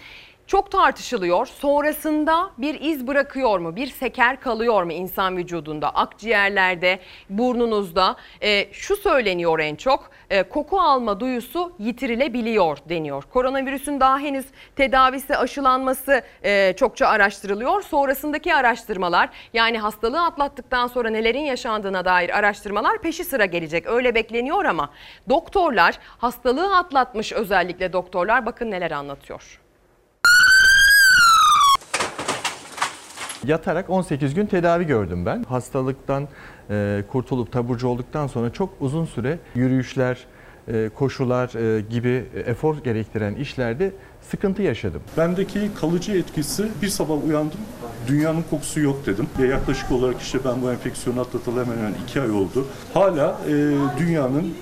Çok 0.51 0.71
tartışılıyor. 0.71 1.45
Sonrasında 1.45 2.51
bir 2.57 2.81
iz 2.81 3.07
bırakıyor 3.07 3.59
mu? 3.59 3.75
Bir 3.75 3.87
seker 3.87 4.41
kalıyor 4.41 4.83
mu 4.83 4.91
insan 4.91 5.37
vücudunda? 5.37 5.89
Akciğerlerde, 5.89 6.99
burnunuzda. 7.29 8.15
Ee, 8.41 8.73
şu 8.73 8.95
söyleniyor 8.95 9.59
en 9.59 9.75
çok. 9.75 10.11
e, 10.29 10.43
koku 10.43 10.79
alma 10.79 11.19
duyusu 11.19 11.71
yitirilebiliyor 11.79 12.77
deniyor. 12.89 13.23
Koronavirüsün 13.23 13.99
daha 13.99 14.19
henüz 14.19 14.45
tedavisi, 14.75 15.37
aşılanması 15.37 16.21
e, 16.43 16.73
çokça 16.77 17.07
araştırılıyor. 17.07 17.81
Sonrasındaki 17.81 18.55
araştırmalar 18.55 19.29
yani 19.53 19.79
hastalığı 19.79 20.25
atlattıktan 20.25 20.87
sonra 20.87 21.09
nelerin 21.09 21.45
yaşandığına 21.45 22.05
dair 22.05 22.37
araştırmalar 22.37 23.01
peşi 23.01 23.23
sıra 23.23 23.45
gelecek. 23.45 23.87
Öyle 23.87 24.15
bekleniyor 24.15 24.65
ama 24.65 24.89
doktorlar 25.29 25.99
hastalığı 26.17 26.77
atlatmış 26.77 27.33
özellikle 27.33 27.93
doktorlar 27.93 28.45
bakın 28.45 28.71
neler 28.71 28.91
anlatıyor. 28.91 29.60
Yatarak 33.47 33.89
18 33.89 34.33
gün 34.33 34.45
tedavi 34.45 34.87
gördüm 34.87 35.25
ben. 35.25 35.43
Hastalıktan 35.43 36.27
e, 36.69 37.03
kurtulup 37.11 37.51
taburcu 37.51 37.87
olduktan 37.87 38.27
sonra 38.27 38.49
çok 38.49 38.69
uzun 38.79 39.05
süre 39.05 39.39
yürüyüşler, 39.55 40.17
e, 40.67 40.89
koşular 40.95 41.77
e, 41.77 41.81
gibi 41.81 42.25
efor 42.45 42.77
gerektiren 42.77 43.35
işlerde 43.35 43.91
sıkıntı 44.21 44.61
yaşadım. 44.61 45.01
Bendeki 45.17 45.59
kalıcı 45.79 46.11
etkisi 46.11 46.67
bir 46.81 46.87
sabah 46.87 47.25
uyandım. 47.27 47.59
Dünyanın 48.07 48.43
kokusu 48.49 48.79
yok 48.79 49.05
dedim. 49.05 49.27
Ve 49.39 49.47
yaklaşık 49.47 49.91
olarak 49.91 50.21
işte 50.21 50.39
ben 50.45 50.61
bu 50.61 50.71
enfeksiyonu 50.71 51.21
atlatalı 51.21 51.65
hemen 51.65 51.77
hemen 51.77 51.93
iki 52.03 52.21
ay 52.21 52.31
oldu. 52.31 52.67
Hala 52.93 53.37
e, 53.47 53.51
dünyanın 53.99 54.53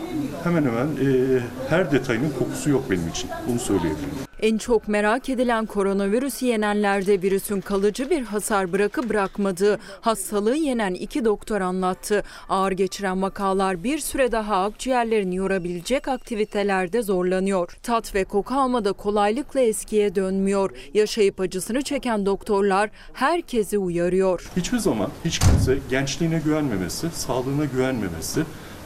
hemen 0.44 0.64
hemen 0.64 0.88
e, 0.88 1.40
her 1.70 1.92
detayının 1.92 2.30
kokusu 2.40 2.70
yok 2.70 2.92
benim 2.92 3.08
için. 3.08 3.30
Bunu 3.48 3.60
söyleyebilirim. 3.60 4.29
En 4.42 4.58
çok 4.58 4.88
merak 4.88 5.30
edilen 5.30 5.66
koronavirüs 5.66 6.42
yenenlerde 6.42 7.22
virüsün 7.22 7.62
kalıcı 7.62 8.10
bir 8.10 8.24
hasar 8.24 8.72
bırakıp 8.72 9.10
bırakmadığı 9.10 9.80
hastalığı 10.02 10.56
yenen 10.56 10.94
iki 10.94 11.26
doktor 11.26 11.62
anlattı. 11.62 12.24
Ağır 12.50 12.72
geçiren 12.72 13.22
vakalar 13.22 13.84
bir 13.84 14.00
süre 14.00 14.32
daha 14.32 14.64
akciğerlerini 14.64 15.36
yorabilecek 15.36 16.08
aktivitelerde 16.08 17.02
zorlanıyor. 17.02 17.78
Tat 17.84 18.16
ve 18.16 18.24
koku 18.24 18.54
almada 18.54 18.94
kolaylıkla 18.94 19.60
eskiye 19.60 20.16
dönmüyor. 20.16 20.72
Yaşayıp 20.94 21.40
acısını 21.40 21.82
çeken 21.82 22.26
doktorlar 22.26 22.90
herkesi 23.14 23.78
uyarıyor. 23.78 24.52
Hiçbir 24.56 24.78
zaman 24.78 25.10
hiç 25.26 25.40
kimse 25.40 25.78
gençliğine 25.90 26.42
güvenmemesi, 26.46 27.10
sağlığına 27.14 27.66
güvenmemesi, 27.66 28.44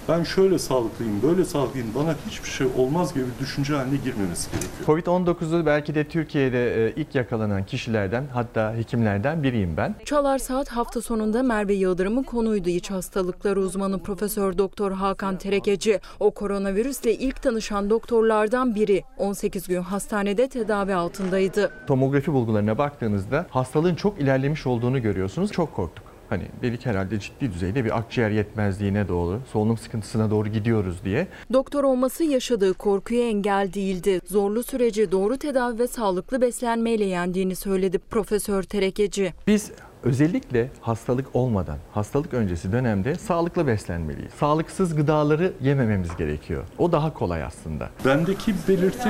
ben 0.10 0.24
şöyle 0.24 0.60
sağlıklıyım, 0.60 1.22
böyle 1.24 1.46
sağlıklıyım, 1.46 1.88
bana 1.96 2.16
hiçbir 2.30 2.50
şey 2.50 2.68
olmaz 2.78 3.14
gibi 3.14 3.24
bir 3.24 3.46
düşünce 3.46 3.74
haline 3.74 3.98
girmemesi 3.98 4.52
gerekiyor. 4.52 5.04
Covid-19'u 5.04 5.66
belki 5.66 5.96
de 5.96 6.04
Türkiye'de 6.04 6.88
e, 6.88 6.94
ilk 6.96 7.16
yakalanan 7.16 7.66
kişilerden 7.66 8.24
hatta 8.34 8.76
hekimlerden 8.76 9.44
biriyim 9.44 9.78
ben. 9.78 9.96
Çalar 10.06 10.38
Saat 10.38 10.70
hafta 10.70 11.02
sonunda 11.02 11.44
Merve 11.44 11.74
Yıldırım'ın 11.74 12.24
konuydu 12.24 12.70
iç 12.70 12.92
hastalıkları 12.92 13.60
uzmanı 13.60 14.04
Profesör 14.04 14.58
Doktor 14.58 14.92
Hakan 14.92 15.38
Terekeci. 15.38 16.00
O 16.20 16.32
koronavirüsle 16.32 17.14
ilk 17.14 17.42
tanışan 17.42 17.90
doktorlardan 17.90 18.76
biri. 18.76 19.04
18 19.18 19.68
gün 19.68 19.82
hastanede 19.82 20.48
tedavi 20.48 20.94
altındaydı. 20.96 21.72
Tomografi 21.88 22.34
bulgularına 22.34 22.78
baktığınızda 22.78 23.46
hastalığın 23.50 23.96
çok 23.96 24.22
ilerlemiş 24.22 24.68
olduğunu 24.68 25.02
görüyorsunuz. 25.02 25.52
Çok 25.52 25.76
korktuk. 25.76 26.03
Hani 26.34 26.48
dedik 26.62 26.86
herhalde 26.86 27.20
ciddi 27.20 27.54
düzeyde 27.54 27.86
bir 27.86 27.98
akciğer 27.98 28.30
yetmezliğine 28.30 29.08
doğru, 29.08 29.42
solunum 29.52 29.78
sıkıntısına 29.78 30.30
doğru 30.30 30.50
gidiyoruz 30.50 30.96
diye. 31.06 31.28
Doktor 31.54 31.84
olması 31.84 32.24
yaşadığı 32.24 32.74
korkuya 32.74 33.28
engel 33.28 33.74
değildi. 33.74 34.20
Zorlu 34.26 34.64
süreci 34.64 35.12
doğru 35.12 35.38
tedavi 35.38 35.80
ve 35.80 35.88
sağlıklı 35.88 36.42
beslenmeyle 36.42 37.06
yendiğini 37.06 37.56
söyledi 37.56 38.00
Profesör 38.00 38.64
Terekeci. 38.64 39.34
Biz 39.48 39.72
özellikle 40.04 40.70
hastalık 40.82 41.36
olmadan, 41.36 41.78
hastalık 41.92 42.34
öncesi 42.34 42.72
dönemde 42.72 43.16
sağlıklı 43.16 43.68
beslenmeliyiz. 43.68 44.32
Sağlıksız 44.34 44.96
gıdaları 44.96 45.54
yemememiz 45.62 46.16
gerekiyor. 46.18 46.64
O 46.78 46.92
daha 46.92 47.14
kolay 47.14 47.44
aslında. 47.44 47.90
Bendeki 48.06 48.54
belirti 48.68 49.10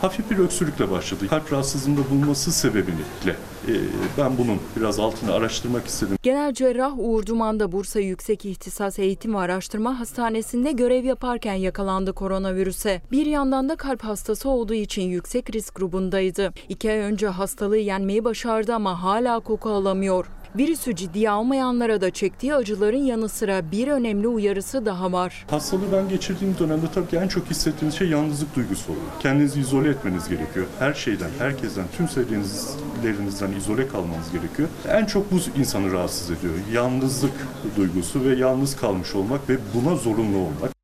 hafif 0.00 0.30
bir 0.30 0.38
öksürükle 0.38 0.90
başladı. 0.90 1.28
Kalp 1.28 1.52
rahatsızlığında 1.52 2.00
bulunması 2.10 2.52
sebebiyle 2.52 3.36
e, 3.68 3.72
ben 4.18 4.38
bunun 4.38 4.58
biraz 4.76 4.98
altını 4.98 5.32
araştırmak 5.32 5.86
istedim. 5.86 6.16
Genel 6.22 6.54
cerrah 6.54 6.98
Uğur 6.98 7.26
Duman 7.26 7.60
da 7.60 7.72
Bursa 7.72 8.00
Yüksek 8.00 8.44
İhtisas 8.44 8.98
Eğitim 8.98 9.34
ve 9.34 9.38
Araştırma 9.38 10.00
Hastanesi'nde 10.00 10.72
görev 10.72 11.04
yaparken 11.04 11.54
yakalandı 11.54 12.12
koronavirüse. 12.12 13.02
Bir 13.12 13.26
yandan 13.26 13.68
da 13.68 13.76
kalp 13.76 14.04
hastası 14.04 14.48
olduğu 14.48 14.74
için 14.74 15.02
yüksek 15.02 15.54
risk 15.54 15.74
grubundaydı. 15.74 16.52
İki 16.68 16.90
ay 16.90 16.98
önce 16.98 17.28
hastalığı 17.28 17.78
yenmeyi 17.78 18.24
başardı 18.24 18.74
ama 18.74 19.02
hala 19.02 19.40
koku 19.40 19.70
alamıyor. 19.70 20.26
Virüsü 20.56 20.96
ciddiye 20.96 21.30
almayanlara 21.30 22.00
da 22.00 22.10
çektiği 22.10 22.54
acıların 22.54 23.04
yanı 23.04 23.28
sıra 23.28 23.70
bir 23.72 23.88
önemli 23.88 24.28
uyarısı 24.28 24.86
daha 24.86 25.12
var. 25.12 25.46
Hastalığı 25.50 25.92
ben 25.92 26.08
geçirdiğim 26.08 26.56
dönemde 26.58 26.86
tabii 26.94 27.06
ki 27.08 27.16
en 27.16 27.28
çok 27.28 27.46
hissettiğiniz 27.46 27.98
şey 27.98 28.08
yalnızlık 28.08 28.56
duygusu 28.56 28.92
oluyor. 28.92 29.06
Kendinizi 29.20 29.60
izole 29.60 29.88
etmeniz 29.88 30.28
gerekiyor. 30.28 30.66
Her 30.78 30.94
şeyden, 30.94 31.30
herkesten, 31.38 31.84
tüm 31.96 32.08
sevdiğinizlerinizden 32.08 33.52
izole 33.52 33.88
kalmanız 33.88 34.32
gerekiyor. 34.32 34.68
En 34.88 35.04
çok 35.06 35.32
bu 35.32 35.36
insanı 35.58 35.92
rahatsız 35.92 36.30
ediyor. 36.30 36.54
Yalnızlık 36.72 37.32
duygusu 37.76 38.24
ve 38.24 38.34
yalnız 38.34 38.76
kalmış 38.76 39.14
olmak 39.14 39.48
ve 39.48 39.58
buna 39.74 39.96
zorunlu 39.96 40.36
olmak. 40.38 40.79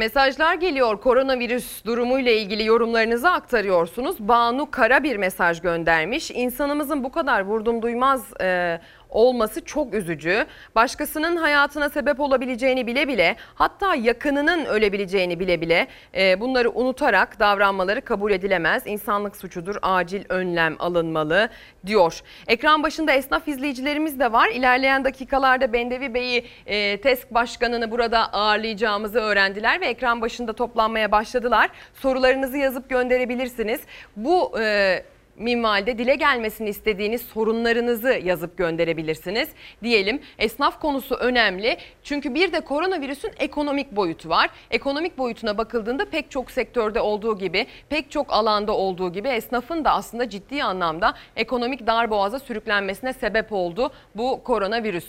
Mesajlar 0.00 0.54
geliyor 0.54 1.00
koronavirüs 1.00 1.84
durumuyla 1.84 2.32
ilgili 2.32 2.64
yorumlarınızı 2.64 3.30
aktarıyorsunuz. 3.30 4.16
Banu 4.20 4.70
Kara 4.70 5.02
bir 5.02 5.16
mesaj 5.16 5.60
göndermiş. 5.60 6.30
İnsanımızın 6.30 7.04
bu 7.04 7.12
kadar 7.12 7.40
vurdum 7.40 7.82
duymaz 7.82 8.32
e, 8.40 8.80
olması 9.10 9.64
çok 9.64 9.94
üzücü. 9.94 10.46
Başkasının 10.74 11.36
hayatına 11.36 11.88
sebep 11.88 12.20
olabileceğini 12.20 12.86
bile 12.86 13.08
bile 13.08 13.36
hatta 13.54 13.94
yakınının 13.94 14.64
ölebileceğini 14.64 15.40
bile 15.40 15.60
bile 15.60 15.86
e, 16.14 16.40
bunları 16.40 16.70
unutarak 16.70 17.40
davranmaları 17.40 18.00
kabul 18.00 18.32
edilemez. 18.32 18.82
İnsanlık 18.86 19.36
suçudur 19.36 19.76
acil 19.82 20.24
önlem 20.28 20.76
alınmalı 20.78 21.48
diyor. 21.86 22.20
Ekran 22.48 22.82
başında 22.82 23.12
esnaf 23.12 23.48
izleyicilerimiz 23.48 24.20
de 24.20 24.32
var. 24.32 24.48
İlerleyen 24.48 25.04
dakikalarda 25.04 25.72
Bendevi 25.72 26.14
Bey'i 26.14 26.44
e, 26.66 27.00
TESK 27.00 27.34
Başkanı'nı 27.34 27.90
burada 27.90 28.32
ağırlayacağımızı 28.32 29.18
öğrendiler 29.18 29.80
ve 29.80 29.86
ekran 29.86 30.20
başında 30.20 30.52
toplanmaya 30.52 31.12
başladılar. 31.12 31.70
Sorularınızı 31.94 32.56
yazıp 32.58 32.88
gönderebilirsiniz. 32.90 33.80
Bu 34.16 34.60
e, 34.60 35.02
minvalde 35.40 35.98
dile 35.98 36.14
gelmesini 36.14 36.68
istediğiniz 36.68 37.22
sorunlarınızı 37.22 38.20
yazıp 38.24 38.58
gönderebilirsiniz. 38.58 39.48
Diyelim 39.82 40.20
esnaf 40.38 40.80
konusu 40.80 41.14
önemli. 41.14 41.76
Çünkü 42.02 42.34
bir 42.34 42.52
de 42.52 42.60
koronavirüsün 42.60 43.30
ekonomik 43.38 43.96
boyutu 43.96 44.28
var. 44.28 44.50
Ekonomik 44.70 45.18
boyutuna 45.18 45.58
bakıldığında 45.58 46.04
pek 46.04 46.30
çok 46.30 46.50
sektörde 46.50 47.00
olduğu 47.00 47.38
gibi, 47.38 47.66
pek 47.88 48.10
çok 48.10 48.32
alanda 48.32 48.72
olduğu 48.72 49.12
gibi 49.12 49.28
esnafın 49.28 49.84
da 49.84 49.90
aslında 49.90 50.28
ciddi 50.28 50.64
anlamda 50.64 51.14
ekonomik 51.36 51.86
darboğaza 51.86 52.38
sürüklenmesine 52.38 53.12
sebep 53.12 53.52
oldu 53.52 53.92
bu 54.14 54.44
koronavirüs. 54.44 55.06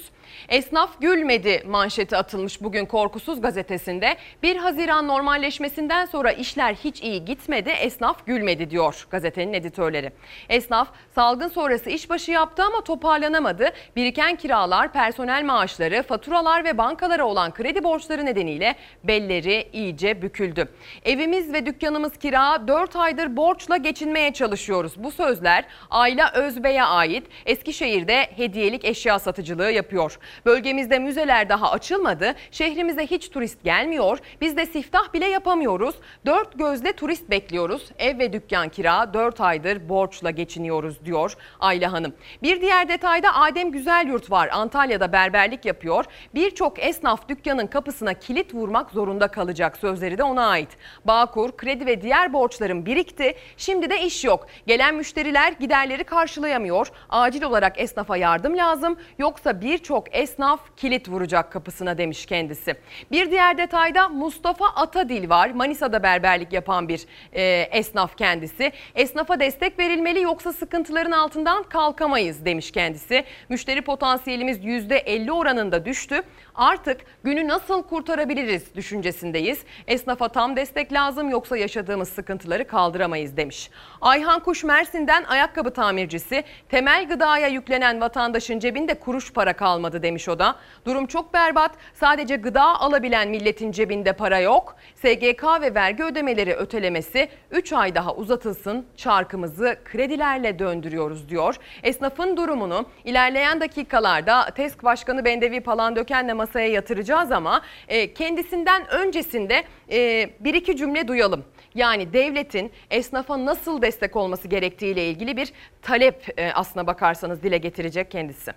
Esnaf 0.50 1.02
gülmedi 1.02 1.64
manşeti 1.68 2.18
atılmış 2.18 2.62
bugün 2.62 2.86
Korkusuz 2.86 3.42
gazetesinde. 3.42 4.18
1 4.44 4.56
Haziran 4.56 5.08
normalleşmesinden 5.08 6.06
sonra 6.06 6.32
işler 6.32 6.74
hiç 6.74 7.02
iyi 7.02 7.26
gitmedi, 7.26 7.70
esnaf 7.70 8.26
gülmedi 8.26 8.70
diyor 8.70 9.08
gazetenin 9.10 9.54
editörleri. 9.54 10.12
Esnaf 10.49 10.88
salgın 11.15 11.47
sonrası 11.47 11.89
işbaşı 11.89 12.32
yaptı 12.32 12.63
ama 12.63 12.82
toparlanamadı. 12.82 13.69
Biriken 13.95 14.36
kiralar, 14.36 14.93
personel 14.93 15.43
maaşları, 15.43 16.03
faturalar 16.03 16.65
ve 16.65 16.78
bankalara 16.78 17.26
olan 17.26 17.53
kredi 17.53 17.84
borçları 17.84 18.26
nedeniyle 18.26 18.76
belleri 19.03 19.69
iyice 19.74 20.22
büküldü. 20.22 20.67
Evimiz 21.05 21.53
ve 21.53 21.65
dükkanımız 21.65 22.17
kira 22.17 22.67
4 22.67 22.95
aydır 22.95 23.38
borçla 23.38 23.78
geçinmeye 23.78 24.34
çalışıyoruz. 24.34 25.03
Bu 25.03 25.11
sözler 25.11 25.65
Ayla 25.89 26.32
Özbey'e 26.34 26.84
ait 26.84 27.28
Eskişehir'de 27.45 28.28
hediyelik 28.36 28.86
eşya 28.86 29.19
satıcılığı 29.19 29.72
yapıyor. 29.72 30.19
Bölgemizde 30.45 30.99
müzeler 30.99 31.49
daha 31.49 31.72
açılmadı. 31.72 32.34
Şehrimize 32.51 33.07
hiç 33.07 33.30
turist 33.30 33.63
gelmiyor. 33.63 34.17
Biz 34.41 34.57
de 34.57 34.65
siftah 34.65 35.13
bile 35.13 35.26
yapamıyoruz. 35.26 35.95
Dört 36.26 36.59
gözle 36.59 36.93
turist 36.93 37.30
bekliyoruz. 37.30 37.91
Ev 37.99 38.19
ve 38.19 38.34
dükkan 38.34 38.69
kira 38.69 39.13
4 39.13 39.41
aydır 39.41 39.89
borç 39.89 40.01
borçla 40.02 40.32
geçiniyoruz 40.32 41.06
diyor 41.06 41.34
Ayla 41.60 41.91
Hanım. 41.91 42.14
Bir 42.43 42.62
diğer 42.62 42.89
detayda 42.89 43.36
Adem 43.36 43.72
Güzelyurt 43.72 44.32
var. 44.32 44.49
Antalya'da 44.52 45.12
berberlik 45.12 45.66
yapıyor. 45.66 46.06
Birçok 46.36 46.80
esnaf 46.80 47.30
dükkanın 47.30 47.68
kapısına 47.68 48.14
kilit 48.14 48.54
vurmak 48.54 48.91
zorunda 48.91 49.28
kalacak. 49.28 49.78
Sözleri 49.78 50.18
de 50.18 50.24
ona 50.24 50.47
ait. 50.47 50.70
Bağkur, 51.06 51.58
kredi 51.58 51.86
ve 51.86 52.02
diğer 52.02 52.34
borçların 52.34 52.86
birikti. 52.86 53.36
Şimdi 53.58 53.89
de 53.89 54.02
iş 54.02 54.24
yok. 54.24 54.47
Gelen 54.68 54.95
müşteriler 54.95 55.52
giderleri 55.52 56.04
karşılayamıyor. 56.04 56.91
Acil 57.10 57.43
olarak 57.43 57.80
esnafa 57.80 58.18
yardım 58.18 58.58
lazım. 58.58 58.97
Yoksa 59.20 59.62
birçok 59.62 60.16
esnaf 60.16 60.60
kilit 60.78 61.10
vuracak 61.10 61.52
kapısına 61.52 61.97
demiş 61.97 62.26
kendisi. 62.26 62.76
Bir 63.12 63.32
diğer 63.32 63.58
detayda 63.58 64.10
Mustafa 64.10 64.66
Atadil 64.66 65.30
var. 65.30 65.49
Manisa'da 65.49 66.04
berberlik 66.04 66.54
yapan 66.54 66.88
bir 66.88 67.06
e, 67.34 67.41
esnaf 67.72 68.18
kendisi. 68.18 68.72
Esnafa 68.95 69.39
destek 69.39 69.80
verilmeli 69.92 70.22
yoksa 70.22 70.54
sıkıntıların 70.54 71.12
altından 71.12 71.64
kalkamayız 71.64 72.46
demiş 72.46 72.72
kendisi. 72.72 73.24
Müşteri 73.50 73.82
potansiyelimiz 73.82 74.58
%50 74.58 75.32
oranında 75.32 75.86
düştü. 75.86 76.24
Artık 76.56 77.02
günü 77.24 77.47
nasıl 77.47 77.84
kurtarabiliriz 77.84 78.76
düşüncesindeyiz. 78.76 79.60
Esnafa 79.88 80.28
tam 80.28 80.56
destek 80.56 80.93
lazım 80.93 81.30
yoksa 81.30 81.58
yaşadığımız 81.58 82.10
sıkıntıları 82.10 82.68
kaldıramayız 82.68 83.38
demiş. 83.38 83.70
Ayhan 84.02 84.39
Kuş 84.39 84.64
Mersin'den 84.64 85.24
ayakkabı 85.24 85.72
tamircisi 85.74 86.43
temel 86.70 87.08
gıdaya 87.08 87.47
yüklenen 87.47 88.02
vatandaşın 88.02 88.60
cebinde 88.60 88.93
kuruş 88.93 89.34
para 89.34 89.54
kalmadı 89.54 90.04
demiş 90.04 90.30
o 90.30 90.39
da. 90.39 90.56
Durum 90.86 91.08
çok 91.08 91.34
berbat. 91.34 91.72
Sadece 91.93 92.36
gıda 92.36 92.80
alabilen 92.80 93.30
milletin 93.30 93.72
cebinde 93.72 94.14
para 94.14 94.39
yok. 94.39 94.76
SGK 94.95 95.43
ve 95.62 95.76
vergi 95.76 96.04
ödemeleri 96.04 96.54
ötelemesi 96.54 97.30
3 97.52 97.74
ay 97.74 97.95
daha 97.95 98.16
uzatılsın. 98.16 98.86
Çarkımızı 98.97 99.78
kredilerle 99.86 100.60
döndürüyoruz 100.60 101.30
diyor. 101.30 101.56
Esnafın 101.84 102.38
durumunu 102.38 102.86
ilerleyen 103.06 103.62
dakikalarda 103.62 104.45
TESK 104.56 104.84
Başkanı 104.84 105.26
Bendevi 105.26 105.62
Palandöken'le 105.62 106.41
masaya 106.42 106.68
yatıracağız 106.68 107.32
ama 107.32 107.62
e, 107.88 108.14
kendisinden 108.14 108.88
öncesinde 108.88 109.64
e, 109.92 110.30
bir 110.39 110.54
iki 110.54 110.78
cümle 110.78 111.08
duyalım. 111.08 111.44
Yani 111.76 112.14
devletin 112.14 112.72
esnafa 112.89 113.46
nasıl 113.46 113.82
destek 113.82 114.16
olması 114.16 114.48
gerektiğiyle 114.48 115.10
ilgili 115.10 115.38
bir 115.38 115.54
talep 115.82 116.39
e, 116.39 116.54
aslına 116.54 116.88
bakarsanız 116.88 117.44
dile 117.44 117.58
getirecek 117.58 118.12
kendisi. 118.12 118.52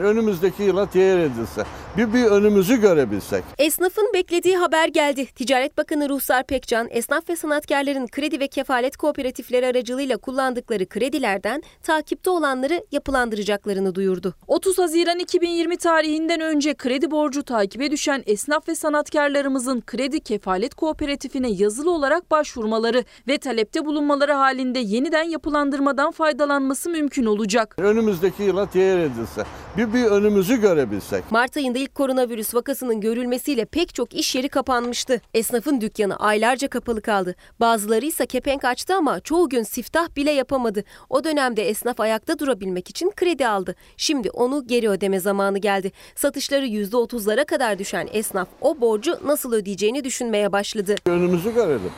Önümüzdeki 0.00 0.62
yıla 0.62 0.90
teyir 0.90 1.18
edilse, 1.18 1.64
bir, 1.96 2.14
bir 2.14 2.24
önümüzü 2.24 2.80
görebilsek. 2.80 3.44
Esnafın 3.58 4.10
beklediği 4.14 4.56
haber 4.56 4.88
geldi. 4.88 5.26
Ticaret 5.26 5.78
Bakanı 5.78 6.08
Ruhsar 6.08 6.46
Pekcan, 6.46 6.88
esnaf 6.90 7.28
ve 7.28 7.36
sanatkarların 7.36 8.06
kredi 8.06 8.40
ve 8.40 8.48
kefalet 8.48 8.96
kooperatifleri 8.96 9.66
aracılığıyla 9.66 10.16
kullandıkları 10.16 10.86
kredilerden 10.86 11.62
takipte 11.82 12.30
olanları 12.30 12.84
yapılandıracaklarını 12.92 13.94
duyurdu. 13.94 14.34
30 14.46 14.78
Haziran 14.78 15.18
2020 15.18 15.76
tarihinden 15.76 16.40
önce 16.40 16.74
kredi 16.74 17.10
borcu 17.10 17.42
takibe 17.42 17.90
düşen 17.90 18.22
esnaf 18.26 18.68
ve 18.68 18.74
sanatkarlarımızın 18.74 19.80
kredi 19.80 20.20
kefalet 20.20 20.74
kooperatifine 20.74 21.50
yazılı 21.50 21.90
olarak 21.90 22.30
başvurmaları 22.30 23.04
ve 23.28 23.38
talepte 23.38 23.84
bulunmaları 23.84 24.32
halinde 24.32 24.78
yeniden 24.78 25.22
yapılandırmadan 25.22 26.10
faydalanması 26.10 26.90
mümkün 26.90 27.26
olacak. 27.26 27.74
Önümüzdeki 27.78 28.42
yıla 28.42 28.70
teyir 28.70 28.98
edilse, 28.98 29.44
bir, 29.76 29.94
bir 29.94 30.04
önümüzü 30.04 30.60
görebilsek. 30.60 31.30
Mart 31.30 31.56
ayında 31.56 31.85
ilk 31.86 31.94
koronavirüs 31.94 32.54
vakasının 32.54 33.00
görülmesiyle 33.00 33.64
pek 33.64 33.94
çok 33.94 34.14
iş 34.14 34.34
yeri 34.34 34.48
kapanmıştı. 34.48 35.20
Esnafın 35.34 35.80
dükkanı 35.80 36.16
aylarca 36.16 36.68
kapalı 36.68 37.02
kaldı. 37.02 37.34
Bazıları 37.60 38.06
ise 38.06 38.26
kepenk 38.26 38.64
açtı 38.64 38.94
ama 38.94 39.20
çoğu 39.20 39.48
gün 39.48 39.62
siftah 39.62 40.16
bile 40.16 40.30
yapamadı. 40.30 40.84
O 41.10 41.24
dönemde 41.24 41.68
esnaf 41.68 42.00
ayakta 42.00 42.38
durabilmek 42.38 42.90
için 42.90 43.10
kredi 43.16 43.48
aldı. 43.48 43.74
Şimdi 43.96 44.30
onu 44.30 44.66
geri 44.66 44.88
ödeme 44.88 45.20
zamanı 45.20 45.58
geldi. 45.58 45.92
Satışları 46.14 46.66
%30'lara 46.66 47.44
kadar 47.44 47.78
düşen 47.78 48.08
esnaf 48.12 48.48
o 48.60 48.80
borcu 48.80 49.18
nasıl 49.24 49.52
ödeyeceğini 49.52 50.04
düşünmeye 50.04 50.52
başladı. 50.52 50.94
Önümüzü 51.06 51.54
görelim. 51.54 51.92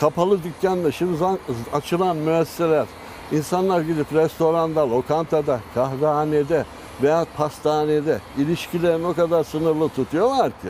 Kapalı 0.00 0.42
dükkanda 0.44 0.92
şimdi 0.92 1.16
açılan 1.72 2.16
müesseseler, 2.16 2.86
insanlar 3.32 3.80
gidip 3.80 4.12
restoranda, 4.12 4.90
lokantada, 4.90 5.60
kahvehanede 5.74 6.64
veya 7.02 7.26
pastanede 7.36 8.18
ilişkilerini 8.38 9.06
o 9.06 9.14
kadar 9.14 9.44
sınırlı 9.44 9.88
tutuyorlar 9.88 10.48
ki. 10.48 10.68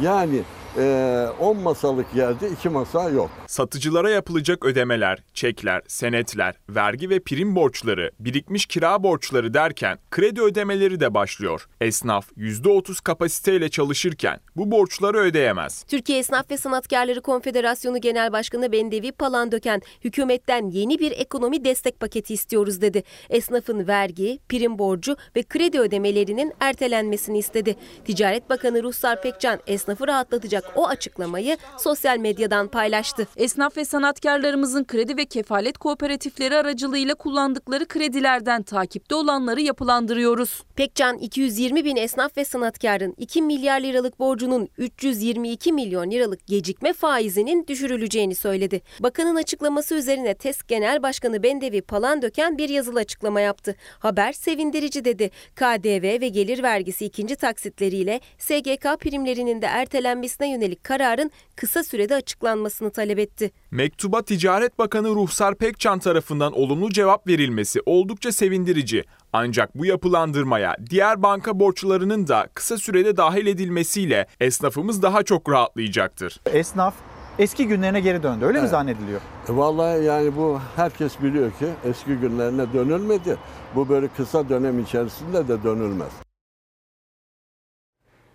Yani 0.00 0.42
10 0.76 1.56
masalık 1.56 2.14
yerde 2.14 2.50
2 2.50 2.68
masa 2.68 3.08
yok. 3.08 3.30
Satıcılara 3.46 4.10
yapılacak 4.10 4.64
ödemeler, 4.64 5.22
çekler, 5.34 5.82
senetler, 5.86 6.54
vergi 6.68 7.10
ve 7.10 7.20
prim 7.20 7.56
borçları, 7.56 8.10
birikmiş 8.20 8.66
kira 8.66 9.02
borçları 9.02 9.54
derken 9.54 9.98
kredi 10.10 10.42
ödemeleri 10.42 11.00
de 11.00 11.14
başlıyor. 11.14 11.68
Esnaf 11.80 12.32
%30 12.36 13.02
kapasiteyle 13.02 13.68
çalışırken 13.68 14.40
bu 14.56 14.70
borçları 14.70 15.18
ödeyemez. 15.18 15.84
Türkiye 15.88 16.18
Esnaf 16.18 16.50
ve 16.50 16.56
Sanatkarları 16.56 17.22
Konfederasyonu 17.22 18.00
Genel 18.00 18.32
Başkanı 18.32 18.72
Bendevi 18.72 19.12
Palandöken 19.12 19.82
hükümetten 20.04 20.66
yeni 20.66 20.98
bir 20.98 21.12
ekonomi 21.12 21.64
destek 21.64 22.00
paketi 22.00 22.34
istiyoruz 22.34 22.80
dedi. 22.80 23.02
Esnafın 23.30 23.88
vergi, 23.88 24.38
prim 24.48 24.78
borcu 24.78 25.16
ve 25.36 25.42
kredi 25.42 25.80
ödemelerinin 25.80 26.52
ertelenmesini 26.60 27.38
istedi. 27.38 27.76
Ticaret 28.04 28.50
Bakanı 28.50 28.82
Ruhsar 28.82 29.22
Pekcan 29.22 29.60
esnafı 29.66 30.06
rahatlatacak 30.06 30.61
o 30.76 30.86
açıklamayı 30.86 31.56
sosyal 31.78 32.18
medyadan 32.18 32.68
paylaştı. 32.68 33.26
Esnaf 33.36 33.76
ve 33.76 33.84
sanatkarlarımızın 33.84 34.84
kredi 34.84 35.16
ve 35.16 35.24
kefalet 35.24 35.78
kooperatifleri 35.78 36.56
aracılığıyla 36.56 37.14
kullandıkları 37.14 37.86
kredilerden 37.88 38.62
takipte 38.62 39.14
olanları 39.14 39.60
yapılandırıyoruz. 39.60 40.62
Pekcan 40.76 41.18
220 41.18 41.84
bin 41.84 41.96
esnaf 41.96 42.36
ve 42.36 42.44
sanatkarın 42.44 43.14
2 43.18 43.42
milyar 43.42 43.80
liralık 43.80 44.18
borcunun 44.18 44.68
322 44.78 45.72
milyon 45.72 46.10
liralık 46.10 46.46
gecikme 46.46 46.92
faizinin 46.92 47.66
düşürüleceğini 47.66 48.34
söyledi. 48.34 48.82
Bakanın 49.00 49.36
açıklaması 49.36 49.94
üzerine 49.94 50.34
TESK 50.34 50.68
Genel 50.68 51.02
Başkanı 51.02 51.42
Bendevi 51.42 51.82
Palandöken 51.82 52.58
bir 52.58 52.68
yazılı 52.68 52.98
açıklama 52.98 53.40
yaptı. 53.40 53.76
Haber 53.98 54.32
sevindirici 54.32 55.04
dedi. 55.04 55.30
KDV 55.54 56.20
ve 56.20 56.28
gelir 56.28 56.62
vergisi 56.62 57.04
ikinci 57.04 57.36
taksitleriyle 57.36 58.20
SGK 58.38 59.00
primlerinin 59.00 59.62
de 59.62 59.66
ertelenmesine 59.66 60.51
yönelik 60.52 60.84
kararın 60.84 61.30
kısa 61.56 61.84
sürede 61.84 62.14
açıklanmasını 62.14 62.90
talep 62.90 63.18
etti. 63.18 63.50
Mektuba 63.70 64.22
Ticaret 64.22 64.78
Bakanı 64.78 65.08
Ruhsar 65.08 65.54
Pekcan 65.54 65.98
tarafından 65.98 66.52
olumlu 66.52 66.90
cevap 66.90 67.26
verilmesi 67.28 67.80
oldukça 67.86 68.32
sevindirici. 68.32 69.04
Ancak 69.32 69.78
bu 69.78 69.86
yapılandırmaya 69.86 70.76
diğer 70.90 71.22
banka 71.22 71.60
borçlarının 71.60 72.28
da 72.28 72.48
kısa 72.54 72.78
sürede 72.78 73.16
dahil 73.16 73.46
edilmesiyle 73.46 74.26
esnafımız 74.40 75.02
daha 75.02 75.22
çok 75.22 75.50
rahatlayacaktır. 75.50 76.40
Esnaf 76.46 76.94
eski 77.38 77.66
günlerine 77.66 78.00
geri 78.00 78.22
döndü 78.22 78.44
öyle 78.44 78.58
evet. 78.58 78.62
mi 78.62 78.70
zannediliyor? 78.70 79.20
E 79.48 79.56
vallahi 79.56 80.04
yani 80.04 80.36
bu 80.36 80.60
herkes 80.76 81.22
biliyor 81.22 81.50
ki 81.50 81.66
eski 81.84 82.14
günlerine 82.14 82.72
dönülmedi. 82.72 83.36
Bu 83.74 83.88
böyle 83.88 84.08
kısa 84.08 84.48
dönem 84.48 84.78
içerisinde 84.78 85.48
de 85.48 85.62
dönülmez. 85.62 86.21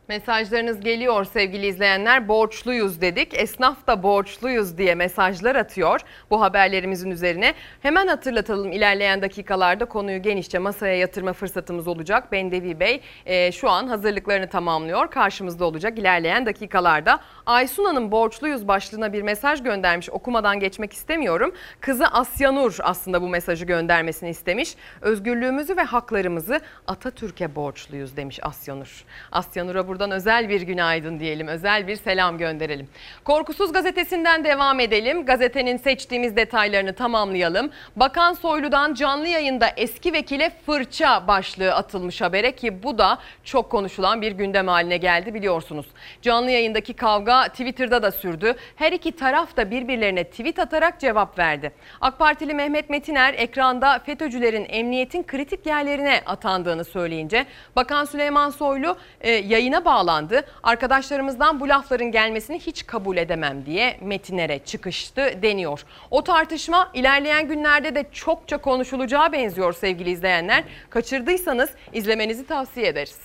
Mesajlarınız 0.07 0.79
geliyor 0.79 1.25
sevgili 1.25 1.67
izleyenler. 1.67 2.27
Borçluyuz 2.27 3.01
dedik. 3.01 3.33
Esnaf 3.33 3.87
da 3.87 4.03
borçluyuz 4.03 4.77
diye 4.77 4.95
mesajlar 4.95 5.55
atıyor 5.55 6.01
bu 6.29 6.41
haberlerimizin 6.41 7.11
üzerine. 7.11 7.53
Hemen 7.81 8.07
hatırlatalım 8.07 8.71
ilerleyen 8.71 9.21
dakikalarda 9.21 9.85
konuyu 9.85 10.21
genişçe 10.21 10.59
masaya 10.59 10.97
yatırma 10.97 11.33
fırsatımız 11.33 11.87
olacak. 11.87 12.31
Bendevi 12.31 12.79
Bey 12.79 13.01
e, 13.25 13.51
şu 13.51 13.69
an 13.69 13.87
hazırlıklarını 13.87 14.49
tamamlıyor. 14.49 15.11
Karşımızda 15.11 15.65
olacak 15.65 15.99
ilerleyen 15.99 16.45
dakikalarda. 16.45 17.19
Aysun 17.45 17.85
Hanım 17.85 18.11
borçluyuz 18.11 18.67
başlığına 18.67 19.13
bir 19.13 19.21
mesaj 19.21 19.63
göndermiş. 19.63 20.09
Okumadan 20.09 20.59
geçmek 20.59 20.93
istemiyorum. 20.93 21.53
Kızı 21.81 22.07
Asyanur 22.07 22.77
aslında 22.81 23.21
bu 23.21 23.29
mesajı 23.29 23.65
göndermesini 23.65 24.29
istemiş. 24.29 24.75
Özgürlüğümüzü 25.01 25.77
ve 25.77 25.83
haklarımızı 25.83 26.61
Atatürk'e 26.87 27.55
borçluyuz 27.55 28.17
demiş 28.17 28.39
Asyanur. 28.43 29.05
Asyanur'a 29.31 29.87
buradan 29.97 30.11
özel 30.11 30.49
bir 30.49 30.61
günaydın 30.61 31.19
diyelim. 31.19 31.47
Özel 31.47 31.87
bir 31.87 31.95
selam 31.95 32.37
gönderelim. 32.37 32.87
Korkusuz 33.23 33.73
gazetesinden 33.73 34.43
devam 34.43 34.79
edelim. 34.79 35.25
Gazetenin 35.25 35.77
seçtiğimiz 35.77 36.35
detaylarını 36.35 36.93
tamamlayalım. 36.93 37.69
Bakan 37.95 38.33
Soylu'dan 38.33 38.93
canlı 38.93 39.27
yayında 39.27 39.67
eski 39.77 40.13
vekile 40.13 40.51
fırça 40.65 41.27
başlığı 41.27 41.73
atılmış 41.73 42.21
habere 42.21 42.51
ki 42.51 42.83
bu 42.83 42.97
da 42.97 43.17
çok 43.43 43.69
konuşulan 43.69 44.21
bir 44.21 44.31
gündem 44.31 44.67
haline 44.67 44.97
geldi 44.97 45.33
biliyorsunuz. 45.33 45.85
Canlı 46.21 46.51
yayındaki 46.51 46.93
kavga 46.93 47.47
Twitter'da 47.47 48.03
da 48.03 48.11
sürdü. 48.11 48.55
Her 48.75 48.91
iki 48.91 49.11
taraf 49.11 49.57
da 49.57 49.71
birbirlerine 49.71 50.23
tweet 50.23 50.59
atarak 50.59 50.99
cevap 50.99 51.39
verdi. 51.39 51.71
AK 52.01 52.19
Partili 52.19 52.53
Mehmet 52.53 52.89
Metiner 52.89 53.33
ekranda 53.33 53.99
FETÖ'cülerin 53.99 54.65
emniyetin 54.69 55.23
kritik 55.23 55.65
yerlerine 55.65 56.21
atandığını 56.25 56.85
söyleyince 56.85 57.45
Bakan 57.75 58.05
Süleyman 58.05 58.49
Soylu 58.49 58.97
e, 59.21 59.31
yayına 59.31 59.85
bağlandı. 59.87 60.41
Arkadaşlarımızdan 60.63 61.59
bu 61.59 61.69
lafların 61.69 62.11
gelmesini 62.11 62.59
hiç 62.59 62.85
kabul 62.85 63.17
edemem 63.17 63.65
diye 63.65 63.97
Metinler'e 64.01 64.59
çıkıştı 64.59 65.21
deniyor. 65.41 65.81
O 66.11 66.23
tartışma 66.23 66.91
ilerleyen 66.93 67.47
günlerde 67.47 67.95
de 67.95 68.05
çokça 68.11 68.57
konuşulacağı 68.57 69.31
benziyor 69.31 69.73
sevgili 69.73 70.09
izleyenler. 70.09 70.63
Kaçırdıysanız 70.89 71.69
izlemenizi 71.93 72.47
tavsiye 72.47 72.87
ederiz. 72.87 73.17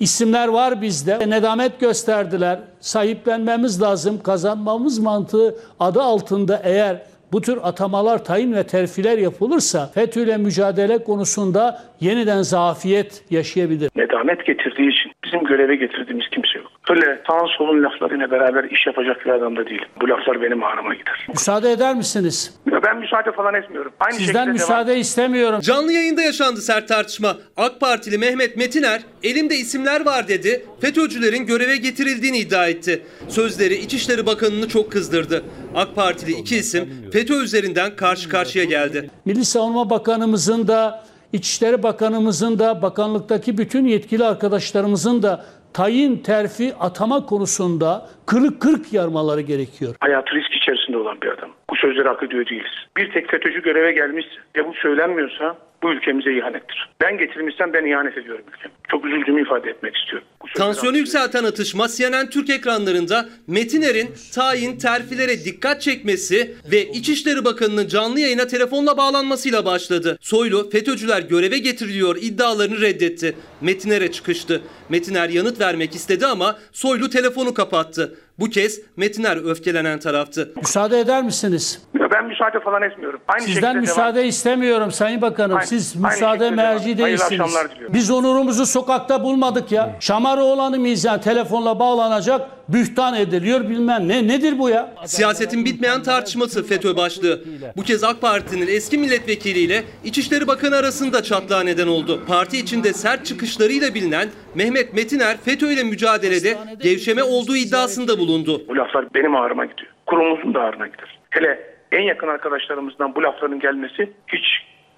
İsimler 0.00 0.48
var 0.48 0.82
bizde. 0.82 1.30
Nedamet 1.30 1.80
gösterdiler. 1.80 2.60
Sahiplenmemiz 2.80 3.82
lazım. 3.82 4.22
Kazanmamız 4.22 4.98
mantığı 4.98 5.56
adı 5.80 6.02
altında 6.02 6.60
eğer 6.64 7.02
bu 7.32 7.40
tür 7.40 7.58
atamalar, 7.62 8.24
tayin 8.24 8.52
ve 8.52 8.62
terfiler 8.66 9.18
yapılırsa 9.18 9.90
FETÖ 9.94 10.20
ile 10.22 10.36
mücadele 10.36 11.04
konusunda 11.04 11.82
yeniden 12.00 12.42
zafiyet 12.42 13.22
yaşayabilir. 13.30 13.90
Nedamet 13.96 14.46
getirdiği 14.46 14.88
için 14.92 15.12
bizim 15.24 15.44
göreve 15.44 15.76
getirdiğimiz 15.76 16.24
kimse 16.30 16.58
yok. 16.58 16.66
Öyle 16.90 17.22
sağın 17.26 17.46
solun 17.58 17.82
laflarıyla 17.84 18.30
beraber 18.30 18.64
iş 18.64 18.86
yapacak 18.86 19.24
bir 19.26 19.30
adam 19.30 19.56
da 19.56 19.66
değilim. 19.66 19.88
Bu 20.02 20.08
laflar 20.08 20.42
benim 20.42 20.64
ağrıma 20.64 20.94
gider. 20.94 21.26
Müsaade 21.28 21.72
eder 21.72 21.94
misiniz? 21.94 22.54
Ya 22.72 22.82
ben 22.82 22.98
müsaade 22.98 23.32
falan 23.32 23.54
etmiyorum. 23.54 23.92
Aynı 24.00 24.14
Sizden 24.14 24.32
şekilde 24.32 24.52
müsaade 24.52 24.88
devam. 24.90 25.00
istemiyorum. 25.00 25.60
Canlı 25.60 25.92
yayında 25.92 26.22
yaşandı 26.22 26.60
sert 26.60 26.88
tartışma. 26.88 27.36
AK 27.56 27.80
Partili 27.80 28.18
Mehmet 28.18 28.56
Metiner 28.56 29.00
elimde 29.22 29.54
isimler 29.54 30.06
var 30.06 30.28
dedi. 30.28 30.66
FETÖ'cülerin 30.80 31.46
göreve 31.46 31.76
getirildiğini 31.76 32.38
iddia 32.38 32.66
etti. 32.68 33.02
Sözleri 33.28 33.74
İçişleri 33.74 34.26
Bakanı'nı 34.26 34.68
çok 34.68 34.92
kızdırdı. 34.92 35.42
AK 35.74 35.94
Partili 35.96 36.32
iki 36.32 36.56
isim 36.56 36.88
FETÖ 37.16 37.34
üzerinden 37.44 37.96
karşı 37.96 38.28
karşıya 38.28 38.64
geldi. 38.64 39.10
Milli 39.24 39.44
Savunma 39.44 39.90
Bakanımızın 39.90 40.68
da 40.68 41.04
İçişleri 41.32 41.82
Bakanımızın 41.82 42.58
da 42.58 42.82
bakanlıktaki 42.82 43.58
bütün 43.58 43.84
yetkili 43.86 44.24
arkadaşlarımızın 44.24 45.22
da 45.22 45.44
tayin, 45.72 46.16
terfi, 46.16 46.74
atama 46.80 47.26
konusunda 47.26 48.08
kırık 48.26 48.60
kırk 48.60 48.92
yarmaları 48.92 49.40
gerekiyor. 49.40 49.94
Hayatı 50.00 50.34
risk 50.34 50.52
içerisinde 50.62 50.96
olan 50.96 51.20
bir 51.22 51.28
adam. 51.28 51.50
Bu 51.70 51.76
sözleri 51.76 52.08
hak 52.08 52.22
ediyor 52.22 52.46
değiliz. 52.46 52.72
Bir 52.96 53.12
tek 53.12 53.30
FETÖ'cü 53.30 53.62
göreve 53.62 53.92
gelmiş 53.92 54.26
ve 54.56 54.68
bu 54.68 54.74
söylenmiyorsa 54.74 55.56
bu 55.82 55.92
ülkemize 55.92 56.32
ihanettir. 56.38 56.88
Ben 57.00 57.18
getirmişsem 57.18 57.72
ben 57.72 57.84
ihanet 57.84 58.18
ediyorum 58.18 58.44
ülkeme. 58.56 58.74
Çok 58.90 59.04
üzüldüğümü 59.06 59.42
ifade 59.42 59.70
etmek 59.70 59.96
istiyorum. 59.96 60.28
Tansiyonu 60.54 60.96
yükselten 60.96 61.44
atışma 61.44 61.88
CNN 61.88 62.30
Türk 62.30 62.50
ekranlarında 62.50 63.28
Metiner'in 63.46 64.08
tayin 64.34 64.78
terfilere 64.78 65.44
dikkat 65.44 65.82
çekmesi 65.82 66.54
ve 66.72 66.84
İçişleri 66.84 67.44
Bakanı'nın 67.44 67.88
canlı 67.88 68.20
yayına 68.20 68.46
telefonla 68.46 68.96
bağlanmasıyla 68.96 69.64
başladı. 69.64 70.18
Soylu 70.20 70.70
FETÖ'cüler 70.70 71.22
göreve 71.22 71.58
getiriliyor 71.58 72.16
iddialarını 72.20 72.80
reddetti. 72.80 73.36
Metiner'e 73.60 74.12
çıkıştı. 74.12 74.62
Metiner 74.88 75.28
yanıt 75.28 75.60
vermek 75.60 75.94
istedi 75.94 76.26
ama 76.26 76.58
Soylu 76.72 77.10
telefonu 77.10 77.54
kapattı. 77.54 78.18
Bu 78.38 78.50
kez 78.50 78.80
Metiner 78.96 79.50
öfkelenen 79.50 79.98
taraftı. 79.98 80.52
Müsaade 80.56 81.00
eder 81.00 81.22
misiniz? 81.24 81.78
Ya 82.00 82.10
ben 82.10 82.26
müsaade 82.26 82.60
falan 82.60 82.82
etmiyorum. 82.82 83.20
Aynı 83.28 83.44
Sizden 83.44 83.76
müsaade 83.80 84.26
istemiyorum 84.26 84.92
Sayın 84.92 85.22
Bakanım. 85.22 85.56
Aynı- 85.56 85.66
Siz 85.66 85.94
aynı 85.96 86.06
müsaade 86.14 86.40
devam. 86.44 86.54
merci 86.56 86.98
değilsiniz. 86.98 87.54
Biz 87.92 88.10
onurumuzu 88.10 88.66
sokakta 88.66 89.24
bulmadık 89.24 89.72
ya. 89.72 89.96
Şamaroğlan'ı 90.00 90.78
mıyız 90.78 91.04
yani 91.04 91.20
telefonla 91.20 91.78
bağlanacak, 91.78 92.50
bühtan 92.68 93.14
ediliyor 93.14 93.68
bilmem 93.68 94.08
ne. 94.08 94.28
Nedir 94.28 94.58
bu 94.58 94.68
ya? 94.68 94.94
Siyasetin 95.06 95.64
bitmeyen 95.64 96.02
tartışması 96.02 96.66
FETÖ 96.66 96.96
başlığı. 96.96 97.44
Bu 97.76 97.82
kez 97.82 98.04
AK 98.04 98.20
Parti'nin 98.20 98.66
eski 98.66 98.98
milletvekiliyle 98.98 99.84
İçişleri 100.04 100.46
Bakanı 100.46 100.76
arasında 100.76 101.22
çatlağa 101.22 101.60
neden 101.62 101.86
oldu. 101.86 102.22
Parti 102.28 102.58
içinde 102.58 102.92
sert 102.92 103.26
çıkışlarıyla 103.26 103.94
bilinen 103.94 104.28
Mehmet 104.54 104.94
Metiner 104.94 105.36
FETÖ 105.44 105.72
ile 105.72 105.82
mücadelede 105.82 106.58
gevşeme 106.82 107.22
olduğu 107.22 107.56
iddiasında 107.56 108.18
bulundu. 108.18 108.25
Bu 108.68 108.76
laflar 108.76 109.14
benim 109.14 109.36
ağrıma 109.36 109.64
gidiyor. 109.64 109.92
Kurumumuzun 110.06 110.54
da 110.54 110.60
ağrına 110.60 110.86
gider. 110.86 111.18
Hele 111.30 111.60
en 111.92 112.02
yakın 112.02 112.28
arkadaşlarımızdan 112.28 113.14
bu 113.14 113.22
lafların 113.22 113.60
gelmesi 113.60 114.12
hiç 114.28 114.44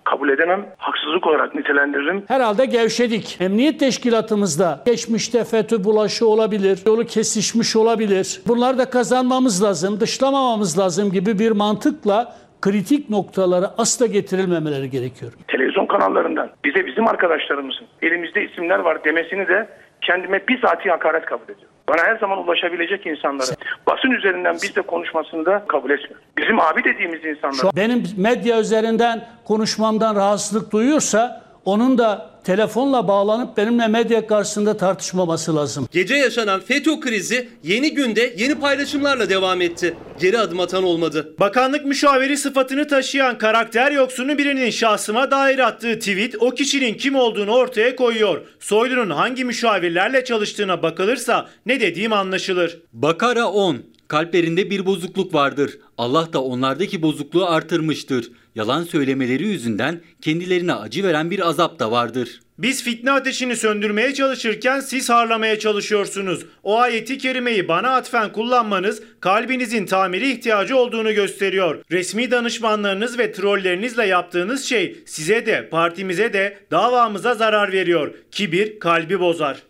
kabul 0.04 0.28
edemem. 0.28 0.66
Haksızlık 0.78 1.26
olarak 1.26 1.54
nitelendiririm. 1.54 2.24
Herhalde 2.28 2.64
gevşedik. 2.64 3.36
Emniyet 3.40 3.80
teşkilatımızda 3.80 4.82
geçmişte 4.86 5.44
FETÖ 5.44 5.84
bulaşı 5.84 6.26
olabilir, 6.26 6.78
yolu 6.86 7.04
kesişmiş 7.04 7.76
olabilir. 7.76 8.40
Bunları 8.48 8.78
da 8.78 8.90
kazanmamız 8.90 9.64
lazım, 9.64 10.00
dışlamamamız 10.00 10.78
lazım 10.78 11.12
gibi 11.12 11.38
bir 11.38 11.50
mantıkla 11.50 12.34
kritik 12.60 13.10
noktalara 13.10 13.74
asla 13.78 14.06
getirilmemeleri 14.06 14.90
gerekiyor. 14.90 15.32
Televizyon 15.48 15.86
kanallarından 15.86 16.50
bize 16.64 16.86
bizim 16.86 17.08
arkadaşlarımızın 17.08 17.86
elimizde 18.02 18.44
isimler 18.44 18.78
var 18.78 19.04
demesini 19.04 19.48
de 19.48 19.68
kendime 20.00 20.48
bizatihi 20.48 20.90
hakaret 20.90 21.24
kabul 21.24 21.44
ediyorum. 21.44 21.67
Bana 21.88 22.02
her 22.02 22.16
zaman 22.16 22.38
ulaşabilecek 22.38 23.06
insanları 23.06 23.50
basın 23.86 24.10
üzerinden 24.10 24.54
bizle 24.54 24.82
konuşmasını 24.82 25.46
da 25.46 25.64
kabul 25.68 25.90
etmiyorum. 25.90 26.22
Bizim 26.38 26.60
abi 26.60 26.84
dediğimiz 26.84 27.24
insanlar 27.24 27.76
benim 27.76 28.02
medya 28.16 28.60
üzerinden 28.60 29.28
konuşmamdan 29.44 30.16
rahatsızlık 30.16 30.72
duyuyorsa 30.72 31.47
onun 31.68 31.98
da 31.98 32.30
telefonla 32.44 33.08
bağlanıp 33.08 33.56
benimle 33.56 33.86
medya 33.86 34.26
karşısında 34.26 34.76
tartışmaması 34.76 35.56
lazım. 35.56 35.88
Gece 35.92 36.14
yaşanan 36.14 36.60
FETÖ 36.60 37.00
krizi 37.00 37.48
yeni 37.62 37.94
günde 37.94 38.34
yeni 38.38 38.54
paylaşımlarla 38.54 39.30
devam 39.30 39.60
etti. 39.60 39.94
Geri 40.20 40.38
adım 40.38 40.60
atan 40.60 40.84
olmadı. 40.84 41.34
Bakanlık 41.40 41.84
müşaviri 41.84 42.36
sıfatını 42.36 42.88
taşıyan 42.88 43.38
karakter 43.38 43.92
yoksunu 43.92 44.38
birinin 44.38 44.70
şahsıma 44.70 45.30
dair 45.30 45.58
attığı 45.58 45.98
tweet 45.98 46.34
o 46.40 46.50
kişinin 46.50 46.94
kim 46.94 47.14
olduğunu 47.14 47.50
ortaya 47.50 47.96
koyuyor. 47.96 48.40
Soylu'nun 48.60 49.10
hangi 49.10 49.44
müşavirlerle 49.44 50.24
çalıştığına 50.24 50.82
bakılırsa 50.82 51.48
ne 51.66 51.80
dediğim 51.80 52.12
anlaşılır. 52.12 52.78
Bakara 52.92 53.46
10. 53.46 53.76
Kalplerinde 54.08 54.70
bir 54.70 54.86
bozukluk 54.86 55.34
vardır. 55.34 55.78
Allah 55.98 56.32
da 56.32 56.42
onlardaki 56.42 57.02
bozukluğu 57.02 57.46
artırmıştır. 57.46 58.30
Yalan 58.54 58.82
söylemeleri 58.82 59.46
yüzünden 59.46 60.00
kendilerine 60.20 60.74
acı 60.74 61.04
veren 61.04 61.30
bir 61.30 61.48
azap 61.48 61.78
da 61.78 61.90
vardır. 61.90 62.40
Biz 62.58 62.82
fitne 62.82 63.10
ateşini 63.10 63.56
söndürmeye 63.56 64.14
çalışırken 64.14 64.80
siz 64.80 65.10
harlamaya 65.10 65.58
çalışıyorsunuz. 65.58 66.46
O 66.62 66.78
ayeti 66.78 67.18
kerimeyi 67.18 67.68
bana 67.68 67.90
atfen 67.90 68.32
kullanmanız 68.32 69.02
kalbinizin 69.20 69.86
tamiri 69.86 70.32
ihtiyacı 70.32 70.76
olduğunu 70.76 71.14
gösteriyor. 71.14 71.84
Resmi 71.90 72.30
danışmanlarınız 72.30 73.18
ve 73.18 73.32
trollerinizle 73.32 74.06
yaptığınız 74.06 74.64
şey 74.64 74.96
size 75.06 75.46
de 75.46 75.68
partimize 75.68 76.32
de 76.32 76.58
davamıza 76.70 77.34
zarar 77.34 77.72
veriyor. 77.72 78.14
Kibir 78.30 78.78
kalbi 78.78 79.20
bozar. 79.20 79.62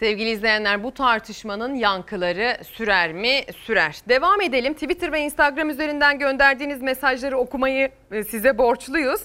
Sevgili 0.00 0.30
izleyenler 0.30 0.84
bu 0.84 0.94
tartışmanın 0.94 1.74
yankıları 1.74 2.64
sürer 2.64 3.12
mi? 3.12 3.40
Sürer. 3.64 3.96
Devam 4.08 4.40
edelim. 4.40 4.74
Twitter 4.74 5.12
ve 5.12 5.20
Instagram 5.20 5.70
üzerinden 5.70 6.18
gönderdiğiniz 6.18 6.82
mesajları 6.82 7.38
okumayı 7.38 7.90
e, 8.12 8.24
size 8.24 8.58
borçluyuz. 8.58 9.20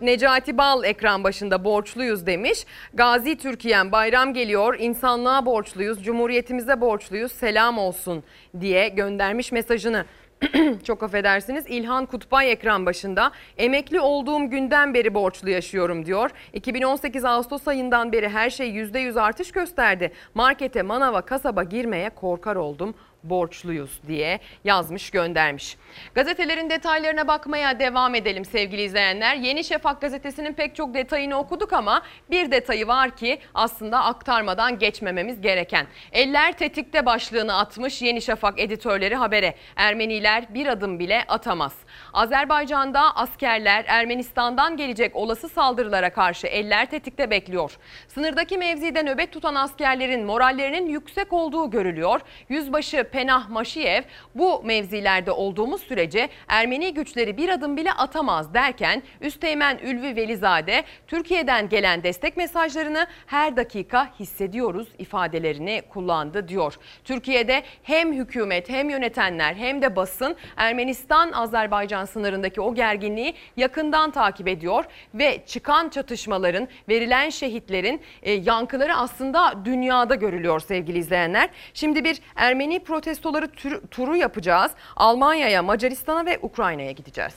Necati 0.00 0.58
Bal 0.58 0.84
ekran 0.84 1.24
başında 1.24 1.64
borçluyuz 1.64 2.26
demiş. 2.26 2.66
Gazi 2.94 3.38
Türkiye'm 3.38 3.92
bayram 3.92 4.34
geliyor. 4.34 4.76
İnsanlığa 4.78 5.46
borçluyuz. 5.46 6.04
Cumhuriyetimize 6.04 6.80
borçluyuz. 6.80 7.32
Selam 7.32 7.78
olsun 7.78 8.22
diye 8.60 8.88
göndermiş 8.88 9.52
mesajını. 9.52 10.04
Çok 10.84 11.02
affedersiniz. 11.02 11.64
İlhan 11.68 12.06
Kutbay 12.06 12.52
ekran 12.52 12.86
başında. 12.86 13.32
Emekli 13.58 14.00
olduğum 14.00 14.50
günden 14.50 14.94
beri 14.94 15.14
borçlu 15.14 15.50
yaşıyorum 15.50 16.06
diyor. 16.06 16.30
2018 16.52 17.24
Ağustos 17.24 17.68
ayından 17.68 18.12
beri 18.12 18.28
her 18.28 18.50
şey 18.50 18.70
%100 18.70 19.20
artış 19.20 19.52
gösterdi. 19.52 20.12
Markete, 20.34 20.82
manava, 20.82 21.20
kasaba 21.22 21.62
girmeye 21.62 22.10
korkar 22.10 22.56
oldum 22.56 22.94
borçluyuz 23.24 24.00
diye 24.08 24.40
yazmış 24.64 25.10
göndermiş. 25.10 25.76
Gazetelerin 26.14 26.70
detaylarına 26.70 27.28
bakmaya 27.28 27.78
devam 27.80 28.14
edelim 28.14 28.44
sevgili 28.44 28.82
izleyenler. 28.82 29.36
Yeni 29.36 29.64
Şafak 29.64 30.00
gazetesinin 30.00 30.52
pek 30.52 30.76
çok 30.76 30.94
detayını 30.94 31.38
okuduk 31.38 31.72
ama 31.72 32.02
bir 32.30 32.50
detayı 32.50 32.86
var 32.86 33.16
ki 33.16 33.38
aslında 33.54 34.04
aktarmadan 34.04 34.78
geçmememiz 34.78 35.40
gereken. 35.40 35.86
Eller 36.12 36.52
tetikte 36.52 37.06
başlığını 37.06 37.56
atmış 37.56 38.02
Yeni 38.02 38.22
Şafak 38.22 38.60
editörleri 38.60 39.14
habere. 39.14 39.54
Ermeniler 39.76 40.54
bir 40.54 40.66
adım 40.66 40.98
bile 40.98 41.24
atamaz. 41.28 41.74
Azerbaycan'da 42.12 43.16
askerler 43.16 43.84
Ermenistan'dan 43.88 44.76
gelecek 44.76 45.16
olası 45.16 45.48
saldırılara 45.48 46.12
karşı 46.12 46.46
eller 46.46 46.86
tetikte 46.86 47.30
bekliyor. 47.30 47.78
Sınırdaki 48.08 48.58
mevzide 48.58 49.02
nöbet 49.02 49.32
tutan 49.32 49.54
askerlerin 49.54 50.24
morallerinin 50.24 50.86
yüksek 50.86 51.32
olduğu 51.32 51.70
görülüyor. 51.70 52.20
Yüzbaşı 52.48 53.04
Penah 53.12 53.48
Maşiyev 53.48 54.02
bu 54.34 54.62
mevzilerde 54.64 55.30
olduğumuz 55.30 55.82
sürece 55.82 56.28
Ermeni 56.48 56.94
güçleri 56.94 57.36
bir 57.36 57.48
adım 57.48 57.76
bile 57.76 57.92
atamaz 57.92 58.54
derken 58.54 59.02
Üsteğmen 59.20 59.78
Ülvi 59.78 60.16
Velizade 60.16 60.84
Türkiye'den 61.06 61.68
gelen 61.68 62.02
destek 62.02 62.36
mesajlarını 62.36 63.06
her 63.26 63.56
dakika 63.56 64.10
hissediyoruz 64.20 64.88
ifadelerini 64.98 65.82
kullandı 65.88 66.48
diyor. 66.48 66.74
Türkiye'de 67.04 67.62
hem 67.82 68.12
hükümet 68.12 68.68
hem 68.68 68.90
yönetenler 68.90 69.54
hem 69.54 69.82
de 69.82 69.96
basın 69.96 70.36
Ermenistan-Azerbaycan 70.56 72.04
sınırındaki 72.04 72.60
o 72.60 72.74
gerginliği 72.74 73.34
yakından 73.56 74.10
takip 74.10 74.48
ediyor 74.48 74.84
ve 75.14 75.42
çıkan 75.46 75.88
çatışmaların, 75.88 76.68
verilen 76.88 77.30
şehitlerin 77.30 78.00
e, 78.22 78.32
yankıları 78.32 78.96
aslında 78.96 79.54
dünyada 79.64 80.14
görülüyor 80.14 80.60
sevgili 80.60 80.98
izleyenler. 80.98 81.50
Şimdi 81.74 82.04
bir 82.04 82.18
Ermeni 82.36 82.78
protestoları 83.06 83.48
tür- 83.48 83.80
turu 83.90 84.16
yapacağız. 84.16 84.72
Almanya'ya, 84.96 85.62
Macaristan'a 85.62 86.26
ve 86.26 86.38
Ukrayna'ya 86.42 86.90
gideceğiz. 86.92 87.34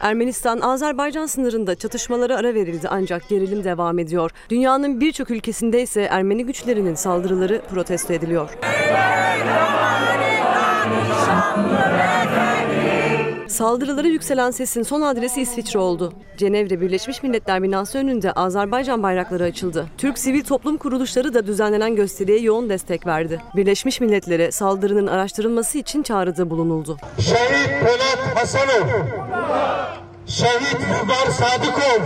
Ermenistan-Azerbaycan 0.00 1.26
sınırında 1.26 1.74
çatışmalara 1.74 2.36
ara 2.36 2.54
verildi 2.54 2.88
ancak 2.90 3.28
gerilim 3.28 3.64
devam 3.64 3.98
ediyor. 3.98 4.30
Dünyanın 4.50 5.00
birçok 5.00 5.30
ülkesinde 5.30 5.82
ise 5.82 6.02
Ermeni 6.02 6.46
güçlerinin 6.46 6.94
saldırıları 6.94 7.62
protesto 7.70 8.12
ediliyor. 8.12 8.50
Saldırıları 13.48 14.08
yükselen 14.08 14.50
sesin 14.50 14.82
son 14.82 15.00
adresi 15.00 15.40
İsviçre 15.40 15.78
oldu. 15.78 16.12
Cenevre 16.36 16.80
Birleşmiş 16.80 17.22
Milletler 17.22 17.62
binası 17.62 17.98
önünde 17.98 18.32
Azerbaycan 18.32 19.02
bayrakları 19.02 19.44
açıldı. 19.44 19.86
Türk 19.98 20.18
sivil 20.18 20.44
toplum 20.44 20.76
kuruluşları 20.76 21.34
da 21.34 21.46
düzenlenen 21.46 21.96
gösteriye 21.96 22.38
yoğun 22.38 22.68
destek 22.68 23.06
verdi. 23.06 23.42
Birleşmiş 23.56 24.00
Milletler'e 24.00 24.50
saldırının 24.50 25.06
araştırılması 25.06 25.78
için 25.78 26.02
çağrıda 26.02 26.50
bulunuldu. 26.50 26.96
Şehit 27.20 27.80
Polat 27.80 28.36
Hasanov, 28.36 28.88
Şehit 30.28 30.74
Vurgar 30.74 31.30
Sadıkov, 31.30 32.02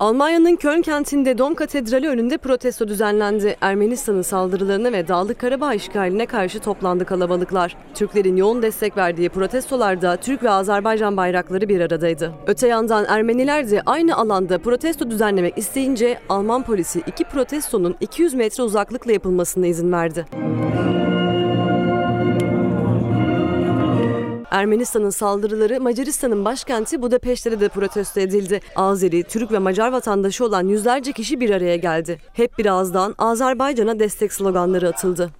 Almanya'nın 0.00 0.56
Köln 0.56 0.82
kentinde 0.82 1.38
Dom 1.38 1.54
Katedrali 1.54 2.08
önünde 2.08 2.38
protesto 2.38 2.88
düzenlendi. 2.88 3.56
Ermenistan'ın 3.60 4.22
saldırılarına 4.22 4.92
ve 4.92 5.08
Dağlık 5.08 5.38
Karabağ 5.38 5.74
işgaline 5.74 6.26
karşı 6.26 6.60
toplandı 6.60 7.04
kalabalıklar. 7.04 7.76
Türklerin 7.94 8.36
yoğun 8.36 8.62
destek 8.62 8.96
verdiği 8.96 9.28
protestolarda 9.28 10.16
Türk 10.16 10.42
ve 10.42 10.50
Azerbaycan 10.50 11.16
bayrakları 11.16 11.68
bir 11.68 11.80
aradaydı. 11.80 12.32
Öte 12.46 12.68
yandan 12.68 13.04
Ermeniler 13.04 13.70
de 13.70 13.82
aynı 13.86 14.16
alanda 14.16 14.58
protesto 14.58 15.10
düzenlemek 15.10 15.58
isteyince 15.58 16.18
Alman 16.28 16.62
polisi 16.62 17.02
iki 17.06 17.24
protestonun 17.24 17.96
200 18.00 18.34
metre 18.34 18.62
uzaklıkla 18.62 19.12
yapılmasına 19.12 19.66
izin 19.66 19.92
verdi. 19.92 20.26
Ermenistan'ın 24.50 25.10
saldırıları 25.10 25.80
Macaristan'ın 25.80 26.44
başkenti 26.44 27.02
Budapeşte'de 27.02 27.60
de 27.60 27.68
protesto 27.68 28.20
edildi. 28.20 28.60
Azeri, 28.76 29.22
Türk 29.22 29.52
ve 29.52 29.58
Macar 29.58 29.92
vatandaşı 29.92 30.44
olan 30.44 30.68
yüzlerce 30.68 31.12
kişi 31.12 31.40
bir 31.40 31.50
araya 31.50 31.76
geldi. 31.76 32.18
Hep 32.32 32.58
bir 32.58 32.66
ağızdan 32.66 33.14
Azerbaycan'a 33.18 33.98
destek 33.98 34.32
sloganları 34.32 34.88
atıldı. 34.88 35.30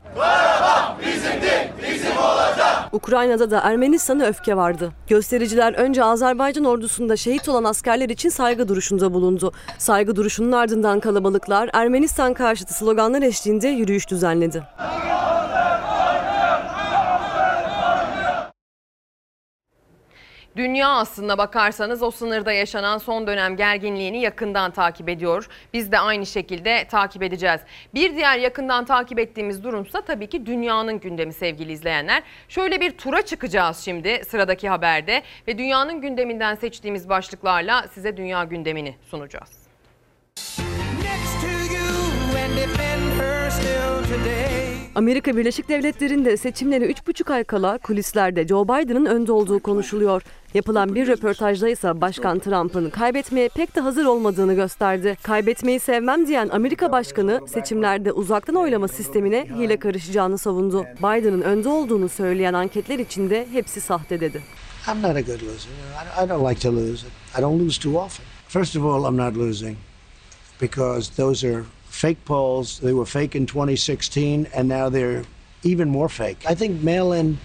Ukrayna'da 2.92 3.50
da 3.50 3.60
Ermenistan'a 3.60 4.24
öfke 4.24 4.56
vardı. 4.56 4.92
Göstericiler 5.08 5.72
önce 5.72 6.04
Azerbaycan 6.04 6.64
ordusunda 6.64 7.16
şehit 7.16 7.48
olan 7.48 7.64
askerler 7.64 8.08
için 8.08 8.28
saygı 8.28 8.68
duruşunda 8.68 9.12
bulundu. 9.14 9.52
Saygı 9.78 10.16
duruşunun 10.16 10.52
ardından 10.52 11.00
kalabalıklar 11.00 11.70
Ermenistan 11.72 12.34
karşıtı 12.34 12.74
sloganlar 12.74 13.22
eşliğinde 13.22 13.68
yürüyüş 13.68 14.10
düzenledi. 14.10 14.62
Dünya 20.60 20.88
aslında 20.88 21.38
bakarsanız 21.38 22.02
o 22.02 22.10
sınırda 22.10 22.52
yaşanan 22.52 22.98
son 22.98 23.26
dönem 23.26 23.56
gerginliğini 23.56 24.20
yakından 24.20 24.70
takip 24.70 25.08
ediyor. 25.08 25.48
Biz 25.72 25.92
de 25.92 25.98
aynı 25.98 26.26
şekilde 26.26 26.84
takip 26.84 27.22
edeceğiz. 27.22 27.60
Bir 27.94 28.16
diğer 28.16 28.38
yakından 28.38 28.84
takip 28.84 29.18
ettiğimiz 29.18 29.64
durumsa 29.64 30.00
tabii 30.00 30.26
ki 30.26 30.46
dünyanın 30.46 31.00
gündemi 31.00 31.32
sevgili 31.32 31.72
izleyenler. 31.72 32.22
Şöyle 32.48 32.80
bir 32.80 32.90
tura 32.90 33.22
çıkacağız 33.22 33.78
şimdi 33.78 34.22
sıradaki 34.28 34.68
haberde 34.68 35.22
ve 35.48 35.58
dünyanın 35.58 36.00
gündeminden 36.00 36.54
seçtiğimiz 36.54 37.08
başlıklarla 37.08 37.88
size 37.94 38.16
dünya 38.16 38.44
gündemini 38.44 38.94
sunacağız. 39.10 39.60
Amerika 44.94 45.36
Birleşik 45.36 45.68
Devletleri'nde 45.68 46.36
seçimlere 46.36 46.84
3,5 46.86 47.32
ay 47.32 47.44
kala 47.44 47.78
kulislerde 47.78 48.46
Joe 48.48 48.64
Biden'ın 48.64 49.06
önde 49.06 49.32
olduğu 49.32 49.58
konuşuluyor. 49.60 50.22
Yapılan 50.54 50.94
bir 50.94 51.06
röportajda 51.06 51.68
ise 51.68 52.00
Başkan 52.00 52.38
Trump'ın 52.38 52.90
kaybetmeye 52.90 53.48
pek 53.48 53.76
de 53.76 53.80
hazır 53.80 54.04
olmadığını 54.04 54.54
gösterdi. 54.54 55.16
Kaybetmeyi 55.22 55.80
sevmem 55.80 56.26
diyen 56.26 56.48
Amerika 56.48 56.92
Başkanı 56.92 57.40
seçimlerde 57.48 58.12
uzaktan 58.12 58.54
oylama 58.54 58.88
sistemine 58.88 59.46
hile 59.58 59.76
karışacağını 59.78 60.38
savundu. 60.38 60.84
Biden'ın 60.98 61.40
önde 61.42 61.68
olduğunu 61.68 62.08
söyleyen 62.08 62.54
anketler 62.54 62.98
içinde 62.98 63.46
hepsi 63.52 63.80
sahte 63.80 64.20
dedi. 64.20 64.42
I'm 64.88 65.02
not 65.02 65.16
a 65.16 65.20
good 65.20 65.42
loser. 65.42 65.70
I- 66.20 66.24
I 66.24 66.28
don't 66.28 66.48
like 66.50 66.60
to 66.60 66.72
lose. 66.76 67.06
I 67.38 67.42
don't 67.42 67.60
lose 67.62 67.80
too 67.80 67.98
often. 67.98 68.24
First 68.48 68.76
of 68.76 68.84
all, 68.84 69.04
I'm 69.12 69.16
not 69.16 69.36
losing 69.36 69.76
because 70.60 71.10
those 71.16 71.48
are 71.48 71.62
fake 71.90 72.24
polls. 72.26 72.78
They 72.78 72.92
were 72.92 73.04
fake 73.04 73.38
in 73.38 73.46
2016, 73.46 74.46
and 74.54 74.68
now 74.68 74.92
they're 74.92 75.22
even 75.64 75.88
more 75.88 76.08
fake. 76.08 76.38
I 76.48 76.54
think 76.54 76.82
mail-in 76.82 77.38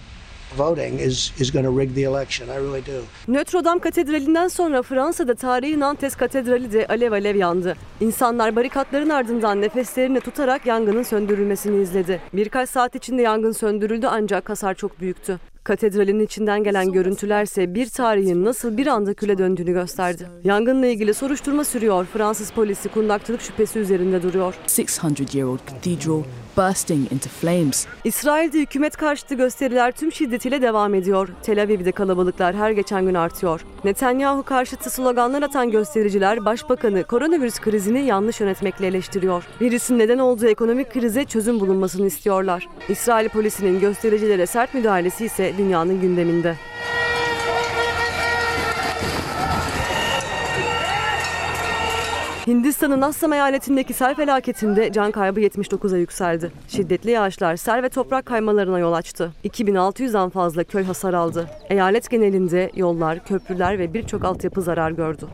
voting 0.56 0.98
is 0.98 1.32
is 1.38 1.52
going 1.52 1.64
to 1.64 1.78
rig 1.80 1.94
the 1.94 2.02
election. 2.04 2.48
I 2.48 2.56
really 2.56 2.86
do. 2.86 3.02
Notre 3.28 3.64
Dame 3.64 3.80
Katedrali'nden 3.80 4.48
sonra 4.48 4.82
Fransa'da 4.82 5.34
tarihi 5.34 5.80
Nantes 5.80 6.14
Katedrali 6.14 6.72
de 6.72 6.86
alev 6.86 7.12
alev 7.12 7.36
yandı. 7.36 7.76
İnsanlar 8.00 8.56
barikatların 8.56 9.10
ardından 9.10 9.60
nefeslerini 9.60 10.20
tutarak 10.20 10.66
yangının 10.66 11.02
söndürülmesini 11.02 11.82
izledi. 11.82 12.20
Birkaç 12.32 12.70
saat 12.70 12.94
içinde 12.94 13.22
yangın 13.22 13.52
söndürüldü 13.52 14.06
ancak 14.10 14.48
hasar 14.50 14.74
çok 14.74 15.00
büyüktü. 15.00 15.38
Katedralin 15.66 16.20
içinden 16.20 16.64
gelen 16.64 16.92
görüntülerse 16.92 17.74
bir 17.74 17.88
tarihin 17.88 18.44
nasıl 18.44 18.76
bir 18.76 18.86
anda 18.86 19.14
küle 19.14 19.38
döndüğünü 19.38 19.72
gösterdi. 19.72 20.26
Yangınla 20.44 20.86
ilgili 20.86 21.14
soruşturma 21.14 21.64
sürüyor. 21.64 22.06
Fransız 22.12 22.50
polisi 22.50 22.88
kundakçılık 22.88 23.40
şüphesi 23.40 23.78
üzerinde 23.78 24.22
duruyor. 24.22 24.54
600-year-old 24.66 25.58
cathedral 25.70 26.22
bursting 26.56 27.12
into 27.12 27.28
flames. 27.28 27.86
İsrail'de 28.04 28.58
hükümet 28.60 28.96
karşıtı 28.96 29.34
gösteriler 29.34 29.92
tüm 29.92 30.12
şiddetiyle 30.12 30.62
devam 30.62 30.94
ediyor. 30.94 31.28
Tel 31.42 31.62
Aviv'de 31.62 31.92
kalabalıklar 31.92 32.54
her 32.54 32.70
geçen 32.70 33.06
gün 33.06 33.14
artıyor. 33.14 33.60
Netanyahu 33.84 34.42
karşıtı 34.42 34.90
sloganlar 34.90 35.42
atan 35.42 35.70
göstericiler 35.70 36.44
başbakanı 36.44 37.04
koronavirüs 37.04 37.60
krizini 37.60 38.06
yanlış 38.06 38.40
yönetmekle 38.40 38.86
eleştiriyor. 38.86 39.44
Virüsün 39.60 39.98
neden 39.98 40.18
olduğu 40.18 40.46
ekonomik 40.46 40.92
krize 40.92 41.24
çözüm 41.24 41.60
bulunmasını 41.60 42.06
istiyorlar. 42.06 42.68
İsrail 42.88 43.28
polisinin 43.28 43.80
göstericilere 43.80 44.46
sert 44.46 44.74
müdahalesi 44.74 45.24
ise 45.24 45.52
dünyanın 45.58 46.00
gündeminde. 46.00 46.56
Hindistan'ın 52.46 53.02
Assam 53.02 53.32
eyaletindeki 53.32 53.92
sel 53.92 54.14
felaketinde 54.14 54.92
can 54.92 55.10
kaybı 55.10 55.40
79'a 55.40 55.98
yükseldi. 55.98 56.52
Şiddetli 56.68 57.10
yağışlar 57.10 57.56
sel 57.56 57.82
ve 57.82 57.88
toprak 57.88 58.26
kaymalarına 58.26 58.78
yol 58.78 58.92
açtı. 58.92 59.32
2600'den 59.44 60.30
fazla 60.30 60.64
köy 60.64 60.84
hasar 60.84 61.14
aldı. 61.14 61.48
Eyalet 61.70 62.10
genelinde 62.10 62.70
yollar, 62.74 63.24
köprüler 63.24 63.78
ve 63.78 63.94
birçok 63.94 64.24
altyapı 64.24 64.62
zarar 64.62 64.90
gördü. 64.90 65.26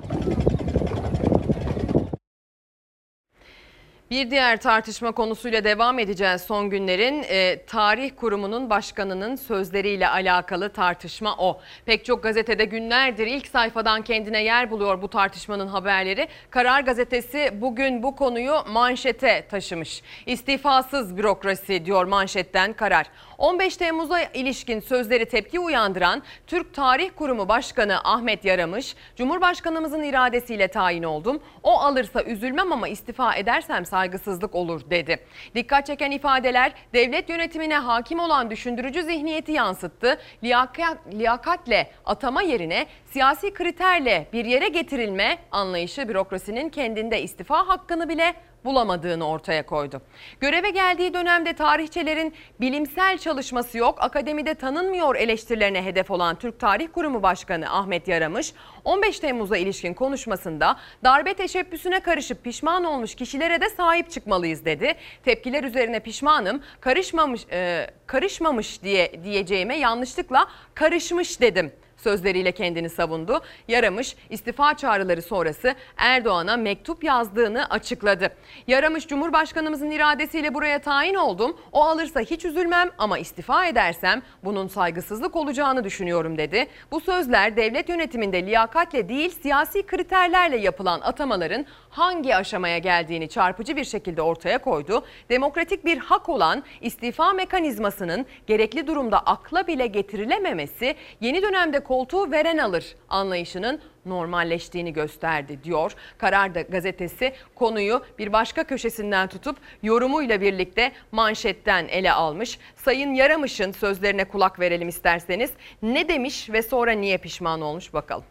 Bir 4.12 4.30
diğer 4.30 4.60
tartışma 4.60 5.12
konusuyla 5.12 5.64
devam 5.64 5.98
edeceğiz 5.98 6.42
son 6.42 6.70
günlerin. 6.70 7.24
E, 7.28 7.64
tarih 7.66 8.10
kurumunun 8.16 8.70
başkanının 8.70 9.36
sözleriyle 9.36 10.08
alakalı 10.08 10.72
tartışma 10.72 11.34
o. 11.38 11.60
Pek 11.86 12.04
çok 12.04 12.22
gazetede 12.22 12.64
günlerdir 12.64 13.26
ilk 13.26 13.46
sayfadan 13.46 14.02
kendine 14.02 14.42
yer 14.42 14.70
buluyor 14.70 15.02
bu 15.02 15.08
tartışmanın 15.08 15.66
haberleri. 15.66 16.28
Karar 16.50 16.80
gazetesi 16.80 17.50
bugün 17.60 18.02
bu 18.02 18.16
konuyu 18.16 18.54
manşete 18.68 19.46
taşımış. 19.50 20.02
İstifasız 20.26 21.16
bürokrasi 21.16 21.84
diyor 21.84 22.04
manşetten 22.04 22.72
karar. 22.72 23.06
15 23.42 23.76
Temmuz'a 23.76 24.22
ilişkin 24.22 24.80
sözleri 24.80 25.26
tepki 25.26 25.60
uyandıran 25.60 26.22
Türk 26.46 26.74
Tarih 26.74 27.10
Kurumu 27.16 27.48
Başkanı 27.48 28.00
Ahmet 28.04 28.44
Yaramış, 28.44 28.96
Cumhurbaşkanımızın 29.16 30.02
iradesiyle 30.02 30.68
tayin 30.68 31.02
oldum. 31.02 31.42
O 31.62 31.70
alırsa 31.72 32.22
üzülmem 32.22 32.72
ama 32.72 32.88
istifa 32.88 33.34
edersem 33.34 33.86
saygı 33.86 34.12
saygısızlık 34.12 34.54
olur 34.54 34.90
dedi. 34.90 35.18
Dikkat 35.54 35.86
çeken 35.86 36.10
ifadeler 36.10 36.72
devlet 36.94 37.28
yönetimine 37.28 37.78
hakim 37.78 38.18
olan 38.18 38.50
düşündürücü 38.50 39.02
zihniyeti 39.02 39.52
yansıttı. 39.52 40.18
Liyakat, 40.44 40.98
liyakatle 41.12 41.90
atama 42.04 42.42
yerine 42.42 42.86
siyasi 43.06 43.54
kriterle 43.54 44.26
bir 44.32 44.44
yere 44.44 44.68
getirilme 44.68 45.38
anlayışı 45.50 46.08
bürokrasinin 46.08 46.68
kendinde 46.68 47.22
istifa 47.22 47.68
hakkını 47.68 48.08
bile 48.08 48.34
bulamadığını 48.64 49.28
ortaya 49.28 49.66
koydu. 49.66 50.02
Göreve 50.40 50.70
geldiği 50.70 51.14
dönemde 51.14 51.52
tarihçilerin 51.52 52.34
bilimsel 52.60 53.18
çalışması 53.18 53.78
yok, 53.78 53.98
akademide 54.00 54.54
tanınmıyor 54.54 55.16
eleştirilerine 55.16 55.84
hedef 55.84 56.10
olan 56.10 56.38
Türk 56.38 56.60
Tarih 56.60 56.88
Kurumu 56.94 57.22
Başkanı 57.22 57.72
Ahmet 57.72 58.08
Yaramış, 58.08 58.52
15 58.84 59.20
Temmuz'a 59.20 59.56
ilişkin 59.56 59.94
konuşmasında 59.94 60.76
darbe 61.04 61.34
teşebbüsüne 61.34 62.00
karışıp 62.00 62.44
pişman 62.44 62.84
olmuş 62.84 63.14
kişilere 63.14 63.60
de 63.60 63.70
sahip 63.70 64.10
çıkmalıyız 64.10 64.64
dedi. 64.64 64.94
Tepkiler 65.24 65.64
üzerine 65.64 66.00
pişmanım, 66.00 66.62
karışmamış 66.80 67.42
e, 67.52 67.90
karışmamış 68.06 68.82
diye 68.82 69.24
diyeceğime 69.24 69.78
yanlışlıkla 69.78 70.46
karışmış 70.74 71.40
dedim 71.40 71.72
sözleriyle 72.02 72.52
kendini 72.52 72.90
savundu. 72.90 73.40
Yaramış 73.68 74.16
istifa 74.30 74.76
çağrıları 74.76 75.22
sonrası 75.22 75.74
Erdoğan'a 75.96 76.56
mektup 76.56 77.04
yazdığını 77.04 77.66
açıkladı. 77.70 78.30
Yaramış 78.66 79.08
Cumhurbaşkanımızın 79.08 79.90
iradesiyle 79.90 80.54
buraya 80.54 80.78
tayin 80.78 81.14
oldum. 81.14 81.56
O 81.72 81.84
alırsa 81.84 82.20
hiç 82.20 82.44
üzülmem 82.44 82.90
ama 82.98 83.18
istifa 83.18 83.66
edersem 83.66 84.22
bunun 84.44 84.68
saygısızlık 84.68 85.36
olacağını 85.36 85.84
düşünüyorum 85.84 86.38
dedi. 86.38 86.66
Bu 86.90 87.00
sözler 87.00 87.56
devlet 87.56 87.88
yönetiminde 87.88 88.46
liyakatle 88.46 89.08
değil 89.08 89.30
siyasi 89.42 89.86
kriterlerle 89.86 90.56
yapılan 90.56 91.00
atamaların 91.00 91.66
hangi 91.90 92.36
aşamaya 92.36 92.78
geldiğini 92.78 93.28
çarpıcı 93.28 93.76
bir 93.76 93.84
şekilde 93.84 94.22
ortaya 94.22 94.58
koydu. 94.58 95.04
Demokratik 95.30 95.84
bir 95.84 95.98
hak 95.98 96.28
olan 96.28 96.62
istifa 96.80 97.32
mekanizmasının 97.32 98.26
gerekli 98.46 98.86
durumda 98.86 99.18
akla 99.18 99.66
bile 99.66 99.86
getirilememesi 99.86 100.94
yeni 101.20 101.42
dönemde 101.42 101.80
koltuğu 101.92 102.30
veren 102.30 102.58
alır 102.58 102.94
anlayışının 103.08 103.80
normalleştiğini 104.06 104.92
gösterdi 104.92 105.58
diyor. 105.64 105.92
Karar 106.18 106.46
gazetesi 106.46 107.32
konuyu 107.54 108.02
bir 108.18 108.32
başka 108.32 108.64
köşesinden 108.64 109.28
tutup 109.28 109.56
yorumuyla 109.82 110.40
birlikte 110.40 110.92
manşetten 111.12 111.88
ele 111.88 112.12
almış. 112.12 112.58
Sayın 112.84 113.14
Yaramış'ın 113.14 113.72
sözlerine 113.72 114.24
kulak 114.24 114.60
verelim 114.60 114.88
isterseniz. 114.88 115.50
Ne 115.82 116.08
demiş 116.08 116.50
ve 116.50 116.62
sonra 116.62 116.92
niye 116.92 117.18
pişman 117.18 117.60
olmuş 117.60 117.94
bakalım. 117.94 118.24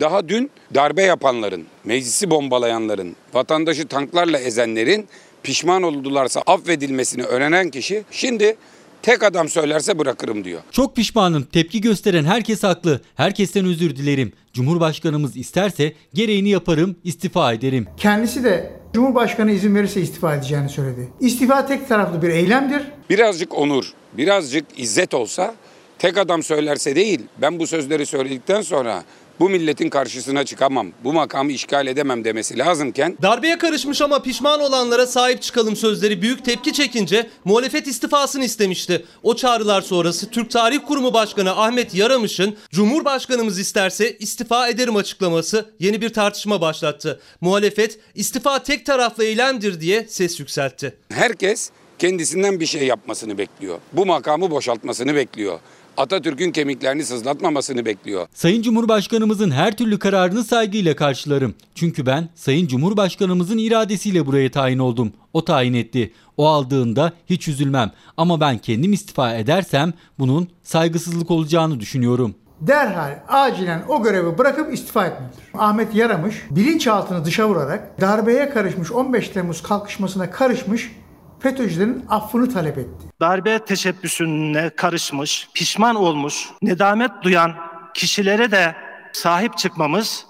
Daha 0.00 0.28
dün 0.28 0.50
darbe 0.74 1.02
yapanların, 1.02 1.66
meclisi 1.84 2.30
bombalayanların, 2.30 3.16
vatandaşı 3.34 3.88
tanklarla 3.88 4.38
ezenlerin 4.38 5.08
pişman 5.42 5.82
oldularsa 5.82 6.42
affedilmesini 6.46 7.22
öğrenen 7.22 7.70
kişi 7.70 8.04
şimdi 8.10 8.56
tek 9.02 9.22
adam 9.22 9.48
söylerse 9.48 9.98
bırakırım 9.98 10.44
diyor. 10.44 10.60
Çok 10.70 10.96
pişmanım. 10.96 11.42
Tepki 11.42 11.80
gösteren 11.80 12.24
herkes 12.24 12.62
haklı. 12.62 13.00
Herkesten 13.16 13.66
özür 13.66 13.96
dilerim. 13.96 14.32
Cumhurbaşkanımız 14.52 15.36
isterse 15.36 15.92
gereğini 16.14 16.48
yaparım, 16.48 16.96
istifa 17.04 17.52
ederim. 17.52 17.86
Kendisi 17.96 18.44
de 18.44 18.78
Cumhurbaşkanı 18.94 19.50
izin 19.52 19.74
verirse 19.74 20.00
istifa 20.00 20.34
edeceğini 20.34 20.68
söyledi. 20.68 21.08
İstifa 21.20 21.66
tek 21.66 21.88
taraflı 21.88 22.22
bir 22.22 22.28
eylemdir. 22.28 22.82
Birazcık 23.10 23.58
onur, 23.58 23.92
birazcık 24.12 24.64
izzet 24.76 25.14
olsa 25.14 25.54
tek 25.98 26.18
adam 26.18 26.42
söylerse 26.42 26.96
değil 26.96 27.20
ben 27.42 27.58
bu 27.58 27.66
sözleri 27.66 28.06
söyledikten 28.06 28.62
sonra 28.62 29.02
bu 29.40 29.48
milletin 29.48 29.90
karşısına 29.90 30.44
çıkamam, 30.44 30.92
bu 31.04 31.12
makamı 31.12 31.52
işgal 31.52 31.86
edemem 31.86 32.24
demesi 32.24 32.58
lazımken 32.58 33.18
Darbeye 33.22 33.58
karışmış 33.58 34.02
ama 34.02 34.22
pişman 34.22 34.60
olanlara 34.60 35.06
sahip 35.06 35.42
çıkalım 35.42 35.76
sözleri 35.76 36.22
büyük 36.22 36.44
tepki 36.44 36.72
çekince 36.72 37.30
muhalefet 37.44 37.86
istifasını 37.86 38.44
istemişti. 38.44 39.04
O 39.22 39.36
çağrılar 39.36 39.82
sonrası 39.82 40.30
Türk 40.30 40.50
Tarih 40.50 40.78
Kurumu 40.86 41.14
Başkanı 41.14 41.56
Ahmet 41.56 41.94
Yaramış'ın 41.94 42.56
Cumhurbaşkanımız 42.70 43.58
isterse 43.58 44.16
istifa 44.16 44.68
ederim 44.68 44.96
açıklaması 44.96 45.74
yeni 45.78 46.00
bir 46.00 46.12
tartışma 46.12 46.60
başlattı. 46.60 47.20
Muhalefet 47.40 47.98
istifa 48.14 48.62
tek 48.62 48.86
taraflı 48.86 49.24
eylemdir 49.24 49.80
diye 49.80 50.06
ses 50.08 50.40
yükseltti. 50.40 50.96
herkes 51.12 51.70
kendisinden 51.98 52.60
bir 52.60 52.66
şey 52.66 52.86
yapmasını 52.86 53.38
bekliyor. 53.38 53.78
Bu 53.92 54.06
makamı 54.06 54.50
boşaltmasını 54.50 55.14
bekliyor. 55.14 55.58
Atatürk'ün 55.98 56.52
kemiklerini 56.52 57.04
sızlatmamasını 57.04 57.84
bekliyor. 57.84 58.26
Sayın 58.34 58.62
Cumhurbaşkanımızın 58.62 59.50
her 59.50 59.76
türlü 59.76 59.98
kararını 59.98 60.44
saygıyla 60.44 60.96
karşılarım. 60.96 61.54
Çünkü 61.74 62.06
ben 62.06 62.28
Sayın 62.34 62.66
Cumhurbaşkanımızın 62.66 63.58
iradesiyle 63.58 64.26
buraya 64.26 64.50
tayin 64.50 64.78
oldum. 64.78 65.12
O 65.32 65.44
tayin 65.44 65.74
etti. 65.74 66.12
O 66.36 66.46
aldığında 66.46 67.12
hiç 67.26 67.48
üzülmem. 67.48 67.92
Ama 68.16 68.40
ben 68.40 68.58
kendim 68.58 68.92
istifa 68.92 69.34
edersem 69.34 69.92
bunun 70.18 70.48
saygısızlık 70.62 71.30
olacağını 71.30 71.80
düşünüyorum. 71.80 72.34
Derhal 72.60 73.18
acilen 73.28 73.82
o 73.88 74.02
görevi 74.02 74.38
bırakıp 74.38 74.74
istifa 74.74 75.06
etmelidir. 75.06 75.38
Ahmet 75.54 75.94
Yaramış 75.94 76.44
bilinçaltını 76.50 77.24
dışa 77.24 77.48
vurarak 77.48 78.00
darbeye 78.00 78.50
karışmış 78.50 78.92
15 78.92 79.28
Temmuz 79.28 79.62
kalkışmasına 79.62 80.30
karışmış 80.30 80.92
FETÖ'cülerin 81.40 82.04
affını 82.08 82.52
talep 82.52 82.78
etti. 82.78 83.06
darbe 83.20 83.58
teşebbüsüne 83.58 84.70
karışmış, 84.70 85.48
pişman 85.54 85.96
olmuş, 85.96 86.48
nedamet 86.62 87.10
duyan 87.22 87.54
kişilere 87.94 88.50
de 88.50 88.76
sahip 89.12 89.58
çıkmamız, 89.58 90.26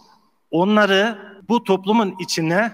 onları 0.51 1.19
bu 1.49 1.65
toplumun 1.65 2.15
içine 2.21 2.73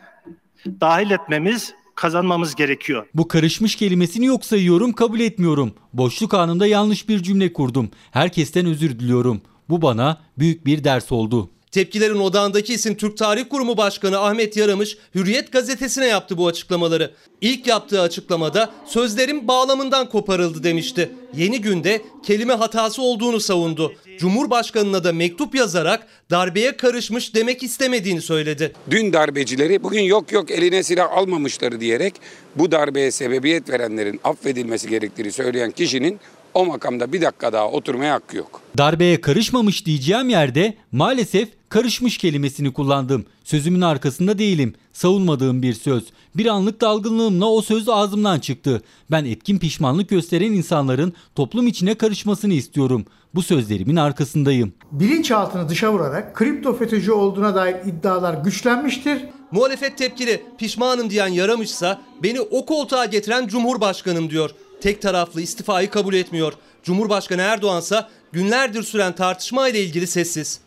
dahil 0.80 1.10
etmemiz, 1.10 1.74
kazanmamız 1.94 2.54
gerekiyor. 2.54 3.06
Bu 3.14 3.28
karışmış 3.28 3.76
kelimesini 3.76 4.26
yok 4.26 4.44
sayıyorum, 4.44 4.92
kabul 4.92 5.20
etmiyorum. 5.20 5.74
Boşluk 5.92 6.34
anında 6.34 6.66
yanlış 6.66 7.08
bir 7.08 7.22
cümle 7.22 7.52
kurdum. 7.52 7.90
Herkesten 8.10 8.66
özür 8.66 8.98
diliyorum. 8.98 9.42
Bu 9.68 9.82
bana 9.82 10.18
büyük 10.38 10.66
bir 10.66 10.84
ders 10.84 11.12
oldu. 11.12 11.50
Tepkilerin 11.74 12.18
odağındaki 12.18 12.74
isim 12.74 12.94
Türk 12.94 13.16
Tarih 13.16 13.44
Kurumu 13.50 13.76
Başkanı 13.76 14.18
Ahmet 14.18 14.56
Yaramış 14.56 14.96
Hürriyet 15.14 15.52
gazetesine 15.52 16.06
yaptı 16.06 16.38
bu 16.38 16.46
açıklamaları. 16.46 17.14
İlk 17.40 17.66
yaptığı 17.66 18.00
açıklamada 18.00 18.72
sözlerin 18.86 19.48
bağlamından 19.48 20.08
koparıldı 20.08 20.62
demişti. 20.62 21.10
Yeni 21.36 21.60
günde 21.60 22.02
kelime 22.22 22.52
hatası 22.52 23.02
olduğunu 23.02 23.40
savundu. 23.40 23.92
Cumhurbaşkanına 24.18 25.04
da 25.04 25.12
mektup 25.12 25.54
yazarak 25.54 26.06
darbeye 26.30 26.76
karışmış 26.76 27.34
demek 27.34 27.62
istemediğini 27.62 28.20
söyledi. 28.22 28.72
Dün 28.90 29.12
darbecileri 29.12 29.82
bugün 29.82 30.02
yok 30.02 30.32
yok 30.32 30.50
eline 30.50 30.82
silah 30.82 31.12
almamışları 31.12 31.80
diyerek 31.80 32.14
bu 32.56 32.72
darbeye 32.72 33.10
sebebiyet 33.10 33.70
verenlerin 33.70 34.20
affedilmesi 34.24 34.88
gerektiğini 34.88 35.32
söyleyen 35.32 35.70
kişinin 35.70 36.20
o 36.54 36.66
makamda 36.66 37.12
bir 37.12 37.22
dakika 37.22 37.52
daha 37.52 37.70
oturmaya 37.70 38.14
hakkı 38.14 38.36
yok. 38.36 38.60
Darbeye 38.78 39.20
karışmamış 39.20 39.86
diyeceğim 39.86 40.28
yerde 40.28 40.74
maalesef 40.92 41.48
karışmış 41.68 42.18
kelimesini 42.18 42.72
kullandım. 42.72 43.26
Sözümün 43.44 43.80
arkasında 43.80 44.38
değilim. 44.38 44.74
Savunmadığım 44.92 45.62
bir 45.62 45.74
söz. 45.74 46.04
Bir 46.36 46.46
anlık 46.46 46.80
dalgınlığımla 46.80 47.46
o 47.50 47.62
söz 47.62 47.88
ağzımdan 47.88 48.38
çıktı. 48.38 48.82
Ben 49.10 49.24
etkin 49.24 49.58
pişmanlık 49.58 50.08
gösteren 50.08 50.52
insanların 50.52 51.12
toplum 51.34 51.66
içine 51.66 51.94
karışmasını 51.94 52.54
istiyorum. 52.54 53.04
Bu 53.34 53.42
sözlerimin 53.42 53.96
arkasındayım. 53.96 54.72
Bilinçaltını 54.92 55.68
dışa 55.68 55.92
vurarak 55.92 56.34
kripto 56.34 56.76
FETÖ'cü 56.76 57.12
olduğuna 57.12 57.54
dair 57.54 57.76
iddialar 57.86 58.34
güçlenmiştir. 58.34 59.18
Muhalefet 59.50 59.98
tepkili 59.98 60.42
pişmanım 60.58 61.10
diyen 61.10 61.28
Yaramışsa 61.28 62.00
beni 62.22 62.40
o 62.40 62.66
koltuğa 62.66 63.04
getiren 63.04 63.46
Cumhurbaşkanım 63.46 64.30
diyor. 64.30 64.50
Tek 64.84 65.02
taraflı 65.02 65.40
istifayı 65.40 65.90
kabul 65.90 66.14
etmiyor. 66.14 66.52
Cumhurbaşkanı 66.82 67.42
Erdoğansa 67.42 68.08
günlerdir 68.32 68.82
süren 68.82 69.12
tartışma 69.12 69.68
ile 69.68 69.80
ilgili 69.80 70.06
sessiz. 70.06 70.60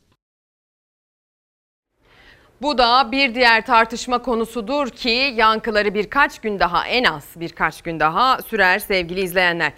Bu 2.61 2.77
da 2.77 3.11
bir 3.11 3.35
diğer 3.35 3.65
tartışma 3.65 4.21
konusudur 4.21 4.89
ki 4.89 5.33
yankıları 5.35 5.93
birkaç 5.93 6.39
gün 6.39 6.59
daha 6.59 6.87
en 6.87 7.03
az 7.03 7.23
birkaç 7.35 7.81
gün 7.81 7.99
daha 7.99 8.41
sürer 8.41 8.79
sevgili 8.79 9.21
izleyenler. 9.21 9.73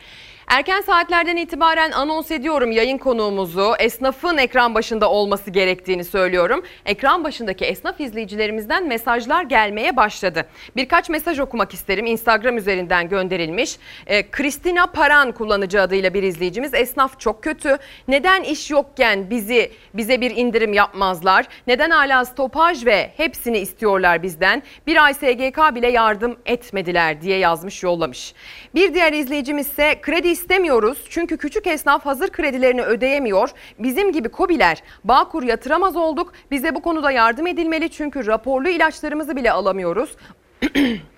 Erken 0.49 0.81
saatlerden 0.81 1.35
itibaren 1.35 1.91
anons 1.91 2.31
ediyorum 2.31 2.71
yayın 2.71 2.97
konuğumuzu. 2.97 3.73
Esnafın 3.79 4.37
ekran 4.37 4.75
başında 4.75 5.09
olması 5.09 5.51
gerektiğini 5.51 6.03
söylüyorum. 6.03 6.63
Ekran 6.85 7.23
başındaki 7.23 7.65
esnaf 7.65 7.99
izleyicilerimizden 7.99 8.87
mesajlar 8.87 9.43
gelmeye 9.43 9.97
başladı. 9.97 10.45
Birkaç 10.75 11.09
mesaj 11.09 11.39
okumak 11.39 11.73
isterim. 11.73 12.05
Instagram 12.05 12.57
üzerinden 12.57 13.09
gönderilmiş. 13.09 13.77
Ee, 14.07 14.31
Kristina 14.31 14.87
Paran 14.87 15.31
kullanıcı 15.31 15.81
adıyla 15.81 16.13
bir 16.13 16.23
izleyicimiz. 16.23 16.73
Esnaf 16.73 17.19
çok 17.19 17.43
kötü. 17.43 17.77
Neden 18.07 18.43
iş 18.43 18.71
yokken 18.71 19.29
bizi 19.29 19.71
bize 19.93 20.21
bir 20.21 20.35
indirim 20.35 20.73
yapmazlar? 20.73 21.45
Neden 21.67 21.89
hala 21.89 22.25
stopaj 22.25 22.85
ve 22.85 23.11
hepsini 23.17 23.57
istiyorlar 23.57 24.23
bizden? 24.23 24.63
Bir 24.87 25.03
ay 25.03 25.13
SGK 25.13 25.75
bile 25.75 25.91
yardım 25.91 26.39
etmediler 26.45 27.21
diye 27.21 27.37
yazmış 27.37 27.83
yollamış. 27.83 28.33
Bir 28.75 28.93
diğer 28.93 29.13
izleyicimiz 29.13 29.67
ise 29.67 30.01
kredi 30.01 30.38
istemiyoruz 30.39 30.97
çünkü 31.09 31.37
küçük 31.37 31.67
esnaf 31.67 32.05
hazır 32.05 32.29
kredilerini 32.29 32.81
ödeyemiyor. 32.81 33.49
Bizim 33.79 34.11
gibi 34.11 34.29
kobiler 34.29 34.83
Bağkur 35.03 35.43
yatıramaz 35.43 35.95
olduk. 35.95 36.33
Bize 36.51 36.75
bu 36.75 36.81
konuda 36.81 37.11
yardım 37.11 37.47
edilmeli 37.47 37.89
çünkü 37.89 38.27
raporlu 38.27 38.69
ilaçlarımızı 38.69 39.35
bile 39.35 39.51
alamıyoruz. 39.51 40.15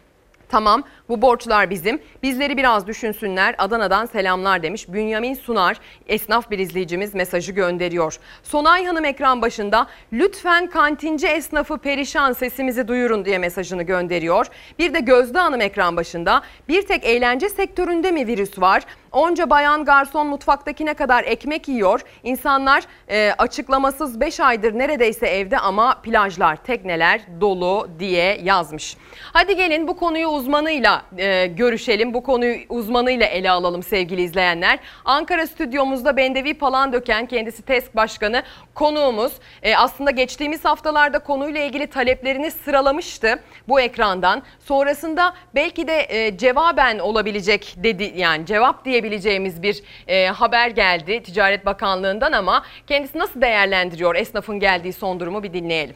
Tamam 0.52 0.84
bu 1.10 1.22
borçlar 1.22 1.70
bizim. 1.70 2.02
Bizleri 2.24 2.58
biraz 2.58 2.88
düşünsünler. 2.88 3.56
Adana'dan 3.58 4.06
selamlar 4.06 4.64
demiş. 4.64 4.88
Bünyamin 4.90 5.34
Sunar 5.34 5.78
esnaf 6.08 6.52
bir 6.52 6.60
izleyicimiz 6.60 7.16
mesajı 7.16 7.52
gönderiyor. 7.52 8.18
Sonay 8.44 8.86
Hanım 8.86 9.06
ekran 9.06 9.42
başında 9.42 9.88
lütfen 10.14 10.68
kantinci 10.68 11.28
esnafı 11.28 11.78
perişan 11.78 12.34
sesimizi 12.34 12.88
duyurun 12.88 13.26
diye 13.26 13.38
mesajını 13.38 13.84
gönderiyor. 13.84 14.48
Bir 14.80 14.94
de 14.94 15.00
Gözde 15.00 15.40
Hanım 15.40 15.62
ekran 15.62 15.98
başında 15.98 16.42
bir 16.68 16.88
tek 16.88 17.06
eğlence 17.06 17.50
sektöründe 17.50 18.12
mi 18.12 18.28
virüs 18.28 18.60
var? 18.60 18.84
Onca 19.12 19.50
bayan 19.50 19.86
garson 19.86 20.28
mutfaktakine 20.28 20.94
kadar 20.94 21.24
ekmek 21.24 21.68
yiyor. 21.68 22.02
İnsanlar 22.24 22.84
e, 23.10 23.32
açıklamasız 23.38 24.20
5 24.20 24.40
aydır 24.40 24.80
neredeyse 24.80 25.28
evde 25.28 25.58
ama 25.58 26.02
plajlar, 26.02 26.56
tekneler 26.56 27.22
dolu 27.42 27.88
diye 28.00 28.40
yazmış. 28.44 28.98
Hadi 29.34 29.56
gelin 29.56 29.88
bu 29.88 29.98
konuyu 29.98 30.28
uzmanıyla 30.28 31.02
e, 31.18 31.46
görüşelim. 31.46 32.14
Bu 32.14 32.24
konuyu 32.24 32.58
uzmanıyla 32.70 33.26
ele 33.26 33.52
alalım 33.52 33.84
sevgili 33.84 34.22
izleyenler. 34.22 34.80
Ankara 35.06 35.48
stüdyomuzda 35.48 36.18
Bendevi 36.18 36.54
Palandöken 36.54 37.26
kendisi 37.26 37.62
TESK 37.62 37.96
Başkanı 37.96 38.44
konuğumuz. 38.74 39.34
E, 39.64 39.76
aslında 39.76 40.12
geçtiğimiz 40.12 40.66
haftalarda 40.66 41.20
konuyla 41.20 41.62
ilgili 41.62 41.88
taleplerini 41.88 42.52
sıralamıştı 42.52 43.40
bu 43.68 43.82
ekrandan. 43.82 44.44
Sonrasında 44.60 45.34
belki 45.56 45.88
de 45.88 46.06
e, 46.10 46.38
cevaben 46.38 47.00
olabilecek 47.00 47.76
dedi 47.78 48.14
yani 48.16 48.46
cevap 48.46 48.86
diyebileceğimiz 49.02 49.64
bir 49.64 49.84
e, 50.08 50.28
haber 50.28 50.70
geldi 50.70 51.24
Ticaret 51.24 51.66
Bakanlığı'ndan 51.66 52.32
ama 52.32 52.64
kendisi 52.88 53.18
nasıl 53.18 53.42
değerlendiriyor 53.42 54.16
esnafın 54.16 54.60
geldiği 54.60 54.94
son 54.94 55.20
durumu 55.20 55.44
bir 55.44 55.54
dinleyelim. 55.54 55.96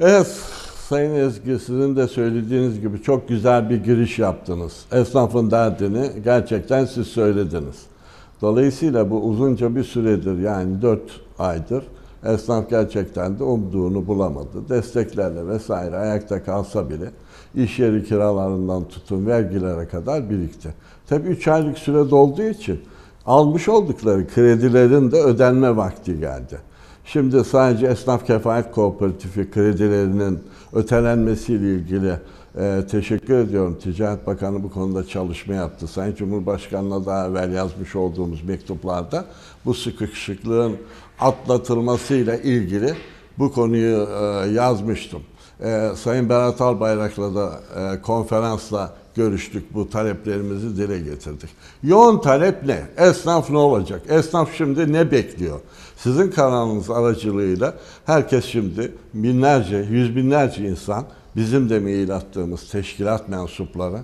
Evet, 0.00 0.26
Sayın 0.88 1.14
Ezgi 1.14 1.58
sizin 1.58 1.96
de 1.96 2.08
söylediğiniz 2.08 2.80
gibi 2.80 3.02
çok 3.02 3.28
güzel 3.28 3.70
bir 3.70 3.84
giriş 3.84 4.18
yaptınız. 4.18 4.86
Esnafın 4.92 5.50
derdini 5.50 6.10
gerçekten 6.24 6.84
siz 6.84 7.06
söylediniz. 7.06 7.86
Dolayısıyla 8.42 9.10
bu 9.10 9.20
uzunca 9.20 9.76
bir 9.76 9.84
süredir 9.84 10.38
yani 10.38 10.82
4 10.82 11.00
aydır 11.38 11.84
esnaf 12.24 12.70
gerçekten 12.70 13.38
de 13.38 13.44
umduğunu 13.44 14.06
bulamadı. 14.06 14.68
Desteklerle 14.68 15.48
vesaire 15.48 15.96
ayakta 15.96 16.44
kalsa 16.44 16.90
bile 16.90 17.10
iş 17.56 17.78
yeri 17.78 18.04
kiralarından 18.04 18.88
tutun 18.88 19.26
vergilere 19.26 19.88
kadar 19.88 20.30
birikti. 20.30 20.74
Tabii 21.08 21.28
3 21.28 21.48
aylık 21.48 21.78
süre 21.78 22.10
dolduğu 22.10 22.42
için 22.42 22.80
almış 23.26 23.68
oldukları 23.68 24.28
kredilerin 24.28 25.10
de 25.10 25.16
ödenme 25.16 25.76
vakti 25.76 26.20
geldi. 26.20 26.58
Şimdi 27.04 27.44
sadece 27.44 27.86
Esnaf 27.86 28.26
Kefalet 28.26 28.72
Kooperatifi 28.72 29.50
kredilerinin 29.50 30.40
ötelenmesiyle 30.72 31.74
ilgili 31.74 32.12
e, 32.58 32.82
teşekkür 32.90 33.34
ediyorum. 33.34 33.78
Ticaret 33.82 34.26
Bakanı 34.26 34.62
bu 34.62 34.70
konuda 34.70 35.06
çalışma 35.06 35.54
yaptı. 35.54 35.86
Sayın 35.86 36.14
Cumhurbaşkanı'na 36.14 37.06
daha 37.06 37.28
evvel 37.28 37.52
yazmış 37.52 37.96
olduğumuz 37.96 38.42
mektuplarda 38.42 39.24
bu 39.64 39.74
sıkışıklığın 39.74 40.76
atlatılmasıyla 41.20 42.36
ilgili 42.36 42.94
bu 43.38 43.52
konuyu 43.52 44.08
e, 44.08 44.48
yazmıştım. 44.50 45.22
E, 45.64 45.90
Sayın 45.96 46.28
Berat 46.28 46.60
Albayrak'la 46.60 47.34
da 47.34 47.60
e, 47.76 48.02
konferansla 48.02 48.94
görüştük. 49.14 49.74
Bu 49.74 49.90
taleplerimizi 49.90 50.76
dile 50.76 50.98
getirdik. 50.98 51.50
Yoğun 51.82 52.20
talep 52.20 52.66
ne? 52.66 52.82
Esnaf 52.96 53.50
ne 53.50 53.58
olacak? 53.58 54.02
Esnaf 54.08 54.54
şimdi 54.56 54.92
ne 54.92 55.10
bekliyor? 55.10 55.60
Sizin 55.96 56.30
kanalınız 56.30 56.90
aracılığıyla 56.90 57.74
herkes 58.06 58.44
şimdi 58.44 58.92
binlerce, 59.14 59.76
yüz 59.76 60.16
binlerce 60.16 60.68
insan 60.68 61.04
bizim 61.36 61.70
de 61.70 61.80
mail 61.80 62.16
attığımız 62.16 62.70
teşkilat 62.70 63.28
mensupları 63.28 63.98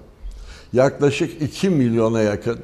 yaklaşık 0.72 1.42
2 1.42 1.70
milyona 1.70 2.20
yakın 2.20 2.58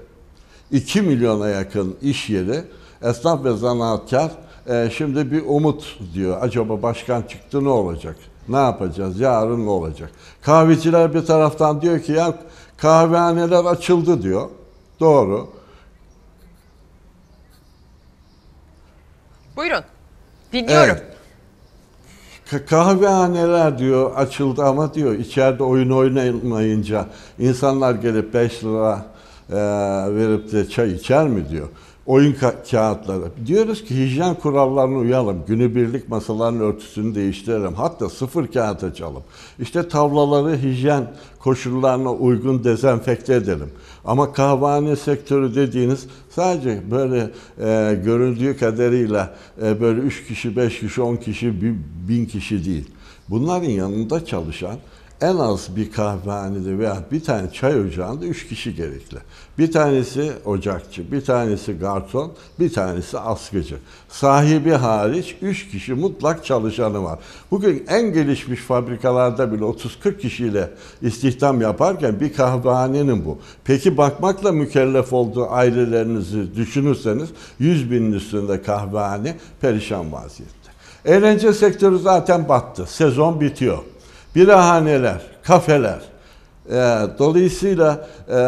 2 0.73 1.03
milyona 1.03 1.49
yakın 1.49 1.97
iş 2.03 2.31
yeri 2.31 2.65
esnaf 3.03 3.45
ve 3.45 3.57
zanaatkar 3.57 4.31
e, 4.69 4.91
şimdi 4.97 5.33
bir 5.33 5.43
umut 5.47 5.99
diyor. 6.15 6.39
Acaba 6.41 6.83
başkan 6.83 7.23
çıktı 7.23 7.65
ne 7.65 7.69
olacak? 7.69 8.17
Ne 8.49 8.57
yapacağız? 8.57 9.21
Yarın 9.21 9.67
ne 9.67 9.71
olacak? 9.71 10.11
Kahveciler 10.43 11.15
bir 11.15 11.27
taraftan 11.27 11.83
diyor 11.83 12.01
ki 12.01 12.13
ya 12.13 12.35
kahvehaneler 12.77 13.65
açıldı 13.65 14.23
diyor. 14.23 14.49
Doğru. 15.01 15.49
Buyurun. 19.57 19.85
Dinliyorum. 20.53 20.91
Evet. 20.91 21.03
Ka- 22.51 22.67
Kahvehaneler 22.67 23.79
diyor 23.79 24.17
açıldı 24.17 24.63
ama 24.65 24.95
diyor 24.95 25.13
içeride 25.15 25.63
oyun 25.63 25.91
oynamayınca 25.91 27.07
insanlar 27.39 27.95
gelip 27.95 28.35
5 28.35 28.65
lira 28.65 29.07
e, 29.51 29.57
verip 30.15 30.53
de 30.53 30.69
çay 30.69 30.93
içer 30.93 31.29
mi 31.29 31.49
diyor. 31.49 31.69
Oyun 32.09 32.33
ka- 32.33 32.71
kağıtları. 32.71 33.25
Diyoruz 33.47 33.85
ki 33.85 34.05
hijyen 34.05 34.35
kurallarına 34.35 34.99
uyalım. 34.99 35.43
Günübirlik 35.47 36.09
masaların 36.09 36.61
örtüsünü 36.61 37.15
değiştirelim. 37.15 37.75
Hatta 37.75 38.09
sıfır 38.09 38.47
kağıt 38.47 38.85
açalım. 38.85 39.23
İşte 39.59 39.89
tavlaları 39.89 40.57
hijyen 40.57 41.11
koşullarına 41.39 42.13
uygun 42.13 42.65
dezenfekte 42.65 43.35
edelim. 43.35 43.71
Ama 44.05 44.33
kahvehane 44.33 44.97
sektörü 44.97 45.55
dediğiniz 45.55 46.07
sadece 46.31 46.83
böyle 46.91 47.31
e, 47.61 47.95
görüldüğü 48.05 48.57
kadarıyla 48.57 49.35
e, 49.63 49.81
böyle 49.81 50.01
3 50.01 50.27
kişi, 50.27 50.57
5 50.57 50.81
kişi, 50.81 51.03
10 51.03 51.17
kişi, 51.17 51.55
1000 52.09 52.27
kişi 52.27 52.65
değil. 52.65 52.91
Bunların 53.29 53.71
yanında 53.71 54.25
çalışan 54.25 54.77
en 55.21 55.37
az 55.37 55.77
bir 55.77 55.93
kahvehanede 55.93 56.79
veya 56.79 56.97
bir 57.13 57.25
tane 57.25 57.53
çay 57.53 57.81
ocağında 57.81 58.27
üç 58.27 58.49
kişi 58.49 58.75
gerekli. 58.75 59.19
Bir 59.59 59.73
tanesi 59.73 60.33
ocakçı, 60.45 61.13
bir 61.13 61.25
tanesi 61.25 61.79
garson, 61.79 62.33
bir 62.61 62.73
tanesi 62.73 63.19
askıcı. 63.19 63.77
Sahibi 64.09 64.71
hariç 64.71 65.37
üç 65.43 65.71
kişi 65.71 65.95
mutlak 65.95 66.45
çalışanı 66.45 67.05
var. 67.05 67.19
Bugün 67.51 67.85
en 67.89 68.13
gelişmiş 68.13 68.61
fabrikalarda 68.61 69.53
bile 69.53 69.65
30-40 69.65 70.19
kişiyle 70.19 70.71
istihdam 71.03 71.61
yaparken 71.61 72.21
bir 72.21 72.33
kahvehanenin 72.33 73.25
bu. 73.25 73.39
Peki 73.65 73.97
bakmakla 73.97 74.53
mükellef 74.53 75.13
olduğu 75.13 75.51
ailelerinizi 75.51 76.57
düşünürseniz 76.57 77.29
100 77.59 77.91
binin 77.91 78.13
üstünde 78.13 78.63
kahvehane 78.63 79.37
perişan 79.61 80.13
vaziyette. 80.13 80.59
Eğlence 81.05 81.53
sektörü 81.53 81.99
zaten 81.99 82.49
battı. 82.49 82.87
Sezon 82.87 83.41
bitiyor 83.41 83.79
birahaneler, 84.39 85.21
kafeler. 85.43 86.01
E, 86.71 86.75
dolayısıyla 87.19 88.09
e, 88.29 88.39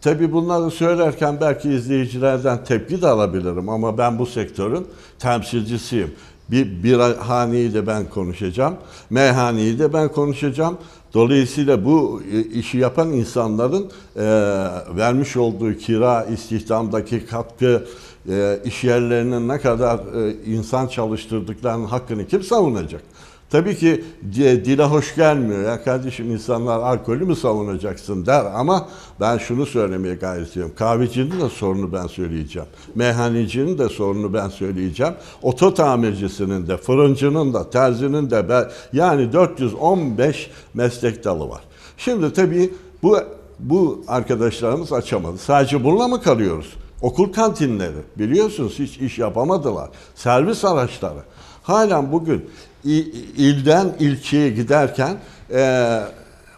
tabi 0.00 0.32
bunları 0.32 0.70
söylerken 0.70 1.38
belki 1.40 1.70
izleyicilerden 1.70 2.64
tepki 2.64 3.02
de 3.02 3.06
alabilirim 3.06 3.68
ama 3.68 3.98
ben 3.98 4.18
bu 4.18 4.26
sektörün 4.26 4.86
temsilcisiyim. 5.18 6.14
Bir 6.50 6.82
birahaneyi 6.82 7.74
de 7.74 7.86
ben 7.86 8.04
konuşacağım, 8.04 8.74
meyhaneyi 9.10 9.78
de 9.78 9.92
ben 9.92 10.08
konuşacağım. 10.08 10.78
Dolayısıyla 11.14 11.84
bu 11.84 12.22
işi 12.52 12.78
yapan 12.78 13.12
insanların 13.12 13.90
e, 14.16 14.22
vermiş 14.96 15.36
olduğu 15.36 15.74
kira, 15.74 16.24
istihdamdaki 16.24 17.26
katkı, 17.26 17.84
e, 18.30 18.58
iş 18.64 18.84
yerlerinin 18.84 19.48
ne 19.48 19.58
kadar 19.58 19.98
e, 19.98 20.34
insan 20.46 20.86
çalıştırdıklarının 20.86 21.86
hakkını 21.86 22.26
kim 22.26 22.42
savunacak? 22.42 23.02
Tabii 23.50 23.76
ki 23.76 24.04
dile 24.34 24.84
hoş 24.84 25.14
gelmiyor. 25.14 25.62
Ya 25.62 25.84
kardeşim 25.84 26.30
insanlar 26.30 26.78
alkolü 26.78 27.24
mü 27.24 27.36
savunacaksın 27.36 28.26
der 28.26 28.44
ama 28.54 28.88
ben 29.20 29.38
şunu 29.38 29.66
söylemeye 29.66 30.14
gayret 30.14 30.50
ediyorum. 30.50 30.74
Kahvecinin 30.76 31.40
de 31.40 31.48
sorunu 31.48 31.92
ben 31.92 32.06
söyleyeceğim. 32.06 32.68
Meyhanecinin 32.94 33.78
de 33.78 33.88
sorunu 33.88 34.34
ben 34.34 34.48
söyleyeceğim. 34.48 35.14
Oto 35.42 35.74
tamircisinin 35.74 36.66
de, 36.66 36.76
fırıncının 36.76 37.54
da, 37.54 37.70
terzinin 37.70 38.30
de 38.30 38.68
yani 38.92 39.32
415 39.32 40.50
meslek 40.74 41.24
dalı 41.24 41.48
var. 41.48 41.60
Şimdi 41.96 42.32
tabii 42.32 42.70
bu 43.02 43.18
bu 43.58 44.04
arkadaşlarımız 44.08 44.92
açamadı. 44.92 45.38
Sadece 45.38 45.84
bununla 45.84 46.08
mı 46.08 46.22
kalıyoruz? 46.22 46.74
Okul 47.02 47.32
kantinleri 47.32 47.96
biliyorsunuz 48.18 48.78
hiç 48.78 48.98
iş 48.98 49.18
yapamadılar. 49.18 49.88
Servis 50.14 50.64
araçları. 50.64 51.20
Halen 51.62 52.12
bugün 52.12 52.50
ilden 53.36 53.94
ilçeye 54.00 54.50
giderken 54.50 55.16
e, 55.52 56.00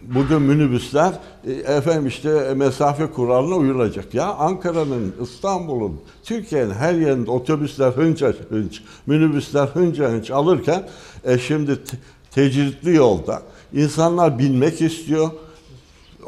bugün 0.03 0.43
minibüsler 0.43 1.13
e, 1.47 1.53
efendim 1.53 2.07
işte 2.07 2.55
mesafe 2.55 3.07
kuralına 3.07 3.55
uyulacak. 3.55 4.15
Ya 4.15 4.27
Ankara'nın, 4.27 5.15
İstanbul'un, 5.23 6.01
Türkiye'nin 6.25 6.71
her 6.71 6.95
yerinde 6.95 7.31
otobüsler 7.31 7.91
hınca 7.91 8.35
hınç, 8.49 8.83
minibüsler 9.07 9.67
hınca 9.67 10.11
hınç 10.11 10.31
alırken 10.31 10.89
e, 11.25 11.39
şimdi 11.39 11.79
tecritli 12.31 12.95
yolda 12.95 13.43
insanlar 13.73 14.39
binmek 14.39 14.83
istiyor 14.83 15.31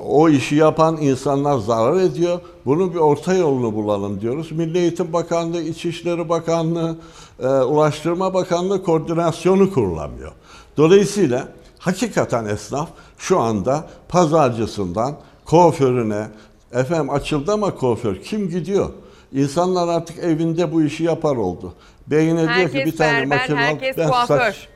o 0.06 0.28
işi 0.28 0.54
yapan 0.56 0.96
insanlar 1.00 1.58
zarar 1.58 2.00
ediyor. 2.00 2.40
Bunun 2.66 2.94
bir 2.94 2.98
orta 2.98 3.34
yolunu 3.34 3.74
bulalım 3.74 4.20
diyoruz. 4.20 4.52
Milli 4.52 4.78
Eğitim 4.78 5.12
Bakanlığı, 5.12 5.62
İçişleri 5.62 6.28
Bakanlığı, 6.28 6.96
e, 7.42 7.46
Ulaştırma 7.46 8.34
Bakanlığı 8.34 8.82
koordinasyonu 8.84 9.72
kurulamıyor. 9.72 10.32
Dolayısıyla 10.76 11.48
hakikaten 11.78 12.44
esnaf 12.44 12.88
şu 13.18 13.40
anda 13.40 13.86
pazarcısından 14.08 15.14
kuaförüne, 15.44 16.26
efendim 16.72 17.10
açıldı 17.10 17.52
ama 17.52 17.74
kuaför 17.74 18.16
kim 18.16 18.48
gidiyor? 18.50 18.90
İnsanlar 19.32 19.88
artık 19.88 20.18
evinde 20.18 20.72
bu 20.72 20.82
işi 20.82 21.04
yapar 21.04 21.36
oldu. 21.36 21.74
Beyine 22.06 22.38
diyor 22.40 22.48
ki 22.48 22.52
Herkes 22.54 22.86
bir 22.86 22.96
tane 22.96 23.12
berber, 23.12 23.36
makine 23.38 23.56
al, 23.58 23.62
herkes 23.62 23.98
ben 23.98 24.08
kuaför. 24.08 24.38
saç- 24.38 24.68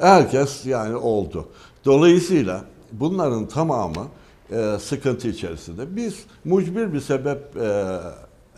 Herkes 0.00 0.66
yani 0.66 0.96
oldu. 0.96 1.48
Dolayısıyla 1.84 2.64
bunların 2.92 3.48
tamamı 3.48 4.06
e, 4.50 4.78
sıkıntı 4.80 5.28
içerisinde. 5.28 5.96
Biz 5.96 6.24
mucbir 6.44 6.92
bir 6.92 7.00
sebep 7.00 7.56
e, 7.56 7.98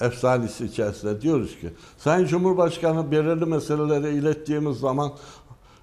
efsanesi 0.01 0.65
içerisinde 0.65 1.21
diyoruz 1.21 1.61
ki 1.61 1.69
Sayın 1.99 2.27
Cumhurbaşkanı 2.27 3.11
belirli 3.11 3.45
meseleleri 3.47 4.15
ilettiğimiz 4.15 4.79
zaman 4.79 5.13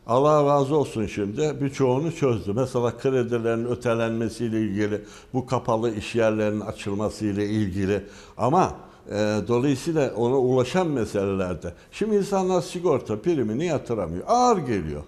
Allah 0.07 0.45
razı 0.45 0.76
olsun 0.76 1.06
şimdi 1.06 1.56
birçoğunu 1.61 2.11
çözdü. 2.11 2.53
Mesela 2.53 2.98
kredilerin 2.98 3.65
ötelenmesiyle 3.65 4.61
ilgili, 4.61 5.02
bu 5.34 5.45
kapalı 5.45 5.95
iş 5.95 6.15
yerlerinin 6.15 6.60
açılmasıyla 6.61 7.44
ilgili. 7.44 8.03
Ama 8.38 8.73
e, 9.10 9.38
dolayısıyla 9.48 10.14
ona 10.15 10.38
ulaşan 10.38 10.88
meselelerde. 10.88 11.73
Şimdi 11.91 12.15
insanlar 12.15 12.61
sigorta 12.61 13.22
primini 13.22 13.65
yatıramıyor. 13.65 14.23
Ağır 14.28 14.57
geliyor. 14.57 15.03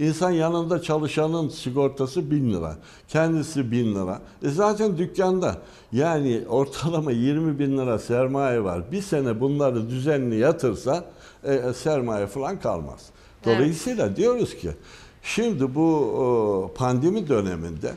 İnsan 0.00 0.30
yanında 0.30 0.82
çalışanın 0.82 1.48
sigortası 1.48 2.30
1000 2.30 2.52
lira. 2.52 2.76
Kendisi 3.08 3.70
1000 3.70 3.94
lira. 3.94 4.20
E 4.42 4.48
zaten 4.48 4.98
dükkanda 4.98 5.56
yani 5.92 6.42
ortalama 6.48 7.12
20 7.12 7.58
bin 7.58 7.78
lira 7.78 7.98
sermaye 7.98 8.64
var. 8.64 8.92
Bir 8.92 9.02
sene 9.02 9.40
bunları 9.40 9.90
düzenli 9.90 10.36
yatırsa 10.36 11.04
e, 11.44 11.72
sermaye 11.72 12.26
falan 12.26 12.60
kalmaz. 12.60 13.06
Dolayısıyla 13.44 14.16
diyoruz 14.16 14.56
ki 14.56 14.70
şimdi 15.22 15.74
bu 15.74 16.70
e, 16.72 16.74
pandemi 16.78 17.28
döneminde 17.28 17.92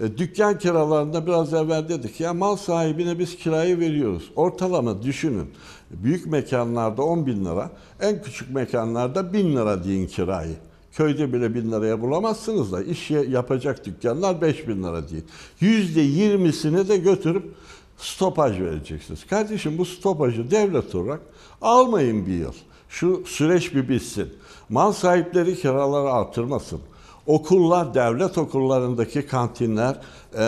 e, 0.00 0.18
dükkan 0.18 0.58
kiralarında 0.58 1.26
biraz 1.26 1.54
evvel 1.54 1.88
dedik 1.88 2.20
ya 2.20 2.34
mal 2.34 2.56
sahibine 2.56 3.18
biz 3.18 3.36
kirayı 3.36 3.78
veriyoruz. 3.78 4.30
Ortalama 4.36 5.02
düşünün. 5.02 5.50
Büyük 5.90 6.26
mekanlarda 6.26 7.02
10 7.02 7.26
bin 7.26 7.44
lira, 7.44 7.70
en 8.00 8.22
küçük 8.22 8.50
mekanlarda 8.50 9.32
1000 9.32 9.56
lira 9.56 9.84
deyin 9.84 10.06
kirayı. 10.06 10.56
Köyde 10.92 11.32
bile 11.32 11.54
bin 11.54 11.72
liraya 11.72 12.00
bulamazsınız 12.00 12.72
da 12.72 12.82
iş 12.82 13.10
yapacak 13.10 13.86
dükkanlar 13.86 14.40
5 14.40 14.68
bin 14.68 14.82
lira 14.82 15.08
değil. 15.08 15.24
Yüzde 15.60 16.00
yirmisini 16.00 16.88
de 16.88 16.96
götürüp 16.96 17.54
stopaj 17.96 18.60
vereceksiniz. 18.60 19.26
Kardeşim 19.26 19.78
bu 19.78 19.84
stopajı 19.84 20.50
devlet 20.50 20.94
olarak 20.94 21.20
almayın 21.62 22.26
bir 22.26 22.32
yıl. 22.32 22.52
Şu 22.88 23.22
süreç 23.26 23.74
bir 23.74 23.88
bitsin. 23.88 24.28
Mal 24.68 24.92
sahipleri 24.92 25.56
kiraları 25.56 26.10
artırmasın. 26.10 26.80
Okullar, 27.26 27.94
devlet 27.94 28.38
okullarındaki 28.38 29.26
kantinler 29.26 29.96
e, 30.34 30.44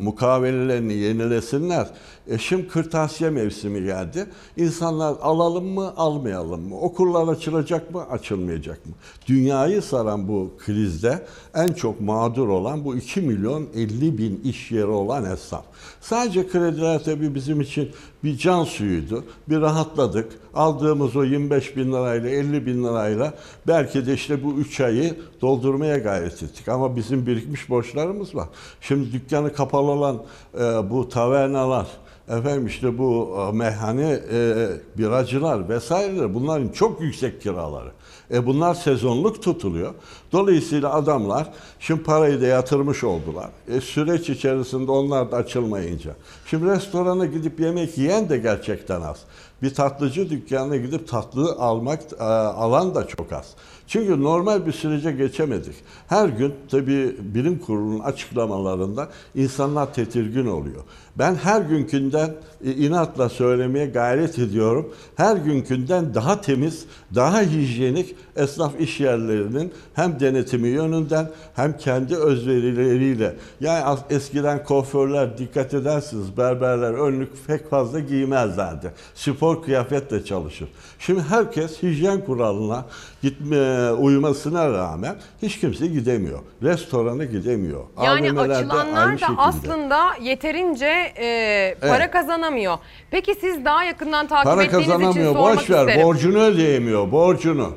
mukavelelerini 0.00 0.94
yenilesinler. 0.94 1.88
E 2.28 2.38
şimdi 2.38 2.68
kırtasiye 2.68 3.30
mevsimi 3.30 3.84
geldi. 3.84 4.26
İnsanlar 4.56 5.16
alalım 5.22 5.66
mı, 5.66 5.92
almayalım 5.96 6.68
mı? 6.68 6.80
Okullar 6.80 7.28
açılacak 7.28 7.94
mı, 7.94 8.04
açılmayacak 8.10 8.86
mı? 8.86 8.92
Dünyayı 9.26 9.82
saran 9.82 10.28
bu 10.28 10.50
krizde 10.58 11.26
en 11.54 11.68
çok 11.68 12.00
mağdur 12.00 12.48
olan 12.48 12.84
bu 12.84 12.96
2 12.96 13.20
milyon 13.20 13.66
50 13.74 14.18
bin 14.18 14.40
iş 14.44 14.70
yeri 14.70 14.86
olan 14.86 15.24
esnaf. 15.24 15.64
Sadece 16.00 16.48
krediler 16.48 17.04
tabii 17.04 17.34
bizim 17.34 17.60
için 17.60 17.90
bir 18.24 18.38
can 18.38 18.64
suyuydu. 18.64 19.24
Bir 19.48 19.60
rahatladık. 19.60 20.32
Aldığımız 20.54 21.16
o 21.16 21.24
25 21.24 21.76
bin 21.76 21.92
lirayla 21.92 22.30
50 22.30 22.66
bin 22.66 22.84
lirayla 22.84 23.34
belki 23.66 24.06
de 24.06 24.14
işte 24.14 24.44
bu 24.44 24.52
3 24.52 24.80
ayı 24.80 25.14
doldurmaya 25.40 25.98
gayret 25.98 26.42
ettik. 26.42 26.68
Ama 26.68 26.96
bizim 26.96 27.26
birikmiş 27.26 27.70
borçlarımız 27.70 28.34
var. 28.34 28.48
Şimdi 28.80 29.12
dükkanı 29.12 29.52
kapalı 29.52 29.87
olan 29.88 30.22
e, 30.54 30.90
bu 30.90 31.08
tavernalar, 31.08 31.86
efendim 32.28 32.66
işte 32.66 32.98
bu 32.98 33.36
e, 33.38 33.56
meyhane 33.56 34.20
e, 34.32 34.68
biracılar 34.98 35.68
vesaireler 35.68 36.34
bunların 36.34 36.68
çok 36.68 37.00
yüksek 37.00 37.42
kiraları. 37.42 37.90
E 38.30 38.46
bunlar 38.46 38.74
sezonluk 38.74 39.42
tutuluyor. 39.42 39.94
Dolayısıyla 40.32 40.94
adamlar 40.94 41.50
şimdi 41.80 42.02
parayı 42.02 42.40
da 42.40 42.46
yatırmış 42.46 43.04
oldular. 43.04 43.50
E 43.68 43.80
süreç 43.80 44.30
içerisinde 44.30 44.90
onlar 44.90 45.32
da 45.32 45.36
açılmayınca. 45.36 46.10
Şimdi 46.46 46.66
restorana 46.66 47.26
gidip 47.26 47.60
yemek 47.60 47.98
yiyen 47.98 48.28
de 48.28 48.38
gerçekten 48.38 49.00
az. 49.00 49.16
Bir 49.62 49.74
tatlıcı 49.74 50.30
dükkanına 50.30 50.76
gidip 50.76 51.08
tatlı 51.08 51.52
almak 51.52 52.00
e, 52.20 52.24
alan 52.24 52.94
da 52.94 53.06
çok 53.06 53.32
az. 53.32 53.54
Çünkü 53.88 54.22
normal 54.22 54.66
bir 54.66 54.72
sürece 54.72 55.12
geçemedik. 55.12 55.74
Her 56.08 56.28
gün 56.28 56.54
tabii 56.70 57.16
bilim 57.20 57.58
kurulunun 57.58 58.00
açıklamalarında 58.00 59.08
insanlar 59.34 59.94
tedirgin 59.94 60.46
oluyor. 60.46 60.82
Ben 61.18 61.34
her 61.34 61.60
günkünden 61.60 62.34
e, 62.64 62.72
inatla 62.72 63.28
söylemeye 63.28 63.86
gayret 63.86 64.38
ediyorum. 64.38 64.94
Her 65.16 65.36
günkünden 65.36 66.14
daha 66.14 66.40
temiz, 66.40 66.86
daha 67.14 67.42
hijyenik 67.42 68.16
esnaf 68.36 68.80
iş 68.80 69.00
yerlerinin 69.00 69.72
hem 69.94 70.20
denetimi 70.20 70.68
yönünden 70.68 71.30
hem 71.54 71.76
kendi 71.76 72.16
özverileriyle. 72.16 73.34
Yani 73.60 73.98
eskiden 74.10 74.64
kuaförler 74.64 75.38
dikkat 75.38 75.74
edersiniz 75.74 76.36
berberler 76.36 76.92
önlük 76.92 77.46
pek 77.46 77.70
fazla 77.70 78.00
giymezlerdi. 78.00 78.92
Spor 79.14 79.62
kıyafetle 79.62 80.24
çalışır. 80.24 80.68
Şimdi 80.98 81.20
herkes 81.22 81.82
hijyen 81.82 82.24
kuralına 82.24 82.84
gitme 83.22 83.92
uymasına 83.92 84.72
rağmen 84.72 85.16
hiç 85.42 85.60
kimse 85.60 85.86
gidemiyor. 85.86 86.38
Restorana 86.62 87.24
gidemiyor. 87.24 87.84
Yani 88.02 88.30
AVM'lerde 88.30 88.54
açılanlar 88.54 89.12
da 89.12 89.18
şekilde. 89.18 89.36
aslında 89.38 90.00
yeterince 90.22 91.07
e, 91.16 91.76
para 91.80 91.96
Evet. 91.96 92.10
kazanamıyor. 92.10 92.78
Peki 93.10 93.34
siz 93.40 93.64
daha 93.64 93.84
yakından 93.84 94.26
takip 94.28 94.44
Para 94.44 94.62
ettiğiniz 94.64 94.84
için 94.86 94.92
kazanamıyor. 94.98 95.32
sormak 95.32 95.56
Boş 95.58 95.70
ver. 95.70 96.04
Borcunu 96.04 96.38
ödeyemiyor. 96.38 97.12
Borcunu. 97.12 97.72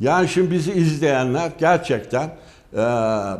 Yani 0.00 0.28
şimdi 0.28 0.50
bizi 0.50 0.72
izleyenler 0.72 1.50
gerçekten 1.58 2.24
e, 2.72 2.76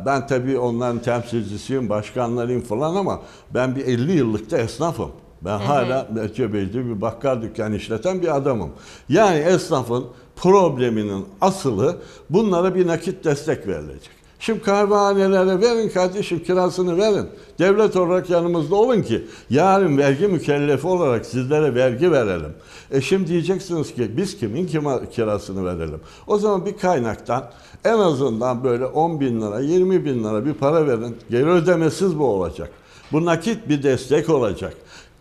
ben 0.05 0.27
tabii 0.27 0.57
onların 0.59 0.99
temsilcisiyim, 0.99 1.89
başkanlarıyım 1.89 2.61
falan 2.61 2.95
ama 2.95 3.21
ben 3.53 3.75
bir 3.75 3.85
50 3.85 4.11
yıllık 4.11 4.51
da 4.51 4.57
esnafım. 4.57 5.11
Ben 5.41 5.57
hala 5.57 6.07
Cebeci'de 6.35 6.85
bir 6.85 7.01
bakkal 7.01 7.41
dükkanı 7.41 7.75
işleten 7.75 8.21
bir 8.21 8.35
adamım. 8.35 8.71
Yani 9.09 9.39
esnafın 9.39 10.05
probleminin 10.35 11.25
asılı 11.41 11.97
bunlara 12.29 12.75
bir 12.75 12.87
nakit 12.87 13.25
destek 13.25 13.67
verilecek. 13.67 14.16
Şimdi 14.39 14.61
kahvehanelere 14.61 15.61
verin 15.61 15.89
kardeşim 15.89 16.43
kirasını 16.43 16.97
verin. 16.97 17.27
Devlet 17.59 17.95
olarak 17.95 18.29
yanımızda 18.29 18.75
olun 18.75 19.01
ki 19.01 19.27
yarın 19.49 19.97
vergi 19.97 20.27
mükellefi 20.27 20.87
olarak 20.87 21.25
sizlere 21.25 21.75
vergi 21.75 22.11
verelim. 22.11 22.53
E 22.91 23.01
şimdi 23.01 23.27
diyeceksiniz 23.27 23.95
ki 23.95 24.17
biz 24.17 24.37
kimin 24.37 24.67
kirasını 25.11 25.65
verelim? 25.65 25.99
O 26.27 26.37
zaman 26.37 26.65
bir 26.65 26.77
kaynaktan 26.77 27.51
en 27.85 27.99
azından 27.99 28.63
böyle 28.63 28.85
10 28.85 29.19
bin 29.19 29.41
lira 29.41 29.59
20 29.59 30.05
bin 30.05 30.23
lira 30.23 30.45
bir 30.45 30.53
para 30.53 30.87
verin. 30.87 31.17
Geri 31.29 31.49
ödemesiz 31.49 32.19
bu 32.19 32.25
olacak. 32.25 32.69
Bu 33.11 33.25
nakit 33.25 33.69
bir 33.69 33.83
destek 33.83 34.29
olacak. 34.29 34.73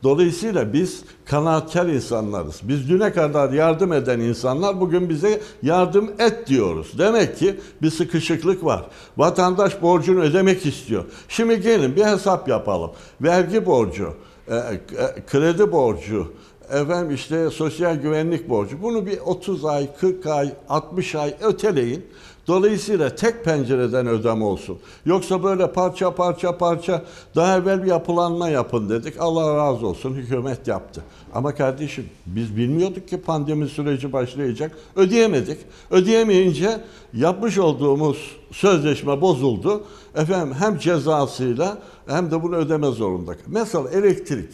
Dolayısıyla 0.07 0.73
biz 0.73 1.05
kanaatkar 1.25 1.87
insanlarız. 1.87 2.61
Biz 2.63 2.89
düne 2.89 3.13
kadar 3.13 3.53
yardım 3.53 3.93
eden 3.93 4.21
insanlar 4.21 4.81
bugün 4.81 5.09
bize 5.09 5.41
yardım 5.63 6.11
et 6.19 6.47
diyoruz. 6.47 6.93
Demek 6.99 7.39
ki 7.39 7.61
bir 7.83 7.91
sıkışıklık 7.91 8.65
var. 8.65 8.85
Vatandaş 9.17 9.83
borcunu 9.83 10.21
ödemek 10.21 10.67
istiyor. 10.67 11.05
Şimdi 11.29 11.61
gelin 11.61 11.97
bir 11.97 12.05
hesap 12.05 12.49
yapalım. 12.49 12.91
Vergi 13.21 13.67
borcu, 13.67 14.15
e, 14.49 14.55
e, 14.55 14.81
kredi 15.27 15.73
borcu, 15.73 16.33
efendim 16.71 17.15
işte 17.15 17.51
sosyal 17.51 17.97
güvenlik 17.97 18.49
borcu. 18.49 18.83
Bunu 18.83 19.07
bir 19.07 19.19
30 19.19 19.65
ay, 19.65 19.89
40 20.01 20.27
ay, 20.27 20.53
60 20.69 21.15
ay 21.15 21.35
öteleyin. 21.43 22.07
Dolayısıyla 22.47 23.15
tek 23.15 23.45
pencereden 23.45 24.07
ödeme 24.07 24.45
olsun. 24.45 24.79
Yoksa 25.07 25.43
böyle 25.43 25.73
parça 25.73 26.15
parça 26.15 26.59
parça 26.59 27.05
daha 27.37 27.57
evvel 27.57 27.83
bir 27.83 27.89
yapılanma 27.89 28.49
yapın 28.49 28.89
dedik. 28.89 29.15
Allah 29.21 29.57
razı 29.57 29.87
olsun 29.87 30.15
hükümet 30.15 30.69
yaptı. 30.69 31.03
Ama 31.35 31.55
kardeşim 31.55 32.09
biz 32.27 32.57
bilmiyorduk 32.57 33.09
ki 33.09 33.21
pandemi 33.21 33.69
süreci 33.69 34.13
başlayacak. 34.13 34.73
Ödeyemedik. 34.97 35.59
Ödeyemeyince 35.91 36.81
yapmış 37.15 37.59
olduğumuz 37.59 38.37
sözleşme 38.53 39.21
bozuldu. 39.21 39.85
Efendim 40.15 40.55
hem 40.59 40.79
cezasıyla 40.79 41.79
hem 42.07 42.31
de 42.31 42.43
bunu 42.43 42.57
ödeme 42.57 42.91
zorunda. 42.91 43.35
Mesela 43.47 43.91
elektrik. 43.91 44.51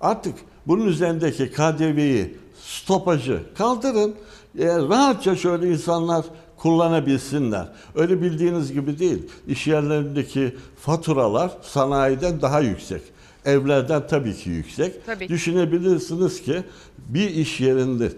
Artık 0.00 0.34
bunun 0.66 0.86
üzerindeki 0.86 1.50
KDV'yi, 1.50 2.36
stopajı 2.64 3.42
kaldırın. 3.58 4.14
E, 4.58 4.66
rahatça 4.66 5.36
şöyle 5.36 5.70
insanlar 5.70 6.24
kullanabilsinler. 6.62 7.68
Öyle 7.94 8.22
bildiğiniz 8.22 8.72
gibi 8.72 8.98
değil. 8.98 9.22
İş 9.48 9.66
yerlerindeki 9.66 10.56
faturalar 10.76 11.50
sanayiden 11.62 12.42
daha 12.42 12.60
yüksek. 12.60 13.02
Evlerden 13.44 14.06
tabii 14.06 14.34
ki 14.34 14.50
yüksek. 14.50 15.06
Tabii. 15.06 15.28
Düşünebilirsiniz 15.28 16.42
ki 16.42 16.62
bir 17.08 17.30
iş 17.30 17.60
yerinde 17.60 18.12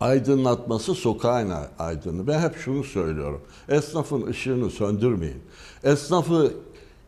aydınlatması 0.00 0.94
sokağın 0.94 1.52
aydını. 1.78 2.26
Ben 2.26 2.40
hep 2.40 2.56
şunu 2.56 2.84
söylüyorum. 2.84 3.40
Esnafın 3.68 4.26
ışığını 4.26 4.70
söndürmeyin. 4.70 5.42
Esnafı 5.84 6.52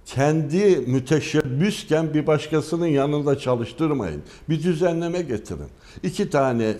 kendi 0.06 0.76
müteşebbüsken 0.86 2.14
bir 2.14 2.26
başkasının 2.26 2.86
yanında 2.86 3.38
çalıştırmayın. 3.38 4.22
Bir 4.48 4.62
düzenleme 4.62 5.22
getirin. 5.22 5.68
İki 6.02 6.30
tane 6.30 6.76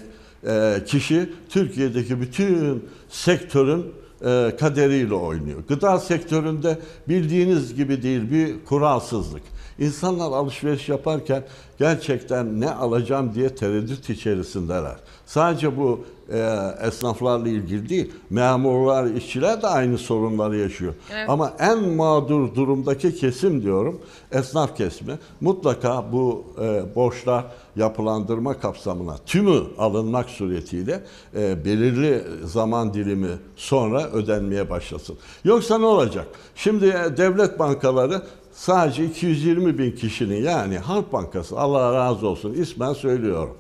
kişi 0.87 1.31
Türkiye'deki 1.49 2.21
bütün 2.21 2.85
sektörün 3.09 3.87
e, 4.25 4.57
kaderiyle 4.61 5.15
oynuyor. 5.15 5.59
Gıda 5.69 5.99
sektöründe 5.99 6.79
bildiğiniz 7.09 7.75
gibi 7.75 8.03
değil 8.03 8.31
bir 8.31 8.65
kuralsızlık. 8.65 9.43
İnsanlar 9.79 10.25
alışveriş 10.25 10.89
yaparken 10.89 11.45
gerçekten 11.79 12.61
ne 12.61 12.71
alacağım 12.71 13.35
diye 13.35 13.55
tereddüt 13.55 14.11
içerisindeler. 14.11 14.97
Sadece 15.27 15.77
bu 15.77 16.05
e, 16.33 16.59
esnaflarla 16.83 17.49
ilgili 17.49 17.89
değil, 17.89 18.13
memurlar, 18.31 19.05
işçiler 19.05 19.63
de 19.63 19.67
aynı 19.67 19.99
sorunları 19.99 20.57
yaşıyor. 20.57 20.95
Evet. 21.13 21.31
Ama 21.31 21.53
en 21.59 21.89
mağdur 21.89 22.55
durumdaki 22.55 23.15
kesim 23.15 23.63
diyorum, 23.63 24.01
esnaf 24.33 24.77
kesimi. 24.77 25.19
Mutlaka 25.41 26.13
bu 26.13 26.45
e, 26.63 26.95
borçlar 26.95 27.45
yapılandırma 27.77 28.61
kapsamına 28.61 29.17
tümü 29.27 29.63
alınmak 29.79 30.31
suretiyle 30.31 31.05
e, 31.37 31.65
belirli 31.65 32.25
zaman 32.45 32.95
dilimi 32.95 33.29
sonra 33.57 34.05
ödenmeye 34.11 34.71
başlasın. 34.71 35.17
Yoksa 35.45 35.79
ne 35.79 35.87
olacak? 35.87 36.27
Şimdi 36.55 36.87
e, 36.87 37.17
devlet 37.17 37.59
bankaları 37.59 38.23
sadece 38.53 39.05
220 39.05 39.79
bin 39.79 39.93
kişinin 39.93 40.43
yani 40.43 40.79
Halk 40.79 41.13
Bankası 41.13 41.59
Allah 41.59 41.95
razı 41.95 42.29
olsun 42.29 42.55
ismen 42.55 42.93
söylüyorum. 42.93 43.57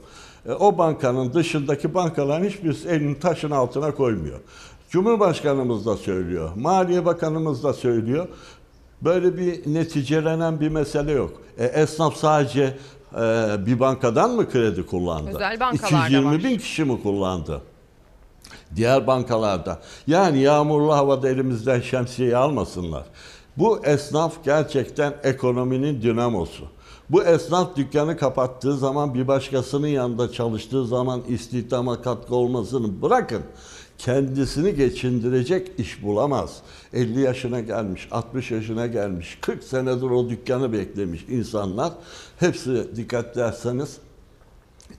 E, 0.47 0.52
o 0.52 0.78
bankanın 0.78 1.32
dışındaki 1.32 1.94
bankaların 1.94 2.44
hiçbirisi 2.44 2.89
elini 2.89 3.18
taşın 3.18 3.51
altına 3.51 3.94
koymuyor. 3.94 4.40
Cumhurbaşkanımız 4.90 5.86
da 5.86 5.97
söylüyor, 5.97 6.51
Maliye 6.56 7.05
Bakanımız 7.05 7.64
da 7.64 7.72
söylüyor. 7.72 8.28
Böyle 9.02 9.36
bir 9.36 9.74
neticelenen 9.74 10.60
bir 10.60 10.68
mesele 10.68 11.12
yok. 11.12 11.32
E, 11.59 11.64
esnaf 11.64 12.16
sadece 12.16 12.76
bir 13.66 13.80
bankadan 13.80 14.30
mı 14.30 14.51
kredi 14.51 14.86
kullandı? 14.86 15.30
Özel 15.30 15.60
bankalarda 15.60 16.06
220 16.06 16.26
var. 16.26 16.44
bin 16.44 16.59
kişi 16.59 16.84
mi 16.84 17.02
kullandı? 17.02 17.62
Diğer 18.76 19.06
bankalarda. 19.06 19.80
Yani 20.06 20.39
yağmurlu 20.39 20.93
havada 20.93 21.28
elimizden 21.28 21.80
şemsiyeyi 21.80 22.36
almasınlar. 22.36 23.05
Bu 23.56 23.84
esnaf 23.84 24.44
gerçekten 24.44 25.14
ekonominin 25.22 26.02
dinamosu. 26.02 26.64
Bu 27.10 27.24
esnaf 27.24 27.76
dükkanı 27.76 28.16
kapattığı 28.16 28.76
zaman 28.76 29.14
bir 29.14 29.28
başkasının 29.28 29.86
yanında 29.86 30.32
çalıştığı 30.32 30.86
zaman 30.86 31.22
istihdama 31.28 32.02
katkı 32.02 32.34
olmasını 32.34 33.02
bırakın. 33.02 33.43
Kendisini 34.05 34.74
geçindirecek 34.74 35.70
iş 35.79 36.03
bulamaz. 36.03 36.62
50 36.93 37.20
yaşına 37.20 37.61
gelmiş, 37.61 38.09
60 38.11 38.51
yaşına 38.51 38.87
gelmiş, 38.87 39.39
40 39.41 39.65
senedir 39.65 40.03
o 40.11 40.31
dükkanı 40.31 40.73
beklemiş 40.73 41.24
insanlar. 41.29 41.93
Hepsi 42.39 42.97
dikkat 42.97 43.37
ederseniz 43.37 43.99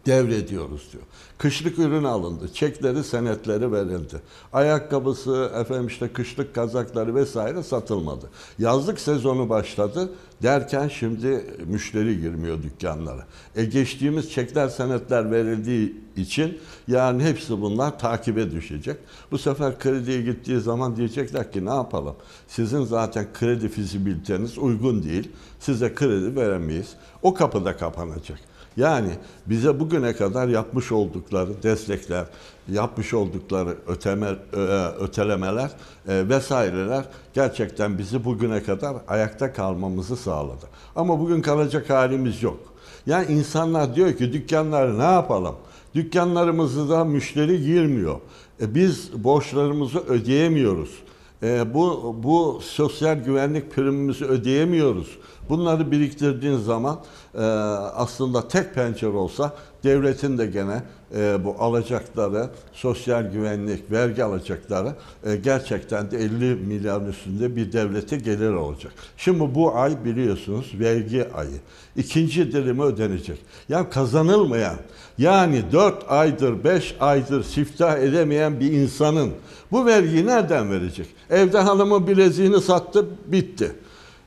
devrediyoruz 0.06 0.90
diyor. 0.94 1.04
Kışlık 1.44 1.80
ürün 1.80 2.04
alındı. 2.04 2.54
Çekleri, 2.54 3.04
senetleri 3.04 3.72
verildi. 3.72 4.22
Ayakkabısı, 4.54 5.52
efendim 5.56 5.88
işte 5.88 6.14
kışlık 6.14 6.56
kazakları 6.56 7.16
vesaire 7.16 7.64
satılmadı. 7.64 8.30
Yazlık 8.60 9.00
sezonu 9.00 9.50
başladı 9.50 10.10
derken 10.44 10.88
şimdi 10.88 11.46
müşteri 11.66 12.22
girmiyor 12.22 12.64
dükkanlara. 12.64 13.26
E 13.56 13.66
geçtiğimiz 13.66 14.32
çekler, 14.32 14.70
senetler 14.70 15.32
verildiği 15.32 15.96
için 16.18 16.58
yani 16.88 17.24
hepsi 17.24 17.62
bunlar 17.62 18.00
takibe 18.00 18.52
düşecek. 18.52 18.98
Bu 19.32 19.38
sefer 19.38 19.80
krediye 19.80 20.22
gittiği 20.22 20.60
zaman 20.60 20.96
diyecekler 20.96 21.52
ki 21.52 21.66
ne 21.66 21.74
yapalım? 21.74 22.16
Sizin 22.48 22.84
zaten 22.84 23.28
kredi 23.34 23.70
fizibiliteniz 23.70 24.58
uygun 24.58 25.04
değil. 25.04 25.32
Size 25.60 25.96
kredi 25.96 26.36
veremeyiz. 26.36 26.94
O 27.22 27.34
kapı 27.34 27.66
da 27.66 27.78
kapanacak. 27.78 28.53
Yani 28.78 29.10
bize 29.46 29.80
bugüne 29.80 30.14
kadar 30.14 30.48
yapmış 30.48 30.92
oldukları 30.92 31.64
destekler, 31.64 32.26
yapmış 32.72 33.14
oldukları 33.14 33.78
öteme, 33.88 34.28
ötelemeler 35.00 35.72
e, 36.08 36.30
vesaireler 36.30 37.06
gerçekten 37.34 37.98
bizi 37.98 38.26
bugüne 38.26 38.64
kadar 38.64 38.96
ayakta 39.08 39.54
kalmamızı 39.54 40.18
sağladı. 40.18 40.66
Ama 40.96 41.20
bugün 41.20 41.42
kalacak 41.42 41.90
halimiz 41.90 42.44
yok. 42.44 42.60
Yani 43.06 43.32
insanlar 43.32 43.96
diyor 43.96 44.14
ki 44.14 44.34
dükkanları 44.34 45.00
ne 45.00 45.04
yapalım? 45.04 45.56
Dükkanlarımızda 45.96 47.06
müşteri 47.06 47.62
girmiyor. 47.64 48.16
E, 48.62 48.76
biz 48.76 49.24
borçlarımızı 49.24 50.00
ödeyemiyoruz. 50.00 50.90
E, 51.44 51.74
bu, 51.74 52.16
bu 52.24 52.60
sosyal 52.64 53.16
güvenlik 53.16 53.76
primimizi 53.76 54.26
ödeyemiyoruz. 54.26 55.18
Bunları 55.50 55.92
biriktirdiğin 55.92 56.58
zaman 56.58 57.00
e, 57.36 57.42
aslında 57.96 58.48
tek 58.48 58.74
pencere 58.76 59.12
olsa 59.12 59.56
devletin 59.84 60.38
de 60.38 60.46
gene 60.46 60.84
e, 61.16 61.46
bu 61.46 61.56
alacakları, 61.60 62.50
sosyal 62.74 63.32
güvenlik, 63.32 63.92
vergi 63.92 64.24
alacakları 64.24 64.94
e, 65.26 65.36
gerçekten 65.36 66.12
de 66.12 66.18
50 66.18 66.56
milyarın 66.56 67.10
üstünde 67.10 67.56
bir 67.56 67.72
devlete 67.72 68.18
gelir 68.18 68.54
olacak. 68.54 68.94
Şimdi 69.18 69.56
bu 69.56 69.76
ay 69.76 70.06
biliyorsunuz 70.06 70.72
vergi 70.80 71.34
ayı. 71.34 71.60
İkinci 71.96 72.52
dilimi 72.52 72.84
ödenecek. 72.84 73.40
Yani 73.70 73.90
kazanılmayan, 73.90 74.76
yani 75.18 75.64
4 75.72 76.06
aydır, 76.08 76.64
5 76.64 76.96
aydır 77.00 77.44
siftah 77.44 77.98
edemeyen 77.98 78.60
bir 78.60 78.72
insanın 78.72 79.32
bu 79.72 79.86
vergiyi 79.86 80.26
nereden 80.26 80.72
verecek? 80.72 81.08
Evde 81.30 81.60
hanımın 81.60 82.08
bileziğini 82.08 82.62
sattı, 82.62 83.06
bitti. 83.28 83.72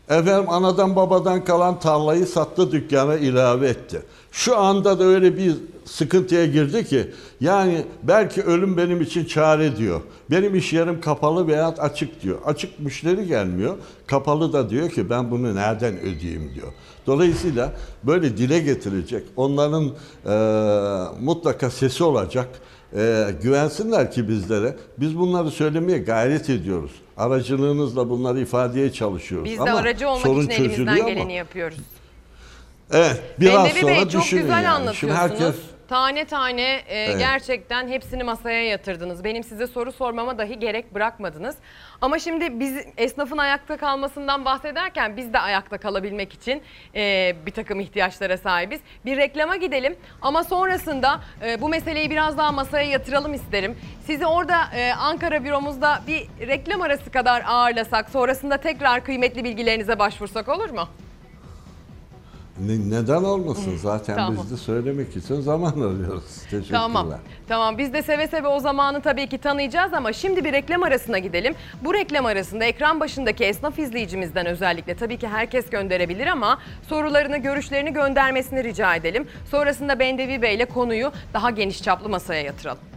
Efendim 0.08 0.50
anadan 0.50 0.96
babadan 0.96 1.44
kalan 1.44 1.80
tarlayı 1.80 2.26
sattı 2.26 2.72
dükkana 2.72 3.16
ilave 3.16 3.68
etti. 3.68 4.02
Şu 4.32 4.58
anda 4.58 4.98
da 4.98 5.04
öyle 5.04 5.36
bir 5.36 5.54
sıkıntıya 5.84 6.46
girdi 6.46 6.84
ki 6.84 7.10
yani 7.40 7.84
belki 8.02 8.42
ölüm 8.42 8.76
benim 8.76 9.00
için 9.00 9.24
çare 9.24 9.76
diyor. 9.76 10.00
Benim 10.30 10.54
iş 10.54 10.72
yerim 10.72 11.00
kapalı 11.00 11.46
veya 11.46 11.68
açık 11.68 12.22
diyor. 12.22 12.38
Açık 12.44 12.80
müşteri 12.80 13.26
gelmiyor. 13.26 13.76
Kapalı 14.06 14.52
da 14.52 14.70
diyor 14.70 14.90
ki 14.90 15.10
ben 15.10 15.30
bunu 15.30 15.54
nereden 15.54 16.00
ödeyeyim 16.00 16.54
diyor. 16.54 16.72
Dolayısıyla 17.06 17.72
böyle 18.04 18.36
dile 18.36 18.58
getirecek. 18.58 19.26
Onların 19.36 19.84
e, 20.26 20.34
mutlaka 21.20 21.70
sesi 21.70 22.04
olacak. 22.04 22.48
E, 22.96 23.26
güvensinler 23.42 24.12
ki 24.12 24.28
bizlere. 24.28 24.76
Biz 24.98 25.18
bunları 25.18 25.50
söylemeye 25.50 25.98
gayret 25.98 26.50
ediyoruz. 26.50 26.92
Aracılığınızla 27.16 28.10
bunları 28.10 28.40
ifadeye 28.40 28.93
çalışıyoruz. 28.93 29.51
Biz 29.51 29.59
de 29.59 29.62
Ama 29.62 29.78
aracı 29.78 30.09
olmak 30.09 30.22
sorun 30.22 30.47
için 30.47 30.62
elimizden 30.62 30.86
ama- 30.86 31.09
geleni 31.10 31.32
yapıyoruz. 31.32 31.78
Evet, 32.93 33.22
biraz 33.40 33.64
Bendevi 33.64 33.80
sonra 33.80 33.93
Bey 33.93 34.09
çok 34.09 34.22
düşünün 34.22 34.43
güzel 34.43 34.64
yani. 34.64 34.94
Şimdi 34.94 35.12
herkes 35.12 35.55
Tane 35.88 36.24
tane 36.24 36.62
e, 36.62 36.82
Evet. 36.88 37.18
gerçekten 37.18 37.88
hepsini 37.88 38.24
masaya 38.24 38.64
yatırdınız. 38.64 39.24
Benim 39.24 39.44
size 39.44 39.66
soru 39.66 39.92
sormama 39.92 40.38
dahi 40.38 40.58
gerek 40.58 40.94
bırakmadınız. 40.94 41.56
Ama 42.00 42.18
şimdi 42.18 42.60
biz 42.60 42.76
esnafın 42.96 43.38
ayakta 43.38 43.76
kalmasından 43.76 44.44
bahsederken 44.44 45.16
biz 45.16 45.32
de 45.32 45.38
ayakta 45.38 45.78
kalabilmek 45.78 46.32
için 46.32 46.62
e, 46.94 47.34
bir 47.46 47.50
takım 47.50 47.80
ihtiyaçlara 47.80 48.36
sahibiz. 48.38 48.80
Bir 49.04 49.16
reklama 49.16 49.56
gidelim 49.56 49.96
ama 50.22 50.44
sonrasında 50.44 51.20
e, 51.46 51.60
bu 51.60 51.68
meseleyi 51.68 52.10
biraz 52.10 52.38
daha 52.38 52.52
masaya 52.52 52.88
yatıralım 52.88 53.34
isterim. 53.34 53.76
Sizi 54.06 54.26
orada 54.26 54.56
e, 54.76 54.92
Ankara 54.92 55.44
büromuzda 55.44 56.00
bir 56.06 56.48
reklam 56.48 56.82
arası 56.82 57.10
kadar 57.10 57.42
ağırlasak 57.46 58.10
sonrasında 58.10 58.56
tekrar 58.56 59.04
kıymetli 59.04 59.44
bilgilerinize 59.44 59.98
başvursak 59.98 60.48
olur 60.48 60.70
mu? 60.70 60.88
Ne- 62.60 62.90
neden 62.96 63.22
olmasın? 63.24 63.76
Zaten 63.76 64.16
Tamam. 64.16 64.36
biz 64.42 64.50
de 64.50 64.56
söylemek 64.56 65.16
için 65.16 65.40
zaman 65.40 65.72
arıyoruz. 65.72 66.24
Teşekkürler. 66.50 66.80
Tamam. 66.80 67.08
Tamam 67.48 67.78
biz 67.78 67.92
de 67.92 68.02
seve 68.02 68.26
seve 68.26 68.48
o 68.48 68.60
zamanı 68.60 69.00
tabii 69.02 69.26
ki 69.28 69.38
tanıyacağız 69.38 69.94
ama 69.94 70.12
şimdi 70.12 70.44
bir 70.44 70.52
reklam 70.52 70.82
arasına 70.82 71.18
gidelim. 71.18 71.54
Bu 71.84 71.94
reklam 71.94 72.26
arasında 72.26 72.64
ekran 72.64 73.00
başındaki 73.00 73.44
esnaf 73.44 73.78
izleyicimizden 73.78 74.46
özellikle 74.46 74.94
tabii 74.96 75.18
ki 75.18 75.28
herkes 75.28 75.70
gönderebilir 75.70 76.26
ama 76.26 76.58
sorularını, 76.88 77.38
görüşlerini 77.38 77.92
göndermesini 77.92 78.64
rica 78.64 78.94
edelim. 78.94 79.26
Sonrasında 79.50 79.98
Bendevi 79.98 80.42
Bey 80.42 80.54
ile 80.54 80.64
konuyu 80.64 81.12
daha 81.34 81.50
geniş 81.50 81.82
çaplı 81.82 82.08
masaya 82.08 82.42
yatıralım. 82.42 82.95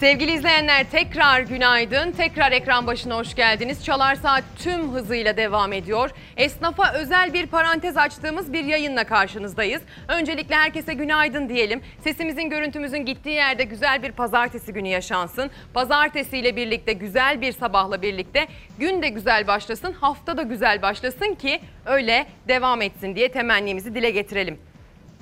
Sevgili 0.00 0.32
izleyenler 0.32 0.90
tekrar 0.90 1.40
günaydın. 1.40 2.12
Tekrar 2.12 2.52
ekran 2.52 2.86
başına 2.86 3.16
hoş 3.16 3.34
geldiniz. 3.34 3.84
Çalar 3.84 4.14
Saat 4.14 4.44
tüm 4.58 4.92
hızıyla 4.92 5.36
devam 5.36 5.72
ediyor. 5.72 6.10
Esnafa 6.36 6.92
özel 6.92 7.32
bir 7.32 7.46
parantez 7.46 7.96
açtığımız 7.96 8.52
bir 8.52 8.64
yayınla 8.64 9.04
karşınızdayız. 9.04 9.82
Öncelikle 10.08 10.54
herkese 10.54 10.94
günaydın 10.94 11.48
diyelim. 11.48 11.82
Sesimizin, 12.04 12.50
görüntümüzün 12.50 12.98
gittiği 12.98 13.34
yerde 13.34 13.64
güzel 13.64 14.02
bir 14.02 14.12
pazartesi 14.12 14.72
günü 14.72 14.88
yaşansın. 14.88 15.50
Pazartesiyle 15.74 16.56
birlikte 16.56 16.92
güzel 16.92 17.40
bir 17.40 17.52
sabahla 17.52 18.02
birlikte 18.02 18.48
gün 18.78 19.02
de 19.02 19.08
güzel 19.08 19.46
başlasın, 19.46 19.92
hafta 19.92 20.36
da 20.36 20.42
güzel 20.42 20.82
başlasın 20.82 21.34
ki 21.34 21.60
öyle 21.86 22.26
devam 22.48 22.82
etsin 22.82 23.14
diye 23.16 23.32
temennimizi 23.32 23.94
dile 23.94 24.10
getirelim. 24.10 24.67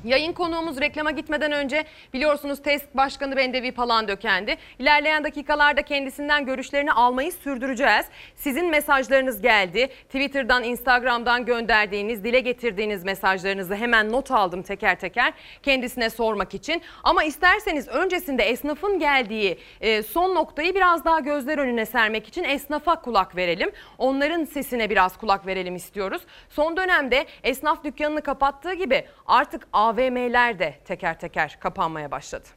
Yayın 0.07 0.33
konuğumuz 0.33 0.81
reklama 0.81 1.11
gitmeden 1.11 1.53
önce 1.53 1.85
biliyorsunuz 2.15 2.63
TESK 2.63 2.97
Başkanı 2.97 3.37
Bendevi 3.37 3.73
Palandöken'di. 3.73 4.57
İlerleyen 4.79 5.25
dakikalarda 5.25 5.83
kendisinden 5.83 6.47
görüşlerini 6.47 6.93
almayı 6.93 7.33
sürdüreceğiz. 7.33 8.07
Sizin 8.35 8.67
mesajlarınız 8.67 9.43
geldi. 9.43 9.87
Twitter'dan, 9.87 10.65
Instagram'dan 10.65 11.45
gönderdiğiniz, 11.45 12.25
dile 12.25 12.41
getirdiğiniz 12.41 13.05
mesajlarınızı 13.05 13.75
hemen 13.75 14.13
not 14.13 14.31
aldım 14.31 14.63
teker 14.63 14.99
teker 15.01 15.33
kendisine 15.63 16.11
sormak 16.11 16.55
için. 16.55 16.83
Ama 17.05 17.25
isterseniz 17.25 17.89
öncesinde 17.89 18.43
esnafın 18.43 18.99
geldiği 18.99 19.59
e, 19.81 20.03
son 20.03 20.35
noktayı 20.35 20.75
biraz 20.75 21.05
daha 21.05 21.21
gözler 21.21 21.59
önüne 21.59 21.87
sermek 21.87 22.29
için 22.29 22.45
esnafa 22.45 23.01
kulak 23.01 23.37
verelim. 23.37 23.71
Onların 23.99 24.45
sesine 24.45 24.91
biraz 24.91 25.17
kulak 25.17 25.47
verelim 25.47 25.77
istiyoruz. 25.77 26.23
Son 26.49 26.77
dönemde 26.77 27.27
esnaf 27.43 27.85
dükkanını 27.85 28.23
kapattığı 28.23 28.75
gibi 28.75 29.05
artık 29.27 29.69
AVM'ler 29.97 30.59
de 30.59 30.75
teker 30.85 31.21
teker 31.21 31.57
kapanmaya 31.61 32.11
başladı. 32.11 32.49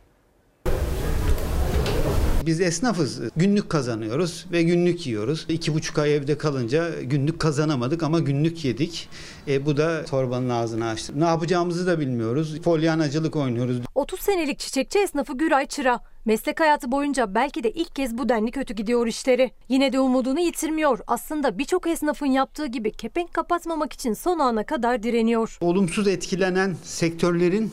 Biz 2.46 2.62
esnafız. 2.62 3.22
Günlük 3.36 3.70
kazanıyoruz 3.70 4.46
ve 4.52 4.64
günlük 4.64 5.08
yiyoruz. 5.08 5.46
İki 5.50 5.74
buçuk 5.74 6.00
ay 6.00 6.16
evde 6.16 6.38
kalınca 6.38 7.02
günlük 7.04 7.40
kazanamadık 7.40 8.04
ama 8.04 8.20
günlük 8.20 8.66
yedik. 8.66 9.10
E, 9.48 9.66
bu 9.66 9.78
da 9.78 10.06
torbanın 10.06 10.50
ağzını 10.50 10.88
açtı. 10.88 11.14
Ne 11.16 11.26
yapacağımızı 11.26 11.88
da 11.88 12.00
bilmiyoruz. 12.00 12.60
Polyanacılık 12.62 13.36
oynuyoruz. 13.36 13.78
30 13.96 14.20
senelik 14.20 14.60
çiçekçi 14.60 15.00
esnafı 15.00 15.38
Güray 15.38 15.68
Çıra. 15.68 16.00
Meslek 16.26 16.60
hayatı 16.60 16.92
boyunca 16.92 17.36
belki 17.36 17.64
de 17.64 17.72
ilk 17.72 17.96
kez 17.96 18.18
bu 18.18 18.30
denli 18.30 18.52
kötü 18.52 18.74
gidiyor 18.74 19.08
işleri. 19.08 19.52
Yine 19.70 19.94
de 19.94 20.00
umudunu 20.00 20.40
yitirmiyor. 20.40 21.00
Aslında 21.08 21.58
birçok 21.58 21.88
esnafın 21.88 22.26
yaptığı 22.26 22.66
gibi 22.66 22.92
kepenk 22.92 23.34
kapatmamak 23.34 23.94
için 23.94 24.14
son 24.14 24.40
ana 24.40 24.66
kadar 24.66 25.04
direniyor. 25.04 25.58
Olumsuz 25.62 26.08
etkilenen 26.08 26.76
sektörlerin 26.84 27.72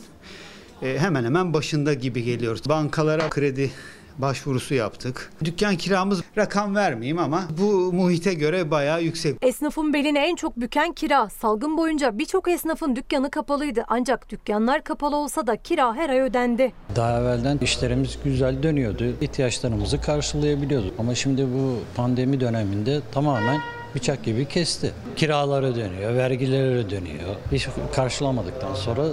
e, 0.81 0.99
hemen 0.99 1.23
hemen 1.23 1.53
başında 1.53 1.93
gibi 1.93 2.23
geliyoruz. 2.23 2.61
Bankalara 2.69 3.29
kredi 3.29 3.71
başvurusu 4.17 4.73
yaptık. 4.73 5.31
Dükkan 5.43 5.75
kiramız 5.75 6.21
rakam 6.37 6.75
vermeyeyim 6.75 7.19
ama 7.19 7.43
bu 7.57 7.93
muhite 7.93 8.33
göre 8.33 8.71
bayağı 8.71 9.03
yüksek. 9.03 9.37
Esnafın 9.41 9.93
belini 9.93 10.17
en 10.17 10.35
çok 10.35 10.57
büken 10.57 10.93
kira. 10.93 11.29
Salgın 11.29 11.77
boyunca 11.77 12.17
birçok 12.17 12.47
esnafın 12.47 12.95
dükkanı 12.95 13.31
kapalıydı. 13.31 13.83
Ancak 13.87 14.29
dükkanlar 14.29 14.83
kapalı 14.83 15.15
olsa 15.15 15.47
da 15.47 15.57
kira 15.57 15.95
her 15.95 16.09
ay 16.09 16.19
ödendi. 16.19 16.71
Daha 16.95 17.21
evvelden 17.21 17.57
işlerimiz 17.57 18.17
güzel 18.23 18.63
dönüyordu. 18.63 19.03
İhtiyaçlarımızı 19.21 20.01
karşılayabiliyorduk. 20.01 20.93
Ama 20.99 21.15
şimdi 21.15 21.45
bu 21.53 21.75
pandemi 21.95 22.39
döneminde 22.39 23.01
tamamen 23.11 23.61
bıçak 23.95 24.23
gibi 24.23 24.45
kesti. 24.47 24.91
Kiraları 25.15 25.75
dönüyor, 25.75 26.15
vergileri 26.15 26.89
dönüyor. 26.89 27.35
Hiç 27.51 27.67
karşılamadıktan 27.95 28.73
sonra 28.73 29.03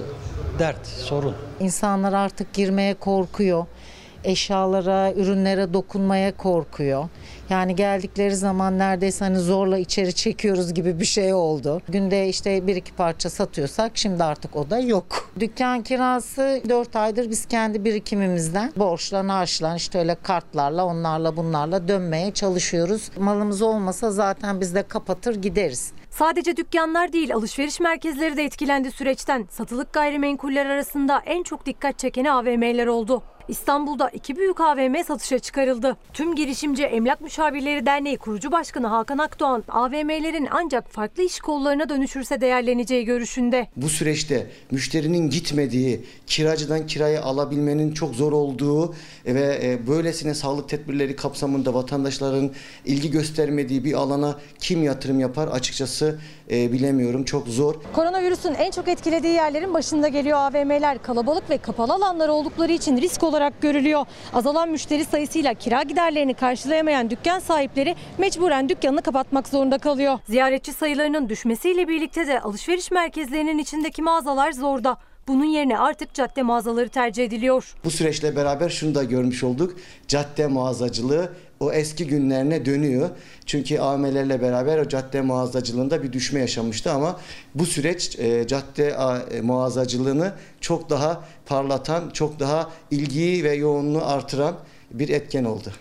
dert, 0.58 0.86
sorun. 0.86 1.34
İnsanlar 1.60 2.12
artık 2.12 2.54
girmeye 2.54 2.94
korkuyor 2.94 3.66
eşyalara, 4.24 5.12
ürünlere 5.12 5.74
dokunmaya 5.74 6.36
korkuyor. 6.36 7.08
Yani 7.50 7.76
geldikleri 7.76 8.36
zaman 8.36 8.78
neredeyse 8.78 9.24
hani 9.24 9.38
zorla 9.38 9.78
içeri 9.78 10.14
çekiyoruz 10.14 10.74
gibi 10.74 11.00
bir 11.00 11.04
şey 11.04 11.34
oldu. 11.34 11.82
Günde 11.88 12.28
işte 12.28 12.66
bir 12.66 12.76
iki 12.76 12.92
parça 12.92 13.30
satıyorsak 13.30 13.92
şimdi 13.94 14.24
artık 14.24 14.56
o 14.56 14.70
da 14.70 14.78
yok. 14.78 15.30
Dükkan 15.40 15.82
kirası 15.82 16.62
4 16.68 16.96
aydır 16.96 17.30
biz 17.30 17.46
kendi 17.46 17.84
birikimimizden 17.84 18.72
borçla, 18.76 19.34
harçla 19.34 19.76
işte 19.76 19.98
öyle 19.98 20.16
kartlarla 20.22 20.84
onlarla 20.86 21.36
bunlarla 21.36 21.88
dönmeye 21.88 22.30
çalışıyoruz. 22.30 23.10
Malımız 23.18 23.62
olmasa 23.62 24.10
zaten 24.10 24.60
biz 24.60 24.74
de 24.74 24.82
kapatır 24.82 25.34
gideriz. 25.34 25.92
Sadece 26.10 26.56
dükkanlar 26.56 27.12
değil 27.12 27.34
alışveriş 27.34 27.80
merkezleri 27.80 28.36
de 28.36 28.44
etkilendi 28.44 28.90
süreçten. 28.90 29.46
Satılık 29.50 29.92
gayrimenkuller 29.92 30.66
arasında 30.66 31.22
en 31.26 31.42
çok 31.42 31.66
dikkat 31.66 31.98
çekeni 31.98 32.32
AVM'ler 32.32 32.86
oldu. 32.86 33.22
İstanbul'da 33.48 34.08
iki 34.08 34.36
büyük 34.36 34.60
AVM 34.60 35.04
satışa 35.06 35.38
çıkarıldı. 35.38 35.96
Tüm 36.12 36.34
Girişimci 36.34 36.84
Emlak 36.84 37.20
Müşavirleri 37.20 37.86
Derneği 37.86 38.16
kurucu 38.18 38.52
başkanı 38.52 38.86
Hakan 38.86 39.18
Akdoğan, 39.18 39.64
AVM'lerin 39.68 40.48
ancak 40.50 40.90
farklı 40.90 41.22
iş 41.22 41.40
kollarına 41.40 41.88
dönüşürse 41.88 42.40
değerleneceği 42.40 43.04
görüşünde. 43.04 43.68
Bu 43.76 43.88
süreçte 43.88 44.46
müşterinin 44.70 45.30
gitmediği, 45.30 46.04
kiracıdan 46.26 46.86
kirayı 46.86 47.22
alabilmenin 47.22 47.94
çok 47.94 48.14
zor 48.14 48.32
olduğu 48.32 48.94
ve 49.26 49.78
böylesine 49.86 50.34
sağlık 50.34 50.68
tedbirleri 50.68 51.16
kapsamında 51.16 51.74
vatandaşların 51.74 52.50
ilgi 52.84 53.10
göstermediği 53.10 53.84
bir 53.84 53.94
alana 53.94 54.38
kim 54.58 54.82
yatırım 54.82 55.20
yapar 55.20 55.48
açıkçası 55.48 56.18
bilemiyorum. 56.50 57.24
Çok 57.24 57.48
zor. 57.48 57.74
Koronavirüsün 57.92 58.54
en 58.54 58.70
çok 58.70 58.88
etkilediği 58.88 59.32
yerlerin 59.32 59.74
başında 59.74 60.08
geliyor 60.08 60.38
AVM'ler. 60.38 61.02
Kalabalık 61.02 61.50
ve 61.50 61.58
kapalı 61.58 61.92
alanlar 61.92 62.28
oldukları 62.28 62.72
için 62.72 62.96
risk 62.96 63.22
olarak 63.22 63.33
görülüyor. 63.60 64.06
Azalan 64.32 64.68
müşteri 64.68 65.04
sayısıyla 65.04 65.54
kira 65.54 65.82
giderlerini 65.82 66.34
karşılayamayan 66.34 67.10
dükkan 67.10 67.38
sahipleri 67.38 67.94
mecburen 68.18 68.68
dükkanını 68.68 69.02
kapatmak 69.02 69.48
zorunda 69.48 69.78
kalıyor. 69.78 70.18
Ziyaretçi 70.26 70.72
sayılarının 70.72 71.28
düşmesiyle 71.28 71.88
birlikte 71.88 72.26
de 72.26 72.40
alışveriş 72.40 72.90
merkezlerinin 72.90 73.58
içindeki 73.58 74.02
mağazalar 74.02 74.52
zorda. 74.52 74.96
Bunun 75.28 75.44
yerine 75.44 75.78
artık 75.78 76.14
cadde 76.14 76.42
mağazaları 76.42 76.88
tercih 76.88 77.24
ediliyor. 77.24 77.74
Bu 77.84 77.90
süreçle 77.90 78.36
beraber 78.36 78.68
şunu 78.68 78.94
da 78.94 79.04
görmüş 79.04 79.44
olduk. 79.44 79.76
Cadde 80.08 80.46
mağazacılığı 80.46 81.32
o 81.60 81.72
eski 81.72 82.06
günlerine 82.06 82.66
dönüyor. 82.66 83.10
Çünkü 83.46 83.78
AVM'lerle 83.78 84.42
beraber 84.42 84.78
o 84.78 84.88
cadde 84.88 85.20
mağazacılığında 85.20 86.02
bir 86.02 86.12
düşme 86.12 86.40
yaşamıştı 86.40 86.92
ama 86.92 87.20
bu 87.54 87.66
süreç 87.66 88.18
e, 88.18 88.46
cadde 88.46 88.96
e, 89.30 89.40
mağazacılığını 89.40 90.32
çok 90.60 90.90
daha 90.90 91.24
parlatan, 91.46 92.10
çok 92.10 92.40
daha 92.40 92.70
ilgiyi 92.90 93.44
ve 93.44 93.54
yoğunluğu 93.54 94.04
artıran 94.04 94.56
bir 94.90 95.08
etken 95.08 95.44
oldu. 95.44 95.72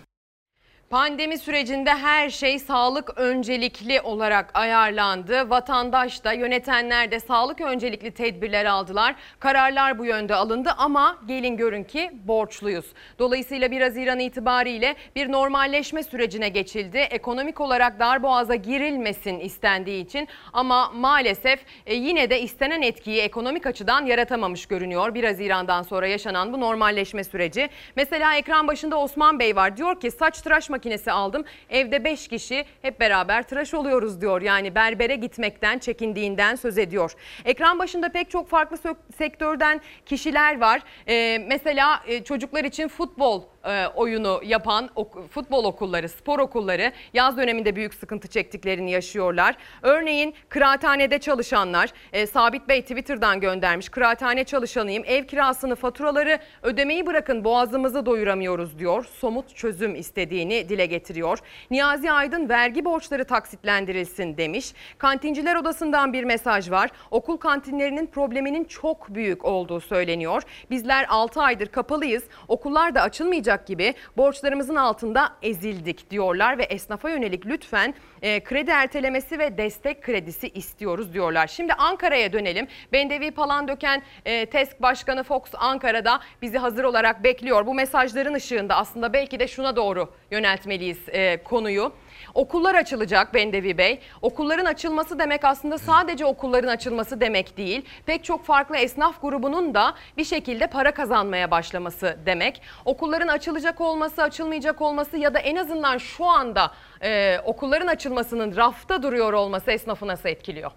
Pandemi 0.90 1.38
sürecinde 1.38 1.90
her 1.90 2.30
şey 2.30 2.58
sağlık 2.58 3.18
öncelikli 3.18 4.00
olarak 4.00 4.50
ayarlandı. 4.54 5.50
Vatandaş 5.50 6.24
da 6.24 6.32
yönetenler 6.32 7.10
de 7.10 7.20
sağlık 7.20 7.60
öncelikli 7.60 8.10
tedbirler 8.10 8.64
aldılar. 8.64 9.14
Kararlar 9.38 9.98
bu 9.98 10.04
yönde 10.04 10.34
alındı 10.34 10.70
ama 10.78 11.18
gelin 11.26 11.56
görün 11.56 11.84
ki 11.84 12.10
borçluyuz. 12.24 12.84
Dolayısıyla 13.18 13.70
1 13.70 13.80
Haziran 13.80 14.18
itibariyle 14.18 14.94
bir 15.16 15.32
normalleşme 15.32 16.02
sürecine 16.02 16.48
geçildi. 16.48 16.98
Ekonomik 16.98 17.60
olarak 17.60 17.98
darboğaza 18.00 18.54
girilmesin 18.54 19.40
istendiği 19.40 20.04
için 20.04 20.28
ama 20.52 20.90
maalesef 20.94 21.60
e, 21.86 21.94
yine 21.94 22.30
de 22.30 22.40
istenen 22.40 22.82
etkiyi 22.82 23.20
ekonomik 23.20 23.66
açıdan 23.66 24.06
yaratamamış 24.06 24.66
görünüyor. 24.66 25.14
1 25.14 25.24
Haziran'dan 25.24 25.82
sonra 25.82 26.06
yaşanan 26.06 26.52
bu 26.52 26.60
normalleşme 26.60 27.24
süreci. 27.24 27.68
Mesela 27.96 28.34
ekran 28.34 28.68
başında 28.68 28.98
Osman 28.98 29.38
Bey 29.38 29.56
var. 29.56 29.76
Diyor 29.76 30.00
ki 30.00 30.10
saç 30.10 30.40
tıraş 30.40 30.70
makinesi 30.74 31.12
aldım. 31.12 31.44
Evde 31.70 32.04
5 32.04 32.28
kişi 32.28 32.64
hep 32.82 33.00
beraber 33.00 33.42
tıraş 33.42 33.74
oluyoruz 33.74 34.20
diyor. 34.20 34.42
Yani 34.42 34.74
berbere 34.74 35.16
gitmekten 35.16 35.78
çekindiğinden 35.78 36.54
söz 36.56 36.78
ediyor. 36.78 37.12
Ekran 37.44 37.78
başında 37.78 38.08
pek 38.08 38.30
çok 38.30 38.48
farklı 38.48 38.76
sektörden 39.18 39.80
kişiler 40.06 40.60
var. 40.60 40.82
Ee, 41.08 41.38
mesela 41.48 42.02
e, 42.06 42.24
çocuklar 42.24 42.64
için 42.64 42.88
futbol 42.88 43.42
e, 43.66 43.86
oyunu 43.86 44.40
yapan 44.44 44.90
futbol 45.30 45.64
okulları, 45.64 46.08
spor 46.08 46.38
okulları 46.38 46.92
yaz 47.14 47.36
döneminde 47.36 47.76
büyük 47.76 47.94
sıkıntı 47.94 48.28
çektiklerini 48.28 48.90
yaşıyorlar. 48.90 49.56
Örneğin 49.82 50.34
kıraathanede 50.48 51.18
çalışanlar, 51.18 51.90
e, 52.12 52.26
Sabit 52.26 52.68
Bey 52.68 52.82
Twitter'dan 52.82 53.40
göndermiş. 53.40 53.88
Kıraathane 53.88 54.44
çalışanıyım, 54.44 55.02
ev 55.06 55.24
kirasını, 55.24 55.76
faturaları 55.76 56.38
ödemeyi 56.62 57.06
bırakın 57.06 57.44
boğazımızı 57.44 58.06
doyuramıyoruz 58.06 58.78
diyor. 58.78 59.04
Somut 59.04 59.56
çözüm 59.56 59.94
istediğini 59.94 60.68
dile 60.68 60.86
getiriyor. 60.86 61.38
Niyazi 61.70 62.12
Aydın 62.12 62.48
vergi 62.48 62.84
borçları 62.84 63.24
taksitlendirilsin 63.24 64.36
demiş. 64.36 64.72
Kantinciler 64.98 65.56
odasından 65.56 66.12
bir 66.12 66.24
mesaj 66.24 66.70
var. 66.70 66.90
Okul 67.10 67.36
kantinlerinin 67.36 68.06
probleminin 68.06 68.64
çok 68.64 69.14
büyük 69.14 69.44
olduğu 69.44 69.80
söyleniyor. 69.80 70.42
Bizler 70.70 71.06
6 71.08 71.42
aydır 71.42 71.66
kapalıyız. 71.66 72.24
Okullar 72.48 72.94
da 72.94 73.02
açılmayacak 73.02 73.53
gibi 73.66 73.94
borçlarımızın 74.16 74.76
altında 74.76 75.32
ezildik 75.42 76.10
diyorlar 76.10 76.58
ve 76.58 76.62
esnafa 76.62 77.10
yönelik 77.10 77.46
lütfen 77.46 77.94
e, 78.22 78.44
kredi 78.44 78.70
ertelemesi 78.70 79.38
ve 79.38 79.58
destek 79.58 80.02
kredisi 80.02 80.48
istiyoruz 80.48 81.14
diyorlar. 81.14 81.46
Şimdi 81.46 81.72
Ankara'ya 81.72 82.32
dönelim. 82.32 82.66
Bendevi 82.92 83.30
Palandöken 83.30 84.02
e, 84.24 84.46
TESK 84.46 84.82
Başkanı 84.82 85.22
Fox 85.22 85.42
Ankara'da 85.54 86.20
bizi 86.42 86.58
hazır 86.58 86.84
olarak 86.84 87.24
bekliyor. 87.24 87.66
Bu 87.66 87.74
mesajların 87.74 88.34
ışığında 88.34 88.76
aslında 88.76 89.12
belki 89.12 89.40
de 89.40 89.48
şuna 89.48 89.76
doğru 89.76 90.10
yöneltmeliyiz 90.30 91.08
e, 91.08 91.42
konuyu. 91.42 91.92
Okullar 92.34 92.74
açılacak 92.74 93.34
Bendevi 93.34 93.78
Bey. 93.78 94.00
Okulların 94.22 94.64
açılması 94.64 95.18
demek 95.18 95.44
aslında 95.44 95.78
sadece 95.78 96.26
okulların 96.26 96.68
açılması 96.68 97.20
demek 97.20 97.56
değil. 97.56 97.84
Pek 98.06 98.24
çok 98.24 98.44
farklı 98.44 98.76
esnaf 98.76 99.22
grubunun 99.22 99.74
da 99.74 99.94
bir 100.16 100.24
şekilde 100.24 100.66
para 100.66 100.94
kazanmaya 100.94 101.50
başlaması 101.50 102.18
demek. 102.26 102.62
Okulların 102.84 103.28
açılacak 103.28 103.80
olması, 103.80 104.22
açılmayacak 104.22 104.80
olması 104.80 105.16
ya 105.16 105.34
da 105.34 105.38
en 105.38 105.56
azından 105.56 105.98
şu 105.98 106.24
anda 106.24 106.70
e, 107.02 107.38
okulların 107.44 107.86
açılmasının 107.86 108.56
rafta 108.56 109.02
duruyor 109.02 109.32
olması 109.32 109.70
esnafı 109.70 110.06
nasıl 110.06 110.28
etkiliyor? 110.28 110.70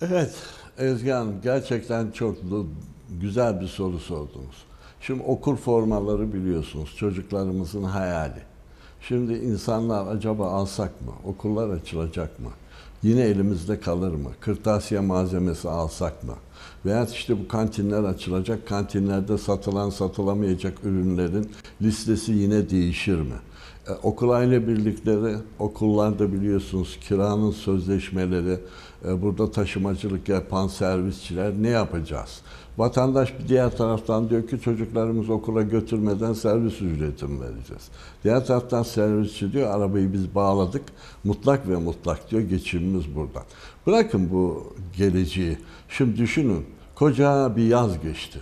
Evet, 0.00 0.34
Ezgi 0.78 1.10
Hanım 1.10 1.40
gerçekten 1.42 2.10
çok 2.10 2.36
güzel 3.10 3.60
bir 3.60 3.66
soru 3.66 3.98
sordunuz. 3.98 4.64
Şimdi 5.00 5.22
okul 5.22 5.56
formaları 5.56 6.32
biliyorsunuz 6.32 6.96
çocuklarımızın 6.96 7.82
hayali. 7.82 8.49
Şimdi 9.08 9.32
insanlar 9.32 10.16
acaba 10.16 10.50
alsak 10.50 11.00
mı? 11.00 11.12
Okullar 11.24 11.70
açılacak 11.70 12.40
mı? 12.40 12.50
Yine 13.02 13.20
elimizde 13.20 13.80
kalır 13.80 14.14
mı? 14.14 14.30
Kırtasiye 14.40 15.00
malzemesi 15.00 15.68
alsak 15.68 16.24
mı? 16.24 16.34
Veya 16.84 17.06
işte 17.12 17.38
bu 17.38 17.48
kantinler 17.48 18.04
açılacak. 18.04 18.68
Kantinlerde 18.68 19.38
satılan 19.38 19.90
satılamayacak 19.90 20.84
ürünlerin 20.84 21.50
listesi 21.82 22.32
yine 22.32 22.70
değişir 22.70 23.20
mi? 23.20 23.36
E, 23.88 23.92
okul 23.92 24.30
aile 24.30 24.68
birlikleri, 24.68 25.36
okullarda 25.58 26.32
biliyorsunuz 26.32 26.98
kiranın 27.00 27.50
sözleşmeleri, 27.50 28.58
e, 29.04 29.22
burada 29.22 29.50
taşımacılık 29.50 30.28
yapan 30.28 30.68
servisçiler 30.68 31.52
ne 31.60 31.68
yapacağız? 31.68 32.40
Vatandaş 32.80 33.38
bir 33.38 33.48
diğer 33.48 33.76
taraftan 33.76 34.30
diyor 34.30 34.48
ki 34.48 34.60
çocuklarımızı 34.60 35.32
okula 35.32 35.62
götürmeden 35.62 36.32
servis 36.32 36.82
ücreti 36.82 37.24
mi 37.24 37.40
vereceğiz? 37.40 37.88
Diğer 38.24 38.46
taraftan 38.46 38.82
servisçi 38.82 39.52
diyor 39.52 39.70
arabayı 39.70 40.12
biz 40.12 40.34
bağladık 40.34 40.82
mutlak 41.24 41.68
ve 41.68 41.76
mutlak 41.76 42.30
diyor 42.30 42.42
geçimimiz 42.42 43.14
buradan. 43.14 43.42
Bırakın 43.86 44.30
bu 44.32 44.72
geleceği. 44.96 45.58
Şimdi 45.88 46.16
düşünün 46.16 46.66
koca 46.94 47.56
bir 47.56 47.62
yaz 47.62 48.02
geçti. 48.02 48.38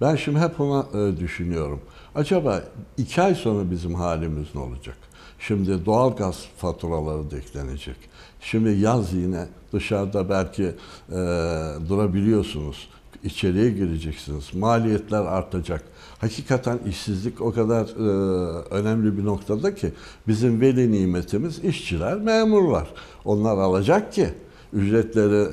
Ben 0.00 0.16
şimdi 0.16 0.38
hep 0.38 0.60
ona 0.60 0.86
e, 0.94 1.16
düşünüyorum. 1.16 1.80
Acaba 2.14 2.62
iki 2.96 3.22
ay 3.22 3.34
sonra 3.34 3.70
bizim 3.70 3.94
halimiz 3.94 4.46
ne 4.54 4.60
olacak? 4.60 4.96
Şimdi 5.38 5.86
doğalgaz 5.86 6.44
faturaları 6.56 7.30
da. 7.30 7.36
Şimdi 8.40 8.70
yaz 8.70 9.12
yine 9.12 9.46
dışarıda 9.72 10.30
belki 10.30 10.64
e, 11.08 11.14
durabiliyorsunuz. 11.88 12.88
İçeriye 13.24 13.70
gireceksiniz. 13.70 14.54
Maliyetler 14.54 15.20
artacak. 15.20 15.84
Hakikaten 16.18 16.78
işsizlik 16.88 17.40
o 17.40 17.52
kadar 17.52 17.84
e, 17.84 18.02
önemli 18.70 19.18
bir 19.18 19.24
noktada 19.24 19.74
ki 19.74 19.92
bizim 20.28 20.60
veli 20.60 20.92
nimetimiz 20.92 21.64
işçiler, 21.64 22.18
memurlar. 22.18 22.88
Onlar 23.24 23.58
alacak 23.58 24.12
ki 24.12 24.28
ücretleri 24.72 25.48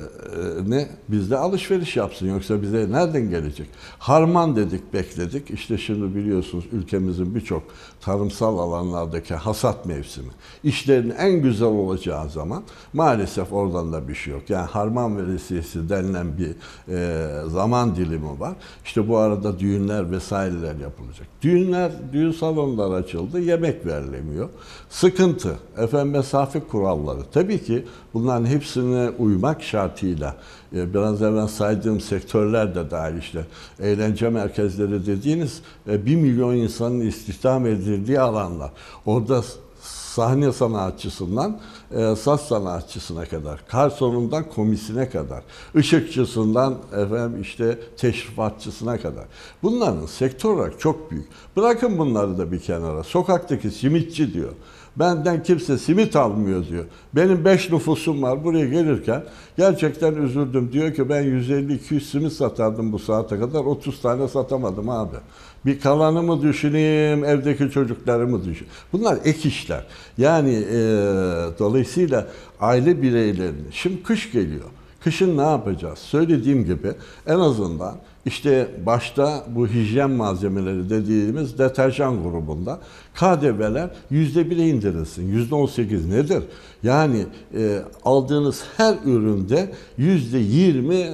ne 0.68 0.88
bizde 1.08 1.36
alışveriş 1.36 1.96
yapsın 1.96 2.26
yoksa 2.26 2.62
bize 2.62 2.92
nereden 2.92 3.30
gelecek? 3.30 3.68
Harman 3.98 4.56
dedik 4.56 4.92
bekledik 4.92 5.50
işte 5.50 5.78
şimdi 5.78 6.16
biliyorsunuz 6.16 6.64
ülkemizin 6.72 7.34
birçok 7.34 7.62
tarımsal 8.00 8.58
alanlardaki 8.58 9.34
hasat 9.34 9.86
mevsimi 9.86 10.30
işlerin 10.64 11.10
en 11.10 11.42
güzel 11.42 11.68
olacağı 11.68 12.30
zaman 12.30 12.62
maalesef 12.92 13.52
oradan 13.52 13.92
da 13.92 14.08
bir 14.08 14.14
şey 14.14 14.32
yok. 14.32 14.50
Yani 14.50 14.66
harman 14.66 15.16
veresiyesi 15.16 15.88
denilen 15.88 16.26
bir 16.38 16.54
e, 16.94 17.48
zaman 17.48 17.96
dilimi 17.96 18.40
var. 18.40 18.54
İşte 18.84 19.08
bu 19.08 19.18
arada 19.18 19.58
düğünler 19.58 20.10
vesaireler 20.10 20.76
yapılacak. 20.76 21.26
Düğünler, 21.42 21.92
düğün 22.12 22.32
salonları 22.32 22.94
açıldı 22.94 23.40
yemek 23.40 23.86
verilemiyor. 23.86 24.48
Sıkıntı, 24.90 25.58
efendim 25.78 26.10
mesafe 26.10 26.60
kuralları. 26.60 27.20
Tabii 27.32 27.64
ki 27.64 27.84
bunların 28.14 28.46
hepsine 28.46 29.10
uymak 29.18 29.62
şartıyla 29.62 30.36
biraz 30.72 31.22
evvel 31.22 31.46
saydığım 31.46 32.00
sektörler 32.00 32.74
de 32.74 32.90
dahil 32.90 33.18
işte 33.18 33.46
eğlence 33.80 34.28
merkezleri 34.28 35.06
dediğiniz 35.06 35.62
e, 35.88 36.06
1 36.06 36.16
milyon 36.16 36.54
insanın 36.54 37.00
istihdam 37.00 37.66
edildiği 37.66 38.20
alanlar. 38.20 38.70
Orada 39.06 39.42
sahne 40.14 40.52
sanatçısından 40.52 41.60
e, 41.90 42.16
saz 42.16 42.40
sanatçısına 42.40 43.24
kadar, 43.24 43.60
garsonundan 43.72 44.48
komisine 44.48 45.10
kadar, 45.10 45.42
ışıkçısından 45.76 46.78
efendim 46.92 47.42
işte 47.42 47.78
teşrifatçısına 47.96 48.98
kadar. 48.98 49.24
Bunların 49.62 50.06
sektör 50.06 50.50
olarak 50.50 50.80
çok 50.80 51.10
büyük. 51.10 51.28
Bırakın 51.56 51.98
bunları 51.98 52.38
da 52.38 52.52
bir 52.52 52.60
kenara. 52.60 53.02
Sokaktaki 53.02 53.70
simitçi 53.70 54.34
diyor. 54.34 54.52
Benden 54.96 55.42
kimse 55.42 55.78
simit 55.78 56.16
almıyor 56.16 56.66
diyor. 56.66 56.84
Benim 57.12 57.44
5 57.44 57.70
nüfusum 57.70 58.22
var 58.22 58.44
buraya 58.44 58.66
gelirken 58.66 59.24
gerçekten 59.56 60.14
üzüldüm. 60.14 60.72
Diyor 60.72 60.94
ki 60.94 61.08
ben 61.08 61.24
150-200 61.24 62.00
simit 62.00 62.32
satardım 62.32 62.92
bu 62.92 62.98
saate 62.98 63.38
kadar 63.38 63.60
30 63.60 64.02
tane 64.02 64.28
satamadım 64.28 64.88
abi. 64.88 65.16
Bir 65.66 65.80
kalanımı 65.80 66.42
düşüneyim, 66.42 67.24
evdeki 67.24 67.70
çocuklarımı 67.70 68.44
düşün. 68.44 68.66
Bunlar 68.92 69.18
ek 69.24 69.48
işler. 69.48 69.86
Yani 70.18 70.54
e, 70.54 70.78
dolayısıyla 71.58 72.26
aile 72.60 73.02
bireylerini, 73.02 73.72
şimdi 73.72 74.02
kış 74.02 74.32
geliyor. 74.32 74.64
Kışın 75.04 75.38
ne 75.38 75.42
yapacağız? 75.42 75.98
Söylediğim 75.98 76.64
gibi 76.64 76.92
en 77.26 77.38
azından 77.38 77.96
işte 78.26 78.68
başta 78.86 79.44
bu 79.48 79.66
hijyen 79.66 80.10
malzemeleri 80.10 80.90
dediğimiz 80.90 81.58
deterjan 81.58 82.22
grubunda 82.22 82.80
KDV'ler 83.14 83.90
yüzde 84.10 84.50
bire 84.50 84.68
indirilsin. 84.68 85.28
Yüzde 85.28 85.54
on 85.54 85.66
sekiz 85.66 86.06
nedir? 86.06 86.42
Yani 86.82 87.26
e, 87.54 87.78
aldığınız 88.04 88.64
her 88.76 88.94
üründe 89.04 89.72
yüzde 89.98 90.38
yirmiye 90.38 91.10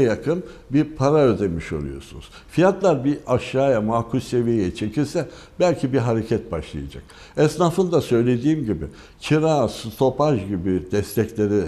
yakın 0.00 0.42
bir 0.70 0.84
para 0.84 1.18
ödemiş 1.18 1.72
oluyorsunuz. 1.72 2.28
Fiyatlar 2.50 3.04
bir 3.04 3.18
aşağıya 3.26 3.80
makul 3.80 4.20
seviyeye 4.20 4.74
çekilse 4.74 5.28
belki 5.60 5.92
bir 5.92 5.98
hareket 5.98 6.52
başlayacak. 6.52 7.02
Esnafın 7.36 7.92
da 7.92 8.00
söylediğim 8.00 8.64
gibi 8.64 8.86
kira, 9.20 9.68
stopaj 9.68 10.48
gibi 10.48 10.82
destekleri 10.92 11.64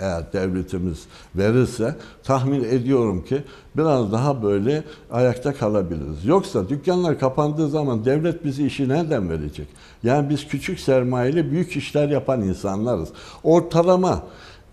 eğer 0.00 0.32
devletimiz 0.32 1.04
verirse 1.36 1.96
tahmin 2.22 2.64
ediyorum 2.64 3.24
ki 3.24 3.42
biraz 3.76 4.12
daha 4.12 4.42
böyle 4.42 4.84
ayakta 5.10 5.54
kalabiliriz. 5.54 6.24
Yoksa 6.24 6.68
dükkanlar 6.68 7.18
kapandığı 7.18 7.68
zaman 7.68 8.04
devlet 8.04 8.44
bizi 8.44 8.66
işi 8.66 8.88
nereden 8.88 9.30
verecek? 9.30 9.68
Yani 10.02 10.30
biz 10.30 10.48
küçük 10.48 10.80
sermayeli 10.80 11.50
büyük 11.50 11.76
işler 11.76 12.08
yapan 12.08 12.42
insanlarız. 12.42 13.08
Ortalama 13.42 14.22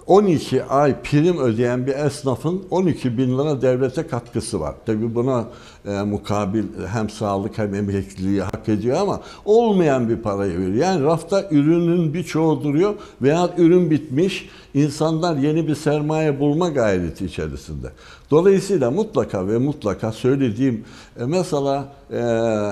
12 0.07 0.63
ay 0.63 1.01
prim 1.01 1.37
ödeyen 1.37 1.87
bir 1.87 1.95
esnafın 1.95 2.63
12 2.69 3.17
bin 3.17 3.37
lira 3.37 3.61
devlete 3.61 4.07
katkısı 4.07 4.59
var. 4.59 4.75
Tabi 4.85 5.15
buna 5.15 5.45
e, 5.85 6.01
mukabil 6.01 6.63
hem 6.87 7.09
sağlık 7.09 7.57
hem 7.57 7.75
emekliliği 7.75 8.41
hak 8.41 8.69
ediyor 8.69 8.97
ama 8.97 9.21
olmayan 9.45 10.09
bir 10.09 10.17
parayı 10.17 10.59
veriyor. 10.59 10.73
Yani 10.73 11.03
rafta 11.03 11.47
ürünün 11.51 12.13
birçoğu 12.13 12.63
duruyor 12.63 12.93
veya 13.21 13.49
ürün 13.57 13.91
bitmiş. 13.91 14.49
İnsanlar 14.73 15.35
yeni 15.35 15.67
bir 15.67 15.75
sermaye 15.75 16.39
bulma 16.39 16.69
gayreti 16.69 17.25
içerisinde. 17.25 17.87
Dolayısıyla 18.31 18.91
mutlaka 18.91 19.47
ve 19.47 19.57
mutlaka 19.57 20.11
söylediğim 20.11 20.83
e, 21.19 21.25
mesela 21.25 21.87
e, 22.11 22.17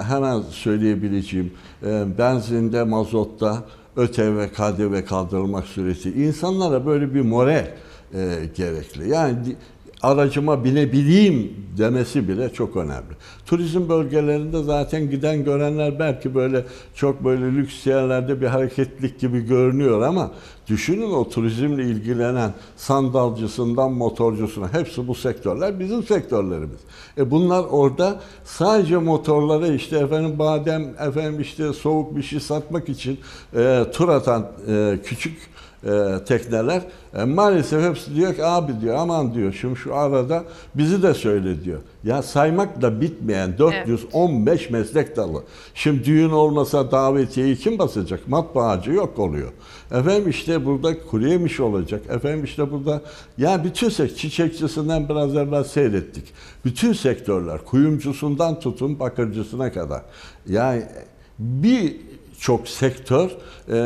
hemen 0.03 0.41
söyleyebileceğim 0.49 1.53
e, 1.85 2.17
benzinde, 2.17 2.83
mazotta, 2.83 3.63
ÖTV, 3.95 4.47
KDV 4.47 5.05
kaldırılmak 5.05 5.65
sureti 5.65 6.09
insanlara 6.09 6.85
böyle 6.85 7.13
bir 7.13 7.21
moral 7.21 7.67
e, 8.13 8.49
gerekli. 8.55 9.09
Yani 9.09 9.35
aracıma 10.01 10.63
binebileyim 10.63 11.53
demesi 11.77 12.27
bile 12.27 12.53
çok 12.53 12.75
önemli. 12.75 13.13
Turizm 13.45 13.89
bölgelerinde 13.89 14.63
zaten 14.63 15.09
giden 15.09 15.43
görenler 15.43 15.99
belki 15.99 16.35
böyle 16.35 16.65
çok 16.95 17.23
böyle 17.23 17.45
lüks 17.45 17.87
yerlerde 17.87 18.41
bir 18.41 18.47
hareketlik 18.47 19.19
gibi 19.19 19.45
görünüyor 19.45 20.01
ama 20.01 20.31
düşünün 20.67 21.11
o 21.11 21.29
turizmle 21.29 21.83
ilgilenen 21.83 22.53
sandalcısından 22.77 23.91
motorcusuna 23.91 24.73
hepsi 24.73 25.07
bu 25.07 25.15
sektörler 25.15 25.79
bizim 25.79 26.03
sektörlerimiz. 26.03 26.79
E 27.17 27.31
bunlar 27.31 27.63
orada 27.69 28.19
sadece 28.43 28.97
motorlara 28.97 29.67
işte 29.67 29.97
efendim 29.97 30.39
badem 30.39 30.83
efendim 31.07 31.41
işte 31.41 31.73
soğuk 31.73 32.15
bir 32.15 32.23
şey 32.23 32.39
satmak 32.39 32.89
için 32.89 33.19
e, 33.55 33.85
tur 33.93 34.09
atan 34.09 34.47
e, 34.67 34.99
küçük 35.03 35.48
e, 35.83 36.23
tekneler 36.27 36.81
e, 37.13 37.23
maalesef 37.23 37.83
hepsi 37.83 38.15
diyor 38.15 38.35
ki 38.35 38.45
abi 38.45 38.81
diyor 38.81 38.95
aman 38.95 39.33
diyor 39.33 39.53
şimdi 39.61 39.75
şu 39.75 39.95
arada 39.95 40.43
bizi 40.75 41.03
de 41.03 41.13
söyle 41.13 41.63
diyor. 41.63 41.79
Ya 42.03 42.21
saymakla 42.21 43.01
bitmeyen 43.01 43.57
415 43.57 44.61
evet. 44.61 44.71
meslek 44.71 45.15
dalı. 45.15 45.43
Şimdi 45.73 46.05
düğün 46.05 46.29
olmasa 46.29 46.91
davetiyeyi 46.91 47.55
kim 47.55 47.79
basacak? 47.79 48.27
Matbaacı 48.27 48.91
yok 48.91 49.19
oluyor. 49.19 49.51
Efendim 49.91 50.29
işte 50.29 50.65
burada 50.65 51.03
kuru 51.03 51.27
yemiş 51.27 51.59
olacak. 51.59 52.01
Efendim 52.09 52.43
işte 52.43 52.71
burada 52.71 53.01
ya 53.37 53.63
bütün 53.63 53.89
sektör 53.89 54.15
çiçekçisinden 54.15 55.09
biraz 55.09 55.35
evvel 55.35 55.63
seyrettik. 55.63 56.23
Bütün 56.65 56.93
sektörler 56.93 57.65
kuyumcusundan 57.65 58.59
tutun 58.59 58.99
bakırcısına 58.99 59.71
kadar. 59.71 60.01
Yani 60.47 60.83
bir 61.39 61.95
çok 62.39 62.67
sektör 62.67 63.29
e, 63.71 63.77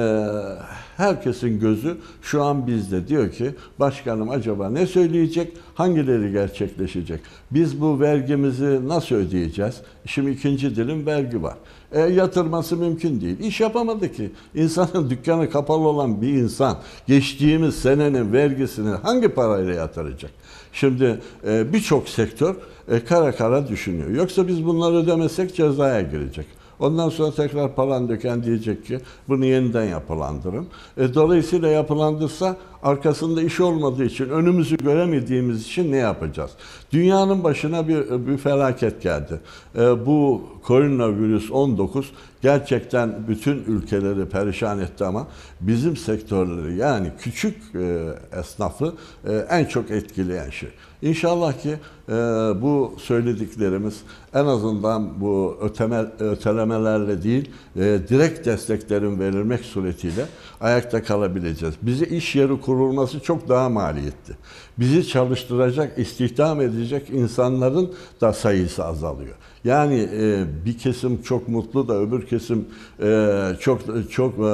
herkesin 0.97 1.59
gözü 1.59 1.97
şu 2.21 2.43
an 2.43 2.67
bizde. 2.67 3.07
Diyor 3.07 3.31
ki 3.31 3.51
başkanım 3.79 4.29
acaba 4.29 4.69
ne 4.69 4.87
söyleyecek, 4.87 5.53
hangileri 5.75 6.31
gerçekleşecek? 6.31 7.19
Biz 7.51 7.81
bu 7.81 7.99
vergimizi 7.99 8.87
nasıl 8.87 9.15
ödeyeceğiz? 9.15 9.81
Şimdi 10.05 10.31
ikinci 10.31 10.75
dilim 10.75 11.05
vergi 11.05 11.43
var. 11.43 11.55
E, 11.91 12.01
yatırması 12.01 12.77
mümkün 12.77 13.21
değil. 13.21 13.39
İş 13.39 13.61
yapamadı 13.61 14.11
ki. 14.11 14.31
İnsanın 14.55 15.09
dükkanı 15.09 15.49
kapalı 15.49 15.87
olan 15.87 16.21
bir 16.21 16.33
insan 16.33 16.77
geçtiğimiz 17.07 17.75
senenin 17.75 18.33
vergisini 18.33 18.89
hangi 18.89 19.27
parayla 19.27 19.73
yatıracak? 19.73 20.31
Şimdi 20.73 21.19
e, 21.47 21.73
birçok 21.73 22.09
sektör 22.09 22.55
e, 22.91 22.99
kara 22.99 23.31
kara 23.31 23.67
düşünüyor. 23.67 24.09
Yoksa 24.09 24.47
biz 24.47 24.65
bunları 24.65 24.95
ödemesek 24.95 25.55
cezaya 25.55 26.01
girecek. 26.01 26.45
Ondan 26.79 27.09
sonra 27.09 27.31
tekrar 27.31 27.75
Palandöken 27.75 28.43
diyecek 28.43 28.85
ki 28.85 28.99
bunu 29.29 29.45
yeniden 29.45 29.83
yapılandırın. 29.85 30.67
E, 30.97 31.13
dolayısıyla 31.13 31.67
yapılandırsa 31.67 32.57
arkasında 32.83 33.41
iş 33.41 33.59
olmadığı 33.59 34.05
için 34.05 34.29
önümüzü 34.29 34.77
göremediğimiz 34.77 35.61
için 35.61 35.91
ne 35.91 35.97
yapacağız? 35.97 36.51
Dünyanın 36.91 37.43
başına 37.43 37.87
bir, 37.87 38.27
bir 38.27 38.37
felaket 38.37 39.01
geldi. 39.01 39.39
E, 39.75 40.05
bu 40.05 40.41
koronavirüs 40.63 41.51
19 41.51 42.11
gerçekten 42.41 43.27
bütün 43.27 43.63
ülkeleri 43.67 44.25
perişan 44.25 44.79
etti 44.79 45.05
ama 45.05 45.27
bizim 45.61 45.97
sektörleri 45.97 46.75
yani 46.75 47.11
küçük 47.19 47.57
e, 47.75 48.07
esnafı 48.39 48.93
e, 49.27 49.33
en 49.49 49.65
çok 49.65 49.91
etkileyen 49.91 50.49
şey. 50.49 50.69
İnşallah 51.01 51.53
ki 51.53 51.75
e, 52.09 52.13
bu 52.61 52.95
söylediklerimiz 52.97 54.01
en 54.33 54.45
azından 54.45 55.21
bu 55.21 55.57
öteme, 55.61 56.05
ötelemelerle 56.19 57.23
değil 57.23 57.51
e, 57.75 57.79
direkt 58.09 58.45
desteklerin 58.45 59.19
verilmek 59.19 59.65
suretiyle 59.65 60.25
ayakta 60.63 61.03
kalabileceğiz. 61.03 61.75
Bize 61.81 62.05
iş 62.05 62.35
yeri 62.35 62.61
kurulması 62.61 63.19
çok 63.19 63.49
daha 63.49 63.69
maliyetli. 63.69 64.33
Bizi 64.79 65.07
çalıştıracak, 65.07 65.99
istihdam 65.99 66.61
edecek 66.61 67.09
insanların 67.09 67.93
da 68.21 68.33
sayısı 68.33 68.85
azalıyor. 68.85 69.35
Yani 69.63 70.09
e, 70.13 70.45
bir 70.65 70.77
kesim 70.77 71.21
çok 71.21 71.47
mutlu 71.47 71.87
da 71.87 71.99
öbür 71.99 72.27
kesim 72.27 72.67
e, 73.03 73.29
çok 73.59 73.81
çok 74.11 74.33
e, 74.33 74.51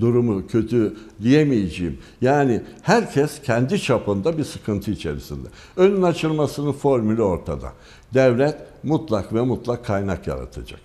durumu 0.00 0.46
kötü 0.46 0.96
diyemeyeceğim. 1.22 1.98
Yani 2.20 2.62
herkes 2.82 3.42
kendi 3.42 3.80
çapında 3.80 4.38
bir 4.38 4.44
sıkıntı 4.44 4.90
içerisinde. 4.90 5.48
Önün 5.76 6.02
açılmasının 6.02 6.72
formülü 6.72 7.22
ortada. 7.22 7.72
Devlet 8.14 8.56
mutlak 8.82 9.34
ve 9.34 9.40
mutlak 9.40 9.84
kaynak 9.84 10.26
yaratacak. 10.26 10.80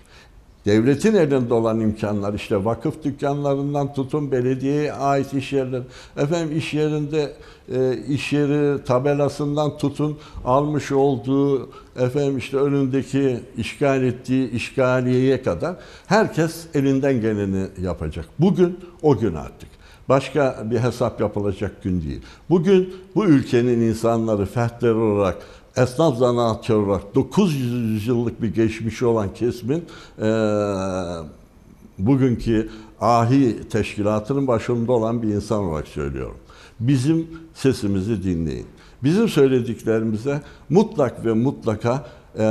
Devletin 0.66 1.14
elinde 1.14 1.54
olan 1.54 1.80
imkanlar 1.80 2.34
işte 2.34 2.64
vakıf 2.64 3.04
dükkanlarından 3.04 3.94
tutun 3.94 4.32
belediyeye 4.32 4.92
ait 4.92 5.34
iş 5.34 5.52
yerleri. 5.52 5.82
Efendim 6.16 6.58
iş 6.58 6.74
yerinde 6.74 7.32
e, 7.74 7.96
iş 8.08 8.32
yeri 8.32 8.84
tabelasından 8.84 9.78
tutun 9.78 10.18
almış 10.44 10.92
olduğu 10.92 11.70
efendim 11.96 12.38
işte 12.38 12.56
önündeki 12.56 13.40
işgal 13.56 14.02
ettiği 14.02 14.50
işgaliyeye 14.50 15.42
kadar 15.42 15.76
herkes 16.06 16.66
elinden 16.74 17.20
geleni 17.20 17.66
yapacak. 17.82 18.26
Bugün 18.38 18.78
o 19.02 19.18
gün 19.18 19.34
artık. 19.34 19.68
Başka 20.08 20.64
bir 20.70 20.78
hesap 20.78 21.20
yapılacak 21.20 21.82
gün 21.82 22.02
değil. 22.02 22.22
Bugün 22.50 22.94
bu 23.14 23.26
ülkenin 23.26 23.80
insanları 23.80 24.46
fertleri 24.46 24.94
olarak 24.94 25.36
esnaf 25.76 26.18
zanaatçı 26.18 26.78
olarak 26.78 27.14
900 27.14 28.06
yıllık 28.06 28.42
bir 28.42 28.54
geçmişi 28.54 29.06
olan 29.06 29.34
kesimin 29.34 29.84
e, 30.18 30.28
bugünkü 31.98 32.68
ahi 33.00 33.68
teşkilatının 33.68 34.46
başında 34.46 34.92
olan 34.92 35.22
bir 35.22 35.28
insan 35.28 35.64
olarak 35.64 35.88
söylüyorum. 35.88 36.36
Bizim 36.80 37.26
sesimizi 37.54 38.22
dinleyin. 38.22 38.66
Bizim 39.02 39.28
söylediklerimize 39.28 40.42
mutlak 40.68 41.24
ve 41.24 41.32
mutlaka 41.32 42.06
e, 42.38 42.44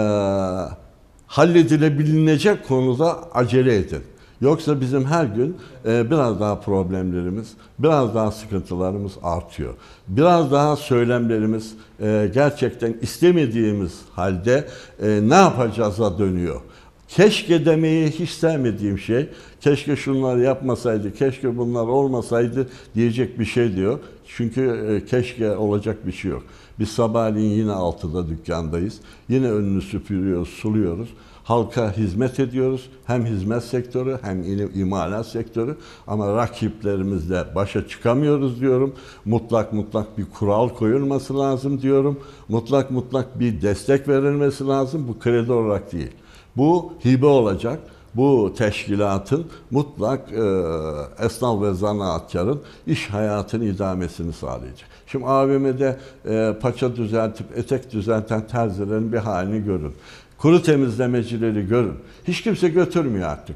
halledilebilecek 1.27 2.67
konuda 2.67 3.33
acele 3.33 3.75
edin. 3.75 4.01
Yoksa 4.41 4.81
bizim 4.81 5.05
her 5.05 5.25
gün 5.25 5.57
e, 5.85 6.11
biraz 6.11 6.39
daha 6.39 6.59
problemlerimiz, 6.59 7.53
biraz 7.79 8.15
daha 8.15 8.31
sıkıntılarımız 8.31 9.11
artıyor. 9.23 9.73
Biraz 10.07 10.51
daha 10.51 10.75
söylemlerimiz 10.75 11.73
e, 12.01 12.31
gerçekten 12.33 12.95
istemediğimiz 13.01 13.99
halde 14.15 14.67
e, 15.01 15.19
ne 15.23 15.35
yapacağıza 15.35 16.17
dönüyor. 16.17 16.61
Keşke 17.07 17.65
demeyi 17.65 18.07
hiç 18.07 18.29
sevmediğim 18.29 18.99
şey, 18.99 19.29
keşke 19.61 19.95
şunlar 19.95 20.37
yapmasaydı, 20.37 21.13
keşke 21.13 21.57
bunlar 21.57 21.87
olmasaydı 21.87 22.69
diyecek 22.95 23.39
bir 23.39 23.45
şey 23.45 23.75
diyor. 23.75 23.99
Çünkü 24.27 24.61
e, 24.89 25.05
keşke 25.05 25.55
olacak 25.55 26.07
bir 26.07 26.11
şey 26.11 26.31
yok. 26.31 26.43
Biz 26.79 26.89
sabahleyin 26.89 27.51
yine 27.51 27.71
altıda 27.71 28.29
dükkandayız. 28.29 28.97
Yine 29.29 29.51
önünü 29.51 29.81
süpürüyoruz, 29.81 30.49
suluyoruz 30.49 31.09
halka 31.49 31.97
hizmet 31.97 32.39
ediyoruz. 32.39 32.89
Hem 33.05 33.25
hizmet 33.25 33.63
sektörü 33.63 34.19
hem 34.21 34.43
imalat 34.75 35.27
sektörü 35.27 35.77
ama 36.07 36.35
rakiplerimizle 36.35 37.45
başa 37.55 37.87
çıkamıyoruz 37.87 38.61
diyorum. 38.61 38.93
Mutlak 39.25 39.73
mutlak 39.73 40.17
bir 40.17 40.25
kural 40.25 40.69
koyulması 40.69 41.39
lazım 41.39 41.81
diyorum. 41.81 42.19
Mutlak 42.49 42.91
mutlak 42.91 43.39
bir 43.39 43.61
destek 43.61 44.07
verilmesi 44.07 44.67
lazım. 44.67 45.07
Bu 45.07 45.19
kredi 45.19 45.51
olarak 45.51 45.91
değil. 45.91 46.11
Bu 46.57 46.93
hibe 47.05 47.25
olacak. 47.25 47.79
Bu 48.15 48.53
teşkilatın 48.57 49.45
mutlak 49.71 50.31
e, 50.31 51.25
esnaf 51.25 51.61
ve 51.61 51.73
zanaatkarın 51.73 52.61
iş 52.87 53.09
hayatını 53.09 53.65
idamesini 53.65 54.33
sağlayacak. 54.33 54.89
Şimdi 55.07 55.25
AVM'de 55.25 55.97
e, 56.25 56.55
paça 56.61 56.95
düzeltip 56.95 57.57
etek 57.57 57.91
düzelten 57.91 58.47
terzilerin 58.47 59.13
bir 59.13 59.17
halini 59.17 59.63
görün. 59.63 59.93
Kuru 60.41 60.63
temizlemecileri 60.63 61.67
görün. 61.67 61.93
Hiç 62.27 62.41
kimse 62.41 62.69
götürmüyor 62.69 63.29
artık. 63.29 63.55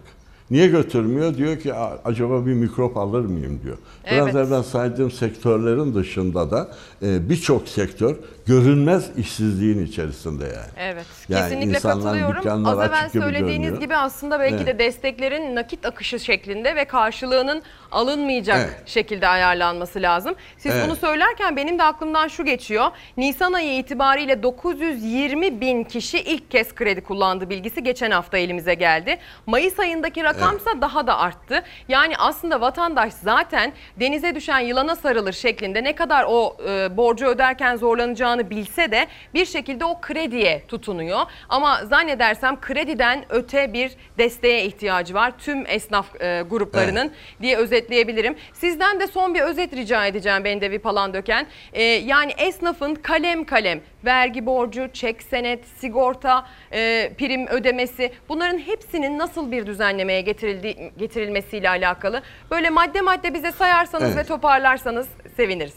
Niye 0.52 0.68
götürmüyor? 0.68 1.38
Diyor 1.38 1.60
ki 1.60 1.74
acaba 2.06 2.46
bir 2.46 2.54
mikrop 2.54 2.98
alır 2.98 3.26
mıyım 3.26 3.60
diyor. 3.64 3.78
Biraz 4.12 4.36
evet. 4.36 4.48
evvel 4.48 4.64
saydığım 4.64 5.12
sektörlerin 5.12 5.96
dışında 5.96 6.52
da 6.52 6.72
e, 7.02 7.30
birçok 7.30 7.68
sektör 7.68 8.16
görünmez 8.46 9.18
işsizliğin 9.18 9.86
içerisinde 9.86 10.44
yani. 10.44 10.74
Evet. 10.78 11.06
Yani 11.30 11.50
kesinlikle 11.50 11.80
katılıyorum. 11.80 12.66
Az 12.66 12.80
evvel 12.80 13.10
söylediğiniz 13.10 13.70
gibi, 13.70 13.80
gibi 13.80 13.96
aslında 13.96 14.40
belki 14.40 14.56
evet. 14.56 14.68
de 14.68 14.80
desteklerin 14.80 15.56
nakit 15.56 15.86
akışı 15.86 16.20
şeklinde 16.20 16.76
ve 16.76 16.86
karşılığının 16.86 17.64
alınmayacak 17.92 18.58
evet. 18.58 18.88
şekilde 18.88 19.28
ayarlanması 19.28 20.02
lazım. 20.02 20.36
Siz 20.58 20.76
evet. 20.76 20.86
bunu 20.88 20.96
söylerken 20.96 21.56
benim 21.56 21.80
de 21.80 21.84
aklımdan 21.84 22.28
şu 22.28 22.46
geçiyor. 22.46 22.86
Nisan 23.18 23.54
ayı 23.54 23.78
itibariyle 23.78 24.44
920 24.44 25.62
bin 25.62 25.84
kişi 25.84 26.20
ilk 26.20 26.52
kez 26.52 26.76
kredi 26.76 27.02
kullandı 27.02 27.50
bilgisi 27.50 27.84
geçen 27.84 28.12
hafta 28.12 28.38
elimize 28.38 28.74
geldi. 28.74 29.18
Mayıs 29.46 29.80
ayındaki 29.80 30.24
rakamsa 30.24 30.72
evet. 30.72 30.82
daha 30.82 31.08
da 31.08 31.18
arttı. 31.18 31.64
Yani 31.88 32.18
aslında 32.18 32.62
vatandaş 32.62 33.14
zaten 33.14 33.74
denize 34.00 34.36
düşen 34.36 34.60
yılana 34.60 34.96
sarılır 34.96 35.34
şeklinde 35.34 35.84
ne 35.84 35.96
kadar 35.96 36.26
o 36.30 36.58
e, 36.68 36.98
borcu 36.98 37.26
öderken 37.26 37.76
zorlanacağını 37.76 38.33
bilse 38.50 38.92
de 38.92 39.08
bir 39.34 39.46
şekilde 39.46 39.86
o 39.86 40.02
krediye 40.02 40.68
tutunuyor. 40.68 41.22
Ama 41.50 41.86
zannedersem 41.86 42.62
krediden 42.62 43.26
öte 43.30 43.74
bir 43.74 43.92
desteğe 44.18 44.66
ihtiyacı 44.66 45.14
var 45.14 45.34
tüm 45.38 45.66
esnaf 45.68 46.22
e, 46.22 46.44
gruplarının 46.50 47.08
evet. 47.08 47.42
diye 47.42 47.58
özetleyebilirim. 47.58 48.36
Sizden 48.54 49.00
de 49.00 49.08
son 49.08 49.34
bir 49.34 49.42
özet 49.42 49.74
rica 49.76 50.06
edeceğim 50.06 50.44
Bendevi 50.44 50.80
Palandöken. 50.80 51.48
E, 51.74 51.84
yani 51.84 52.32
esnafın 52.38 52.96
kalem 52.96 53.44
kalem 53.44 53.82
vergi 54.06 54.46
borcu, 54.46 54.90
çek 54.94 55.24
senet, 55.24 55.66
sigorta, 55.66 56.48
e, 56.72 57.12
prim 57.18 57.48
ödemesi 57.48 58.12
bunların 58.30 58.58
hepsinin 58.58 59.18
nasıl 59.18 59.52
bir 59.52 59.66
düzenlemeye 59.66 60.22
getirildi, 60.22 60.92
getirilmesiyle 60.98 61.70
alakalı. 61.70 62.22
Böyle 62.52 62.70
madde 62.70 63.02
madde 63.02 63.34
bize 63.34 63.52
sayarsanız 63.52 64.08
evet. 64.08 64.18
ve 64.18 64.24
toparlarsanız 64.24 65.08
seviniriz. 65.38 65.76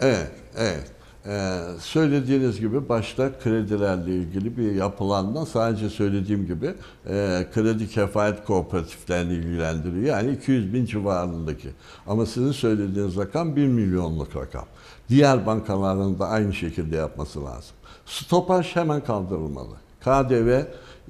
Evet, 0.00 0.30
evet. 0.58 0.97
Ee, 1.28 1.60
söylediğiniz 1.80 2.60
gibi 2.60 2.88
başta 2.88 3.38
kredilerle 3.38 4.14
ilgili 4.14 4.56
bir 4.56 4.72
yapılanma 4.72 5.46
sadece 5.46 5.90
söylediğim 5.90 6.46
gibi 6.46 6.74
e, 7.08 7.46
kredi 7.54 7.88
kefalet 7.88 8.44
kooperatiflerini 8.44 9.32
ilgilendiriyor. 9.32 10.04
Yani 10.04 10.32
200 10.32 10.74
bin 10.74 10.84
civarındaki. 10.84 11.68
Ama 12.06 12.26
sizin 12.26 12.52
söylediğiniz 12.52 13.16
rakam 13.16 13.56
1 13.56 13.66
milyonluk 13.66 14.36
rakam. 14.36 14.64
Diğer 15.08 15.46
bankaların 15.46 16.18
da 16.18 16.28
aynı 16.28 16.54
şekilde 16.54 16.96
yapması 16.96 17.44
lazım. 17.44 17.76
Stopaj 18.06 18.76
hemen 18.76 19.00
kaldırılmalı. 19.00 19.74
KDV 20.00 20.62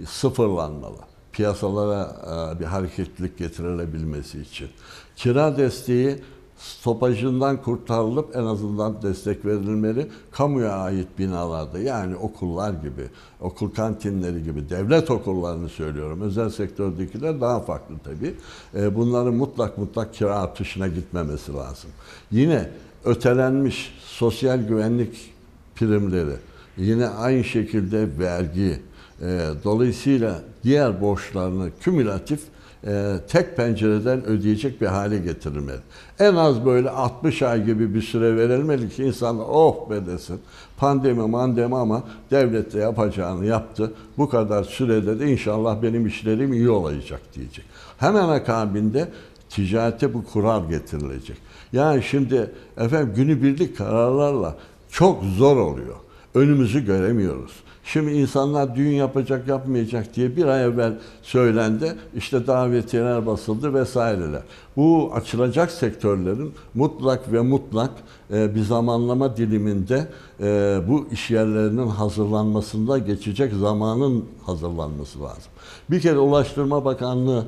sıfırlanmalı. 0.07 0.99
Piyasalara 1.33 2.17
e, 2.57 2.61
bir 2.61 2.65
hareketlilik 2.65 3.39
getirilebilmesi 3.39 4.41
için. 4.41 4.69
Kira 5.17 5.57
desteği 5.57 6.19
stopajından 6.59 7.63
kurtarılıp 7.63 8.37
en 8.37 8.45
azından 8.45 9.03
destek 9.03 9.45
verilmeli. 9.45 10.07
Kamuya 10.33 10.73
ait 10.73 11.09
binalarda 11.19 11.79
yani 11.79 12.17
okullar 12.17 12.71
gibi, 12.73 13.09
okul 13.41 13.71
kantinleri 13.71 14.43
gibi, 14.43 14.71
devlet 14.71 15.11
okullarını 15.11 15.69
söylüyorum. 15.69 16.21
Özel 16.21 16.51
sektördekiler 16.51 17.41
daha 17.41 17.61
farklı 17.61 17.95
tabii. 18.05 18.35
E, 18.75 18.97
bunların 18.97 19.35
mutlak 19.35 19.79
mutlak 19.79 20.15
kira 20.15 20.39
artışına 20.39 20.89
gitmemesi 20.89 21.53
lazım. 21.53 21.91
Yine 22.31 22.71
ötelenmiş 23.05 23.95
sosyal 24.05 24.59
güvenlik 24.59 25.35
primleri, 25.77 26.37
yine 26.77 27.09
aynı 27.09 27.45
şekilde 27.45 28.19
vergi, 28.19 28.81
e, 29.23 29.51
dolayısıyla 29.65 30.43
diğer 30.65 31.01
borçlarını 31.01 31.71
kümülatif 31.81 32.41
e, 32.87 33.15
tek 33.29 33.57
pencereden 33.57 34.25
ödeyecek 34.25 34.81
bir 34.81 34.87
hale 34.87 35.19
getirilmeli. 35.19 35.81
En 36.19 36.35
az 36.35 36.67
böyle 36.67 36.91
60 36.91 37.43
ay 37.43 37.65
gibi 37.65 37.95
bir 37.95 38.03
süre 38.03 38.37
verilmeli 38.37 38.89
ki 38.89 39.05
insanlar 39.05 39.45
oh 39.49 39.91
be 39.91 40.07
desin. 40.07 40.41
Pandemi 40.77 41.29
mandemi 41.29 41.77
ama 41.77 42.03
devlet 42.31 42.75
de 42.75 42.79
yapacağını 42.79 43.47
yaptı. 43.47 43.93
Bu 44.19 44.29
kadar 44.29 44.65
sürede 44.65 45.21
de 45.21 45.31
inşallah 45.33 45.83
benim 45.83 46.07
işlerim 46.07 46.53
iyi 46.53 46.71
olacak 46.71 47.21
diyecek. 47.35 47.65
Hemen 47.99 48.29
akabinde 48.29 49.09
ticarete 49.51 50.15
bu 50.15 50.25
kural 50.25 50.69
getirilecek. 50.69 51.37
Yani 51.73 52.03
şimdi 52.03 52.51
efendim 52.77 53.13
günübirlik 53.17 53.79
kararlarla 53.79 54.57
çok 54.91 55.25
zor 55.25 55.57
oluyor. 55.57 55.97
Önümüzü 56.35 56.85
göremiyoruz. 56.85 57.53
Şimdi 57.93 58.13
insanlar 58.13 58.75
düğün 58.75 58.95
yapacak 58.95 59.49
yapmayacak 59.49 60.17
diye 60.17 60.37
bir 60.37 60.45
ay 60.45 60.65
evvel 60.65 60.93
söylendi. 61.23 61.95
İşte 62.17 62.47
davetiyeler 62.47 63.27
basıldı 63.27 63.75
vesaireler. 63.75 64.43
Bu 64.77 65.11
açılacak 65.15 65.71
sektörlerin 65.71 66.55
mutlak 66.75 67.33
ve 67.33 67.41
mutlak 67.41 67.91
e, 68.33 68.55
bir 68.55 68.63
zamanlama 68.63 69.37
diliminde 69.37 70.09
e, 70.41 70.81
bu 70.89 71.07
iş 71.13 71.31
yerlerinin 71.31 71.89
hazırlanmasında 71.89 72.99
geçecek 72.99 73.53
zamanın 73.53 74.25
hazırlanması 74.47 75.23
lazım. 75.23 75.53
Bir 75.91 76.01
kere 76.01 76.19
Ulaştırma 76.19 76.85
Bakanlığı 76.85 77.45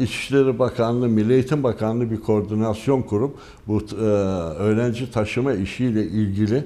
İçişleri 0.00 0.58
Bakanlığı, 0.58 1.08
Milli 1.08 1.32
Eğitim 1.32 1.62
Bakanlığı 1.62 2.10
bir 2.10 2.20
koordinasyon 2.20 3.02
kurup 3.02 3.36
bu 3.68 3.80
e, 3.80 4.04
öğrenci 4.58 5.10
taşıma 5.12 5.52
işiyle 5.52 6.02
ilgili 6.02 6.64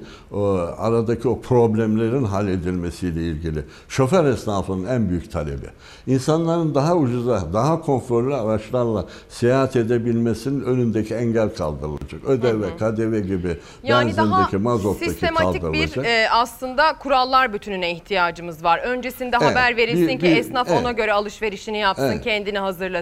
aradaki 0.77 1.27
o 1.27 1.41
problemlerin 1.41 2.23
halledilmesiyle 2.23 3.21
ilgili. 3.23 3.63
Şoför 3.89 4.25
esnafının 4.25 4.85
en 4.87 5.09
büyük 5.09 5.31
talebi. 5.31 5.65
İnsanların 6.07 6.75
daha 6.75 6.95
ucuza, 6.95 7.53
daha 7.53 7.81
konforlu 7.81 8.35
araçlarla 8.35 9.05
seyahat 9.29 9.75
edebilmesinin 9.75 10.61
önündeki 10.63 11.13
engel 11.15 11.49
kaldırılacak. 11.55 12.21
ÖDV, 12.27 12.77
KDV 12.77 13.19
gibi 13.27 13.57
Yani 13.83 14.17
benzindeki, 14.17 14.57
mazottaki 14.57 15.11
sistematik 15.11 15.73
bir 15.73 16.03
e, 16.05 16.29
aslında 16.29 16.93
kurallar 16.99 17.53
bütününe 17.53 17.91
ihtiyacımız 17.91 18.63
var. 18.63 18.79
Öncesinde 18.79 19.37
Evet, 19.41 19.51
haber 19.51 19.77
verilsin 19.77 20.07
bir- 20.07 20.19
ki 20.19 20.25
bir- 20.25 20.37
esnaf 20.37 20.67
evet. 20.69 20.79
ona 20.81 20.91
göre 20.91 21.13
alışverişini 21.13 21.77
yapsın, 21.77 22.03
Evet. 22.11 22.23
kendini 22.23 22.59
hazırlasın. 22.59 22.96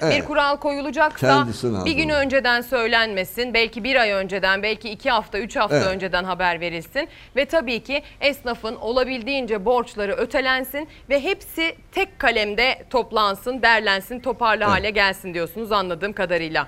Evet. 0.00 0.16
Bir 0.22 0.24
kural 0.24 0.56
koyulacaksa 0.56 1.28
Kendisini 1.28 1.84
bir 1.84 1.92
gün 1.92 2.08
hazırlasın. 2.08 2.26
önceden 2.26 2.60
söylenmesin, 2.60 3.54
belki 3.54 3.84
bir 3.84 3.96
ay 3.96 4.10
önceden, 4.10 4.62
belki 4.62 4.90
iki 4.90 5.10
hafta, 5.10 5.38
üç 5.38 5.56
hafta 5.56 5.76
Evet. 5.76 5.86
önceden 5.86 6.24
haber 6.24 6.60
verilsin. 6.60 7.08
Ve 7.36 7.44
tabii 7.44 7.80
ki 7.82 8.02
esnafın 8.20 8.74
olabildiğince 8.76 9.64
borçları 9.64 10.12
ötelensin 10.12 10.88
ve 11.10 11.24
hepsi 11.24 11.74
tek 11.92 12.18
kalemde 12.18 12.84
toplansın, 12.90 13.62
derlensin, 13.62 14.20
toparlı 14.20 14.64
hale 14.64 14.90
gelsin 14.90 15.34
diyorsunuz 15.34 15.72
anladığım 15.72 16.12
kadarıyla. 16.12 16.66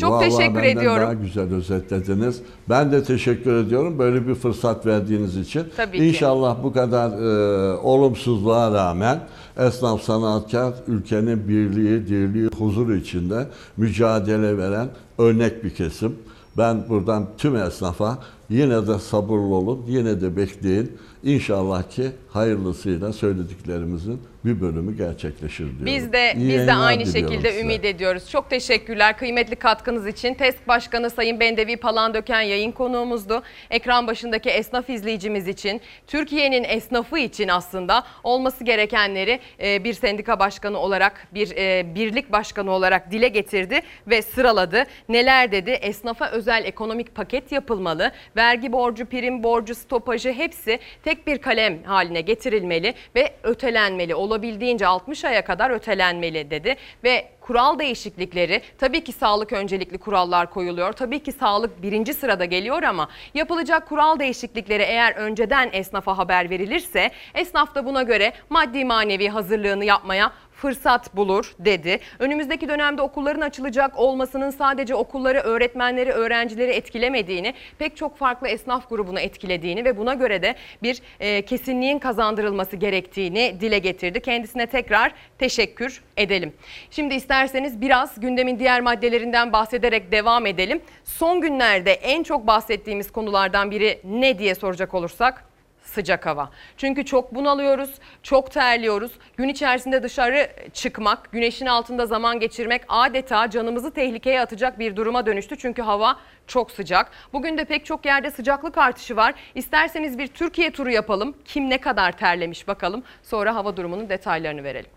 Çok 0.00 0.12
Vallahi 0.12 0.30
teşekkür 0.30 0.62
ediyorum. 0.62 1.02
Daha 1.02 1.14
güzel 1.14 1.54
özetlediniz. 1.54 2.42
Ben 2.68 2.92
de 2.92 3.04
teşekkür 3.04 3.54
ediyorum 3.66 3.98
böyle 3.98 4.28
bir 4.28 4.34
fırsat 4.34 4.86
verdiğiniz 4.86 5.36
için. 5.36 5.66
Tabii 5.76 5.98
ki. 5.98 6.08
İnşallah 6.08 6.56
bu 6.62 6.72
kadar 6.72 7.08
e, 7.10 7.76
olumsuzluğa 7.76 8.74
rağmen 8.74 9.20
esnaf 9.58 10.02
sanatkar 10.02 10.74
ülkenin 10.86 11.48
birliği, 11.48 12.06
dirliği, 12.08 12.50
huzur 12.58 12.94
içinde 12.94 13.46
mücadele 13.76 14.58
veren 14.58 14.88
örnek 15.18 15.64
bir 15.64 15.70
kesim. 15.70 16.14
Ben 16.58 16.88
buradan 16.88 17.26
tüm 17.38 17.56
esnafa 17.56 18.18
yine 18.50 18.86
de 18.86 18.98
sabırlı 18.98 19.54
olun, 19.54 19.84
yine 19.88 20.20
de 20.20 20.36
bekleyin. 20.36 20.92
İnşallah 21.22 21.90
ki 21.90 22.10
hayırlısıyla 22.38 23.12
söylediklerimizin 23.12 24.22
bir 24.44 24.60
bölümü 24.60 24.96
gerçekleşir 24.96 25.64
diyorum. 25.64 25.86
Biz 25.86 26.12
de 26.12 26.34
İyi 26.36 26.48
biz 26.48 26.66
de 26.66 26.72
aynı 26.72 27.06
şekilde 27.06 27.50
size. 27.50 27.60
ümit 27.60 27.84
ediyoruz. 27.84 28.30
Çok 28.30 28.50
teşekkürler 28.50 29.18
kıymetli 29.18 29.56
katkınız 29.56 30.06
için. 30.06 30.34
TESK 30.34 30.68
Başkanı 30.68 31.10
Sayın 31.10 31.40
Bendevi 31.40 31.76
Palandöken 31.76 32.40
yayın 32.40 32.72
konuğumuzdu. 32.72 33.42
Ekran 33.70 34.06
başındaki 34.06 34.50
esnaf 34.50 34.90
izleyicimiz 34.90 35.48
için, 35.48 35.80
Türkiye'nin 36.06 36.64
esnafı 36.64 37.18
için 37.18 37.48
aslında 37.48 38.04
olması 38.24 38.64
gerekenleri 38.64 39.40
e, 39.62 39.84
bir 39.84 39.94
sendika 39.94 40.38
başkanı 40.40 40.78
olarak, 40.78 41.28
bir 41.34 41.56
e, 41.56 41.94
birlik 41.94 42.32
başkanı 42.32 42.70
olarak 42.70 43.10
dile 43.12 43.28
getirdi 43.28 43.80
ve 44.06 44.22
sıraladı. 44.22 44.84
Neler 45.08 45.52
dedi? 45.52 45.70
Esnafa 45.70 46.30
özel 46.30 46.64
ekonomik 46.64 47.14
paket 47.14 47.52
yapılmalı. 47.52 48.12
Vergi 48.36 48.72
borcu, 48.72 49.06
prim 49.06 49.42
borcu, 49.42 49.74
stopajı 49.74 50.32
hepsi 50.32 50.78
tek 51.04 51.26
bir 51.26 51.38
kalem 51.38 51.82
haline 51.82 52.20
getirilmeli 52.28 52.94
ve 53.16 53.32
ötelenmeli. 53.42 54.14
Olabildiğince 54.14 54.86
60 54.86 55.24
aya 55.24 55.44
kadar 55.44 55.70
ötelenmeli 55.70 56.50
dedi 56.50 56.76
ve 57.04 57.28
kural 57.40 57.78
değişiklikleri 57.78 58.62
tabii 58.78 59.04
ki 59.04 59.12
sağlık 59.12 59.52
öncelikli 59.52 59.98
kurallar 59.98 60.50
koyuluyor. 60.50 60.92
Tabii 60.92 61.22
ki 61.22 61.32
sağlık 61.32 61.82
birinci 61.82 62.14
sırada 62.14 62.44
geliyor 62.44 62.82
ama 62.82 63.08
yapılacak 63.34 63.88
kural 63.88 64.18
değişiklikleri 64.18 64.82
eğer 64.82 65.14
önceden 65.14 65.70
esnafa 65.72 66.18
haber 66.18 66.50
verilirse 66.50 67.10
esnaf 67.34 67.74
da 67.74 67.86
buna 67.86 68.02
göre 68.02 68.32
maddi 68.50 68.84
manevi 68.84 69.28
hazırlığını 69.28 69.84
yapmaya 69.84 70.32
fırsat 70.58 71.16
bulur 71.16 71.54
dedi. 71.58 72.00
Önümüzdeki 72.18 72.68
dönemde 72.68 73.02
okulların 73.02 73.40
açılacak 73.40 73.98
olmasının 73.98 74.50
sadece 74.50 74.94
okulları, 74.94 75.38
öğretmenleri, 75.38 76.12
öğrencileri 76.12 76.70
etkilemediğini, 76.70 77.54
pek 77.78 77.96
çok 77.96 78.16
farklı 78.16 78.48
esnaf 78.48 78.90
grubunu 78.90 79.20
etkilediğini 79.20 79.84
ve 79.84 79.96
buna 79.96 80.14
göre 80.14 80.42
de 80.42 80.54
bir 80.82 81.02
e, 81.20 81.42
kesinliğin 81.42 81.98
kazandırılması 81.98 82.76
gerektiğini 82.76 83.56
dile 83.60 83.78
getirdi. 83.78 84.20
Kendisine 84.20 84.66
tekrar 84.66 85.12
teşekkür 85.38 86.02
edelim. 86.16 86.52
Şimdi 86.90 87.14
isterseniz 87.14 87.80
biraz 87.80 88.20
gündemin 88.20 88.58
diğer 88.58 88.80
maddelerinden 88.80 89.52
bahsederek 89.52 90.12
devam 90.12 90.46
edelim. 90.46 90.80
Son 91.04 91.40
günlerde 91.40 91.92
en 91.92 92.22
çok 92.22 92.46
bahsettiğimiz 92.46 93.10
konulardan 93.12 93.70
biri 93.70 94.00
ne 94.04 94.38
diye 94.38 94.54
soracak 94.54 94.94
olursak 94.94 95.47
sıcak 95.88 96.26
hava. 96.26 96.50
Çünkü 96.76 97.04
çok 97.04 97.34
bunalıyoruz, 97.34 97.90
çok 98.22 98.50
terliyoruz. 98.50 99.12
Gün 99.36 99.48
içerisinde 99.48 100.02
dışarı 100.02 100.48
çıkmak, 100.72 101.32
güneşin 101.32 101.66
altında 101.66 102.06
zaman 102.06 102.40
geçirmek 102.40 102.82
adeta 102.88 103.50
canımızı 103.50 103.90
tehlikeye 103.90 104.40
atacak 104.40 104.78
bir 104.78 104.96
duruma 104.96 105.26
dönüştü. 105.26 105.58
Çünkü 105.58 105.82
hava 105.82 106.16
çok 106.46 106.70
sıcak. 106.70 107.10
Bugün 107.32 107.58
de 107.58 107.64
pek 107.64 107.86
çok 107.86 108.06
yerde 108.06 108.30
sıcaklık 108.30 108.78
artışı 108.78 109.16
var. 109.16 109.34
İsterseniz 109.54 110.18
bir 110.18 110.26
Türkiye 110.26 110.70
turu 110.70 110.90
yapalım. 110.90 111.36
Kim 111.44 111.70
ne 111.70 111.78
kadar 111.78 112.12
terlemiş 112.12 112.68
bakalım. 112.68 113.02
Sonra 113.22 113.54
hava 113.54 113.76
durumunun 113.76 114.08
detaylarını 114.08 114.64
verelim. 114.64 114.90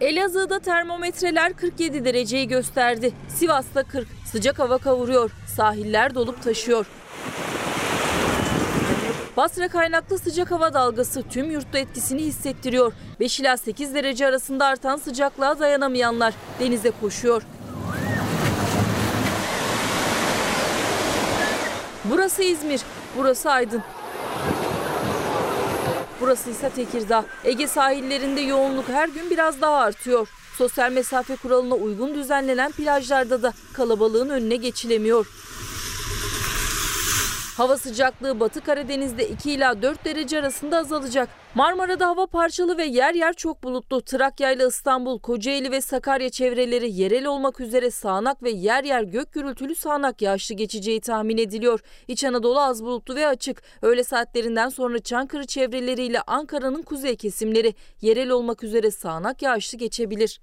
Elazığ'da 0.00 0.58
termometreler 0.58 1.52
47 1.52 2.04
dereceyi 2.04 2.48
gösterdi. 2.48 3.12
Sivas'ta 3.28 3.82
40. 3.82 4.19
Sıcak 4.32 4.58
hava 4.58 4.78
kavuruyor. 4.78 5.30
Sahiller 5.56 6.14
dolup 6.14 6.42
taşıyor. 6.42 6.86
Basra 9.36 9.68
kaynaklı 9.68 10.18
sıcak 10.18 10.50
hava 10.50 10.74
dalgası 10.74 11.22
tüm 11.22 11.50
yurtta 11.50 11.78
etkisini 11.78 12.22
hissettiriyor. 12.22 12.92
5 13.20 13.40
ila 13.40 13.56
8 13.56 13.94
derece 13.94 14.26
arasında 14.26 14.66
artan 14.66 14.96
sıcaklığa 14.96 15.58
dayanamayanlar 15.58 16.34
denize 16.60 16.92
koşuyor. 17.00 17.42
Burası 22.04 22.42
İzmir, 22.42 22.80
burası 23.16 23.50
Aydın. 23.50 23.82
Burası 26.20 26.50
ise 26.50 26.70
Tekirdağ. 26.70 27.24
Ege 27.44 27.66
sahillerinde 27.66 28.40
yoğunluk 28.40 28.88
her 28.88 29.08
gün 29.08 29.30
biraz 29.30 29.60
daha 29.60 29.76
artıyor. 29.76 30.28
Sosyal 30.60 30.92
mesafe 30.92 31.36
kuralına 31.36 31.74
uygun 31.74 32.14
düzenlenen 32.14 32.72
plajlarda 32.72 33.42
da 33.42 33.52
kalabalığın 33.72 34.28
önüne 34.28 34.56
geçilemiyor. 34.56 35.26
Hava 37.56 37.76
sıcaklığı 37.76 38.40
Batı 38.40 38.60
Karadeniz'de 38.60 39.28
2 39.28 39.52
ila 39.52 39.82
4 39.82 40.04
derece 40.04 40.38
arasında 40.38 40.78
azalacak. 40.78 41.28
Marmara'da 41.54 42.06
hava 42.06 42.26
parçalı 42.26 42.78
ve 42.78 42.84
yer 42.84 43.14
yer 43.14 43.32
çok 43.32 43.62
bulutlu. 43.64 44.02
Trakya 44.02 44.52
ile 44.52 44.66
İstanbul, 44.66 45.18
Kocaeli 45.18 45.70
ve 45.70 45.80
Sakarya 45.80 46.30
çevreleri 46.30 46.92
yerel 46.92 47.26
olmak 47.26 47.60
üzere 47.60 47.90
sağanak 47.90 48.42
ve 48.42 48.50
yer 48.50 48.84
yer 48.84 49.02
gök 49.02 49.32
gürültülü 49.32 49.74
sağanak 49.74 50.22
yağışlı 50.22 50.54
geçeceği 50.54 51.00
tahmin 51.00 51.38
ediliyor. 51.38 51.80
İç 52.08 52.24
Anadolu 52.24 52.60
az 52.60 52.84
bulutlu 52.84 53.14
ve 53.14 53.26
açık. 53.26 53.62
Öğle 53.82 54.04
saatlerinden 54.04 54.68
sonra 54.68 54.98
Çankırı 54.98 55.46
çevreleriyle 55.46 56.20
Ankara'nın 56.20 56.82
kuzey 56.82 57.16
kesimleri 57.16 57.74
yerel 58.00 58.30
olmak 58.30 58.64
üzere 58.64 58.90
sağanak 58.90 59.42
yağışlı 59.42 59.78
geçebilir. 59.78 60.40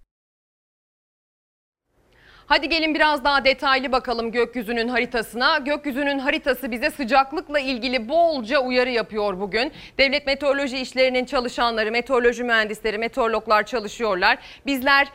Hadi 2.47 2.69
gelin 2.69 2.95
biraz 2.95 3.23
daha 3.23 3.45
detaylı 3.45 3.91
bakalım 3.91 4.31
gökyüzünün 4.31 4.87
haritasına. 4.87 5.57
Gökyüzünün 5.57 6.19
haritası 6.19 6.71
bize 6.71 6.91
sıcaklıkla 6.91 7.59
ilgili 7.59 8.09
bolca 8.09 8.59
uyarı 8.59 8.89
yapıyor 8.89 9.39
bugün. 9.39 9.71
Devlet 9.97 10.27
meteoroloji 10.27 10.77
işlerinin 10.77 11.25
çalışanları, 11.25 11.91
meteoroloji 11.91 12.43
mühendisleri, 12.43 12.97
meteorologlar 12.97 13.65
çalışıyorlar. 13.65 14.37
Bizler 14.65 15.07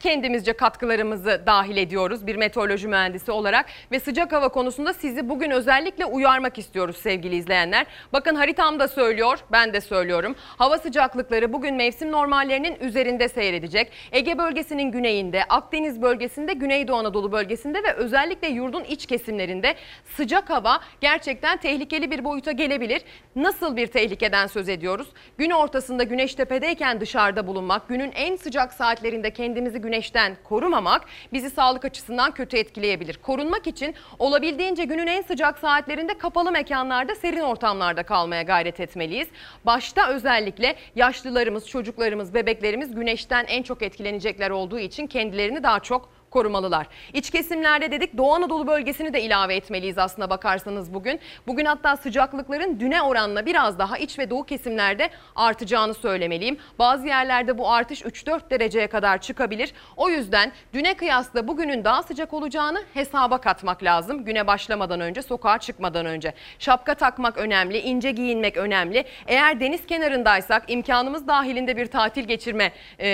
kendimizce 0.00 0.52
katkılarımızı 0.52 1.42
dahil 1.46 1.76
ediyoruz 1.76 2.26
bir 2.26 2.36
meteoroloji 2.36 2.88
mühendisi 2.88 3.32
olarak. 3.32 3.66
Ve 3.92 4.00
sıcak 4.00 4.32
hava 4.32 4.48
konusunda 4.48 4.92
sizi 4.92 5.28
bugün 5.28 5.50
özellikle 5.50 6.04
uyarmak 6.04 6.58
istiyoruz 6.58 6.96
sevgili 6.96 7.36
izleyenler. 7.36 7.86
Bakın 8.12 8.34
haritam 8.34 8.80
da 8.80 8.88
söylüyor, 8.88 9.38
ben 9.52 9.72
de 9.72 9.80
söylüyorum. 9.80 10.34
Hava 10.38 10.78
sıcaklıkları 10.78 11.52
bugün 11.52 11.74
mevsim 11.74 12.12
normallerinin 12.12 12.76
üzerinde 12.80 13.28
seyredecek. 13.28 13.92
Ege 14.12 14.38
bölgesinin 14.38 14.90
güneyinde, 14.90 15.44
Akdeniz 15.44 16.02
bölgesinde, 16.02 16.52
Güneydoğu 16.52 16.96
Anadolu 16.96 17.32
bölgesinde 17.32 17.82
ve 17.82 17.92
özellikle 17.92 18.48
yurdun 18.48 18.84
iç 18.84 19.06
kesimlerinde 19.06 19.74
sıcak 20.16 20.50
hava 20.50 20.80
gerçekten 21.00 21.56
tehlikeli 21.56 22.10
bir 22.10 22.24
boyuta 22.24 22.52
gelebilir. 22.52 23.02
Nasıl 23.36 23.76
bir 23.76 23.86
tehlikeden 23.86 24.46
söz 24.46 24.68
ediyoruz? 24.68 25.08
Gün 25.38 25.50
ortasında 25.50 26.02
güneş 26.02 26.34
tepedeyken 26.34 27.00
dışarıda 27.00 27.46
bulunmak, 27.46 27.88
günün 27.88 28.12
en 28.12 28.36
sıcak 28.36 28.72
saatlerinde 28.72 29.30
kendimizi 29.50 29.78
güneşten 29.78 30.36
korumamak 30.44 31.06
bizi 31.32 31.50
sağlık 31.50 31.84
açısından 31.84 32.34
kötü 32.34 32.56
etkileyebilir. 32.56 33.14
Korunmak 33.22 33.66
için 33.66 33.94
olabildiğince 34.18 34.84
günün 34.84 35.06
en 35.06 35.22
sıcak 35.22 35.58
saatlerinde 35.58 36.18
kapalı 36.18 36.52
mekanlarda, 36.52 37.14
serin 37.14 37.40
ortamlarda 37.40 38.02
kalmaya 38.02 38.42
gayret 38.42 38.80
etmeliyiz. 38.80 39.28
Başta 39.66 40.08
özellikle 40.08 40.76
yaşlılarımız, 40.96 41.68
çocuklarımız, 41.68 42.34
bebeklerimiz 42.34 42.94
güneşten 42.94 43.44
en 43.48 43.62
çok 43.62 43.82
etkilenecekler 43.82 44.50
olduğu 44.50 44.78
için 44.78 45.06
kendilerini 45.06 45.62
daha 45.62 45.80
çok 45.80 46.08
korumalılar. 46.30 46.86
İç 47.12 47.30
kesimlerde 47.30 47.90
dedik 47.90 48.16
Doğu 48.16 48.34
Anadolu 48.34 48.66
bölgesini 48.66 49.12
de 49.12 49.22
ilave 49.22 49.56
etmeliyiz 49.56 49.98
aslına 49.98 50.30
bakarsanız 50.30 50.94
bugün. 50.94 51.20
Bugün 51.46 51.64
hatta 51.64 51.96
sıcaklıkların 51.96 52.80
düne 52.80 53.02
oranla 53.02 53.46
biraz 53.46 53.78
daha 53.78 53.98
iç 53.98 54.18
ve 54.18 54.30
doğu 54.30 54.44
kesimlerde 54.44 55.10
artacağını 55.36 55.94
söylemeliyim. 55.94 56.58
Bazı 56.78 57.06
yerlerde 57.06 57.58
bu 57.58 57.70
artış 57.70 58.02
3-4 58.02 58.50
dereceye 58.50 58.86
kadar 58.86 59.20
çıkabilir. 59.20 59.72
O 59.96 60.10
yüzden 60.10 60.52
düne 60.72 60.94
kıyasla 60.94 61.48
bugünün 61.48 61.84
daha 61.84 62.02
sıcak 62.02 62.34
olacağını 62.34 62.82
hesaba 62.94 63.38
katmak 63.38 63.82
lazım. 63.82 64.24
Güne 64.24 64.46
başlamadan 64.46 65.00
önce, 65.00 65.22
sokağa 65.22 65.58
çıkmadan 65.58 66.06
önce. 66.06 66.34
Şapka 66.58 66.94
takmak 66.94 67.38
önemli, 67.38 67.78
ince 67.78 68.10
giyinmek 68.10 68.56
önemli. 68.56 69.04
Eğer 69.26 69.60
deniz 69.60 69.86
kenarındaysak, 69.86 70.62
imkanımız 70.68 71.28
dahilinde 71.28 71.76
bir 71.76 71.86
tatil 71.86 72.24
geçirme 72.24 72.72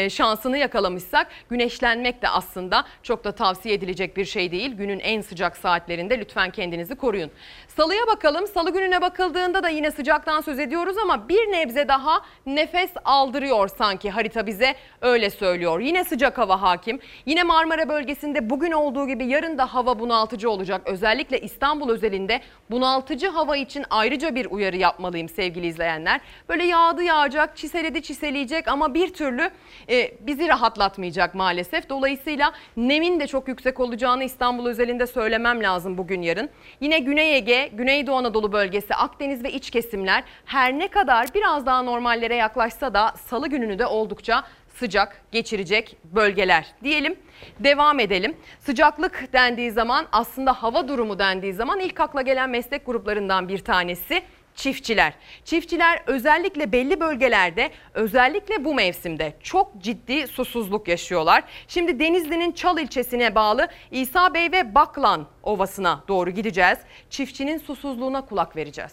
şansını 0.09 0.59
yakalamışsak 0.59 1.26
güneşlenmek 1.51 2.22
de 2.22 2.28
aslında 2.28 2.84
çok 3.07 3.24
da 3.24 3.33
tavsiye 3.33 3.74
edilecek 3.74 4.16
bir 4.16 4.24
şey 4.24 4.51
değil. 4.51 4.73
Günün 4.73 4.99
en 4.99 5.20
sıcak 5.20 5.57
saatlerinde 5.57 6.20
lütfen 6.20 6.51
kendinizi 6.51 6.95
koruyun. 6.95 7.31
Salıya 7.69 8.07
bakalım. 8.07 8.47
Salı 8.47 8.73
gününe 8.73 9.03
bakıldığında 9.03 9.62
da 9.62 9.69
yine 9.69 9.91
sıcaktan 9.91 10.41
söz 10.41 10.59
ediyoruz 10.59 10.99
ama 10.99 11.28
bir 11.28 11.53
nebze 11.53 11.89
daha 11.89 12.20
nefes 12.47 12.91
aldırıyor 13.05 13.69
sanki 13.69 14.11
harita 14.11 14.47
bize 14.47 14.74
öyle 15.01 15.31
söylüyor. 15.31 15.81
Yine 15.81 16.05
sıcak 16.05 16.39
hava 16.39 16.62
hakim. 16.62 17.01
Yine 17.27 17.43
Marmara 17.43 17.89
bölgesinde 17.89 18.51
bugün 18.51 18.73
olduğu 18.73 19.07
gibi 19.07 19.27
yarın 19.27 19.59
da 19.59 19.74
hava 19.74 19.99
bunaltıcı 19.99 20.51
olacak. 20.51 20.83
Özellikle 20.85 21.41
İstanbul 21.41 21.91
özelinde 21.91 22.41
bunaltıcı 22.70 23.28
hava 23.28 23.57
için 23.57 23.85
ayrıca 23.91 24.35
bir 24.35 24.47
uyarı 24.47 24.77
yapmalıyım 24.77 25.28
sevgili 25.28 25.66
izleyenler. 25.66 26.20
Böyle 26.49 26.65
yağdı 26.65 27.03
yağacak, 27.03 27.57
çiseledi 27.57 28.03
çiseleyecek 28.03 28.69
ama 28.69 28.95
bir 28.95 29.15
türlü 29.15 29.51
e, 29.91 30.12
bizi 30.20 30.49
rahatlatmayacak 30.49 31.35
maalesef. 31.35 31.89
Dolayısıyla 31.89 32.53
nemin 32.97 33.20
de 33.20 33.27
çok 33.27 33.48
yüksek 33.48 33.81
olacağını 33.81 34.24
İstanbul 34.24 34.66
özelinde 34.66 35.06
söylemem 35.06 35.62
lazım 35.62 35.98
bugün 35.98 36.23
yarın. 36.23 36.51
Yine 36.81 36.98
Güney 36.98 37.36
Ege, 37.36 37.70
Güneydoğu 37.73 38.16
Anadolu 38.16 38.52
bölgesi, 38.52 38.94
Akdeniz 38.94 39.44
ve 39.44 39.52
iç 39.52 39.70
kesimler 39.70 40.24
her 40.44 40.78
ne 40.78 40.89
kadar 40.89 41.35
biraz 41.35 41.66
daha 41.66 41.82
normallere 41.82 42.35
yaklaşsa 42.35 42.94
da 42.94 43.14
salı 43.16 43.48
gününü 43.48 43.78
de 43.78 43.86
oldukça 43.86 44.44
sıcak 44.74 45.23
geçirecek 45.32 45.97
bölgeler 46.05 46.66
diyelim. 46.85 47.16
Devam 47.60 48.01
edelim. 48.01 48.36
Sıcaklık 48.60 49.32
dendiği 49.32 49.70
zaman 49.70 50.06
aslında 50.12 50.52
hava 50.52 50.89
durumu 50.89 51.18
dendiği 51.18 51.52
zaman 51.52 51.81
ilk 51.81 52.01
akla 52.01 52.23
gelen 52.23 52.51
meslek 52.51 52.86
gruplarından 52.86 53.48
bir 53.48 53.59
tanesi 53.59 54.23
çiftçiler. 54.57 55.12
Çiftçiler 55.45 56.03
özellikle 56.07 56.73
belli 56.73 57.01
bölgelerde 57.01 57.70
özellikle 57.95 58.65
bu 58.65 58.74
mevsimde 58.74 59.33
çok 59.43 59.83
ciddi 59.83 60.27
susuzluk 60.27 60.89
yaşıyorlar. 60.89 61.45
Şimdi 61.69 61.99
Denizli'nin 61.99 62.53
Çal 62.53 62.78
ilçesine 62.78 63.35
bağlı 63.35 63.69
İsa 63.91 64.35
Bey 64.35 64.53
ve 64.53 64.74
Baklan 64.74 65.27
Ovası'na 65.43 66.05
doğru 66.09 66.31
gideceğiz. 66.31 66.78
Çiftçinin 67.11 67.59
susuzluğuna 67.59 68.20
kulak 68.27 68.57
vereceğiz. 68.57 68.93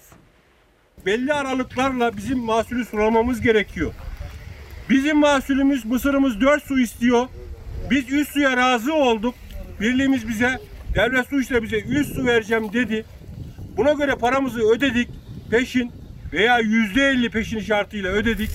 belli 1.05 1.33
aralıklarla 1.33 2.17
bizim 2.17 2.39
mahsulü 2.39 2.85
sulamamız 2.85 3.41
gerekiyor. 3.41 3.93
Bizim 4.89 5.17
mahsulümüz 5.17 5.85
mısırımız 5.85 6.41
4 6.41 6.63
su 6.63 6.79
istiyor. 6.79 7.27
Biz 7.89 8.11
3 8.11 8.29
suya 8.29 8.57
razı 8.57 8.93
olduk. 8.93 9.35
Birliğimiz 9.79 10.27
bize 10.27 10.59
devlet 10.95 11.27
su 11.27 11.41
işleri 11.41 11.63
bize 11.63 11.79
3 11.79 12.07
su 12.07 12.25
vereceğim 12.25 12.73
dedi. 12.73 13.05
Buna 13.77 13.93
göre 13.93 14.15
paramızı 14.15 14.59
ödedik 14.69 15.09
peşin 15.53 15.91
veya 16.33 16.59
yüzde 16.59 17.01
elli 17.01 17.29
peşin 17.29 17.59
şartıyla 17.59 18.11
ödedik. 18.11 18.49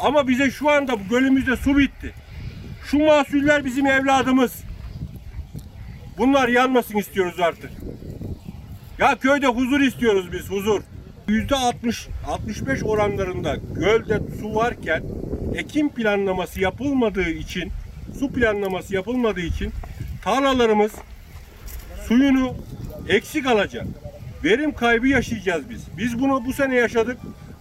Ama 0.00 0.28
bize 0.28 0.50
şu 0.50 0.70
anda 0.70 0.92
bu 0.92 1.08
gölümüzde 1.10 1.56
su 1.56 1.78
bitti. 1.78 2.14
Şu 2.90 2.98
mahsuller 2.98 3.64
bizim 3.64 3.86
evladımız. 3.86 4.52
Bunlar 6.18 6.48
yanmasın 6.48 6.96
istiyoruz 6.96 7.40
artık. 7.40 7.70
Ya 8.98 9.16
köyde 9.16 9.46
huzur 9.46 9.80
istiyoruz 9.80 10.32
biz 10.32 10.50
huzur. 10.50 10.82
Yüzde 11.28 11.56
60 11.56 12.08
65 12.26 12.82
oranlarında 12.84 13.56
gölde 13.74 14.20
su 14.40 14.54
varken 14.54 15.02
ekim 15.54 15.88
planlaması 15.88 16.60
yapılmadığı 16.60 17.30
için 17.30 17.70
su 18.18 18.32
planlaması 18.32 18.94
yapılmadığı 18.94 19.40
için 19.40 19.72
tarlalarımız 20.24 20.92
suyunu 22.08 22.54
eksik 23.08 23.46
alacak. 23.46 23.86
Verim 24.44 24.74
kaybı 24.74 25.08
yaşayacağız 25.08 25.70
biz. 25.70 25.80
Biz 25.98 26.20
bunu 26.20 26.44
bu 26.46 26.52
sene 26.52 26.74
yaşadık. 26.74 27.18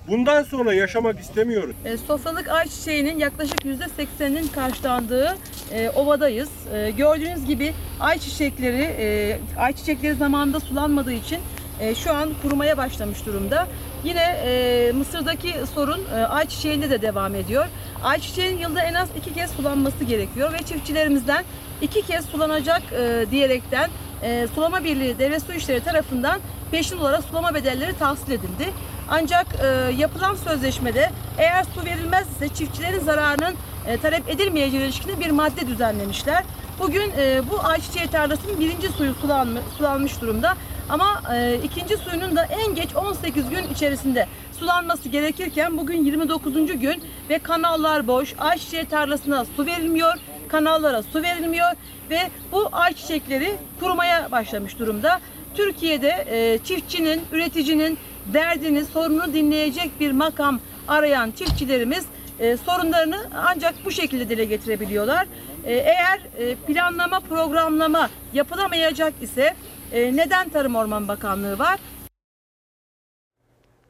Bundan 0.08 0.44
sonra 0.44 0.74
yaşamak 0.74 1.20
istemiyoruz. 1.20 1.76
E, 1.86 1.98
sofralık 1.98 2.50
ayçiçeğinin 2.50 3.20
yaklaşık 3.20 3.60
%80'inin 3.66 4.48
karşılandığı 4.48 5.38
e, 5.72 5.90
ovadayız. 5.90 6.50
E, 6.74 6.92
gördüğünüz 6.92 7.46
gibi 7.46 7.74
ayçiçekleri, 8.00 8.82
e, 9.00 9.40
ayçiçekleri 9.58 10.16
zamanında 10.16 10.60
sulanmadığı 10.60 11.14
için 11.14 11.40
e, 11.80 11.96
şu 11.96 12.14
an 12.14 12.30
kurumaya 12.42 12.78
başlamış 12.78 13.26
durumda. 13.26 13.68
Yine 14.04 14.38
e, 14.46 14.92
Mısır'daki 14.92 15.54
sorun 15.74 16.02
e, 16.16 16.20
ayçiçeğinde 16.20 16.90
de 16.90 17.02
devam 17.02 17.36
ediyor. 17.36 17.66
Ayçiçeğin 18.04 18.58
yılda 18.58 18.82
en 18.84 18.94
az 18.94 19.10
iki 19.18 19.34
kez 19.34 19.52
sulanması 19.52 20.04
gerekiyor 20.04 20.54
ve 20.54 20.58
çiftçilerimizden 20.58 21.44
iki 21.82 22.02
kez 22.02 22.26
sulanacak 22.26 22.82
e, 22.94 23.26
diyerekten 23.32 23.90
e, 24.24 24.48
Sulama 24.56 24.84
Birliği 24.84 25.20
Devlet 25.20 25.44
Su 25.44 25.54
İşleri 25.54 25.80
tarafından 25.84 26.40
peşin 26.72 26.98
olarak 26.98 27.24
sulama 27.24 27.54
bedelleri 27.54 27.98
tahsil 27.98 28.32
edildi. 28.32 28.74
Ancak 29.10 29.48
e, 29.64 29.92
yapılan 29.98 30.36
sözleşmede 30.36 31.12
eğer 31.38 31.64
su 31.64 31.86
verilmezse 31.86 32.50
çiftçilerin 32.50 33.00
zararının 33.00 33.56
e, 33.88 33.98
talep 33.98 34.30
edilmeyeceğine 34.30 34.86
ilişkin 34.86 35.20
bir 35.20 35.30
madde 35.30 35.68
düzenlemişler. 35.68 36.44
Bugün 36.80 37.12
e, 37.18 37.42
bu 37.52 37.60
ayçiçeği 37.64 38.08
tarlasının 38.08 38.60
birinci 38.60 38.90
suyu 38.90 39.14
sulanmış, 39.14 39.62
sulanmış 39.78 40.22
durumda. 40.22 40.54
Ama 40.90 41.22
e, 41.36 41.60
ikinci 41.64 41.98
suyunun 41.98 42.36
da 42.36 42.44
en 42.44 42.76
geç 42.76 42.96
18 42.96 43.50
gün 43.50 43.64
içerisinde 43.74 44.28
sulanması 44.60 45.10
gerekirken 45.10 45.78
bugün 45.78 46.06
29. 46.06 46.54
gün 46.80 47.04
ve 47.30 47.40
kanallar 47.40 48.08
boş. 48.08 48.36
Ayçiçeği 48.40 48.86
tarlasına 48.86 49.46
su 49.56 49.66
verilmiyor, 49.66 50.14
kanallara 50.48 51.04
su 51.04 51.24
verilmiyor 51.24 51.72
ve 52.10 52.20
bu 52.52 52.70
ayçiçekleri 52.72 53.56
kurumaya 53.80 54.32
başlamış 54.32 54.80
durumda. 54.80 55.20
Türkiye'de 55.58 56.26
e, 56.30 56.60
çiftçinin, 56.64 57.22
üreticinin 57.32 57.98
derdini, 58.34 58.86
sorununu 58.86 59.34
dinleyecek 59.34 60.00
bir 60.00 60.12
makam 60.12 60.60
arayan 60.88 61.32
çiftçilerimiz 61.32 62.06
e, 62.40 62.58
sorunlarını 62.58 63.18
ancak 63.36 63.76
bu 63.86 63.92
şekilde 63.92 64.30
dile 64.30 64.46
getirebiliyorlar. 64.46 65.28
E, 65.66 65.74
eğer 65.74 66.20
e, 66.38 66.56
planlama, 66.56 67.20
programlama 67.20 68.10
yapılamayacak 68.34 69.14
ise 69.22 69.56
e, 69.92 70.16
neden 70.16 70.50
Tarım 70.50 70.76
Orman 70.76 71.08
Bakanlığı 71.08 71.60
var? 71.60 71.80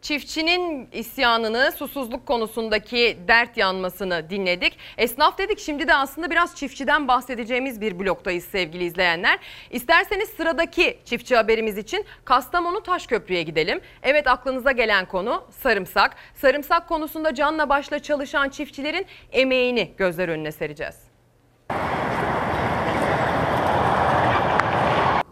Çiftçinin 0.01 0.89
isyanını, 0.91 1.71
susuzluk 1.71 2.25
konusundaki 2.25 3.17
dert 3.27 3.57
yanmasını 3.57 4.29
dinledik. 4.29 4.77
Esnaf 4.97 5.37
dedik 5.37 5.59
şimdi 5.59 5.87
de 5.87 5.95
aslında 5.95 6.31
biraz 6.31 6.55
çiftçiden 6.55 7.07
bahsedeceğimiz 7.07 7.81
bir 7.81 7.99
bloktayız 7.99 8.43
sevgili 8.43 8.83
izleyenler. 8.83 9.39
İsterseniz 9.71 10.29
sıradaki 10.29 10.99
çiftçi 11.05 11.35
haberimiz 11.35 11.77
için 11.77 12.05
Kastamonu 12.25 12.83
Taşköprü'ye 12.83 13.43
gidelim. 13.43 13.81
Evet 14.03 14.27
aklınıza 14.27 14.71
gelen 14.71 15.05
konu 15.05 15.43
sarımsak. 15.49 16.15
Sarımsak 16.35 16.87
konusunda 16.87 17.35
canla 17.35 17.69
başla 17.69 17.99
çalışan 17.99 18.49
çiftçilerin 18.49 19.05
emeğini 19.31 19.91
gözler 19.97 20.29
önüne 20.29 20.51
sereceğiz. 20.51 20.95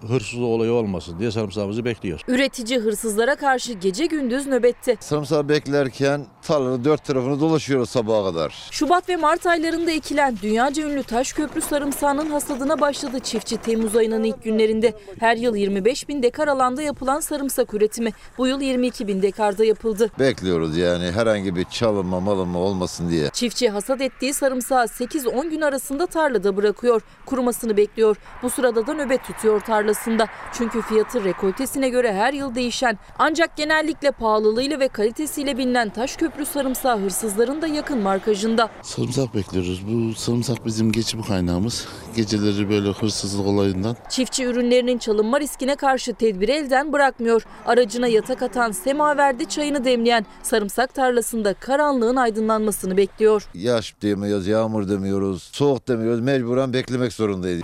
Hırsız 0.09 0.39
olayı 0.41 0.71
olmasın 0.71 1.19
diye 1.19 1.31
sarımsağımızı 1.31 1.85
bekliyoruz. 1.85 2.23
Üretici 2.27 2.79
hırsızlara 2.79 3.35
karşı 3.35 3.73
gece 3.73 4.05
gündüz 4.05 4.47
nöbette. 4.47 4.97
Sarımsağı 4.99 5.49
beklerken 5.49 6.25
tarlanın 6.41 6.85
dört 6.85 7.05
tarafını 7.05 7.39
dolaşıyoruz 7.39 7.89
sabaha 7.89 8.23
kadar. 8.23 8.53
Şubat 8.71 9.09
ve 9.09 9.15
Mart 9.15 9.45
aylarında 9.45 9.91
ekilen 9.91 10.37
dünyaca 10.41 10.83
ünlü 10.83 11.03
Taşköprü 11.03 11.61
sarımsağının 11.61 12.29
hasadına 12.29 12.81
başladı 12.81 13.19
çiftçi 13.19 13.57
Temmuz 13.57 13.95
ayının 13.95 14.23
ilk 14.23 14.43
günlerinde. 14.43 14.93
Her 15.19 15.37
yıl 15.37 15.55
25 15.55 16.09
bin 16.09 16.23
dekar 16.23 16.47
alanda 16.47 16.81
yapılan 16.81 17.19
sarımsak 17.19 17.73
üretimi 17.73 18.11
bu 18.37 18.47
yıl 18.47 18.61
22 18.61 19.07
bin 19.07 19.21
dekarda 19.21 19.65
yapıldı. 19.65 20.11
Bekliyoruz 20.19 20.77
yani 20.77 21.11
herhangi 21.11 21.55
bir 21.55 21.63
çalınma 21.63 22.19
malınma 22.19 22.59
olmasın 22.59 23.09
diye. 23.09 23.29
Çiftçi 23.29 23.69
hasat 23.69 24.01
ettiği 24.01 24.33
sarımsağı 24.33 24.85
8-10 24.85 25.49
gün 25.49 25.61
arasında 25.61 26.05
tarlada 26.05 26.57
bırakıyor. 26.57 27.01
Kurumasını 27.25 27.77
bekliyor. 27.77 28.17
Bu 28.43 28.49
sırada 28.49 28.87
da 28.87 28.93
nöbet 28.93 29.23
tutuyor 29.23 29.61
tarlasında. 29.95 30.27
Çünkü 30.53 30.81
fiyatı 30.81 31.23
rekoltesine 31.23 31.89
göre 31.89 32.13
her 32.13 32.33
yıl 32.33 32.55
değişen 32.55 32.97
ancak 33.19 33.57
genellikle 33.57 34.11
pahalılığıyla 34.11 34.79
ve 34.79 34.87
kalitesiyle 34.87 35.57
bilinen 35.57 35.89
Taşköprü 35.89 36.45
sarımsağı 36.45 36.99
hırsızların 36.99 37.61
da 37.61 37.67
yakın 37.67 37.99
markajında. 37.99 38.69
Sarımsak 38.81 39.35
bekliyoruz. 39.35 39.81
Bu 39.87 40.13
sarımsak 40.15 40.65
bizim 40.65 40.91
geçim 40.91 41.21
kaynağımız. 41.21 41.87
Geceleri 42.15 42.69
böyle 42.69 42.89
hırsızlık 42.89 43.47
olayından. 43.47 43.95
Çiftçi 44.09 44.43
ürünlerinin 44.45 44.97
çalınma 44.97 45.39
riskine 45.39 45.75
karşı 45.75 46.13
tedbiri 46.13 46.51
elden 46.51 46.93
bırakmıyor. 46.93 47.43
Aracına 47.65 48.07
yatak 48.07 48.41
atan, 48.41 48.71
semaverde 48.71 49.45
çayını 49.45 49.85
demleyen 49.85 50.25
sarımsak 50.43 50.93
tarlasında 50.93 51.53
karanlığın 51.53 52.15
aydınlanmasını 52.15 52.97
bekliyor. 52.97 53.47
Yaş 53.53 53.95
demiyoruz, 54.01 54.47
yağmur 54.47 54.89
demiyoruz, 54.89 55.49
soğuk 55.51 55.87
demiyoruz. 55.87 56.21
Mecburen 56.21 56.73
beklemek 56.73 57.13
zorundayız. 57.13 57.61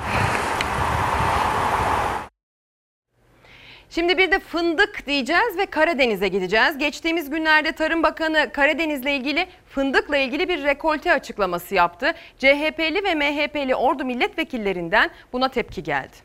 Şimdi 3.91 4.17
bir 4.17 4.31
de 4.31 4.39
fındık 4.39 5.05
diyeceğiz 5.07 5.57
ve 5.57 5.65
Karadeniz'e 5.65 6.27
gideceğiz. 6.27 6.77
Geçtiğimiz 6.77 7.29
günlerde 7.29 7.71
Tarım 7.71 8.03
Bakanı 8.03 8.51
Karadeniz'le 8.53 9.05
ilgili 9.05 9.47
fındıkla 9.65 10.17
ilgili 10.17 10.49
bir 10.49 10.63
rekolte 10.63 11.13
açıklaması 11.13 11.75
yaptı. 11.75 12.11
CHP'li 12.37 13.03
ve 13.03 13.15
MHP'li 13.15 13.75
ordu 13.75 14.05
milletvekillerinden 14.05 15.09
buna 15.33 15.49
tepki 15.49 15.83
geldi. 15.83 16.15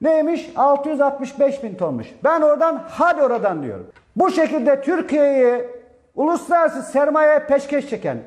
Neymiş? 0.00 0.50
665 0.56 1.62
bin 1.62 1.74
tonmuş. 1.74 2.06
Ben 2.24 2.40
oradan 2.40 2.84
hadi 2.90 3.22
oradan 3.22 3.62
diyorum. 3.62 3.86
Bu 4.16 4.30
şekilde 4.30 4.82
Türkiye'yi 4.82 5.64
uluslararası 6.14 6.82
sermayeye 6.82 7.38
peşkeş 7.38 7.90
çeken 7.90 8.18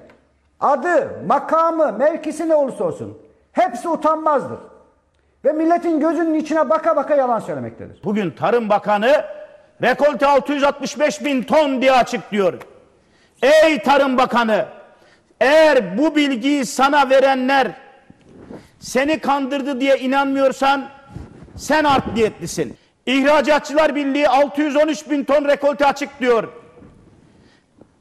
adı, 0.59 1.23
makamı, 1.27 1.93
mevkisi 1.97 2.49
ne 2.49 2.55
olursa 2.55 2.83
olsun 2.83 3.17
hepsi 3.51 3.89
utanmazdır. 3.89 4.59
Ve 5.45 5.51
milletin 5.51 5.99
gözünün 5.99 6.33
içine 6.33 6.69
baka 6.69 6.95
baka 6.95 7.15
yalan 7.15 7.39
söylemektedir. 7.39 8.03
Bugün 8.03 8.31
Tarım 8.31 8.69
Bakanı 8.69 9.25
rekolte 9.81 10.27
665 10.27 11.25
bin 11.25 11.43
ton 11.43 11.81
diye 11.81 11.91
açıklıyor. 11.91 12.53
Ey 13.41 13.83
Tarım 13.83 14.17
Bakanı 14.17 14.65
eğer 15.39 15.97
bu 15.97 16.15
bilgiyi 16.15 16.65
sana 16.65 17.09
verenler 17.09 17.71
seni 18.79 19.19
kandırdı 19.19 19.79
diye 19.79 19.97
inanmıyorsan 19.97 20.89
sen 21.55 21.83
art 21.83 22.13
niyetlisin. 22.13 22.77
İhracatçılar 23.05 23.95
Birliği 23.95 24.29
613 24.29 25.09
bin 25.09 25.23
ton 25.23 25.45
rekolte 25.45 25.85
açıklıyor. 25.85 26.47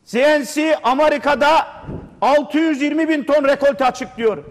CNC 0.06 0.76
Amerika'da 0.82 1.66
620 2.20 3.08
bin 3.08 3.24
ton 3.24 3.44
rekolte 3.44 3.84
açıklıyor. 3.84 4.44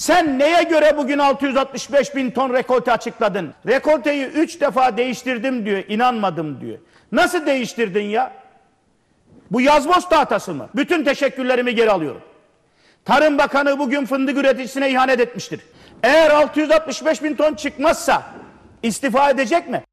Sen 0.00 0.38
neye 0.38 0.62
göre 0.62 0.96
bugün 0.96 1.18
665 1.18 2.16
bin 2.16 2.30
ton 2.30 2.52
rekolte 2.52 2.92
açıkladın? 2.92 3.54
Rekolteyi 3.66 4.26
3 4.26 4.60
defa 4.60 4.96
değiştirdim 4.96 5.66
diyor, 5.66 5.82
inanmadım 5.88 6.60
diyor. 6.60 6.78
Nasıl 7.12 7.46
değiştirdin 7.46 8.04
ya? 8.04 8.32
Bu 9.50 9.60
yazboz 9.60 10.08
tahtası 10.08 10.54
mı? 10.54 10.68
Bütün 10.76 11.04
teşekkürlerimi 11.04 11.74
geri 11.74 11.90
alıyorum. 11.90 12.22
Tarım 13.04 13.38
Bakanı 13.38 13.78
bugün 13.78 14.06
fındık 14.06 14.36
üreticisine 14.38 14.90
ihanet 14.90 15.20
etmiştir. 15.20 15.60
Eğer 16.02 16.30
665 16.30 17.22
bin 17.22 17.36
ton 17.36 17.54
çıkmazsa 17.54 18.22
istifa 18.82 19.30
edecek 19.30 19.68
mi? 19.68 19.84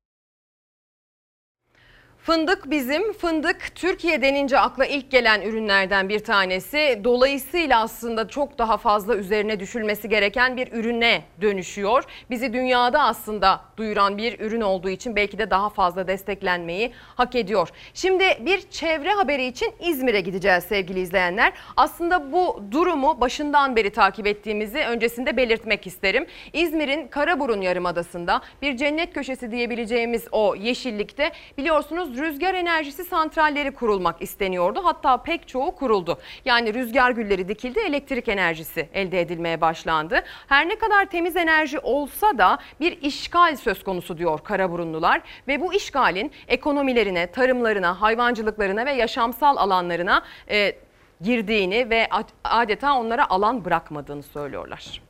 Fındık 2.28 2.70
bizim, 2.70 3.14
fındık 3.14 3.76
Türkiye 3.76 4.22
denince 4.22 4.60
akla 4.60 4.86
ilk 4.86 5.12
gelen 5.12 5.42
ürünlerden 5.42 6.10
bir 6.10 6.20
tanesi. 6.20 7.02
Dolayısıyla 7.04 7.82
aslında 7.82 8.28
çok 8.28 8.58
daha 8.58 8.78
fazla 8.78 9.16
üzerine 9.16 9.60
düşülmesi 9.60 10.10
gereken 10.10 10.58
bir 10.58 10.72
ürüne 10.72 11.24
dönüşüyor. 11.42 12.04
Bizi 12.30 12.54
dünyada 12.54 13.04
aslında 13.04 13.62
duyuran 13.78 14.18
bir 14.18 14.40
ürün 14.40 14.62
olduğu 14.62 14.90
için 14.90 15.16
belki 15.16 15.38
de 15.38 15.50
daha 15.50 15.70
fazla 15.70 16.08
desteklenmeyi 16.08 16.92
hak 17.16 17.36
ediyor. 17.36 17.70
Şimdi 17.94 18.24
bir 18.40 18.62
çevre 18.62 19.12
haberi 19.12 19.46
için 19.46 19.74
İzmir'e 19.80 20.22
gideceğiz 20.22 20.64
sevgili 20.64 21.00
izleyenler. 21.00 21.54
Aslında 21.78 22.32
bu 22.32 22.64
durumu 22.72 23.22
başından 23.22 23.76
beri 23.76 23.90
takip 23.90 24.28
ettiğimizi 24.28 24.80
öncesinde 24.80 25.38
belirtmek 25.38 25.88
isterim. 25.88 26.26
İzmir'in 26.54 27.08
Karaburun 27.08 27.62
Yarımadası'nda 27.62 28.42
bir 28.62 28.78
cennet 28.78 29.14
köşesi 29.14 29.52
diyebileceğimiz 29.52 30.28
o 30.32 30.56
yeşillikte 30.56 31.32
biliyorsunuz 31.58 32.17
rüzgar 32.18 32.54
enerjisi 32.54 33.04
santralleri 33.04 33.72
kurulmak 33.72 34.22
isteniyordu. 34.22 34.80
Hatta 34.84 35.18
pek 35.18 35.48
çoğu 35.48 35.76
kuruldu. 35.76 36.20
Yani 36.46 36.74
rüzgar 36.74 37.12
gülleri 37.12 37.48
dikildi, 37.48 37.80
elektrik 37.80 38.28
enerjisi 38.28 38.90
elde 38.94 39.22
edilmeye 39.22 39.62
başlandı. 39.62 40.24
Her 40.48 40.70
ne 40.70 40.78
kadar 40.78 41.06
temiz 41.06 41.36
enerji 41.36 41.80
olsa 41.80 42.38
da 42.38 42.60
bir 42.80 43.02
işgal 43.02 43.56
söz 43.56 43.84
konusu 43.84 44.18
diyor 44.18 44.40
Karaburunlular 44.44 45.22
ve 45.48 45.62
bu 45.62 45.74
işgalin 45.74 46.32
ekonomilerine, 46.48 47.32
tarımlarına, 47.32 48.02
hayvancılıklarına 48.02 48.86
ve 48.86 48.92
yaşamsal 48.92 49.58
alanlarına 49.58 50.24
e, 50.50 50.76
girdiğini 51.22 51.90
ve 51.90 52.10
adeta 52.44 52.94
onlara 52.94 53.30
alan 53.30 53.66
bırakmadığını 53.66 54.24
söylüyorlar. 54.24 55.02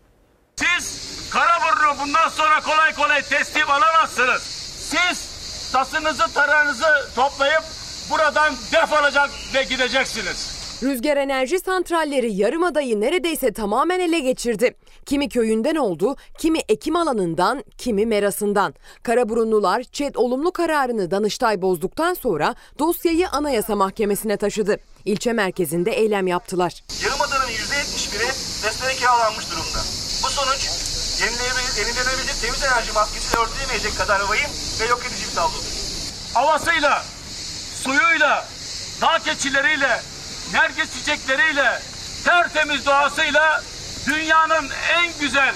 Siz 0.56 1.30
Karaburun'u 1.34 2.06
bundan 2.06 2.30
sonra 2.30 2.60
kolay 2.60 2.94
kolay 2.94 3.22
teslim 3.22 3.70
alamazsınız. 3.70 4.42
Siz 4.42 5.36
tasınızı 5.72 6.34
tarağınızı 6.34 6.85
toplayıp 7.15 7.64
buradan 8.11 8.53
defolacak 8.73 9.30
ve 9.56 9.64
gideceksiniz. 9.64 10.57
Rüzgar 10.84 11.18
enerji 11.18 11.60
santralleri 11.60 12.34
Yarımada'yı 12.34 13.02
neredeyse 13.02 13.53
tamamen 13.53 13.99
ele 13.99 14.19
geçirdi. 14.19 14.76
Kimi 15.06 15.30
köyünden 15.30 15.76
oldu, 15.76 16.15
kimi 16.38 16.60
ekim 16.69 16.95
alanından, 16.95 17.64
kimi 17.77 18.06
merasından. 18.06 18.73
Karaburunlular 19.03 19.84
ÇED 19.84 20.15
olumlu 20.15 20.52
kararını 20.52 21.11
Danıştay 21.11 21.61
bozduktan 21.61 22.14
sonra 22.14 22.56
dosyayı 22.80 23.30
Anayasa 23.30 23.76
Mahkemesi'ne 23.76 24.38
taşıdı. 24.38 24.77
İlçe 25.06 25.34
merkezinde 25.34 25.91
eylem 25.91 26.27
yaptılar. 26.27 26.84
Yarımada'nın 27.03 27.52
%71'i 27.52 28.27
resmen 28.68 28.95
kiralanmış 28.95 29.52
durumda. 29.52 29.80
Bu 30.23 30.30
sonuç 30.30 30.86
yenilenebilir 31.19 32.41
temiz 32.41 32.64
enerji 32.64 32.91
maskesiyle 32.91 33.41
örtülemeyecek 33.41 33.98
kadar 33.98 34.19
vahim 34.19 34.49
ve 34.80 34.85
yok 34.85 35.06
edici 35.06 35.30
bir 35.30 35.35
tablodur. 35.35 35.64
Havasıyla, 36.34 37.06
suyuyla, 37.84 38.48
dağ 39.02 39.19
keçileriyle, 39.19 40.02
nergis 40.53 40.94
çiçekleriyle, 40.94 41.81
tertemiz 42.23 42.85
doğasıyla 42.85 43.64
dünyanın 44.06 44.69
en 44.89 45.19
güzel 45.19 45.56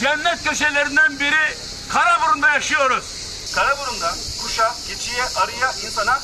cennet 0.00 0.44
köşelerinden 0.44 1.20
biri 1.20 1.56
Karaburun'da 1.88 2.50
yaşıyoruz. 2.50 3.04
Karaburun'da 3.54 4.14
kuşa, 4.42 4.74
keçiye, 4.88 5.24
arıya, 5.24 5.72
insana 5.72 6.20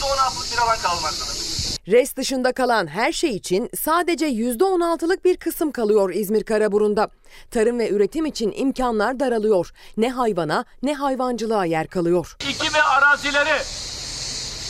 %16'lık 0.00 0.52
bir 0.52 0.58
alan 0.58 0.78
kalmaktadır. 0.78 1.51
Res 1.88 2.16
dışında 2.16 2.52
kalan 2.52 2.86
her 2.86 3.12
şey 3.12 3.36
için 3.36 3.70
sadece 3.80 4.26
%16'lık 4.26 5.24
bir 5.24 5.36
kısım 5.36 5.72
kalıyor 5.72 6.14
İzmir 6.14 6.44
Karaburun'da. 6.44 7.08
Tarım 7.50 7.78
ve 7.78 7.90
üretim 7.90 8.26
için 8.26 8.52
imkanlar 8.56 9.20
daralıyor. 9.20 9.70
Ne 9.96 10.10
hayvana 10.10 10.64
ne 10.82 10.94
hayvancılığa 10.94 11.64
yer 11.64 11.86
kalıyor. 11.86 12.36
İki 12.50 12.74
ve 12.74 12.82
arazileri 12.82 13.62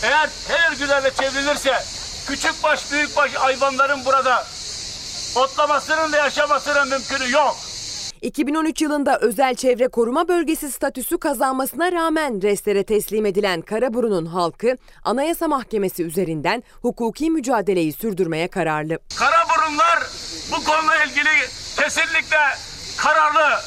eğer 0.02 0.30
her 0.48 0.72
gülerle 0.72 1.10
çevrilirse 1.10 1.72
küçük 2.26 2.62
baş 2.64 2.92
büyük 2.92 3.16
baş 3.16 3.34
hayvanların 3.34 4.04
burada 4.04 4.46
otlamasının 5.36 6.12
ve 6.12 6.16
yaşamasının 6.16 6.88
mümkünü 6.88 7.30
yok. 7.30 7.56
2013 8.22 8.82
yılında 8.82 9.18
özel 9.18 9.54
çevre 9.54 9.88
koruma 9.88 10.28
bölgesi 10.28 10.70
statüsü 10.72 11.18
kazanmasına 11.18 11.92
rağmen 11.92 12.42
restlere 12.42 12.84
teslim 12.84 13.26
edilen 13.26 13.60
Karaburun'un 13.60 14.26
halkı 14.26 14.76
Anayasa 15.04 15.48
Mahkemesi 15.48 16.04
üzerinden 16.04 16.62
hukuki 16.82 17.30
mücadeleyi 17.30 17.92
sürdürmeye 17.92 18.48
kararlı. 18.48 18.98
Karaburunlar 19.18 19.98
bu 20.52 20.64
konuyla 20.64 21.04
ilgili 21.04 21.48
kesinlikle 21.76 22.38
kararlı. 22.98 23.60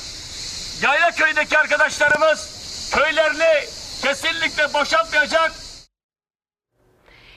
Yayla 0.83 1.11
köydeki 1.11 1.57
arkadaşlarımız 1.57 2.55
köylerini 2.95 3.65
kesinlikle 4.01 4.73
boşaltmayacak. 4.73 5.51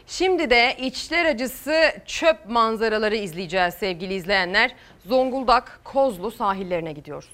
Şimdi 0.06 0.50
de 0.50 0.76
içler 0.80 1.24
acısı 1.24 1.92
çöp 2.06 2.46
manzaraları 2.46 3.16
izleyeceğiz 3.16 3.74
sevgili 3.74 4.14
izleyenler. 4.14 4.74
Zonguldak 5.08 5.80
Kozlu 5.84 6.30
sahillerine 6.30 6.92
gidiyoruz. 6.92 7.28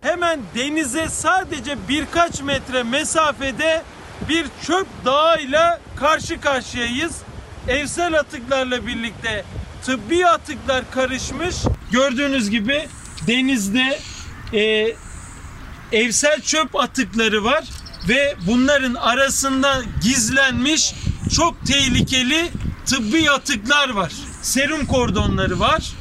Hemen 0.00 0.40
denize 0.54 1.08
sadece 1.08 1.76
birkaç 1.88 2.42
metre 2.42 2.82
mesafede 2.82 3.82
bir 4.28 4.46
çöp 4.62 4.86
dağıyla 5.04 5.80
karşı 5.96 6.40
karşıyayız. 6.40 7.22
Evsel 7.68 8.18
atıklarla 8.18 8.86
birlikte 8.86 9.44
tıbbi 9.84 10.26
atıklar 10.26 10.90
karışmış. 10.90 11.56
Gördüğünüz 11.90 12.50
gibi 12.50 12.88
denizde 13.26 13.98
e, 14.52 14.92
evsel 15.92 16.40
çöp 16.40 16.76
atıkları 16.76 17.44
var 17.44 17.64
ve 18.08 18.34
bunların 18.46 18.94
arasında 18.94 19.82
gizlenmiş 20.02 20.94
çok 21.36 21.66
tehlikeli 21.66 22.48
tıbbi 22.86 23.30
atıklar 23.30 23.88
var. 23.88 24.12
Serum 24.42 24.86
kordonları 24.86 25.60
var, 25.60 25.92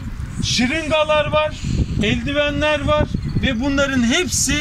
şırıngalar 0.44 1.32
var, 1.32 1.62
eldivenler 2.04 2.82
var 2.86 3.08
ve 3.44 3.62
bunların 3.62 4.04
hepsi 4.04 4.56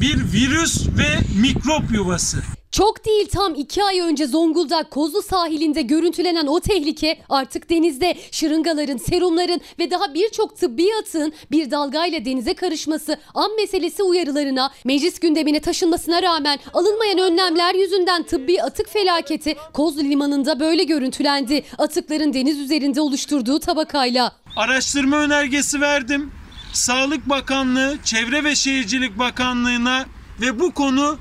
bir 0.00 0.32
virüs 0.32 0.88
ve 0.98 1.40
mikrop 1.40 1.92
yuvası. 1.92 2.38
Çok 2.74 3.04
değil 3.04 3.28
tam 3.28 3.54
iki 3.54 3.84
ay 3.84 4.00
önce 4.00 4.26
Zonguldak 4.26 4.90
Kozlu 4.90 5.22
sahilinde 5.22 5.82
görüntülenen 5.82 6.46
o 6.46 6.60
tehlike 6.60 7.18
artık 7.28 7.70
denizde 7.70 8.14
şırıngaların, 8.30 8.96
serumların 8.96 9.60
ve 9.78 9.90
daha 9.90 10.14
birçok 10.14 10.56
tıbbi 10.56 10.86
atığın 11.00 11.32
bir 11.50 11.70
dalgayla 11.70 12.24
denize 12.24 12.54
karışması 12.54 13.16
an 13.34 13.56
meselesi 13.56 14.02
uyarılarına 14.02 14.70
meclis 14.84 15.18
gündemine 15.18 15.60
taşınmasına 15.60 16.22
rağmen 16.22 16.58
alınmayan 16.72 17.18
önlemler 17.18 17.74
yüzünden 17.74 18.22
tıbbi 18.22 18.62
atık 18.62 18.88
felaketi 18.88 19.56
Kozlu 19.72 20.00
limanında 20.00 20.60
böyle 20.60 20.84
görüntülendi. 20.84 21.62
Atıkların 21.78 22.34
deniz 22.34 22.58
üzerinde 22.58 23.00
oluşturduğu 23.00 23.60
tabakayla. 23.60 24.43
Araştırma 24.56 25.16
önergesi 25.16 25.80
verdim. 25.80 26.30
Sağlık 26.72 27.28
Bakanlığı, 27.28 27.98
Çevre 28.04 28.44
ve 28.44 28.54
Şehircilik 28.54 29.18
Bakanlığı'na 29.18 30.06
ve 30.40 30.60
bu 30.60 30.74
konu 30.74 31.18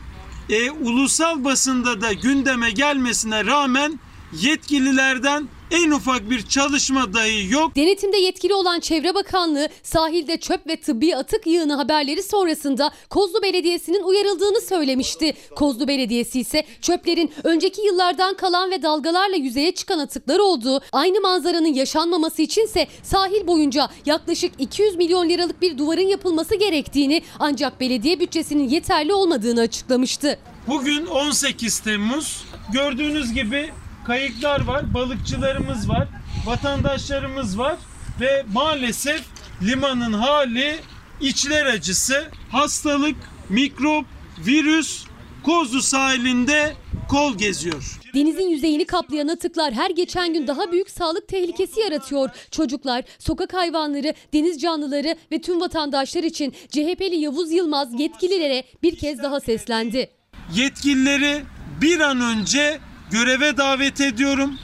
e, 0.49 0.71
ulusal 0.71 1.43
basında 1.43 2.01
da 2.01 2.13
gündeme 2.13 2.71
gelmesine 2.71 3.45
rağmen 3.45 3.99
yetkililerden 4.41 5.47
en 5.71 5.91
ufak 5.91 6.29
bir 6.29 6.41
çalışma 6.41 7.13
dahi 7.13 7.53
yok. 7.53 7.75
Denetimde 7.75 8.17
yetkili 8.17 8.53
olan 8.53 8.79
Çevre 8.79 9.15
Bakanlığı 9.15 9.69
sahilde 9.83 10.37
çöp 10.37 10.67
ve 10.67 10.75
tıbbi 10.75 11.15
atık 11.15 11.47
yığını 11.47 11.75
haberleri 11.75 12.23
sonrasında 12.23 12.91
Kozlu 13.09 13.41
Belediyesi'nin 13.41 14.03
uyarıldığını 14.03 14.61
söylemişti. 14.61 15.33
Kozlu 15.55 15.87
Belediyesi 15.87 16.39
ise 16.39 16.65
çöplerin 16.81 17.31
önceki 17.43 17.81
yıllardan 17.81 18.35
kalan 18.37 18.71
ve 18.71 18.83
dalgalarla 18.83 19.35
yüzeye 19.35 19.71
çıkan 19.71 19.99
atıklar 19.99 20.39
olduğu, 20.39 20.81
aynı 20.91 21.21
manzaranın 21.21 21.73
yaşanmaması 21.73 22.41
içinse 22.41 22.87
sahil 23.03 23.47
boyunca 23.47 23.89
yaklaşık 24.05 24.51
200 24.59 24.95
milyon 24.95 25.29
liralık 25.29 25.61
bir 25.61 25.77
duvarın 25.77 26.07
yapılması 26.07 26.55
gerektiğini 26.55 27.21
ancak 27.39 27.79
belediye 27.79 28.19
bütçesinin 28.19 28.69
yeterli 28.69 29.13
olmadığını 29.13 29.61
açıklamıştı. 29.61 30.39
Bugün 30.67 31.05
18 31.05 31.79
Temmuz. 31.79 32.43
Gördüğünüz 32.73 33.33
gibi 33.33 33.69
kayıklar 34.05 34.63
var, 34.67 34.93
balıkçılarımız 34.93 35.89
var, 35.89 36.07
vatandaşlarımız 36.45 37.57
var 37.57 37.75
ve 38.21 38.45
maalesef 38.53 39.21
limanın 39.61 40.13
hali 40.13 40.79
içler 41.21 41.65
acısı. 41.65 42.27
Hastalık, 42.51 43.15
mikrop, 43.49 44.05
virüs 44.37 45.05
Kozlu 45.43 45.81
sahilinde 45.81 46.73
kol 47.09 47.37
geziyor. 47.37 47.99
Denizin 48.13 48.49
yüzeyini 48.49 48.85
kaplayan 48.85 49.27
atıklar 49.27 49.73
her 49.73 49.89
geçen 49.89 50.33
gün 50.33 50.47
daha 50.47 50.71
büyük 50.71 50.89
sağlık 50.89 51.27
tehlikesi 51.27 51.79
yaratıyor. 51.79 52.29
Çocuklar, 52.51 53.03
sokak 53.19 53.53
hayvanları, 53.53 54.13
deniz 54.33 54.61
canlıları 54.61 55.15
ve 55.31 55.41
tüm 55.41 55.61
vatandaşlar 55.61 56.23
için 56.23 56.51
CHP'li 56.51 57.15
Yavuz 57.15 57.51
Yılmaz 57.51 57.99
yetkililere 57.99 58.63
bir 58.83 58.95
kez 58.95 59.23
daha 59.23 59.39
seslendi. 59.39 60.09
Yetkilileri 60.55 61.43
bir 61.81 61.99
an 61.99 62.21
önce 62.21 62.79
göreve 63.13 63.57
davet 63.57 64.01
ediyorum. 64.01 64.57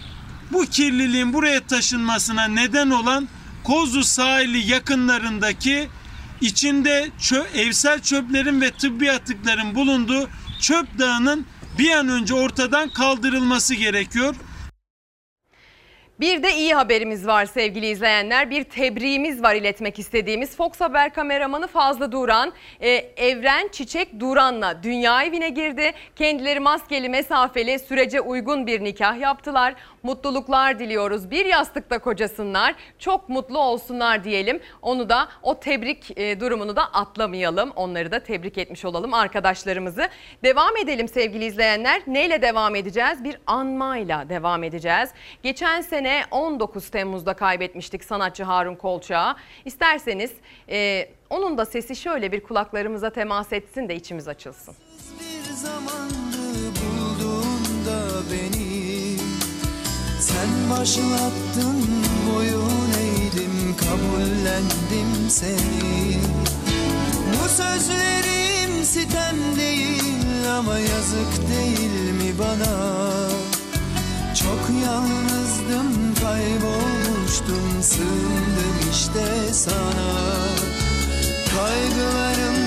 Bu 0.51 0.65
kirliliğin 0.65 1.33
buraya 1.33 1.59
taşınmasına 1.59 2.47
neden 2.47 2.89
olan 2.89 3.27
Kozlu 3.63 4.03
sahili 4.03 4.71
yakınlarındaki 4.71 5.89
içinde 6.41 7.09
çö 7.19 7.43
evsel 7.55 8.01
çöplerin 8.01 8.61
ve 8.61 8.71
tıbbi 8.71 9.11
atıkların 9.11 9.75
bulunduğu 9.75 10.29
çöp 10.61 10.99
dağının 10.99 11.45
bir 11.79 11.91
an 11.91 12.07
önce 12.07 12.33
ortadan 12.33 12.89
kaldırılması 12.89 13.75
gerekiyor. 13.75 14.35
Bir 16.19 16.43
de 16.43 16.55
iyi 16.55 16.73
haberimiz 16.73 17.27
var 17.27 17.45
sevgili 17.45 17.87
izleyenler. 17.87 18.49
Bir 18.49 18.63
tebriğimiz 18.63 19.43
var 19.43 19.55
iletmek 19.55 19.99
istediğimiz. 19.99 20.55
Fox 20.55 20.81
Haber 20.81 21.13
kameramanı 21.13 21.67
Fazlı 21.67 22.11
Duran, 22.11 22.53
e, 22.79 22.89
Evren 23.17 23.67
Çiçek 23.67 24.19
Duran'la 24.19 24.83
dünya 24.83 25.23
evine 25.23 25.49
girdi. 25.49 25.91
Kendileri 26.15 26.59
maskeli 26.59 27.09
mesafeli 27.09 27.79
sürece 27.79 28.21
uygun 28.21 28.67
bir 28.67 28.83
nikah 28.83 29.19
yaptılar. 29.19 29.75
Mutluluklar 30.03 30.79
diliyoruz. 30.79 31.31
Bir 31.31 31.45
yastıkta 31.45 31.99
kocasınlar. 31.99 32.75
Çok 32.99 33.29
mutlu 33.29 33.59
olsunlar 33.59 34.23
diyelim. 34.23 34.59
Onu 34.81 35.09
da 35.09 35.27
o 35.43 35.59
tebrik 35.59 36.17
e, 36.17 36.39
durumunu 36.39 36.75
da 36.75 36.83
atlamayalım. 36.83 37.71
Onları 37.75 38.11
da 38.11 38.19
tebrik 38.19 38.57
etmiş 38.57 38.85
olalım 38.85 39.13
arkadaşlarımızı. 39.13 40.09
Devam 40.43 40.77
edelim 40.77 41.07
sevgili 41.07 41.45
izleyenler. 41.45 42.01
Neyle 42.07 42.41
devam 42.41 42.75
edeceğiz? 42.75 43.23
Bir 43.23 43.37
anmayla 43.47 44.29
devam 44.29 44.63
edeceğiz. 44.63 45.09
Geçen 45.43 45.81
sene 45.81 46.23
19 46.31 46.89
Temmuz'da 46.89 47.33
kaybetmiştik 47.33 48.03
sanatçı 48.03 48.43
Harun 48.43 48.75
Kolçak'ı. 48.75 49.39
İsterseniz 49.65 50.31
e, 50.69 51.09
onun 51.29 51.57
da 51.57 51.65
sesi 51.65 51.95
şöyle 51.95 52.31
bir 52.31 52.43
kulaklarımıza 52.43 53.09
temas 53.09 53.53
etsin 53.53 53.89
de 53.89 53.95
içimiz 53.95 54.27
açılsın. 54.27 54.75
Bir 55.19 55.53
zamandı 55.53 56.37
bulduğunda 56.79 58.21
beni 58.31 58.68
Sen 60.39 60.69
başlattın 60.69 61.77
boyun 62.27 62.89
eğdim 62.99 63.75
kabullendim 63.77 65.29
seni. 65.29 66.17
Bu 67.33 67.49
sözlerim 67.49 68.85
sitem 68.85 69.35
değil 69.57 70.51
ama 70.57 70.79
yazık 70.79 71.49
değil 71.49 72.11
mi 72.13 72.39
bana? 72.39 72.99
Çok 74.35 74.83
yalnızdım 74.85 76.15
kaybolmuştum 76.21 77.81
sığındım 77.81 78.91
işte 78.91 79.53
sana. 79.53 80.09
Kaygılarım 81.55 82.58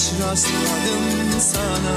Geç 0.00 0.12
rastladım 0.22 1.40
sana 1.40 1.96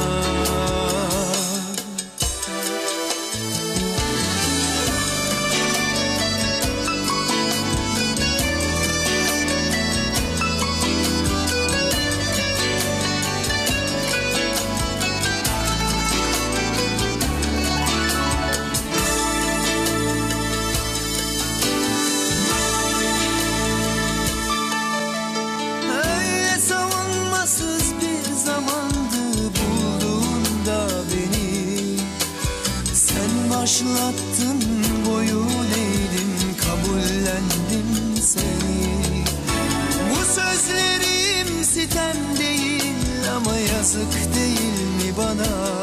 yazık 43.84 44.35
değil 44.35 44.72
mi 44.97 45.18
bana? 45.18 45.76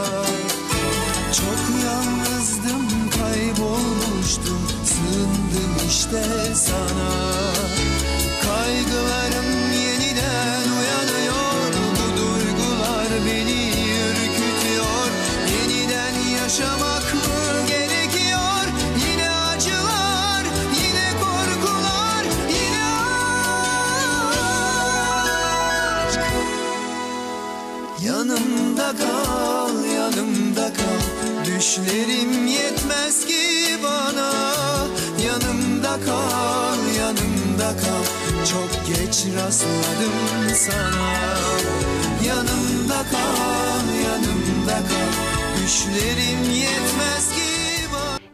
Çok 1.32 1.84
yalnızdım 1.84 3.10
kaybolmuştum. 3.10 4.60
Sığındım 4.84 5.88
işte 5.88 6.22
sana 6.54 7.49
Düşlerim 31.70 32.46
yetmez 32.46 33.26
ki 33.26 33.36
bana. 33.84 34.30
Yanımda 35.26 35.92
kal, 36.06 36.96
yanımda 36.98 37.68
kal. 37.80 38.04
Çok 38.50 38.86
geç 38.86 39.26
rastladım 39.36 40.54
sana. 40.54 41.10
Yanımda 42.28 43.02
kal, 43.10 43.86
yanımda 44.04 44.88
kal. 44.88 45.12
Düşlerim 45.64 46.54
yetmez 46.54 47.34
ki 47.34 47.50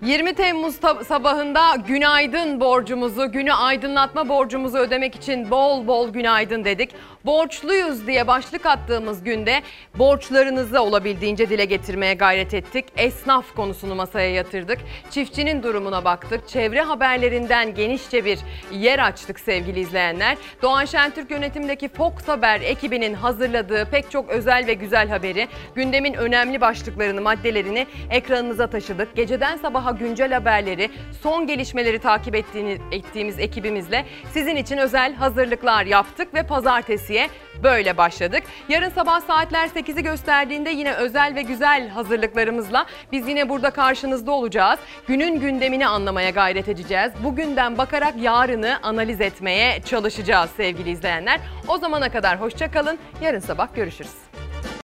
20 0.03 0.35
Temmuz 0.35 0.75
sabahında 1.09 1.77
günaydın 1.77 2.61
borcumuzu, 2.61 3.33
günü 3.33 3.53
aydınlatma 3.53 4.29
borcumuzu 4.29 4.79
ödemek 4.79 5.15
için 5.15 5.51
bol 5.51 5.87
bol 5.87 6.09
günaydın 6.09 6.65
dedik. 6.65 6.91
Borçluyuz 7.27 8.07
diye 8.07 8.27
başlık 8.27 8.67
attığımız 8.67 9.25
günde 9.25 9.63
borçlarınızı 9.99 10.83
olabildiğince 10.83 11.51
dile 11.51 11.65
getirmeye 11.65 12.15
gayret 12.15 12.55
ettik. 12.55 12.85
Esnaf 12.97 13.55
konusunu 13.55 13.95
masaya 13.95 14.31
yatırdık. 14.31 14.79
Çiftçinin 15.11 15.63
durumuna 15.63 16.05
baktık. 16.05 16.49
Çevre 16.49 16.83
haberlerinden 16.83 17.75
genişçe 17.75 18.25
bir 18.25 18.39
yer 18.73 18.99
açtık 18.99 19.41
sevgili 19.41 19.81
izleyenler. 19.81 20.37
Doğan 20.63 20.85
Şentürk 20.85 21.31
yönetimdeki 21.31 21.89
Fox 21.89 22.13
Haber 22.27 22.61
ekibinin 22.61 23.15
hazırladığı 23.15 23.91
pek 23.91 24.11
çok 24.11 24.29
özel 24.29 24.67
ve 24.67 24.75
güzel 24.75 25.09
haberi, 25.09 25.49
gündemin 25.75 26.15
önemli 26.15 26.61
başlıklarını, 26.61 27.21
maddelerini 27.21 27.87
ekranınıza 28.11 28.67
taşıdık. 28.67 29.17
Geceden 29.17 29.57
sabaha 29.57 29.91
güncel 29.91 30.33
haberleri, 30.33 30.91
son 31.23 31.47
gelişmeleri 31.47 31.99
takip 31.99 32.35
ettiğini, 32.35 32.79
ettiğimiz 32.93 33.39
ekibimizle 33.39 34.05
sizin 34.33 34.57
için 34.57 34.77
özel 34.77 35.15
hazırlıklar 35.15 35.87
yaptık 35.87 36.35
ve 36.35 36.43
pazartesiye 37.17 37.31
böyle 37.63 37.97
başladık. 37.97 38.43
Yarın 38.69 38.91
sabah 38.91 39.21
saatler 39.21 39.69
8'i 39.69 40.03
gösterdiğinde 40.03 40.71
yine 40.71 40.93
özel 40.93 41.35
ve 41.35 41.43
güzel 41.43 41.89
hazırlıklarımızla 41.89 42.87
biz 43.13 43.29
yine 43.29 43.49
burada 43.49 43.71
karşınızda 43.71 44.33
olacağız. 44.33 44.79
Günün 45.09 45.41
gündemini 45.41 45.87
anlamaya 45.87 46.31
gayret 46.31 46.69
edeceğiz. 46.69 47.13
Bugünden 47.25 47.79
bakarak 47.79 48.15
yarını 48.17 48.79
analiz 48.83 49.21
etmeye 49.21 49.83
çalışacağız 49.83 50.51
sevgili 50.57 50.91
izleyenler. 50.91 51.41
O 51.69 51.79
zamana 51.79 52.09
kadar 52.09 52.41
hoşça 52.41 52.71
kalın. 52.71 52.99
Yarın 53.23 53.41
sabah 53.41 53.75
görüşürüz. 53.75 54.26